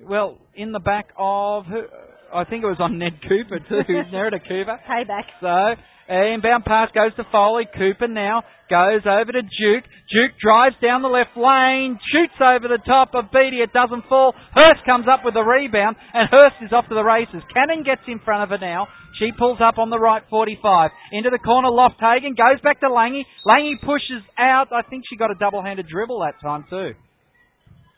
well, 0.00 0.38
in 0.54 0.72
the 0.72 0.80
back 0.80 1.08
of 1.16 1.66
her, 1.66 1.86
I 2.32 2.44
think 2.44 2.64
it 2.64 2.66
was 2.66 2.80
on 2.80 2.98
Ned 2.98 3.20
Cooper 3.22 3.60
too, 3.60 3.84
Nerida 4.12 4.40
Cooper. 4.40 4.80
Payback. 4.88 5.28
So 5.40 5.80
inbound 6.08 6.64
pass 6.64 6.88
goes 6.94 7.14
to 7.16 7.24
Foley. 7.30 7.68
Cooper 7.76 8.08
now 8.08 8.42
goes 8.70 9.04
over 9.04 9.30
to 9.30 9.42
Duke. 9.42 9.84
Duke 10.08 10.34
drives 10.40 10.74
down 10.82 11.02
the 11.02 11.12
left 11.12 11.36
lane, 11.36 11.98
shoots 12.12 12.38
over 12.40 12.66
the 12.66 12.82
top 12.82 13.14
of 13.14 13.30
Beattie. 13.30 13.62
It 13.62 13.72
doesn't 13.72 14.08
fall. 14.08 14.34
Hurst 14.54 14.82
comes 14.86 15.06
up 15.06 15.20
with 15.24 15.34
the 15.34 15.44
rebound, 15.44 15.96
and 16.14 16.28
Hurst 16.30 16.56
is 16.62 16.72
off 16.72 16.88
to 16.88 16.94
the 16.94 17.04
races. 17.04 17.42
Cannon 17.52 17.84
gets 17.84 18.02
in 18.08 18.18
front 18.24 18.42
of 18.42 18.48
her 18.50 18.58
now. 18.58 18.88
She 19.18 19.30
pulls 19.36 19.58
up 19.60 19.78
on 19.78 19.90
the 19.90 19.98
right 19.98 20.22
45. 20.28 20.90
Into 21.12 21.30
the 21.30 21.38
corner, 21.38 21.68
Lofthagen 21.68 22.36
goes 22.36 22.60
back 22.62 22.80
to 22.80 22.92
Lange. 22.92 23.24
Lange 23.44 23.78
pushes 23.80 24.22
out. 24.38 24.72
I 24.72 24.82
think 24.88 25.04
she 25.08 25.16
got 25.16 25.30
a 25.30 25.38
double-handed 25.38 25.86
dribble 25.88 26.20
that 26.20 26.40
time 26.42 26.64
too. 26.68 26.92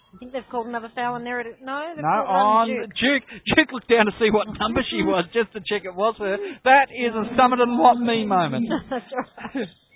I 0.09 0.17
think 0.19 0.33
they've 0.33 0.49
called 0.51 0.67
another 0.67 0.91
foul 0.95 1.15
on 1.15 1.25
there. 1.25 1.45
No, 1.61 1.93
no, 2.01 2.09
on 2.09 2.69
Duke. 2.69 2.91
Duke. 2.97 3.25
Duke 3.45 3.73
looked 3.73 3.91
down 3.91 4.07
to 4.07 4.13
see 4.19 4.31
what 4.33 4.49
number 4.59 4.81
she 4.89 5.05
was 5.05 5.25
just 5.35 5.53
to 5.53 5.61
check 5.61 5.85
it 5.85 5.95
was 5.95 6.15
her. 6.19 6.37
That 6.65 6.89
is 6.89 7.13
a 7.13 7.29
summit 7.37 7.61
Summerton 7.61 7.79
what 7.79 8.01
me 8.01 8.25
moment. 8.25 8.69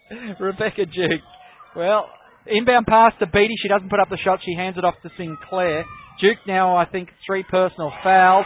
Rebecca 0.41 0.85
Duke. 0.85 1.25
Well, 1.75 2.11
inbound 2.47 2.87
pass 2.87 3.13
to 3.21 3.27
Beatty. 3.27 3.55
She 3.63 3.69
doesn't 3.69 3.89
put 3.89 4.01
up 4.01 4.11
the 4.11 4.19
shot. 4.23 4.41
She 4.45 4.55
hands 4.55 4.77
it 4.77 4.85
off 4.85 4.95
to 5.03 5.11
Sinclair. 5.17 5.85
Duke 6.21 6.39
now, 6.47 6.77
I 6.77 6.85
think, 6.85 7.09
three 7.27 7.45
personal 7.49 7.91
fouls. 8.05 8.45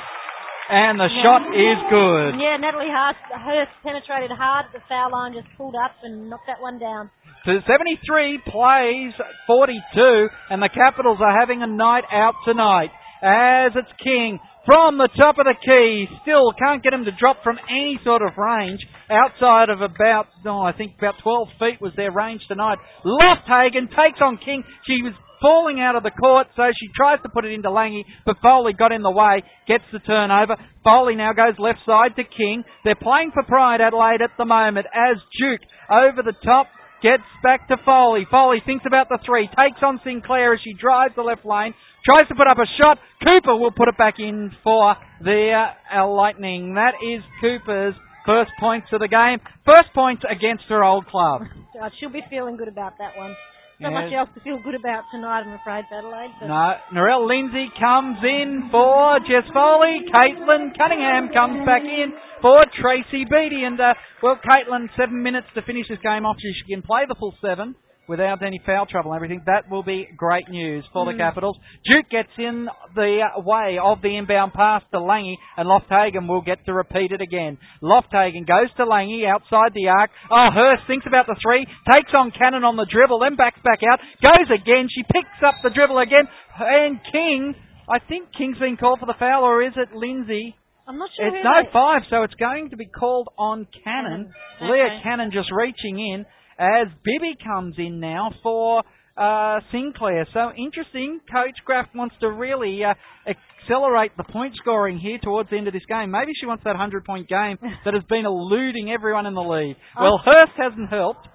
And 0.66 0.98
the 0.98 1.06
yeah. 1.06 1.22
shot 1.22 1.42
is 1.54 1.78
good. 1.86 2.42
Yeah, 2.42 2.58
Natalie 2.58 2.90
Hurst, 2.90 3.22
Hurst 3.30 3.74
penetrated 3.86 4.34
hard. 4.34 4.66
at 4.66 4.72
The 4.74 4.82
foul 4.90 5.14
line 5.14 5.34
just 5.34 5.46
pulled 5.56 5.78
up 5.78 5.94
and 6.02 6.28
knocked 6.28 6.50
that 6.50 6.58
one 6.60 6.78
down. 6.82 7.10
To 7.46 7.62
73 7.62 8.42
plays 8.42 9.14
42, 9.46 10.26
and 10.50 10.58
the 10.58 10.70
Capitals 10.74 11.18
are 11.22 11.38
having 11.38 11.62
a 11.62 11.70
night 11.70 12.02
out 12.10 12.34
tonight. 12.44 12.90
As 13.22 13.72
it's 13.78 13.94
King 14.02 14.42
from 14.66 14.98
the 14.98 15.08
top 15.14 15.38
of 15.38 15.46
the 15.46 15.54
key, 15.54 16.10
still 16.26 16.50
can't 16.58 16.82
get 16.82 16.92
him 16.92 17.06
to 17.06 17.14
drop 17.14 17.38
from 17.46 17.56
any 17.70 17.98
sort 18.02 18.20
of 18.20 18.34
range 18.34 18.82
outside 19.06 19.70
of 19.70 19.80
about, 19.80 20.26
oh, 20.44 20.66
I 20.66 20.72
think 20.74 20.98
about 20.98 21.14
12 21.22 21.48
feet 21.62 21.78
was 21.80 21.94
their 21.94 22.10
range 22.10 22.42
tonight. 22.48 22.78
Lofthagen 23.06 23.86
takes 23.94 24.18
on 24.20 24.42
King. 24.42 24.64
She 24.90 25.06
was 25.06 25.14
falling 25.40 25.80
out 25.80 25.96
of 25.96 26.02
the 26.02 26.10
court, 26.10 26.48
so 26.56 26.62
she 26.78 26.88
tries 26.96 27.20
to 27.22 27.28
put 27.28 27.44
it 27.44 27.52
into 27.52 27.70
Lange, 27.70 28.04
but 28.24 28.36
Foley 28.42 28.72
got 28.72 28.92
in 28.92 29.02
the 29.02 29.10
way, 29.10 29.42
gets 29.68 29.84
the 29.92 29.98
turnover. 30.00 30.56
Foley 30.84 31.16
now 31.16 31.32
goes 31.32 31.58
left 31.58 31.80
side 31.86 32.16
to 32.16 32.24
King. 32.24 32.64
They're 32.84 32.94
playing 32.94 33.32
for 33.34 33.42
Pride 33.42 33.80
Adelaide 33.80 34.22
at 34.22 34.36
the 34.38 34.44
moment 34.44 34.86
as 34.92 35.16
Duke 35.38 35.62
over 35.90 36.22
the 36.22 36.36
top 36.44 36.66
gets 37.02 37.26
back 37.42 37.68
to 37.68 37.76
Foley. 37.84 38.26
Foley 38.30 38.62
thinks 38.64 38.84
about 38.86 39.08
the 39.08 39.18
three, 39.24 39.48
takes 39.48 39.82
on 39.82 40.00
Sinclair 40.04 40.54
as 40.54 40.60
she 40.64 40.72
drives 40.74 41.14
the 41.14 41.22
left 41.22 41.44
lane, 41.44 41.74
tries 42.04 42.28
to 42.28 42.34
put 42.34 42.46
up 42.46 42.58
a 42.58 42.68
shot. 42.78 42.98
Cooper 43.22 43.56
will 43.56 43.72
put 43.72 43.88
it 43.88 43.98
back 43.98 44.14
in 44.18 44.50
for 44.64 44.96
the 45.20 45.66
uh, 45.92 46.06
Lightning. 46.08 46.74
That 46.74 46.94
is 47.02 47.22
Cooper's 47.40 47.94
first 48.24 48.50
points 48.58 48.88
of 48.92 49.00
the 49.00 49.08
game. 49.08 49.38
First 49.64 49.94
points 49.94 50.22
against 50.28 50.64
her 50.68 50.82
old 50.82 51.06
club. 51.06 51.42
She'll 52.00 52.12
be 52.12 52.22
feeling 52.28 52.56
good 52.56 52.68
about 52.68 52.98
that 52.98 53.16
one. 53.16 53.36
Not 53.78 53.92
much 53.92 54.12
else 54.12 54.30
to 54.34 54.40
feel 54.40 54.56
good 54.64 54.74
about 54.74 55.04
tonight, 55.12 55.44
I'm 55.44 55.52
afraid, 55.52 55.84
Adelaide. 55.92 56.32
But 56.40 56.48
no, 56.48 56.72
Narelle 56.96 57.28
Lindsay 57.28 57.68
comes 57.78 58.16
in 58.24 58.68
for 58.72 59.20
Jess 59.20 59.44
Foley. 59.52 60.00
Caitlin 60.08 60.72
Cunningham 60.72 61.28
comes 61.28 61.60
back 61.66 61.82
in 61.84 62.16
for 62.40 62.64
Tracy 62.80 63.28
Beattie. 63.28 63.64
And, 63.68 63.78
uh, 63.78 63.92
well, 64.22 64.40
Caitlin, 64.40 64.88
seven 64.96 65.22
minutes 65.22 65.48
to 65.54 65.62
finish 65.62 65.84
this 65.88 65.98
game 66.02 66.24
off. 66.24 66.36
She 66.40 66.72
can 66.72 66.80
play 66.80 67.04
the 67.06 67.16
full 67.20 67.36
seven 67.44 67.74
without 68.08 68.42
any 68.42 68.60
foul 68.64 68.86
trouble 68.86 69.12
and 69.12 69.18
everything. 69.18 69.42
That 69.46 69.70
will 69.70 69.82
be 69.82 70.08
great 70.16 70.48
news 70.48 70.84
for 70.92 71.04
mm. 71.04 71.12
the 71.12 71.18
Capitals. 71.18 71.56
Duke 71.84 72.08
gets 72.10 72.30
in 72.38 72.68
the 72.94 73.18
way 73.44 73.78
of 73.82 74.02
the 74.02 74.16
inbound 74.16 74.52
pass 74.52 74.82
to 74.92 75.00
Lange, 75.00 75.36
and 75.56 75.68
Lofthagen 75.68 76.28
will 76.28 76.42
get 76.42 76.64
to 76.66 76.72
repeat 76.72 77.12
it 77.12 77.20
again. 77.20 77.58
Lofthagen 77.82 78.46
goes 78.46 78.70
to 78.76 78.84
Lange 78.84 79.26
outside 79.26 79.74
the 79.74 79.88
arc. 79.88 80.10
Oh, 80.30 80.48
Hurst 80.52 80.86
thinks 80.86 81.06
about 81.06 81.26
the 81.26 81.36
three, 81.42 81.66
takes 81.90 82.12
on 82.14 82.32
Cannon 82.32 82.64
on 82.64 82.76
the 82.76 82.86
dribble, 82.90 83.20
then 83.20 83.36
backs 83.36 83.60
back 83.64 83.80
out, 83.82 83.98
goes 84.22 84.48
again. 84.50 84.88
She 84.90 85.02
picks 85.02 85.42
up 85.46 85.54
the 85.62 85.70
dribble 85.70 85.98
again, 85.98 86.26
and 86.58 87.00
King. 87.10 87.54
I 87.88 88.00
think 88.00 88.34
King's 88.36 88.58
been 88.58 88.76
called 88.76 88.98
for 88.98 89.06
the 89.06 89.14
foul, 89.18 89.44
or 89.44 89.62
is 89.62 89.74
it 89.76 89.94
Lindsay? 89.94 90.56
I'm 90.88 90.98
not 90.98 91.10
sure. 91.16 91.26
It's 91.26 91.42
no 91.42 91.70
five, 91.72 92.02
so 92.10 92.22
it's 92.22 92.34
going 92.34 92.70
to 92.70 92.76
be 92.76 92.86
called 92.86 93.28
on 93.38 93.66
Cannon. 93.82 94.30
Leah. 94.62 95.00
Cannon 95.02 95.30
just 95.32 95.50
reaching 95.50 95.98
in 95.98 96.26
as 96.58 96.88
Bibby 97.04 97.36
comes 97.42 97.74
in 97.78 98.00
now 98.00 98.30
for 98.42 98.82
uh, 99.16 99.60
Sinclair. 99.72 100.26
So 100.32 100.52
interesting. 100.56 101.20
Coach 101.30 101.56
Graf 101.64 101.88
wants 101.94 102.14
to 102.20 102.30
really 102.30 102.80
uh, 102.84 102.94
accelerate 103.24 104.12
the 104.16 104.24
point 104.24 104.54
scoring 104.60 104.98
here 104.98 105.18
towards 105.22 105.50
the 105.50 105.56
end 105.56 105.66
of 105.66 105.72
this 105.72 105.86
game. 105.88 106.10
Maybe 106.10 106.32
she 106.38 106.46
wants 106.46 106.64
that 106.64 106.76
100 106.76 107.04
point 107.04 107.28
game 107.28 107.58
that 107.84 107.94
has 107.94 108.04
been 108.08 108.26
eluding 108.26 108.90
everyone 108.92 109.26
in 109.26 109.34
the 109.34 109.40
league. 109.40 109.76
Oh. 109.96 110.02
Well, 110.02 110.20
Hurst 110.24 110.52
hasn't 110.56 110.90
helped. 110.90 111.28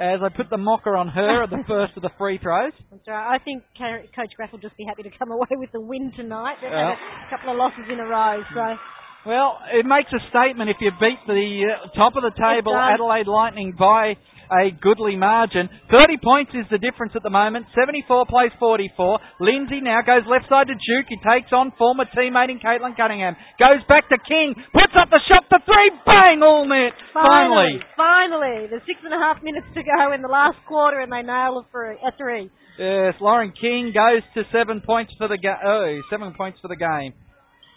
As 0.00 0.24
I 0.24 0.32
put 0.32 0.48
the 0.48 0.56
mocker 0.56 0.96
on 0.96 1.08
her 1.08 1.44
at 1.44 1.50
the 1.50 1.60
first 1.68 1.92
of 1.94 2.00
the 2.00 2.08
free 2.16 2.40
throws. 2.40 2.72
That's 2.90 3.04
right. 3.04 3.36
I 3.36 3.38
think 3.44 3.62
Coach 3.76 4.32
Graf 4.34 4.50
will 4.50 4.58
just 4.58 4.74
be 4.78 4.88
happy 4.88 5.02
to 5.02 5.12
come 5.12 5.30
away 5.30 5.52
with 5.60 5.68
the 5.72 5.80
win 5.80 6.10
tonight. 6.16 6.56
They've 6.62 6.72
had 6.72 6.96
a 6.96 7.28
couple 7.28 7.52
of 7.52 7.60
losses 7.60 7.84
in 7.84 8.00
a 8.00 8.08
row, 8.08 8.40
so 8.54 8.80
well, 9.26 9.60
it 9.68 9.84
makes 9.84 10.08
a 10.16 10.22
statement 10.32 10.70
if 10.70 10.80
you 10.80 10.90
beat 10.96 11.20
the 11.26 11.68
uh, 11.68 11.92
top 11.92 12.16
of 12.16 12.24
the 12.24 12.32
table 12.32 12.72
Adelaide 12.72 13.28
Lightning 13.28 13.74
by 13.78 14.16
a 14.50 14.74
goodly 14.74 15.16
margin. 15.16 15.70
30 15.90 16.18
points 16.22 16.52
is 16.54 16.66
the 16.70 16.78
difference 16.78 17.12
at 17.14 17.22
the 17.22 17.30
moment. 17.30 17.66
74 17.78 18.26
plays 18.26 18.52
44. 18.58 19.18
Lindsay 19.40 19.80
now 19.80 20.02
goes 20.02 20.26
left 20.26 20.50
side 20.50 20.66
to 20.68 20.74
Duke. 20.74 21.08
He 21.08 21.16
takes 21.22 21.50
on 21.54 21.72
former 21.78 22.04
teammate 22.10 22.50
in 22.50 22.58
Caitlin 22.58 22.96
Cunningham. 22.96 23.36
Goes 23.58 23.80
back 23.88 24.08
to 24.10 24.18
King. 24.26 24.54
Puts 24.74 24.94
up 24.98 25.08
the 25.10 25.20
shot 25.30 25.46
for 25.48 25.58
three. 25.64 25.90
Bang! 26.04 26.42
All 26.42 26.66
net. 26.68 26.92
Finally. 27.14 27.78
Finally. 27.96 28.66
There's 28.68 28.82
six 28.86 28.98
and 29.04 29.14
a 29.14 29.18
half 29.18 29.42
minutes 29.42 29.66
to 29.74 29.82
go 29.82 30.12
in 30.12 30.22
the 30.22 30.28
last 30.32 30.58
quarter 30.66 31.00
and 31.00 31.10
they 31.12 31.22
nail 31.22 31.62
a 31.62 31.64
three. 31.70 31.96
A 32.02 32.10
three. 32.18 32.50
Yes, 32.78 33.14
Lauren 33.20 33.52
King 33.60 33.92
goes 33.92 34.22
to 34.34 34.42
seven 34.52 34.80
points 34.80 35.12
for 35.18 35.28
the 35.28 35.36
ga- 35.36 35.60
oh, 35.64 36.00
seven 36.08 36.32
points 36.32 36.58
for 36.62 36.68
the 36.68 36.76
game. 36.76 37.12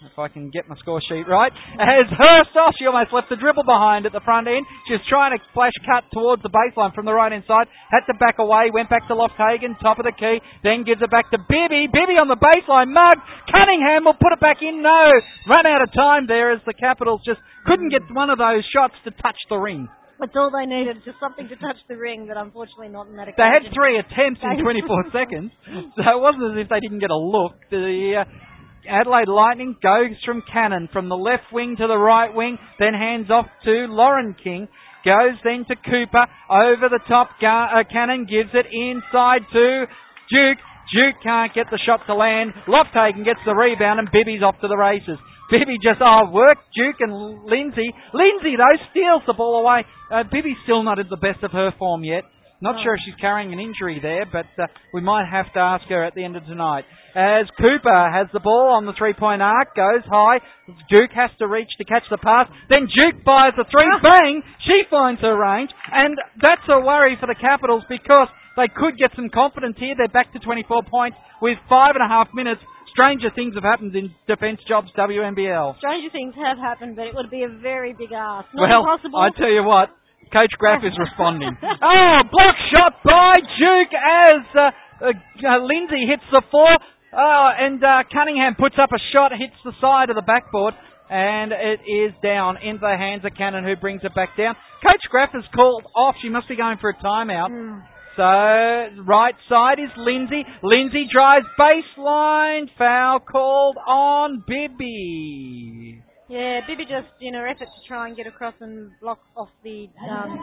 If 0.02 0.18
I 0.18 0.28
can 0.28 0.50
get 0.50 0.66
my 0.68 0.74
score 0.82 1.00
sheet 1.04 1.24
right, 1.30 1.52
as 1.78 2.06
Hurst 2.10 2.54
off. 2.58 2.74
She 2.78 2.86
almost 2.86 3.12
left 3.14 3.30
the 3.30 3.38
dribble 3.38 3.64
behind 3.64 4.06
at 4.06 4.12
the 4.12 4.24
front 4.24 4.48
end. 4.48 4.66
She 4.88 4.98
was 4.98 5.04
trying 5.06 5.36
to 5.36 5.40
flash 5.54 5.74
cut 5.86 6.04
towards 6.10 6.42
the 6.42 6.50
baseline 6.50 6.94
from 6.94 7.06
the 7.06 7.14
right 7.14 7.30
hand 7.30 7.44
side. 7.46 7.70
Had 7.90 8.04
to 8.10 8.14
back 8.18 8.36
away. 8.42 8.74
Went 8.74 8.90
back 8.90 9.06
to 9.08 9.14
Lofthagen, 9.14 9.78
top 9.80 10.02
of 10.02 10.04
the 10.04 10.12
key. 10.12 10.42
Then 10.62 10.84
gives 10.84 11.00
it 11.00 11.10
back 11.10 11.30
to 11.30 11.38
Bibby. 11.38 11.86
Bibby 11.88 12.18
on 12.18 12.28
the 12.28 12.40
baseline. 12.40 12.90
Mug. 12.90 13.16
Cunningham 13.48 14.04
will 14.04 14.18
put 14.18 14.34
it 14.34 14.40
back 14.40 14.58
in. 14.60 14.82
No. 14.82 15.12
Run 15.46 15.64
out 15.64 15.80
of 15.80 15.92
time 15.94 16.26
there 16.26 16.52
as 16.52 16.60
the 16.66 16.74
Capitals 16.74 17.22
just 17.24 17.40
couldn't 17.64 17.88
get 17.88 18.02
one 18.12 18.28
of 18.28 18.38
those 18.38 18.66
shots 18.74 18.94
to 19.04 19.10
touch 19.22 19.38
the 19.48 19.56
ring. 19.56 19.88
That's 20.20 20.32
all 20.36 20.50
they 20.50 20.64
needed, 20.64 21.02
just 21.04 21.18
something 21.18 21.48
to 21.48 21.56
touch 21.56 21.76
the 21.88 21.96
ring, 21.98 22.30
but 22.30 22.38
unfortunately 22.38 22.88
not 22.88 23.08
in 23.10 23.16
that 23.18 23.26
occasion. 23.28 23.42
They 23.42 23.50
had 23.50 23.64
three 23.74 23.98
attempts 23.98 24.40
in 24.46 24.62
24 24.62 25.10
seconds, 25.10 25.50
so 25.66 26.06
it 26.06 26.20
wasn't 26.22 26.54
as 26.54 26.64
if 26.64 26.68
they 26.70 26.78
didn't 26.78 27.00
get 27.02 27.10
a 27.10 27.18
look. 27.18 27.58
The 27.68 28.22
uh, 28.22 28.53
Adelaide 28.88 29.28
Lightning 29.28 29.76
goes 29.82 30.16
from 30.24 30.42
Cannon 30.52 30.88
from 30.92 31.08
the 31.08 31.16
left 31.16 31.52
wing 31.52 31.76
to 31.78 31.86
the 31.86 31.96
right 31.96 32.34
wing, 32.34 32.58
then 32.78 32.94
hands 32.94 33.30
off 33.30 33.46
to 33.64 33.86
Lauren 33.88 34.34
King. 34.42 34.68
Goes 35.04 35.36
then 35.44 35.64
to 35.68 35.76
Cooper 35.76 36.24
over 36.48 36.88
the 36.88 37.00
top. 37.08 37.36
uh, 37.40 37.84
Cannon 37.92 38.24
gives 38.24 38.50
it 38.54 38.66
inside 38.72 39.44
to 39.52 39.84
Duke. 40.32 40.60
Duke 40.92 41.16
can't 41.22 41.52
get 41.54 41.66
the 41.70 41.78
shot 41.84 42.00
to 42.06 42.14
land. 42.14 42.52
Lofthagen 42.68 43.24
gets 43.24 43.40
the 43.44 43.54
rebound 43.54 44.00
and 44.00 44.08
Bibby's 44.10 44.42
off 44.42 44.56
to 44.60 44.68
the 44.68 44.76
races. 44.76 45.18
Bibby 45.50 45.76
just, 45.82 46.00
oh, 46.00 46.30
work 46.32 46.56
Duke 46.74 46.96
and 47.00 47.44
Lindsay. 47.44 47.92
Lindsay, 48.14 48.56
though, 48.56 48.78
steals 48.90 49.22
the 49.26 49.34
ball 49.34 49.60
away. 49.60 49.84
Uh, 50.10 50.24
Bibby's 50.24 50.56
still 50.64 50.82
not 50.82 50.98
at 50.98 51.10
the 51.10 51.20
best 51.20 51.44
of 51.44 51.52
her 51.52 51.70
form 51.78 52.02
yet. 52.02 52.24
Not 52.64 52.80
sure 52.80 52.96
if 52.96 53.04
she's 53.04 53.20
carrying 53.20 53.52
an 53.52 53.60
injury 53.60 54.00
there, 54.00 54.24
but 54.24 54.48
uh, 54.56 54.72
we 54.96 55.04
might 55.04 55.28
have 55.28 55.52
to 55.52 55.60
ask 55.60 55.84
her 55.92 56.00
at 56.00 56.16
the 56.16 56.24
end 56.24 56.32
of 56.32 56.48
tonight. 56.48 56.88
As 57.12 57.44
Cooper 57.60 58.08
has 58.08 58.32
the 58.32 58.40
ball 58.40 58.72
on 58.72 58.88
the 58.88 58.96
three-point 58.96 59.44
arc, 59.44 59.76
goes 59.76 60.00
high. 60.08 60.40
Duke 60.88 61.12
has 61.12 61.28
to 61.38 61.46
reach 61.46 61.68
to 61.76 61.84
catch 61.84 62.08
the 62.08 62.16
pass. 62.16 62.48
Then 62.72 62.88
Duke 62.88 63.20
fires 63.20 63.52
the 63.60 63.68
three, 63.68 63.84
ah. 63.84 64.00
bang! 64.00 64.40
She 64.64 64.80
finds 64.88 65.20
her 65.20 65.36
range, 65.36 65.76
and 65.92 66.16
that's 66.40 66.64
a 66.72 66.80
worry 66.80 67.20
for 67.20 67.28
the 67.28 67.36
Capitals 67.36 67.84
because 67.84 68.32
they 68.56 68.72
could 68.72 68.96
get 68.96 69.12
some 69.12 69.28
confidence 69.28 69.76
here. 69.76 69.92
They're 69.92 70.08
back 70.08 70.32
to 70.32 70.40
24 70.40 70.88
points 70.88 71.20
with 71.44 71.60
five 71.68 72.00
and 72.00 72.02
a 72.02 72.08
half 72.08 72.32
minutes 72.32 72.64
stranger 72.96 73.28
things 73.34 73.54
have 73.54 73.66
happened 73.66 73.94
in 73.94 74.14
defence 74.26 74.60
jobs 74.66 74.88
WNBL. 74.96 75.76
Stranger 75.78 76.10
things 76.14 76.32
have 76.38 76.56
happened, 76.56 76.96
but 76.96 77.10
it 77.10 77.14
would 77.14 77.28
be 77.28 77.42
a 77.42 77.50
very 77.60 77.92
big 77.92 78.14
ask. 78.14 78.46
Not 78.54 78.70
well, 78.70 78.80
impossible. 78.80 79.18
I 79.18 79.28
tell 79.36 79.50
you 79.50 79.66
what, 79.66 79.90
Coach 80.32 80.52
Graf 80.58 80.82
is 80.84 80.96
responding. 80.98 81.56
oh, 81.62 82.18
block 82.30 82.56
shot 82.72 83.02
by 83.04 83.32
Duke 83.58 83.92
as 83.92 84.42
uh, 84.54 84.60
uh, 84.60 85.06
uh, 85.10 85.58
Lindsay 85.64 86.06
hits 86.08 86.24
the 86.32 86.42
floor. 86.50 86.70
Oh, 87.16 87.48
and 87.58 87.82
uh, 87.82 88.02
Cunningham 88.12 88.56
puts 88.58 88.76
up 88.80 88.90
a 88.90 88.98
shot, 89.12 89.30
hits 89.32 89.54
the 89.64 89.72
side 89.80 90.10
of 90.10 90.16
the 90.16 90.22
backboard, 90.26 90.74
and 91.08 91.52
it 91.52 91.80
is 91.86 92.12
down 92.22 92.56
into 92.58 92.80
the 92.80 92.96
hands 92.98 93.24
of 93.24 93.32
Cannon, 93.36 93.62
who 93.62 93.76
brings 93.76 94.00
it 94.02 94.14
back 94.14 94.36
down. 94.36 94.54
Coach 94.82 95.02
Graf 95.10 95.30
has 95.32 95.44
called 95.54 95.84
off. 95.94 96.16
She 96.22 96.28
must 96.28 96.48
be 96.48 96.56
going 96.56 96.78
for 96.80 96.90
a 96.90 96.94
timeout. 96.94 97.50
Mm. 97.50 97.82
So, 98.16 99.02
right 99.02 99.34
side 99.48 99.78
is 99.80 99.90
Lindsay. 99.96 100.42
Lindsay 100.62 101.06
drives 101.12 101.46
baseline. 101.58 102.66
Foul 102.78 103.18
called 103.20 103.76
on 103.86 104.44
Bibby. 104.46 106.00
Yeah, 106.34 106.66
Bibby 106.66 106.82
just, 106.82 107.14
in 107.22 107.38
her 107.38 107.46
effort 107.46 107.70
to 107.70 107.80
try 107.86 108.10
and 108.10 108.18
get 108.18 108.26
across 108.26 108.58
and 108.58 108.90
block 108.98 109.22
off 109.38 109.54
the 109.62 109.86
um, 110.02 110.34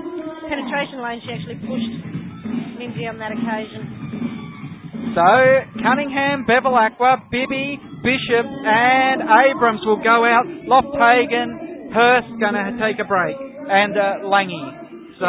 penetration 0.47 1.03
lane, 1.03 1.19
she 1.19 1.35
actually 1.35 1.59
pushed 1.67 1.95
Lindsay 2.79 3.11
on 3.11 3.19
that 3.19 3.35
occasion. 3.35 5.11
So, 5.11 5.27
Cunningham, 5.83 6.47
Bevilacqua, 6.47 7.27
Bibby, 7.27 7.75
Bishop, 8.07 8.47
and 8.47 9.19
Abrams 9.19 9.83
will 9.83 9.99
go 9.99 10.23
out. 10.23 10.47
Lofthagen, 10.63 11.91
Hurst 11.91 12.39
going 12.39 12.55
to 12.55 12.79
take 12.79 12.95
a 13.03 13.03
break. 13.03 13.35
And 13.35 13.91
uh. 13.99 14.23
So, 15.19 15.27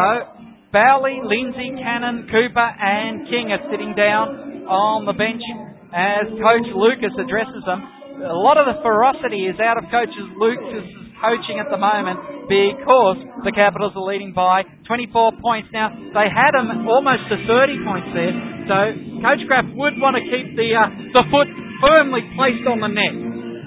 Bowley, 0.70 1.18
Lindsay, 1.26 1.74
Cannon, 1.74 2.30
Cooper, 2.30 2.70
and 2.78 3.26
King 3.26 3.50
are 3.50 3.66
sitting 3.66 3.98
down 3.98 4.62
on 4.70 5.10
the 5.10 5.12
bench 5.18 5.42
as 5.90 6.30
Coach 6.38 6.70
Lucas 6.70 7.18
addresses 7.18 7.66
them. 7.66 7.82
A 8.20 8.36
lot 8.36 8.60
of 8.60 8.68
the 8.68 8.76
ferocity 8.84 9.48
is 9.48 9.56
out 9.56 9.80
of 9.80 9.88
Coach 9.88 10.12
Lucas' 10.36 10.84
coaching 11.22 11.62
at 11.62 11.70
the 11.70 11.80
moment 11.80 12.44
because 12.50 13.18
the 13.46 13.54
Capitals 13.54 13.94
are 13.96 14.04
leading 14.04 14.34
by 14.36 14.66
24 14.84 15.38
points. 15.40 15.70
Now, 15.72 15.88
they 15.94 16.28
had 16.28 16.52
them 16.52 16.84
almost 16.84 17.30
to 17.30 17.36
30 17.46 17.86
points 17.86 18.10
there, 18.12 18.34
so 18.68 18.76
Coach 19.22 19.42
Graff 19.48 19.64
would 19.72 19.96
want 20.02 20.20
to 20.20 20.24
keep 20.26 20.58
the, 20.58 20.68
uh, 20.76 20.92
the 21.14 21.24
foot 21.30 21.48
firmly 21.80 22.26
placed 22.36 22.66
on 22.68 22.84
the 22.84 22.90
net. 22.90 23.14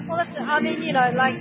Well, 0.06 0.22
I 0.22 0.62
mean, 0.62 0.84
you 0.84 0.94
know, 0.94 1.10
like 1.16 1.34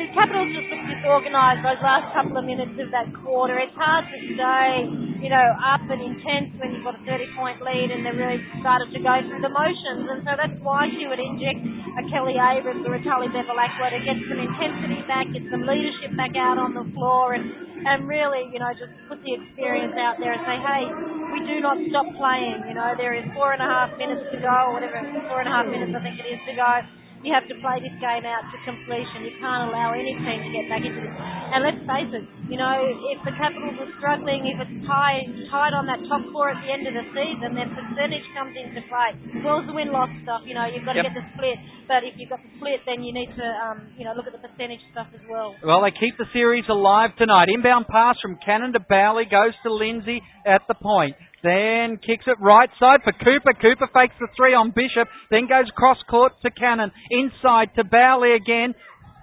the 0.00 0.08
Capitals 0.16 0.48
just 0.56 0.68
looked 0.72 0.88
disorganised 0.88 1.60
those 1.60 1.80
last 1.84 2.08
couple 2.16 2.40
of 2.40 2.44
minutes 2.48 2.72
of 2.80 2.88
that 2.88 3.12
quarter. 3.20 3.60
It's 3.60 3.76
hard 3.76 4.08
to 4.08 4.16
stay, 4.32 4.88
you 5.20 5.28
know, 5.28 5.46
up 5.60 5.84
and 5.92 6.00
intense 6.00 6.56
when 6.56 6.72
you've 6.72 6.84
got 6.88 6.96
a 6.96 7.02
30 7.04 7.36
point 7.36 7.60
lead 7.60 7.92
and 7.92 8.00
they 8.08 8.14
really 8.16 8.40
started 8.64 8.88
to 8.96 9.00
go 9.00 9.12
through 9.20 9.44
the 9.44 9.52
motions. 9.52 10.08
And 10.08 10.24
so 10.24 10.32
that's 10.40 10.56
why 10.64 10.88
she 10.96 11.04
would 11.04 11.20
inject 11.20 11.60
a 12.00 12.02
Kelly 12.08 12.40
Abrams 12.40 12.80
or 12.88 12.96
a 12.96 13.02
Tully 13.04 13.28
Bevilacqua 13.28 13.92
to 13.92 14.00
get 14.00 14.16
some 14.24 14.40
intensity 14.40 15.04
back, 15.04 15.28
get 15.36 15.44
some 15.52 15.68
leadership 15.68 16.16
back 16.16 16.32
out 16.32 16.56
on 16.56 16.72
the 16.72 16.86
floor 16.96 17.36
and, 17.36 17.44
and 17.84 18.08
really, 18.08 18.48
you 18.56 18.60
know, 18.60 18.72
just 18.72 18.96
put 19.04 19.20
the 19.20 19.32
experience 19.36 19.92
out 20.00 20.16
there 20.16 20.32
and 20.32 20.42
say, 20.48 20.56
hey, 20.64 20.84
we 21.28 21.44
do 21.44 21.60
not 21.60 21.76
stop 21.92 22.08
playing. 22.16 22.72
You 22.72 22.76
know, 22.80 22.96
there 22.96 23.12
is 23.12 23.28
four 23.36 23.52
and 23.52 23.60
a 23.60 23.68
half 23.68 23.92
minutes 24.00 24.32
to 24.32 24.40
go, 24.40 24.72
or 24.72 24.80
whatever, 24.80 24.96
four 25.28 25.44
and 25.44 25.48
a 25.48 25.52
half 25.52 25.68
minutes 25.68 25.92
I 25.92 26.00
think 26.00 26.16
it 26.24 26.28
is 26.28 26.40
to 26.48 26.56
go 26.56 26.99
you 27.20 27.36
have 27.36 27.44
to 27.52 27.56
play 27.60 27.76
this 27.84 27.92
game 28.00 28.24
out 28.24 28.48
to 28.48 28.56
completion. 28.64 29.28
You 29.28 29.36
can't 29.36 29.68
allow 29.68 29.92
any 29.92 30.16
team 30.16 30.40
to 30.40 30.50
get 30.56 30.72
back 30.72 30.80
into 30.80 31.04
this. 31.04 31.12
And 31.12 31.60
let's 31.60 31.82
face 31.84 32.10
it, 32.16 32.24
you 32.48 32.56
know, 32.56 32.72
if 33.12 33.20
the 33.28 33.34
Capitals 33.36 33.76
are 33.76 33.92
struggling, 34.00 34.48
if 34.48 34.56
it's 34.56 34.76
tied, 34.88 35.28
tied 35.52 35.76
on 35.76 35.84
that 35.84 36.00
top 36.08 36.24
four 36.32 36.48
at 36.48 36.58
the 36.64 36.70
end 36.72 36.88
of 36.88 36.96
the 36.96 37.04
season, 37.12 37.60
then 37.60 37.68
percentage 37.76 38.24
comes 38.32 38.56
into 38.56 38.80
play. 38.88 39.12
As 39.36 39.42
well 39.44 39.60
as 39.60 39.68
the 39.68 39.76
win-loss 39.76 40.08
stuff, 40.24 40.48
you 40.48 40.56
know, 40.56 40.64
you've 40.64 40.88
got 40.88 40.96
to 40.96 41.04
yep. 41.04 41.12
get 41.12 41.20
the 41.20 41.26
split. 41.36 41.60
But 41.84 42.08
if 42.08 42.16
you've 42.16 42.32
got 42.32 42.40
the 42.40 42.52
split, 42.56 42.80
then 42.88 43.04
you 43.04 43.12
need 43.12 43.28
to, 43.36 43.46
um, 43.68 43.92
you 44.00 44.08
know, 44.08 44.16
look 44.16 44.24
at 44.24 44.32
the 44.32 44.40
percentage 44.40 44.80
stuff 44.94 45.12
as 45.12 45.20
well. 45.28 45.52
Well, 45.60 45.84
they 45.84 45.92
keep 45.92 46.16
the 46.16 46.30
series 46.32 46.64
alive 46.72 47.12
tonight. 47.20 47.52
Inbound 47.52 47.84
pass 47.92 48.16
from 48.24 48.40
Cannon 48.40 48.72
to 48.72 48.80
Bowley 48.80 49.28
goes 49.28 49.52
to 49.66 49.68
Lindsay 49.68 50.24
at 50.48 50.64
the 50.72 50.78
point. 50.78 51.20
Then 51.42 51.96
kicks 51.96 52.24
it 52.26 52.36
right 52.40 52.68
side 52.78 53.00
for 53.04 53.12
Cooper. 53.12 53.56
Cooper 53.56 53.88
fakes 53.92 54.14
the 54.20 54.28
three 54.36 54.52
on 54.52 54.72
Bishop. 54.76 55.08
Then 55.30 55.48
goes 55.48 55.70
cross 55.74 55.98
court 56.08 56.32
to 56.42 56.50
Cannon. 56.50 56.92
Inside 57.10 57.72
to 57.76 57.84
Bowley 57.84 58.36
again. 58.36 58.74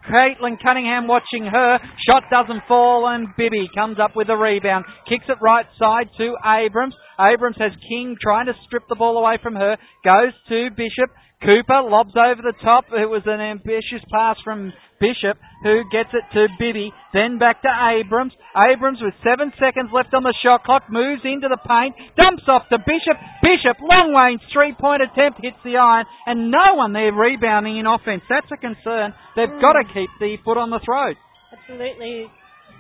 Caitlin 0.10 0.58
Cunningham 0.64 1.08
watching 1.08 1.46
her. 1.46 1.80
Shot 2.08 2.24
doesn't 2.32 2.64
fall 2.68 3.08
and 3.08 3.28
Bibby 3.38 3.68
comes 3.76 3.98
up 4.00 4.16
with 4.16 4.30
a 4.30 4.38
rebound. 4.38 4.86
Kicks 5.08 5.26
it 5.28 5.38
right 5.42 5.66
side 5.78 6.10
to 6.18 6.34
Abrams. 6.46 6.96
Abrams 7.20 7.58
has 7.60 7.72
King 7.90 8.16
trying 8.22 8.46
to 8.48 8.54
strip 8.66 8.84
the 8.90 8.96
ball 8.96 9.18
away 9.18 9.38
from 9.42 9.56
her. 9.56 9.76
Goes 10.04 10.34
to 10.50 10.70
Bishop. 10.76 11.12
Cooper 11.38 11.86
lobs 11.86 12.18
over 12.18 12.42
the 12.42 12.58
top. 12.66 12.90
It 12.90 13.06
was 13.06 13.22
an 13.30 13.38
ambitious 13.38 14.02
pass 14.10 14.38
from 14.44 14.74
Bishop, 14.98 15.38
who 15.62 15.86
gets 15.94 16.10
it 16.10 16.26
to 16.34 16.50
Bibby, 16.58 16.90
then 17.14 17.38
back 17.38 17.62
to 17.62 17.70
Abrams. 17.70 18.34
Abrams, 18.58 18.98
with 18.98 19.14
seven 19.22 19.54
seconds 19.62 19.94
left 19.94 20.18
on 20.18 20.26
the 20.26 20.34
shot 20.42 20.66
clock, 20.66 20.90
moves 20.90 21.22
into 21.22 21.46
the 21.46 21.62
paint, 21.62 21.94
dumps 22.18 22.50
off 22.50 22.66
to 22.74 22.82
Bishop. 22.82 23.14
Bishop, 23.46 23.78
long 23.86 24.18
range 24.18 24.42
three 24.50 24.74
point 24.74 25.06
attempt, 25.06 25.38
hits 25.46 25.62
the 25.62 25.78
iron, 25.78 26.10
and 26.26 26.50
no 26.50 26.74
one 26.74 26.98
there 26.98 27.14
rebounding 27.14 27.78
in 27.78 27.86
offense. 27.86 28.26
That's 28.26 28.50
a 28.50 28.58
concern. 28.58 29.14
They've 29.38 29.46
mm. 29.46 29.62
got 29.62 29.78
to 29.78 29.86
keep 29.94 30.10
the 30.18 30.42
foot 30.42 30.58
on 30.58 30.74
the 30.74 30.82
throat. 30.82 31.22
Absolutely. 31.54 32.26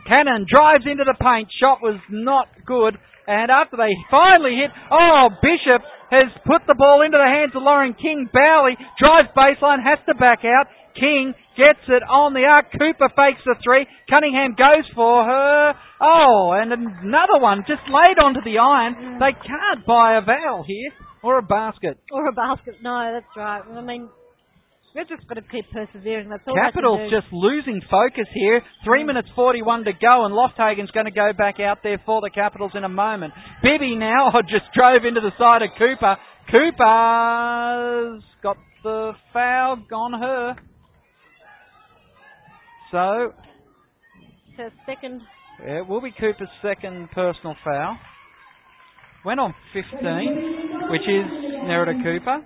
Cannon 0.09 0.49
drives 0.49 0.89
into 0.89 1.05
the 1.05 1.17
paint. 1.21 1.53
Shot 1.61 1.85
was 1.85 2.01
not 2.09 2.49
good. 2.65 2.97
And 3.27 3.51
after 3.51 3.75
they 3.75 3.91
finally 4.09 4.55
hit, 4.55 4.71
oh, 4.89 5.29
Bishop 5.43 5.83
has 6.09 6.31
put 6.45 6.63
the 6.67 6.75
ball 6.75 7.03
into 7.03 7.17
the 7.17 7.27
hands 7.27 7.51
of 7.55 7.63
Lauren 7.63 7.93
King. 7.93 8.29
Bowley 8.31 8.77
drives 8.99 9.29
baseline, 9.35 9.83
has 9.83 9.99
to 10.07 10.15
back 10.15 10.45
out. 10.45 10.67
King 10.95 11.33
gets 11.55 11.85
it 11.87 12.01
on 12.03 12.33
the 12.33 12.45
arc. 12.45 12.71
Cooper 12.73 13.09
fakes 13.13 13.41
the 13.45 13.55
three. 13.63 13.85
Cunningham 14.09 14.55
goes 14.57 14.85
for 14.95 15.23
her. 15.25 15.73
Oh, 16.01 16.57
and 16.57 16.73
another 16.73 17.37
one 17.37 17.65
just 17.67 17.85
laid 17.85 18.17
onto 18.17 18.41
the 18.41 18.57
iron. 18.57 19.19
They 19.19 19.33
can't 19.33 19.85
buy 19.85 20.17
a 20.17 20.21
vowel 20.21 20.63
here 20.65 20.91
or 21.21 21.37
a 21.37 21.43
basket. 21.43 21.99
Or 22.11 22.27
a 22.27 22.33
basket. 22.33 22.75
No, 22.81 23.11
that's 23.13 23.35
right. 23.35 23.61
I 23.61 23.81
mean, 23.81 24.09
we've 24.95 25.07
just 25.07 25.27
got 25.27 25.35
to 25.35 25.41
keep 25.41 25.65
persevering. 25.71 26.29
That's 26.29 26.43
all. 26.47 26.55
Capitals 26.55 27.11
just 27.11 27.31
losing 27.31 27.81
focus 27.89 28.27
here. 28.33 28.61
Three 28.85 29.03
mm. 29.03 29.07
minutes 29.07 29.29
forty-one 29.35 29.85
to 29.85 29.93
go, 29.93 30.25
and 30.25 30.33
Lofthagen's 30.33 30.91
going 30.91 31.05
to 31.05 31.11
go 31.11 31.31
back 31.37 31.59
out 31.59 31.79
there 31.83 32.01
for 32.05 32.21
the 32.21 32.29
Capitals 32.29 32.71
in 32.75 32.83
a 32.83 32.89
moment. 32.89 33.33
Bibby 33.61 33.95
now 33.95 34.31
just 34.49 34.65
drove 34.73 35.05
into 35.07 35.21
the 35.21 35.31
side 35.37 35.61
of 35.61 35.69
Cooper. 35.77 36.17
Cooper's 36.51 38.23
got 38.41 38.57
the 38.83 39.13
foul 39.33 39.83
on 39.91 40.19
her. 40.19 40.55
So. 42.91 43.33
Her 44.57 44.71
second. 44.85 45.21
Yeah, 45.63 45.79
it 45.79 45.87
will 45.87 46.01
be 46.01 46.11
Cooper's 46.11 46.49
second 46.61 47.09
personal 47.11 47.55
foul. 47.63 47.97
Went 49.25 49.39
on 49.39 49.53
15, 49.73 50.89
which 50.89 51.01
is 51.01 51.25
Nerida 51.65 52.01
Cooper. 52.01 52.45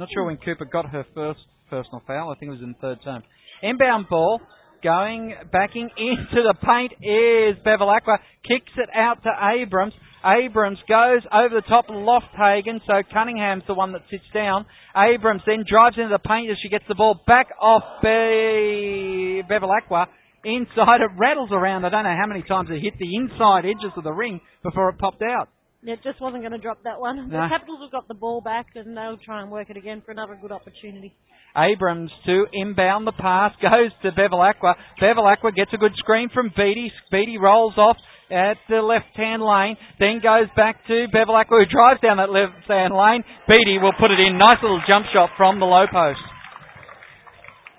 Not 0.00 0.08
sure 0.14 0.24
when 0.24 0.38
Cooper 0.38 0.64
got 0.64 0.88
her 0.88 1.04
first 1.14 1.40
personal 1.68 2.00
foul. 2.06 2.32
I 2.32 2.38
think 2.40 2.48
it 2.48 2.56
was 2.56 2.62
in 2.62 2.74
third 2.80 3.00
term. 3.04 3.22
Inbound 3.62 4.08
ball 4.08 4.40
going, 4.82 5.34
backing 5.52 5.90
into 5.94 6.40
the 6.40 6.54
paint 6.56 6.92
is 7.04 7.62
Bevilacqua. 7.66 8.16
Kicks 8.48 8.72
it 8.78 8.88
out 8.96 9.22
to 9.24 9.30
Abrams. 9.60 9.92
Abrams 10.24 10.78
goes 10.88 11.20
over 11.30 11.54
the 11.54 11.68
top 11.68 11.90
of 11.90 11.96
Lofthagen, 11.96 12.80
so 12.86 13.02
Cunningham's 13.12 13.64
the 13.66 13.74
one 13.74 13.92
that 13.92 14.00
sits 14.10 14.24
down. 14.32 14.64
Abrams 14.96 15.42
then 15.44 15.66
drives 15.68 15.98
into 15.98 16.08
the 16.08 16.26
paint 16.26 16.50
as 16.50 16.56
she 16.62 16.70
gets 16.70 16.84
the 16.88 16.94
ball 16.94 17.20
back 17.26 17.48
off 17.60 17.82
Be- 18.00 19.42
Bevilacqua. 19.44 20.06
Inside, 20.46 21.02
it 21.02 21.10
rattles 21.18 21.50
around. 21.52 21.84
I 21.84 21.90
don't 21.90 22.04
know 22.04 22.16
how 22.18 22.26
many 22.26 22.42
times 22.42 22.70
it 22.72 22.80
hit 22.80 22.94
the 22.98 23.16
inside 23.16 23.66
edges 23.66 23.92
of 23.98 24.04
the 24.04 24.12
ring 24.12 24.40
before 24.62 24.88
it 24.88 24.96
popped 24.96 25.20
out. 25.20 25.50
It 25.82 26.00
just 26.04 26.20
wasn't 26.20 26.42
going 26.42 26.52
to 26.52 26.58
drop 26.58 26.82
that 26.84 27.00
one. 27.00 27.30
No. 27.30 27.40
The 27.40 27.48
Capitals 27.48 27.80
have 27.82 27.90
got 27.90 28.08
the 28.08 28.14
ball 28.14 28.40
back 28.40 28.66
and 28.74 28.96
they'll 28.96 29.16
try 29.24 29.40
and 29.40 29.50
work 29.50 29.70
it 29.70 29.76
again 29.76 30.02
for 30.04 30.12
another 30.12 30.36
good 30.40 30.52
opportunity. 30.52 31.14
Abrams 31.56 32.10
to 32.26 32.46
inbound 32.52 33.06
the 33.06 33.16
pass, 33.16 33.52
goes 33.62 33.90
to 34.02 34.12
Bevilacqua. 34.12 34.74
Bevilacqua 35.00 35.54
gets 35.54 35.72
a 35.72 35.78
good 35.78 35.92
screen 35.96 36.28
from 36.32 36.52
Beatty. 36.54 36.92
Beatty 37.10 37.38
rolls 37.38 37.74
off 37.76 37.96
at 38.30 38.58
the 38.68 38.78
left-hand 38.78 39.42
lane, 39.42 39.76
then 39.98 40.20
goes 40.22 40.46
back 40.54 40.78
to 40.86 41.06
Bevilacqua 41.10 41.64
who 41.64 41.66
drives 41.66 42.00
down 42.00 42.18
that 42.18 42.30
left-hand 42.30 42.94
lane. 42.94 43.24
Beatty 43.48 43.78
will 43.82 43.96
put 43.98 44.12
it 44.12 44.20
in. 44.20 44.38
Nice 44.38 44.62
little 44.62 44.82
jump 44.86 45.06
shot 45.12 45.30
from 45.36 45.58
the 45.58 45.66
low 45.66 45.86
post. 45.90 46.20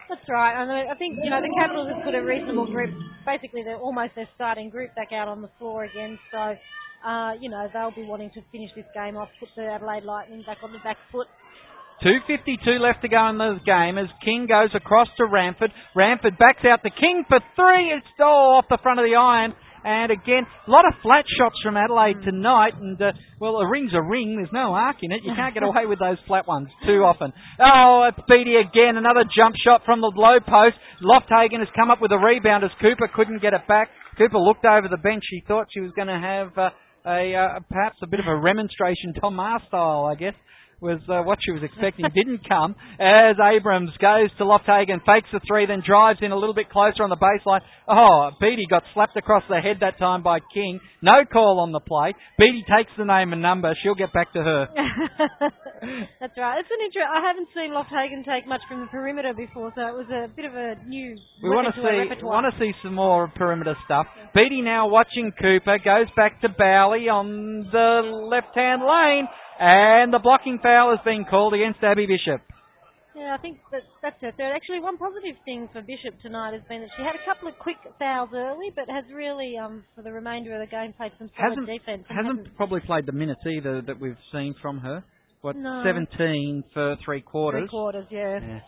That's 0.10 0.28
right. 0.28 0.52
I, 0.52 0.68
mean, 0.68 0.92
I 0.92 0.96
think 1.00 1.16
you 1.24 1.30
know 1.30 1.40
the 1.40 1.54
Capitals 1.56 1.88
have 1.88 2.04
put 2.04 2.16
a 2.16 2.20
reasonable 2.20 2.68
group. 2.68 2.92
Basically, 3.26 3.64
they're 3.64 3.80
almost 3.80 4.12
their 4.16 4.28
starting 4.36 4.70
group 4.70 4.92
back 4.94 5.16
out 5.16 5.30
on 5.30 5.42
the 5.42 5.50
floor 5.58 5.86
again. 5.86 6.20
So, 6.34 6.60
uh, 7.06 7.34
you 7.40 7.50
know, 7.50 7.68
they'll 7.74 7.96
be 7.96 8.08
wanting 8.08 8.30
to 8.36 8.42
finish 8.52 8.70
this 8.76 8.86
game 8.94 9.18
off, 9.18 9.30
put 9.40 9.50
the 9.56 9.64
Adelaide 9.64 10.04
Lightning 10.04 10.44
back 10.46 10.58
on 10.64 10.72
the 10.72 10.80
back 10.80 10.98
foot. 11.12 11.28
2.52 12.04 12.82
left 12.82 13.02
to 13.04 13.10
go 13.10 13.30
in 13.30 13.38
the 13.38 13.62
game 13.62 13.98
as 14.02 14.10
King 14.26 14.48
goes 14.50 14.74
across 14.74 15.08
to 15.18 15.24
Ramford. 15.24 15.70
Ramford 15.96 16.38
backs 16.40 16.66
out 16.66 16.82
to 16.82 16.90
King 16.90 17.26
for 17.30 17.38
three. 17.56 17.94
It's 17.94 18.08
all 18.20 18.58
off 18.58 18.66
the 18.70 18.80
front 18.82 19.00
of 19.00 19.06
the 19.06 19.14
iron. 19.14 19.54
And 19.84 20.12
again, 20.12 20.46
a 20.46 20.70
lot 20.70 20.86
of 20.86 20.94
flat 21.02 21.26
shots 21.38 21.58
from 21.64 21.78
Adelaide 21.78 22.22
tonight. 22.26 22.74
And, 22.78 23.02
uh, 23.02 23.14
well, 23.40 23.58
a 23.58 23.70
ring's 23.70 23.94
a 23.94 24.02
ring. 24.02 24.38
There's 24.38 24.54
no 24.54 24.74
arc 24.74 24.98
in 25.02 25.12
it. 25.12 25.22
You 25.24 25.34
can't 25.36 25.54
get 25.54 25.64
away 25.70 25.86
with 25.86 26.00
those 26.00 26.18
flat 26.26 26.48
ones 26.48 26.70
too 26.86 27.02
often. 27.06 27.34
Oh, 27.60 28.10
it's 28.10 28.22
Beatty 28.30 28.58
again. 28.58 28.98
Another 28.98 29.26
jump 29.26 29.56
shot 29.64 29.82
from 29.86 30.02
the 30.02 30.12
low 30.14 30.38
post. 30.42 30.78
Lofthagen 31.02 31.60
has 31.60 31.70
come 31.76 31.90
up 31.90 32.02
with 32.02 32.12
a 32.12 32.18
rebound 32.18 32.64
as 32.64 32.72
Cooper 32.82 33.10
couldn't 33.14 33.42
get 33.42 33.54
it 33.54 33.68
back. 33.68 33.90
Cooper 34.18 34.38
looked 34.38 34.66
over 34.66 34.88
the 34.88 35.02
bench. 35.02 35.24
She 35.30 35.44
thought 35.48 35.68
she 35.74 35.82
was 35.82 35.92
going 35.96 36.10
to 36.10 36.20
have 36.20 36.58
uh, 36.58 36.70
a 37.06 37.36
uh, 37.36 37.60
perhaps 37.70 37.98
a 38.04 38.08
bit 38.08 38.20
of 38.20 38.28
a 38.28 38.36
remonstration, 38.36 39.14
Tom 39.20 39.36
Maher 39.36 39.60
style, 39.68 40.06
I 40.06 40.16
guess 40.16 40.34
was 40.82 41.00
uh, 41.08 41.22
what 41.22 41.38
she 41.46 41.52
was 41.52 41.62
expecting 41.64 42.06
didn't 42.16 42.42
come 42.50 42.76
as 43.00 43.38
Abrams 43.38 43.92
goes 44.02 44.30
to 44.38 44.44
Lofthagen, 44.44 45.06
fakes 45.06 45.30
the 45.32 45.40
three, 45.48 45.66
then 45.66 45.84
drives 45.86 46.20
in 46.22 46.32
a 46.32 46.38
little 46.38 46.56
bit 46.56 46.70
closer 46.70 47.04
on 47.04 47.10
the 47.10 47.22
baseline. 47.22 47.62
Oh, 47.88 48.32
Beatty 48.42 48.66
got 48.70 48.84
slapped 48.94 49.16
across 49.16 49.44
the 49.48 49.62
head 49.62 49.78
that 49.82 50.00
time 50.00 50.24
by 50.24 50.40
King. 50.54 50.80
No 51.02 51.24
call 51.32 51.60
on 51.60 51.72
the 51.72 51.80
play. 51.80 52.14
Beatty 52.38 52.66
takes 52.66 52.92
the 52.98 53.06
name 53.06 53.34
and 53.34 53.42
number. 53.42 53.74
She'll 53.82 53.96
get 53.96 54.12
back 54.14 54.34
to 54.34 54.42
her. 54.42 54.68
That's 56.20 56.38
right. 56.38 56.60
It's 56.60 56.70
an 56.70 56.82
inter- 56.86 57.10
I 57.10 57.22
haven't 57.26 57.50
seen 57.54 57.72
Lofthagen 57.72 58.26
take 58.26 58.48
much 58.48 58.62
from 58.68 58.82
the 58.82 58.88
perimeter 58.88 59.34
before, 59.34 59.72
so 59.76 59.82
it 59.82 59.94
was 59.94 60.10
a 60.10 60.28
bit 60.36 60.46
of 60.46 60.54
a 60.56 60.76
new. 60.86 61.16
We 61.42 61.50
want 61.50 61.74
to 61.74 61.82
see 61.82 62.22
want 62.24 62.46
to 62.54 62.60
see 62.60 62.72
some 62.84 62.96
more 62.96 63.32
perimeter 63.36 63.76
stuff. 63.86 64.06
Beatty 64.34 64.62
now 64.62 64.88
watching 64.88 65.32
Cooper 65.40 65.78
goes 65.84 66.08
back 66.16 66.42
to 66.42 66.50
Bowley 66.50 67.10
on 67.10 67.68
the 67.72 68.28
left 68.30 68.56
hand 68.56 68.82
lane, 68.82 69.28
and 69.62 70.12
the 70.12 70.18
blocking 70.20 70.58
foul 70.62 70.90
has 70.90 71.00
been 71.06 71.24
called 71.30 71.54
against 71.54 71.84
Abby 71.84 72.08
Bishop. 72.10 72.42
Yeah, 73.16 73.36
I 73.38 73.42
think 73.42 73.60
that 73.72 73.82
that's 74.02 74.16
her 74.22 74.32
third. 74.32 74.56
Actually, 74.56 74.80
one 74.80 74.98
positive 74.98 75.36
thing 75.46 75.70
for 75.72 75.82
Bishop 75.82 76.16
tonight 76.24 76.54
has 76.54 76.64
been 76.68 76.82
that 76.82 76.90
she 76.98 77.04
had 77.04 77.14
a 77.14 77.22
couple 77.28 77.48
of 77.50 77.60
quick 77.60 77.76
fouls 78.00 78.30
early, 78.34 78.72
but 78.74 78.86
has 78.90 79.04
really, 79.14 79.58
um, 79.62 79.84
for 79.96 80.02
the 80.02 80.12
remainder 80.12 80.56
of 80.56 80.62
the 80.64 80.72
game, 80.72 80.94
played 80.98 81.12
some 81.20 81.30
solid 81.38 81.60
Hasn't 81.62 81.68
defense. 81.68 82.04
and 82.10 82.18
hasn't 82.18 82.56
probably 82.56 82.80
played 82.82 83.06
the 83.06 83.12
minutes 83.12 83.42
either 83.46 83.82
that 83.84 84.00
we've 84.00 84.18
seen 84.32 84.56
from 84.62 84.80
her. 84.80 85.04
What 85.42 85.56
No. 85.58 85.84
17 85.84 86.64
for 86.74 86.96
three 87.04 87.22
quarters. 87.22 87.62
Three 87.64 87.70
quarters, 87.70 88.06
yeah. 88.10 88.40
Yeah. 88.40 88.60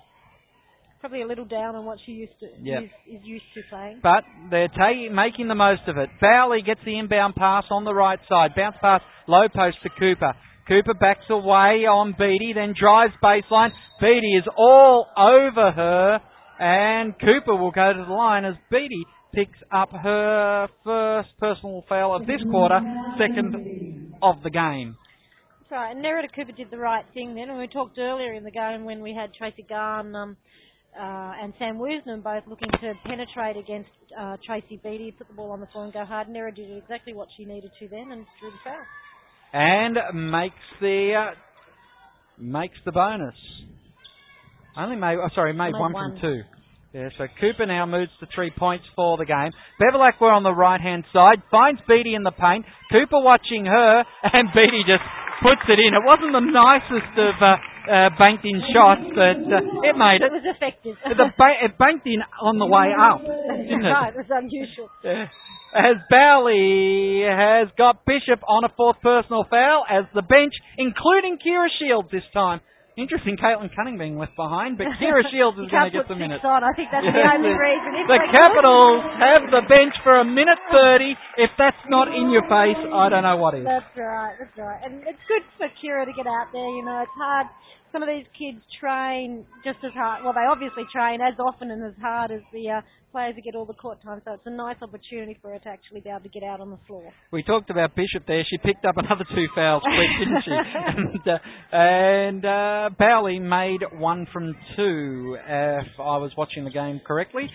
Probably 0.99 1.21
a 1.21 1.27
little 1.27 1.45
down 1.45 1.75
on 1.75 1.85
what 1.85 1.99
she 2.05 2.11
used 2.13 2.37
to 2.39 2.47
Yeah. 2.61 2.81
is, 2.81 2.89
is 3.07 3.21
used 3.23 3.45
to 3.55 3.61
playing. 3.69 3.99
But 4.03 4.23
they're 4.49 4.69
ta- 4.69 5.09
making 5.11 5.47
the 5.47 5.55
most 5.55 5.87
of 5.87 5.97
it. 5.97 6.09
Bowley 6.21 6.61
gets 6.61 6.79
the 6.85 6.97
inbound 6.97 7.35
pass 7.35 7.65
on 7.71 7.83
the 7.85 7.93
right 7.93 8.19
side. 8.27 8.55
Bounce 8.55 8.77
pass, 8.81 9.01
low 9.27 9.47
post 9.49 9.81
to 9.83 9.89
Cooper. 9.89 10.33
Cooper 10.67 10.93
backs 10.93 11.25
away 11.29 11.85
on 11.85 12.15
Beatty, 12.17 12.53
then 12.55 12.73
drives 12.79 13.13
baseline. 13.23 13.71
Beatty 13.99 14.35
is 14.37 14.45
all 14.57 15.07
over 15.17 15.71
her, 15.71 16.19
and 16.59 17.13
Cooper 17.19 17.55
will 17.55 17.71
go 17.71 17.91
to 17.93 18.05
the 18.07 18.13
line 18.13 18.45
as 18.45 18.55
Beatty 18.71 19.05
picks 19.33 19.57
up 19.71 19.89
her 19.91 20.67
first 20.83 21.29
personal 21.39 21.83
foul 21.89 22.15
of 22.15 22.27
this 22.27 22.41
quarter, 22.49 22.79
second 23.17 24.13
of 24.21 24.35
the 24.43 24.49
game. 24.49 24.95
That's 25.59 25.71
right. 25.71 25.91
And 25.91 26.05
Nerida 26.05 26.33
Cooper 26.35 26.51
did 26.51 26.69
the 26.71 26.77
right 26.77 27.03
thing 27.13 27.35
then. 27.35 27.49
And 27.49 27.57
we 27.57 27.67
talked 27.67 27.97
earlier 27.97 28.33
in 28.33 28.43
the 28.43 28.51
game 28.51 28.85
when 28.85 29.01
we 29.01 29.13
had 29.13 29.33
Tracy 29.33 29.65
Garn 29.67 30.15
um, 30.15 30.37
uh, 30.95 31.33
and 31.41 31.53
Sam 31.57 31.77
Woosnam 31.77 32.23
both 32.23 32.43
looking 32.47 32.69
to 32.69 32.93
penetrate 33.05 33.57
against 33.57 33.89
uh, 34.17 34.37
Tracy 34.45 34.79
Beatty, 34.83 35.11
put 35.17 35.27
the 35.27 35.33
ball 35.33 35.51
on 35.51 35.59
the 35.59 35.67
floor 35.67 35.85
and 35.85 35.93
go 35.93 36.05
hard. 36.05 36.27
Nerida 36.27 36.55
did 36.55 36.77
exactly 36.77 37.13
what 37.13 37.27
she 37.35 37.45
needed 37.45 37.71
to 37.79 37.87
then 37.89 38.11
and 38.11 38.25
drew 38.39 38.51
the 38.51 38.57
foul. 38.63 38.85
And 39.53 39.95
makes 40.31 40.55
the 40.81 41.13
uh, 41.31 41.35
makes 42.37 42.75
the 42.85 42.91
bonus. 42.91 43.35
Only 44.75 44.95
made, 44.95 45.17
oh, 45.21 45.29
sorry, 45.35 45.53
made 45.53 45.71
Made 45.73 45.79
one, 45.79 45.93
one. 45.93 46.17
from 46.17 46.21
two. 46.21 46.41
Yeah, 46.93 47.09
so 47.17 47.25
Cooper 47.41 47.65
now 47.65 47.85
moves 47.85 48.11
to 48.21 48.27
three 48.33 48.51
points 48.57 48.85
for 48.95 49.17
the 49.17 49.25
game. 49.25 49.49
Bevilacqua 49.81 50.29
on 50.33 50.43
the 50.43 50.53
right 50.53 50.81
hand 50.81 51.05
side 51.13 51.41
finds 51.49 51.81
Beatty 51.87 52.13
in 52.13 52.21
the 52.23 52.31
paint. 52.33 52.65
Cooper 52.91 53.21
watching 53.21 53.65
her, 53.65 54.03
and 54.33 54.49
Beatty 54.53 54.81
just 54.85 55.01
puts 55.41 55.61
it 55.69 55.77
in. 55.81 55.93
It 55.93 56.05
wasn't 56.05 56.33
the 56.33 56.45
nicest 56.45 57.13
of 57.17 57.35
uh, 57.41 57.57
uh, 57.89 58.09
banked 58.21 58.45
in 58.45 58.61
shots, 58.73 59.05
but 59.13 59.41
uh, 59.41 59.89
it 59.89 59.97
made 59.97 60.21
It 60.21 60.29
it. 60.29 60.37
was 60.37 60.45
effective. 60.45 60.95
The 61.05 61.33
ba- 61.37 61.65
it 61.65 61.77
banked 61.77 62.05
in 62.05 62.21
on 62.41 62.57
the 62.61 62.65
way 62.69 62.93
up, 62.93 63.21
didn't 63.69 63.85
it? 63.85 63.89
right, 63.89 64.13
it 64.13 64.17
was 64.17 64.29
unusual. 64.29 64.89
Yeah. 65.03 65.25
As 65.73 65.97
Bowley 66.09 67.25
has 67.25 67.67
got 67.77 68.05
Bishop 68.05 68.41
on 68.47 68.63
a 68.63 68.69
fourth 68.77 68.97
personal 69.01 69.45
foul 69.49 69.83
as 69.89 70.05
the 70.13 70.21
bench, 70.21 70.53
including 70.77 71.37
Kira 71.41 71.67
Shields 71.81 72.09
this 72.11 72.23
time. 72.33 72.61
Interesting, 72.93 73.41
Caitlin 73.41 73.73
Cunning 73.73 73.97
being 73.97 74.21
left 74.21 74.37
behind, 74.37 74.77
but 74.77 74.85
Kira 75.01 75.25
Shields 75.33 75.57
is 75.57 75.65
going 75.65 75.89
to 75.89 75.97
get 75.97 76.05
the 76.05 76.13
six 76.13 76.21
minutes. 76.21 76.45
on. 76.45 76.61
I 76.61 76.77
think 76.77 76.93
that's 76.93 77.01
the 77.09 77.25
only 77.25 77.49
reason. 77.57 77.89
If 77.97 78.05
The 78.05 78.21
Capitals 78.37 79.01
have 79.17 79.41
the 79.49 79.65
bench 79.65 79.97
for 80.05 80.21
a 80.21 80.27
minute 80.27 80.61
30. 80.69 81.17
If 81.41 81.49
that's 81.57 81.81
not 81.89 82.13
in 82.13 82.29
your 82.29 82.45
face, 82.45 82.77
I 82.77 83.09
don't 83.09 83.25
know 83.25 83.41
what 83.41 83.57
is. 83.57 83.65
That's 83.65 83.89
right, 83.97 84.37
that's 84.37 84.53
right. 84.61 84.77
And 84.85 85.01
it's 85.09 85.25
good 85.25 85.41
for 85.57 85.65
Kira 85.81 86.05
to 86.05 86.13
get 86.13 86.29
out 86.29 86.53
there, 86.53 86.69
you 86.69 86.85
know, 86.85 87.01
it's 87.01 87.17
hard. 87.17 87.49
Some 87.93 88.01
of 88.01 88.09
these 88.09 88.25
kids 88.33 88.57
train 88.81 89.45
just 89.63 89.77
as 89.85 89.93
hard, 89.93 90.25
well, 90.25 90.33
they 90.33 90.49
obviously 90.49 90.81
train 90.91 91.21
as 91.21 91.37
often 91.37 91.69
and 91.69 91.85
as 91.85 91.93
hard 92.01 92.31
as 92.31 92.41
the 92.51 92.81
uh, 92.81 92.81
players 93.13 93.35
who 93.35 93.41
get 93.45 93.53
all 93.53 93.69
the 93.69 93.77
court 93.77 94.01
time, 94.01 94.19
so 94.25 94.33
it's 94.33 94.47
a 94.47 94.49
nice 94.49 94.77
opportunity 94.81 95.37
for 95.39 95.53
her 95.53 95.59
to 95.59 95.69
actually 95.69 96.01
be 96.01 96.09
able 96.09 96.25
to 96.25 96.33
get 96.33 96.41
out 96.41 96.59
on 96.59 96.71
the 96.71 96.79
floor. 96.87 97.13
We 97.31 97.43
talked 97.43 97.69
about 97.69 97.95
Bishop 97.95 98.25
there. 98.25 98.41
She 98.49 98.57
picked 98.57 98.83
up 98.83 98.97
another 98.97 99.23
two 99.29 99.45
fouls 99.53 99.83
quick, 99.85 100.09
didn't 100.17 100.41
she? 100.41 100.57
and 100.97 101.21
uh, 101.21 101.37
and 101.77 102.43
uh, 102.43 102.89
Bowley 102.97 103.37
made 103.37 103.85
one 103.93 104.25
from 104.33 104.55
two, 104.75 105.37
if 105.37 105.93
I 105.99 106.17
was 106.17 106.31
watching 106.35 106.65
the 106.65 106.71
game 106.73 106.99
correctly. 107.05 107.45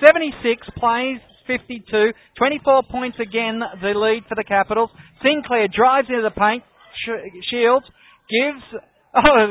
76 0.00 0.40
plays, 0.78 1.20
52. 1.46 2.12
24 2.38 2.82
points 2.90 3.18
again, 3.20 3.60
the 3.60 3.92
lead 3.92 4.24
for 4.26 4.36
the 4.36 4.44
Capitals. 4.48 4.88
Sinclair 5.22 5.68
drives 5.68 6.08
into 6.08 6.22
the 6.22 6.32
paint. 6.32 6.64
Sh- 7.04 7.28
Shields 7.50 7.84
gives... 8.32 8.82
Oh, 9.14 9.44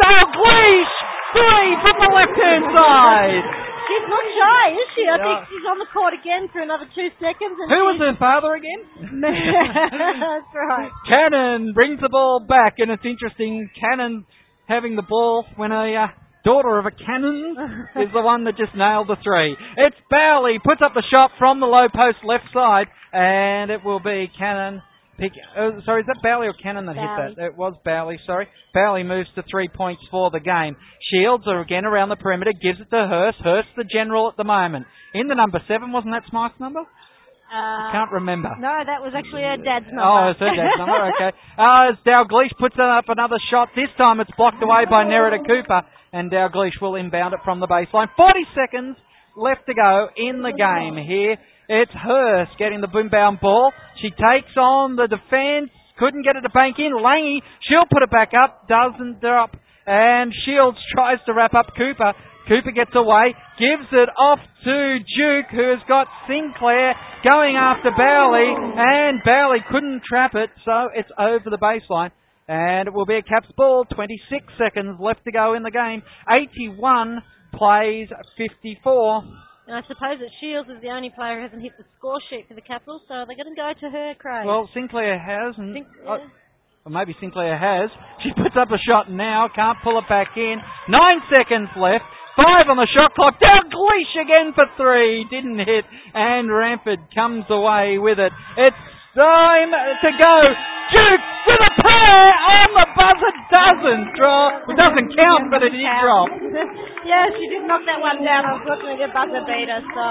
Dalglish! 0.00 0.94
Three 1.36 1.70
from 1.84 1.96
the 2.00 2.10
left-hand 2.10 2.64
side! 2.74 3.44
She's 3.90 4.06
not 4.08 4.22
shy, 4.22 4.64
is 4.72 4.88
she? 4.94 5.04
I 5.04 5.18
think 5.18 5.38
she's 5.50 5.66
on 5.66 5.78
the 5.82 5.90
court 5.92 6.14
again 6.14 6.46
for 6.52 6.62
another 6.62 6.86
two 6.94 7.10
seconds. 7.18 7.58
And 7.58 7.68
Who 7.68 7.80
was 7.90 7.98
her 7.98 8.14
father 8.16 8.54
again? 8.54 8.80
That's 9.20 10.52
right. 10.54 10.90
Cannon 11.10 11.74
brings 11.74 12.00
the 12.00 12.08
ball 12.08 12.40
back, 12.40 12.78
and 12.78 12.90
it's 12.90 13.04
interesting. 13.04 13.68
Cannon 13.74 14.26
having 14.66 14.94
the 14.94 15.02
ball 15.02 15.44
when 15.56 15.72
a 15.72 16.06
uh, 16.06 16.06
daughter 16.44 16.78
of 16.78 16.86
a 16.86 16.94
cannon 16.94 17.56
is 18.00 18.08
the 18.14 18.22
one 18.22 18.44
that 18.44 18.56
just 18.56 18.74
nailed 18.78 19.08
the 19.08 19.18
three. 19.22 19.56
It's 19.76 19.98
Bowley 20.08 20.58
puts 20.62 20.80
up 20.84 20.94
the 20.94 21.02
shot 21.12 21.32
from 21.38 21.60
the 21.60 21.66
low 21.66 21.88
post 21.92 22.22
left 22.24 22.46
side, 22.54 22.86
and 23.12 23.70
it 23.70 23.84
will 23.84 24.00
be 24.00 24.30
Cannon. 24.38 24.82
Pick, 25.20 25.32
uh, 25.56 25.84
sorry, 25.84 26.00
is 26.00 26.06
that 26.08 26.16
Bowley 26.22 26.48
or 26.48 26.54
Cannon 26.56 26.86
that 26.86 26.96
Bowley. 26.96 27.28
hit 27.28 27.36
that? 27.36 27.44
It 27.52 27.56
was 27.56 27.74
Bowley, 27.84 28.18
sorry. 28.26 28.48
Bowley 28.72 29.02
moves 29.04 29.28
to 29.36 29.44
three 29.50 29.68
points 29.68 30.00
for 30.10 30.30
the 30.30 30.40
game. 30.40 30.76
Shields 31.12 31.44
are 31.46 31.60
again 31.60 31.84
around 31.84 32.08
the 32.08 32.16
perimeter, 32.16 32.52
gives 32.56 32.80
it 32.80 32.88
to 32.90 32.96
Hurst. 33.06 33.38
Hurst 33.44 33.68
the 33.76 33.84
general 33.84 34.28
at 34.28 34.36
the 34.36 34.44
moment. 34.44 34.86
In 35.12 35.28
the 35.28 35.34
number 35.34 35.60
seven, 35.68 35.92
wasn't 35.92 36.14
that 36.14 36.24
Smythe's 36.30 36.58
number? 36.58 36.80
Uh, 36.80 37.90
Can't 37.92 38.12
remember. 38.12 38.48
No, 38.62 38.78
that 38.86 39.02
was 39.02 39.10
actually 39.10 39.42
her 39.42 39.58
dad's 39.58 39.90
number. 39.90 40.06
Oh, 40.06 40.30
it's 40.30 40.38
her 40.40 40.54
dad's 40.54 40.78
number, 40.78 41.02
okay. 41.18 41.36
Uh, 41.58 41.90
as 41.90 41.98
Dalgleish 42.06 42.54
puts 42.58 42.76
up 42.78 43.04
another 43.10 43.42
shot. 43.50 43.68
This 43.74 43.90
time 43.98 44.20
it's 44.20 44.30
blocked 44.38 44.62
away 44.62 44.86
by 44.88 45.02
Nerida 45.04 45.42
Cooper, 45.44 45.82
and 46.12 46.30
Dalgleish 46.30 46.78
will 46.80 46.94
inbound 46.94 47.34
it 47.34 47.40
from 47.44 47.58
the 47.58 47.66
baseline. 47.66 48.06
40 48.16 48.40
seconds 48.54 48.96
left 49.36 49.66
to 49.66 49.74
go 49.74 50.08
in 50.16 50.42
the 50.42 50.54
game 50.54 50.94
here. 51.04 51.36
It's 51.70 51.92
Hurst 51.94 52.58
getting 52.58 52.80
the 52.80 52.90
boombound 52.90 53.40
ball. 53.40 53.70
She 54.02 54.10
takes 54.10 54.50
on 54.58 54.96
the 54.96 55.06
defence. 55.06 55.70
Couldn't 56.02 56.26
get 56.26 56.34
it 56.34 56.42
to 56.42 56.50
bank 56.50 56.82
in. 56.82 56.90
Langy, 56.90 57.46
she'll 57.62 57.86
put 57.86 58.02
it 58.02 58.10
back 58.10 58.32
up. 58.34 58.66
Doesn't 58.66 59.20
drop. 59.20 59.54
And 59.86 60.34
Shields 60.44 60.78
tries 60.92 61.18
to 61.26 61.32
wrap 61.32 61.54
up 61.54 61.70
Cooper. 61.78 62.12
Cooper 62.48 62.72
gets 62.74 62.90
away, 62.96 63.38
gives 63.62 63.86
it 63.92 64.08
off 64.18 64.40
to 64.64 64.98
Duke, 64.98 65.46
who 65.54 65.70
has 65.70 65.78
got 65.86 66.08
Sinclair 66.26 66.98
going 67.22 67.54
after 67.54 67.94
Bowley, 67.94 68.50
and 68.50 69.22
Bowley 69.22 69.62
couldn't 69.70 70.02
trap 70.08 70.32
it, 70.34 70.50
so 70.64 70.88
it's 70.92 71.10
over 71.16 71.46
the 71.46 71.58
baseline. 71.58 72.10
And 72.48 72.88
it 72.88 72.94
will 72.94 73.06
be 73.06 73.14
a 73.14 73.22
Caps 73.22 73.46
ball, 73.56 73.84
26 73.94 74.42
seconds 74.58 74.98
left 74.98 75.22
to 75.24 75.30
go 75.30 75.54
in 75.54 75.62
the 75.62 75.70
game. 75.70 76.02
81 76.28 77.22
plays 77.54 78.08
54. 78.36 79.22
And 79.70 79.78
I 79.78 79.86
suppose 79.86 80.18
that 80.18 80.34
Shields 80.42 80.66
is 80.66 80.82
the 80.82 80.90
only 80.90 81.14
player 81.14 81.38
who 81.38 81.46
hasn't 81.46 81.62
hit 81.62 81.78
the 81.78 81.86
score 81.94 82.18
sheet 82.26 82.50
for 82.50 82.58
the 82.58 82.66
Capitals, 82.66 83.06
so 83.06 83.22
are 83.22 83.26
they're 83.30 83.38
going 83.38 83.54
to 83.54 83.54
go 83.54 83.70
to 83.70 83.86
her, 83.86 84.18
Craig. 84.18 84.42
Well, 84.42 84.66
Sinclair 84.74 85.14
has, 85.14 85.54
and 85.62 85.86
or 86.82 86.90
maybe 86.90 87.14
Sinclair 87.22 87.54
has. 87.54 87.86
She 88.26 88.34
puts 88.34 88.58
up 88.58 88.74
a 88.74 88.82
shot 88.82 89.06
now, 89.14 89.46
can't 89.54 89.78
pull 89.86 89.94
it 90.02 90.10
back 90.10 90.34
in. 90.34 90.58
Nine 90.90 91.22
seconds 91.30 91.70
left. 91.78 92.02
Five 92.34 92.66
on 92.66 92.82
the 92.82 92.90
shot 92.90 93.14
clock. 93.14 93.38
Down 93.38 93.70
Dalgleish 93.70 94.14
again 94.18 94.58
for 94.58 94.66
three. 94.74 95.22
Didn't 95.30 95.62
hit. 95.62 95.86
And 96.14 96.50
Ramford 96.50 97.06
comes 97.14 97.46
away 97.46 98.02
with 98.02 98.18
it. 98.18 98.32
It's 98.58 98.82
time 99.14 99.70
to 99.74 100.10
go. 100.14 100.34
Duke 100.90 101.26
with 101.46 101.62
a 101.62 101.72
pair 101.86 102.22
on 102.34 102.68
the 102.74 102.86
buzzer. 102.98 103.32
Doesn't 103.50 104.06
draw. 104.18 104.62
It 104.66 104.76
doesn't 104.78 105.08
count, 105.14 105.50
but 105.50 105.62
it 105.62 105.70
did 105.70 105.86
drop. 105.86 106.30
yeah, 107.06 107.26
she 107.34 107.46
did 107.50 107.66
knock 107.66 107.82
that 107.86 107.98
one 108.02 108.22
down. 108.22 108.46
Unfortunately, 108.46 108.98
the 108.98 109.10
buzzer 109.10 109.42
beater. 109.46 109.82
So, 109.90 110.06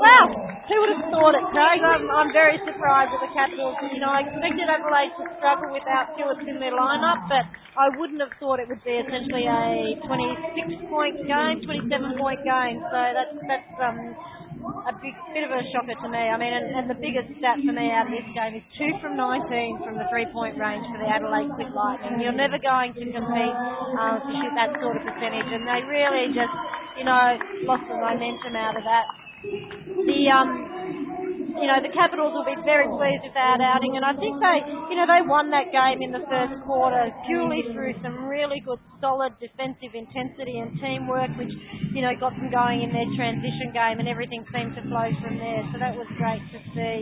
well, 0.00 0.26
who 0.68 0.74
would 0.80 0.92
have 0.96 1.04
thought 1.12 1.34
it, 1.36 1.44
Craig? 1.52 1.80
I'm, 1.80 2.08
I'm 2.08 2.32
very 2.32 2.60
surprised 2.64 3.12
with 3.12 3.24
the 3.24 3.32
Capitals. 3.36 3.76
You 3.88 4.00
know, 4.00 4.12
I 4.12 4.24
expected 4.28 4.68
Adelaide 4.68 5.12
to 5.16 5.24
struggle 5.40 5.72
without 5.72 6.12
Stewarts 6.16 6.44
in 6.44 6.56
their 6.60 6.76
lineup, 6.76 7.24
but 7.28 7.44
I 7.76 7.92
wouldn't 7.96 8.20
have 8.20 8.32
thought 8.40 8.60
it 8.60 8.68
would 8.68 8.84
be 8.84 8.96
essentially 9.00 9.44
a 9.48 9.96
26 10.04 10.88
point 10.92 11.16
game, 11.24 11.64
27 11.64 12.20
point 12.20 12.40
game. 12.44 12.80
So 12.92 12.98
that's 13.12 13.36
that's 13.48 13.72
um 13.80 14.16
a 14.58 14.92
big 14.98 15.14
bit 15.34 15.44
of 15.46 15.52
a 15.54 15.62
shocker 15.70 15.94
to 15.94 16.08
me. 16.08 16.18
I 16.18 16.36
mean, 16.36 16.52
and, 16.52 16.66
and 16.74 16.86
the 16.90 16.98
biggest 16.98 17.30
stat 17.38 17.60
for 17.62 17.74
me 17.74 17.90
out 17.90 18.06
of 18.06 18.12
this 18.14 18.26
game 18.34 18.58
is 18.58 18.64
two 18.74 18.92
from 19.02 19.16
19 19.16 19.84
from 19.84 19.94
the 19.98 20.06
three-point 20.10 20.58
range 20.58 20.84
for 20.90 20.98
the 20.98 21.08
Adelaide 21.08 21.50
Quick 21.54 21.72
Lightning. 21.74 22.22
You're 22.22 22.36
never 22.36 22.58
going 22.58 22.94
to 22.94 23.04
compete 23.06 23.56
um, 23.98 24.22
to 24.22 24.30
shoot 24.30 24.54
that 24.58 24.74
sort 24.82 24.98
of 24.98 25.02
percentage, 25.06 25.50
and 25.50 25.66
they 25.66 25.80
really 25.86 26.34
just, 26.34 26.54
you 26.98 27.06
know, 27.06 27.38
lost 27.66 27.86
the 27.86 27.98
momentum 27.98 28.54
out 28.58 28.74
of 28.74 28.84
that. 28.86 29.06
The 29.42 30.20
um, 30.34 31.17
you 31.58 31.66
know, 31.66 31.78
the 31.82 31.90
Capitals 31.90 32.34
will 32.34 32.46
be 32.46 32.56
very 32.62 32.86
pleased 32.86 33.26
with 33.26 33.34
that 33.34 33.58
outing, 33.58 33.98
and 33.98 34.04
I 34.06 34.14
think 34.14 34.38
they, 34.38 34.58
you 34.90 34.96
know, 34.96 35.06
they 35.06 35.22
won 35.26 35.50
that 35.50 35.74
game 35.74 36.02
in 36.02 36.14
the 36.14 36.22
first 36.30 36.54
quarter 36.64 37.10
purely 37.26 37.66
through 37.74 37.98
some 38.02 38.26
really 38.26 38.62
good, 38.62 38.78
solid 39.02 39.34
defensive 39.42 39.94
intensity 39.94 40.62
and 40.62 40.74
teamwork, 40.78 41.30
which, 41.34 41.52
you 41.94 42.02
know, 42.02 42.14
got 42.18 42.34
them 42.38 42.50
going 42.50 42.86
in 42.86 42.90
their 42.94 43.08
transition 43.18 43.74
game, 43.74 43.98
and 43.98 44.06
everything 44.06 44.46
seemed 44.54 44.78
to 44.78 44.82
flow 44.86 45.10
from 45.18 45.38
there. 45.38 45.62
So 45.74 45.82
that 45.82 45.98
was 45.98 46.06
great 46.14 46.42
to 46.54 46.58
see. 46.72 46.98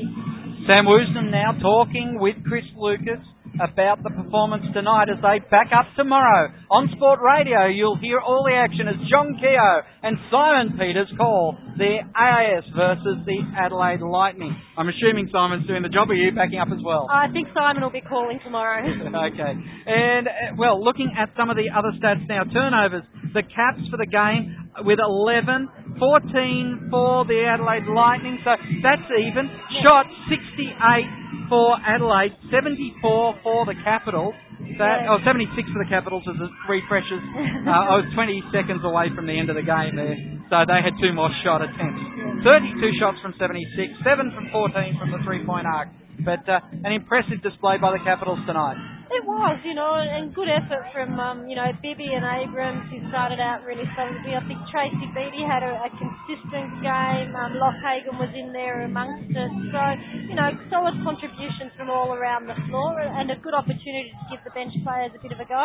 Sam 0.66 0.88
Woosnam 0.88 1.30
now 1.30 1.52
talking 1.60 2.18
with 2.18 2.40
Chris 2.48 2.66
Lucas 2.74 3.22
about 3.60 4.02
the 4.02 4.10
performance 4.10 4.64
tonight 4.74 5.08
as 5.08 5.20
they 5.22 5.40
back 5.50 5.72
up 5.72 5.86
tomorrow. 5.96 6.52
On 6.70 6.88
Sport 6.96 7.20
Radio, 7.22 7.66
you'll 7.66 7.98
hear 7.98 8.20
all 8.20 8.44
the 8.44 8.54
action 8.54 8.88
as 8.88 8.96
John 9.08 9.38
Keogh 9.40 9.80
and 10.02 10.16
Simon 10.30 10.76
Peters 10.78 11.08
call 11.16 11.56
the 11.76 12.04
AIS 12.14 12.64
versus 12.76 13.24
the 13.24 13.38
Adelaide 13.56 14.02
Lightning. 14.02 14.52
I'm 14.76 14.88
assuming 14.88 15.28
Simon's 15.32 15.66
doing 15.66 15.82
the 15.82 15.92
job. 15.92 16.10
Are 16.10 16.14
you 16.14 16.32
backing 16.32 16.58
up 16.58 16.68
as 16.68 16.82
well? 16.84 17.08
I 17.10 17.32
think 17.32 17.48
Simon 17.54 17.82
will 17.82 17.94
be 17.94 18.04
calling 18.04 18.40
tomorrow. 18.44 18.82
okay. 19.32 19.52
And, 19.86 20.28
uh, 20.28 20.32
well, 20.58 20.82
looking 20.82 21.12
at 21.16 21.30
some 21.36 21.50
of 21.50 21.56
the 21.56 21.72
other 21.72 21.92
stats 21.96 22.28
now, 22.28 22.44
turnovers, 22.44 23.04
the 23.32 23.42
caps 23.42 23.84
for 23.90 23.96
the 23.96 24.08
game 24.08 24.70
with 24.84 24.98
11, 25.00 25.85
14 25.98 26.88
for 26.90 27.24
the 27.24 27.44
Adelaide 27.44 27.88
Lightning, 27.88 28.38
so 28.44 28.52
that's 28.82 29.08
even. 29.12 29.48
Shot 29.82 30.06
68 30.28 31.48
for 31.48 31.76
Adelaide, 31.82 32.32
74 32.50 33.40
for 33.42 33.66
the 33.66 33.74
Capitals. 33.84 34.34
That, 34.78 35.08
oh, 35.08 35.20
76 35.24 35.52
for 35.72 35.80
the 35.84 35.88
Capitals 35.88 36.24
as 36.28 36.36
it 36.36 36.52
refreshes. 36.68 37.20
Uh, 37.66 37.98
I 37.98 37.98
was 37.98 38.06
20 38.14 38.54
seconds 38.54 38.78
away 38.86 39.10
from 39.10 39.26
the 39.26 39.34
end 39.34 39.50
of 39.50 39.58
the 39.58 39.66
game 39.66 39.98
there, 39.98 40.14
so 40.46 40.62
they 40.70 40.78
had 40.78 40.94
two 41.02 41.10
more 41.10 41.26
shot 41.42 41.66
attempts. 41.66 41.98
32 42.46 42.78
shots 43.02 43.18
from 43.18 43.34
76, 43.42 43.66
7 44.06 44.30
from 44.30 44.46
14 44.54 44.94
from 44.94 45.10
the 45.10 45.18
three-point 45.26 45.66
arc. 45.66 45.90
But 46.24 46.48
uh, 46.48 46.60
an 46.84 46.92
impressive 46.92 47.42
display 47.42 47.78
by 47.78 47.92
the 47.92 48.02
Capitals 48.04 48.40
tonight. 48.46 48.76
It 49.06 49.22
was, 49.22 49.62
you 49.62 49.72
know, 49.72 49.94
and 49.94 50.34
good 50.34 50.50
effort 50.50 50.82
from, 50.90 51.14
um, 51.22 51.46
you 51.46 51.54
know, 51.54 51.70
Bibby 51.78 52.10
and 52.10 52.26
Abrams, 52.26 52.90
who 52.90 52.98
started 53.08 53.38
out 53.38 53.62
really 53.62 53.86
solidly. 53.94 54.34
I 54.34 54.42
think 54.50 54.58
Tracy 54.66 55.06
Beattie 55.14 55.46
had 55.46 55.62
a, 55.62 55.78
a 55.86 55.90
consistent 55.94 56.82
game. 56.82 57.30
Um, 57.38 57.54
Lofthagen 57.54 58.18
was 58.18 58.34
in 58.34 58.50
there 58.50 58.82
amongst 58.82 59.30
us. 59.30 59.52
So, 59.70 59.80
you 60.26 60.34
know, 60.34 60.50
solid 60.74 60.98
contributions 61.06 61.70
from 61.78 61.86
all 61.86 62.18
around 62.18 62.50
the 62.50 62.58
floor 62.66 62.98
and 62.98 63.30
a 63.30 63.38
good 63.38 63.54
opportunity 63.54 64.10
to 64.10 64.24
give 64.26 64.42
the 64.42 64.50
bench 64.50 64.74
players 64.82 65.14
a 65.14 65.22
bit 65.22 65.30
of 65.30 65.38
a 65.38 65.46
go, 65.46 65.64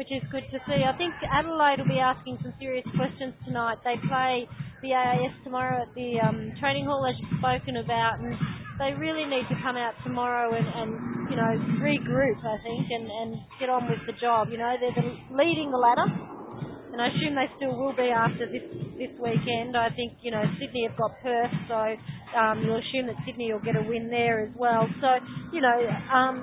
which 0.00 0.08
is 0.08 0.24
good 0.32 0.48
to 0.48 0.58
see. 0.64 0.80
I 0.80 0.96
think 0.96 1.12
Adelaide 1.28 1.84
will 1.84 1.92
be 1.92 2.00
asking 2.00 2.40
some 2.40 2.56
serious 2.56 2.88
questions 2.96 3.36
tonight. 3.44 3.84
They 3.84 4.00
play 4.00 4.48
the 4.82 4.94
AIS 4.94 5.34
tomorrow 5.44 5.82
at 5.82 5.92
the 5.94 6.20
um, 6.22 6.52
training 6.60 6.84
hall, 6.84 7.04
as 7.06 7.14
you've 7.18 7.38
spoken 7.38 7.76
about, 7.76 8.20
and 8.20 8.34
they 8.78 8.94
really 8.94 9.26
need 9.26 9.46
to 9.50 9.56
come 9.62 9.76
out 9.76 9.94
tomorrow 10.04 10.54
and, 10.54 10.66
and 10.66 10.90
you 11.30 11.36
know, 11.36 11.52
regroup, 11.82 12.38
I 12.46 12.56
think, 12.62 12.86
and, 12.90 13.06
and 13.10 13.30
get 13.58 13.68
on 13.68 13.90
with 13.90 14.00
the 14.06 14.14
job. 14.20 14.48
You 14.50 14.58
know, 14.58 14.74
they're 14.78 14.94
the, 14.94 15.08
leading 15.34 15.70
the 15.70 15.78
ladder, 15.78 16.06
and 16.92 17.02
I 17.02 17.10
assume 17.10 17.34
they 17.34 17.50
still 17.58 17.74
will 17.74 17.94
be 17.94 18.08
after 18.14 18.46
this 18.46 18.64
this 18.98 19.14
weekend. 19.22 19.76
I 19.76 19.90
think, 19.94 20.18
you 20.22 20.30
know, 20.30 20.42
Sydney 20.58 20.86
have 20.88 20.98
got 20.98 21.14
Perth, 21.22 21.54
so 21.70 21.78
um, 22.38 22.62
you'll 22.66 22.82
assume 22.82 23.06
that 23.06 23.18
Sydney 23.26 23.52
will 23.52 23.62
get 23.62 23.76
a 23.76 23.82
win 23.82 24.10
there 24.10 24.42
as 24.46 24.54
well. 24.58 24.86
So, 25.00 25.08
you 25.52 25.60
know, 25.60 25.78
um, 26.10 26.42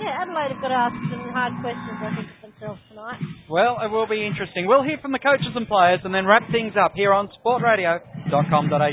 yeah, 0.00 0.24
Adelaide 0.24 0.56
have 0.56 0.62
got 0.64 0.72
to 0.72 0.80
ask 0.88 0.96
some 1.12 1.28
hard 1.32 1.52
questions, 1.60 1.98
I 2.00 2.10
think, 2.16 2.41
tonight. 2.88 3.18
Well, 3.50 3.78
it 3.82 3.90
will 3.90 4.06
be 4.06 4.24
interesting. 4.26 4.66
We'll 4.66 4.84
hear 4.84 4.98
from 5.02 5.12
the 5.12 5.18
coaches 5.18 5.52
and 5.54 5.66
players 5.66 6.00
and 6.04 6.14
then 6.14 6.26
wrap 6.26 6.50
things 6.50 6.74
up 6.78 6.92
here 6.94 7.12
on 7.12 7.28
sportradio.com.au. 7.44 8.90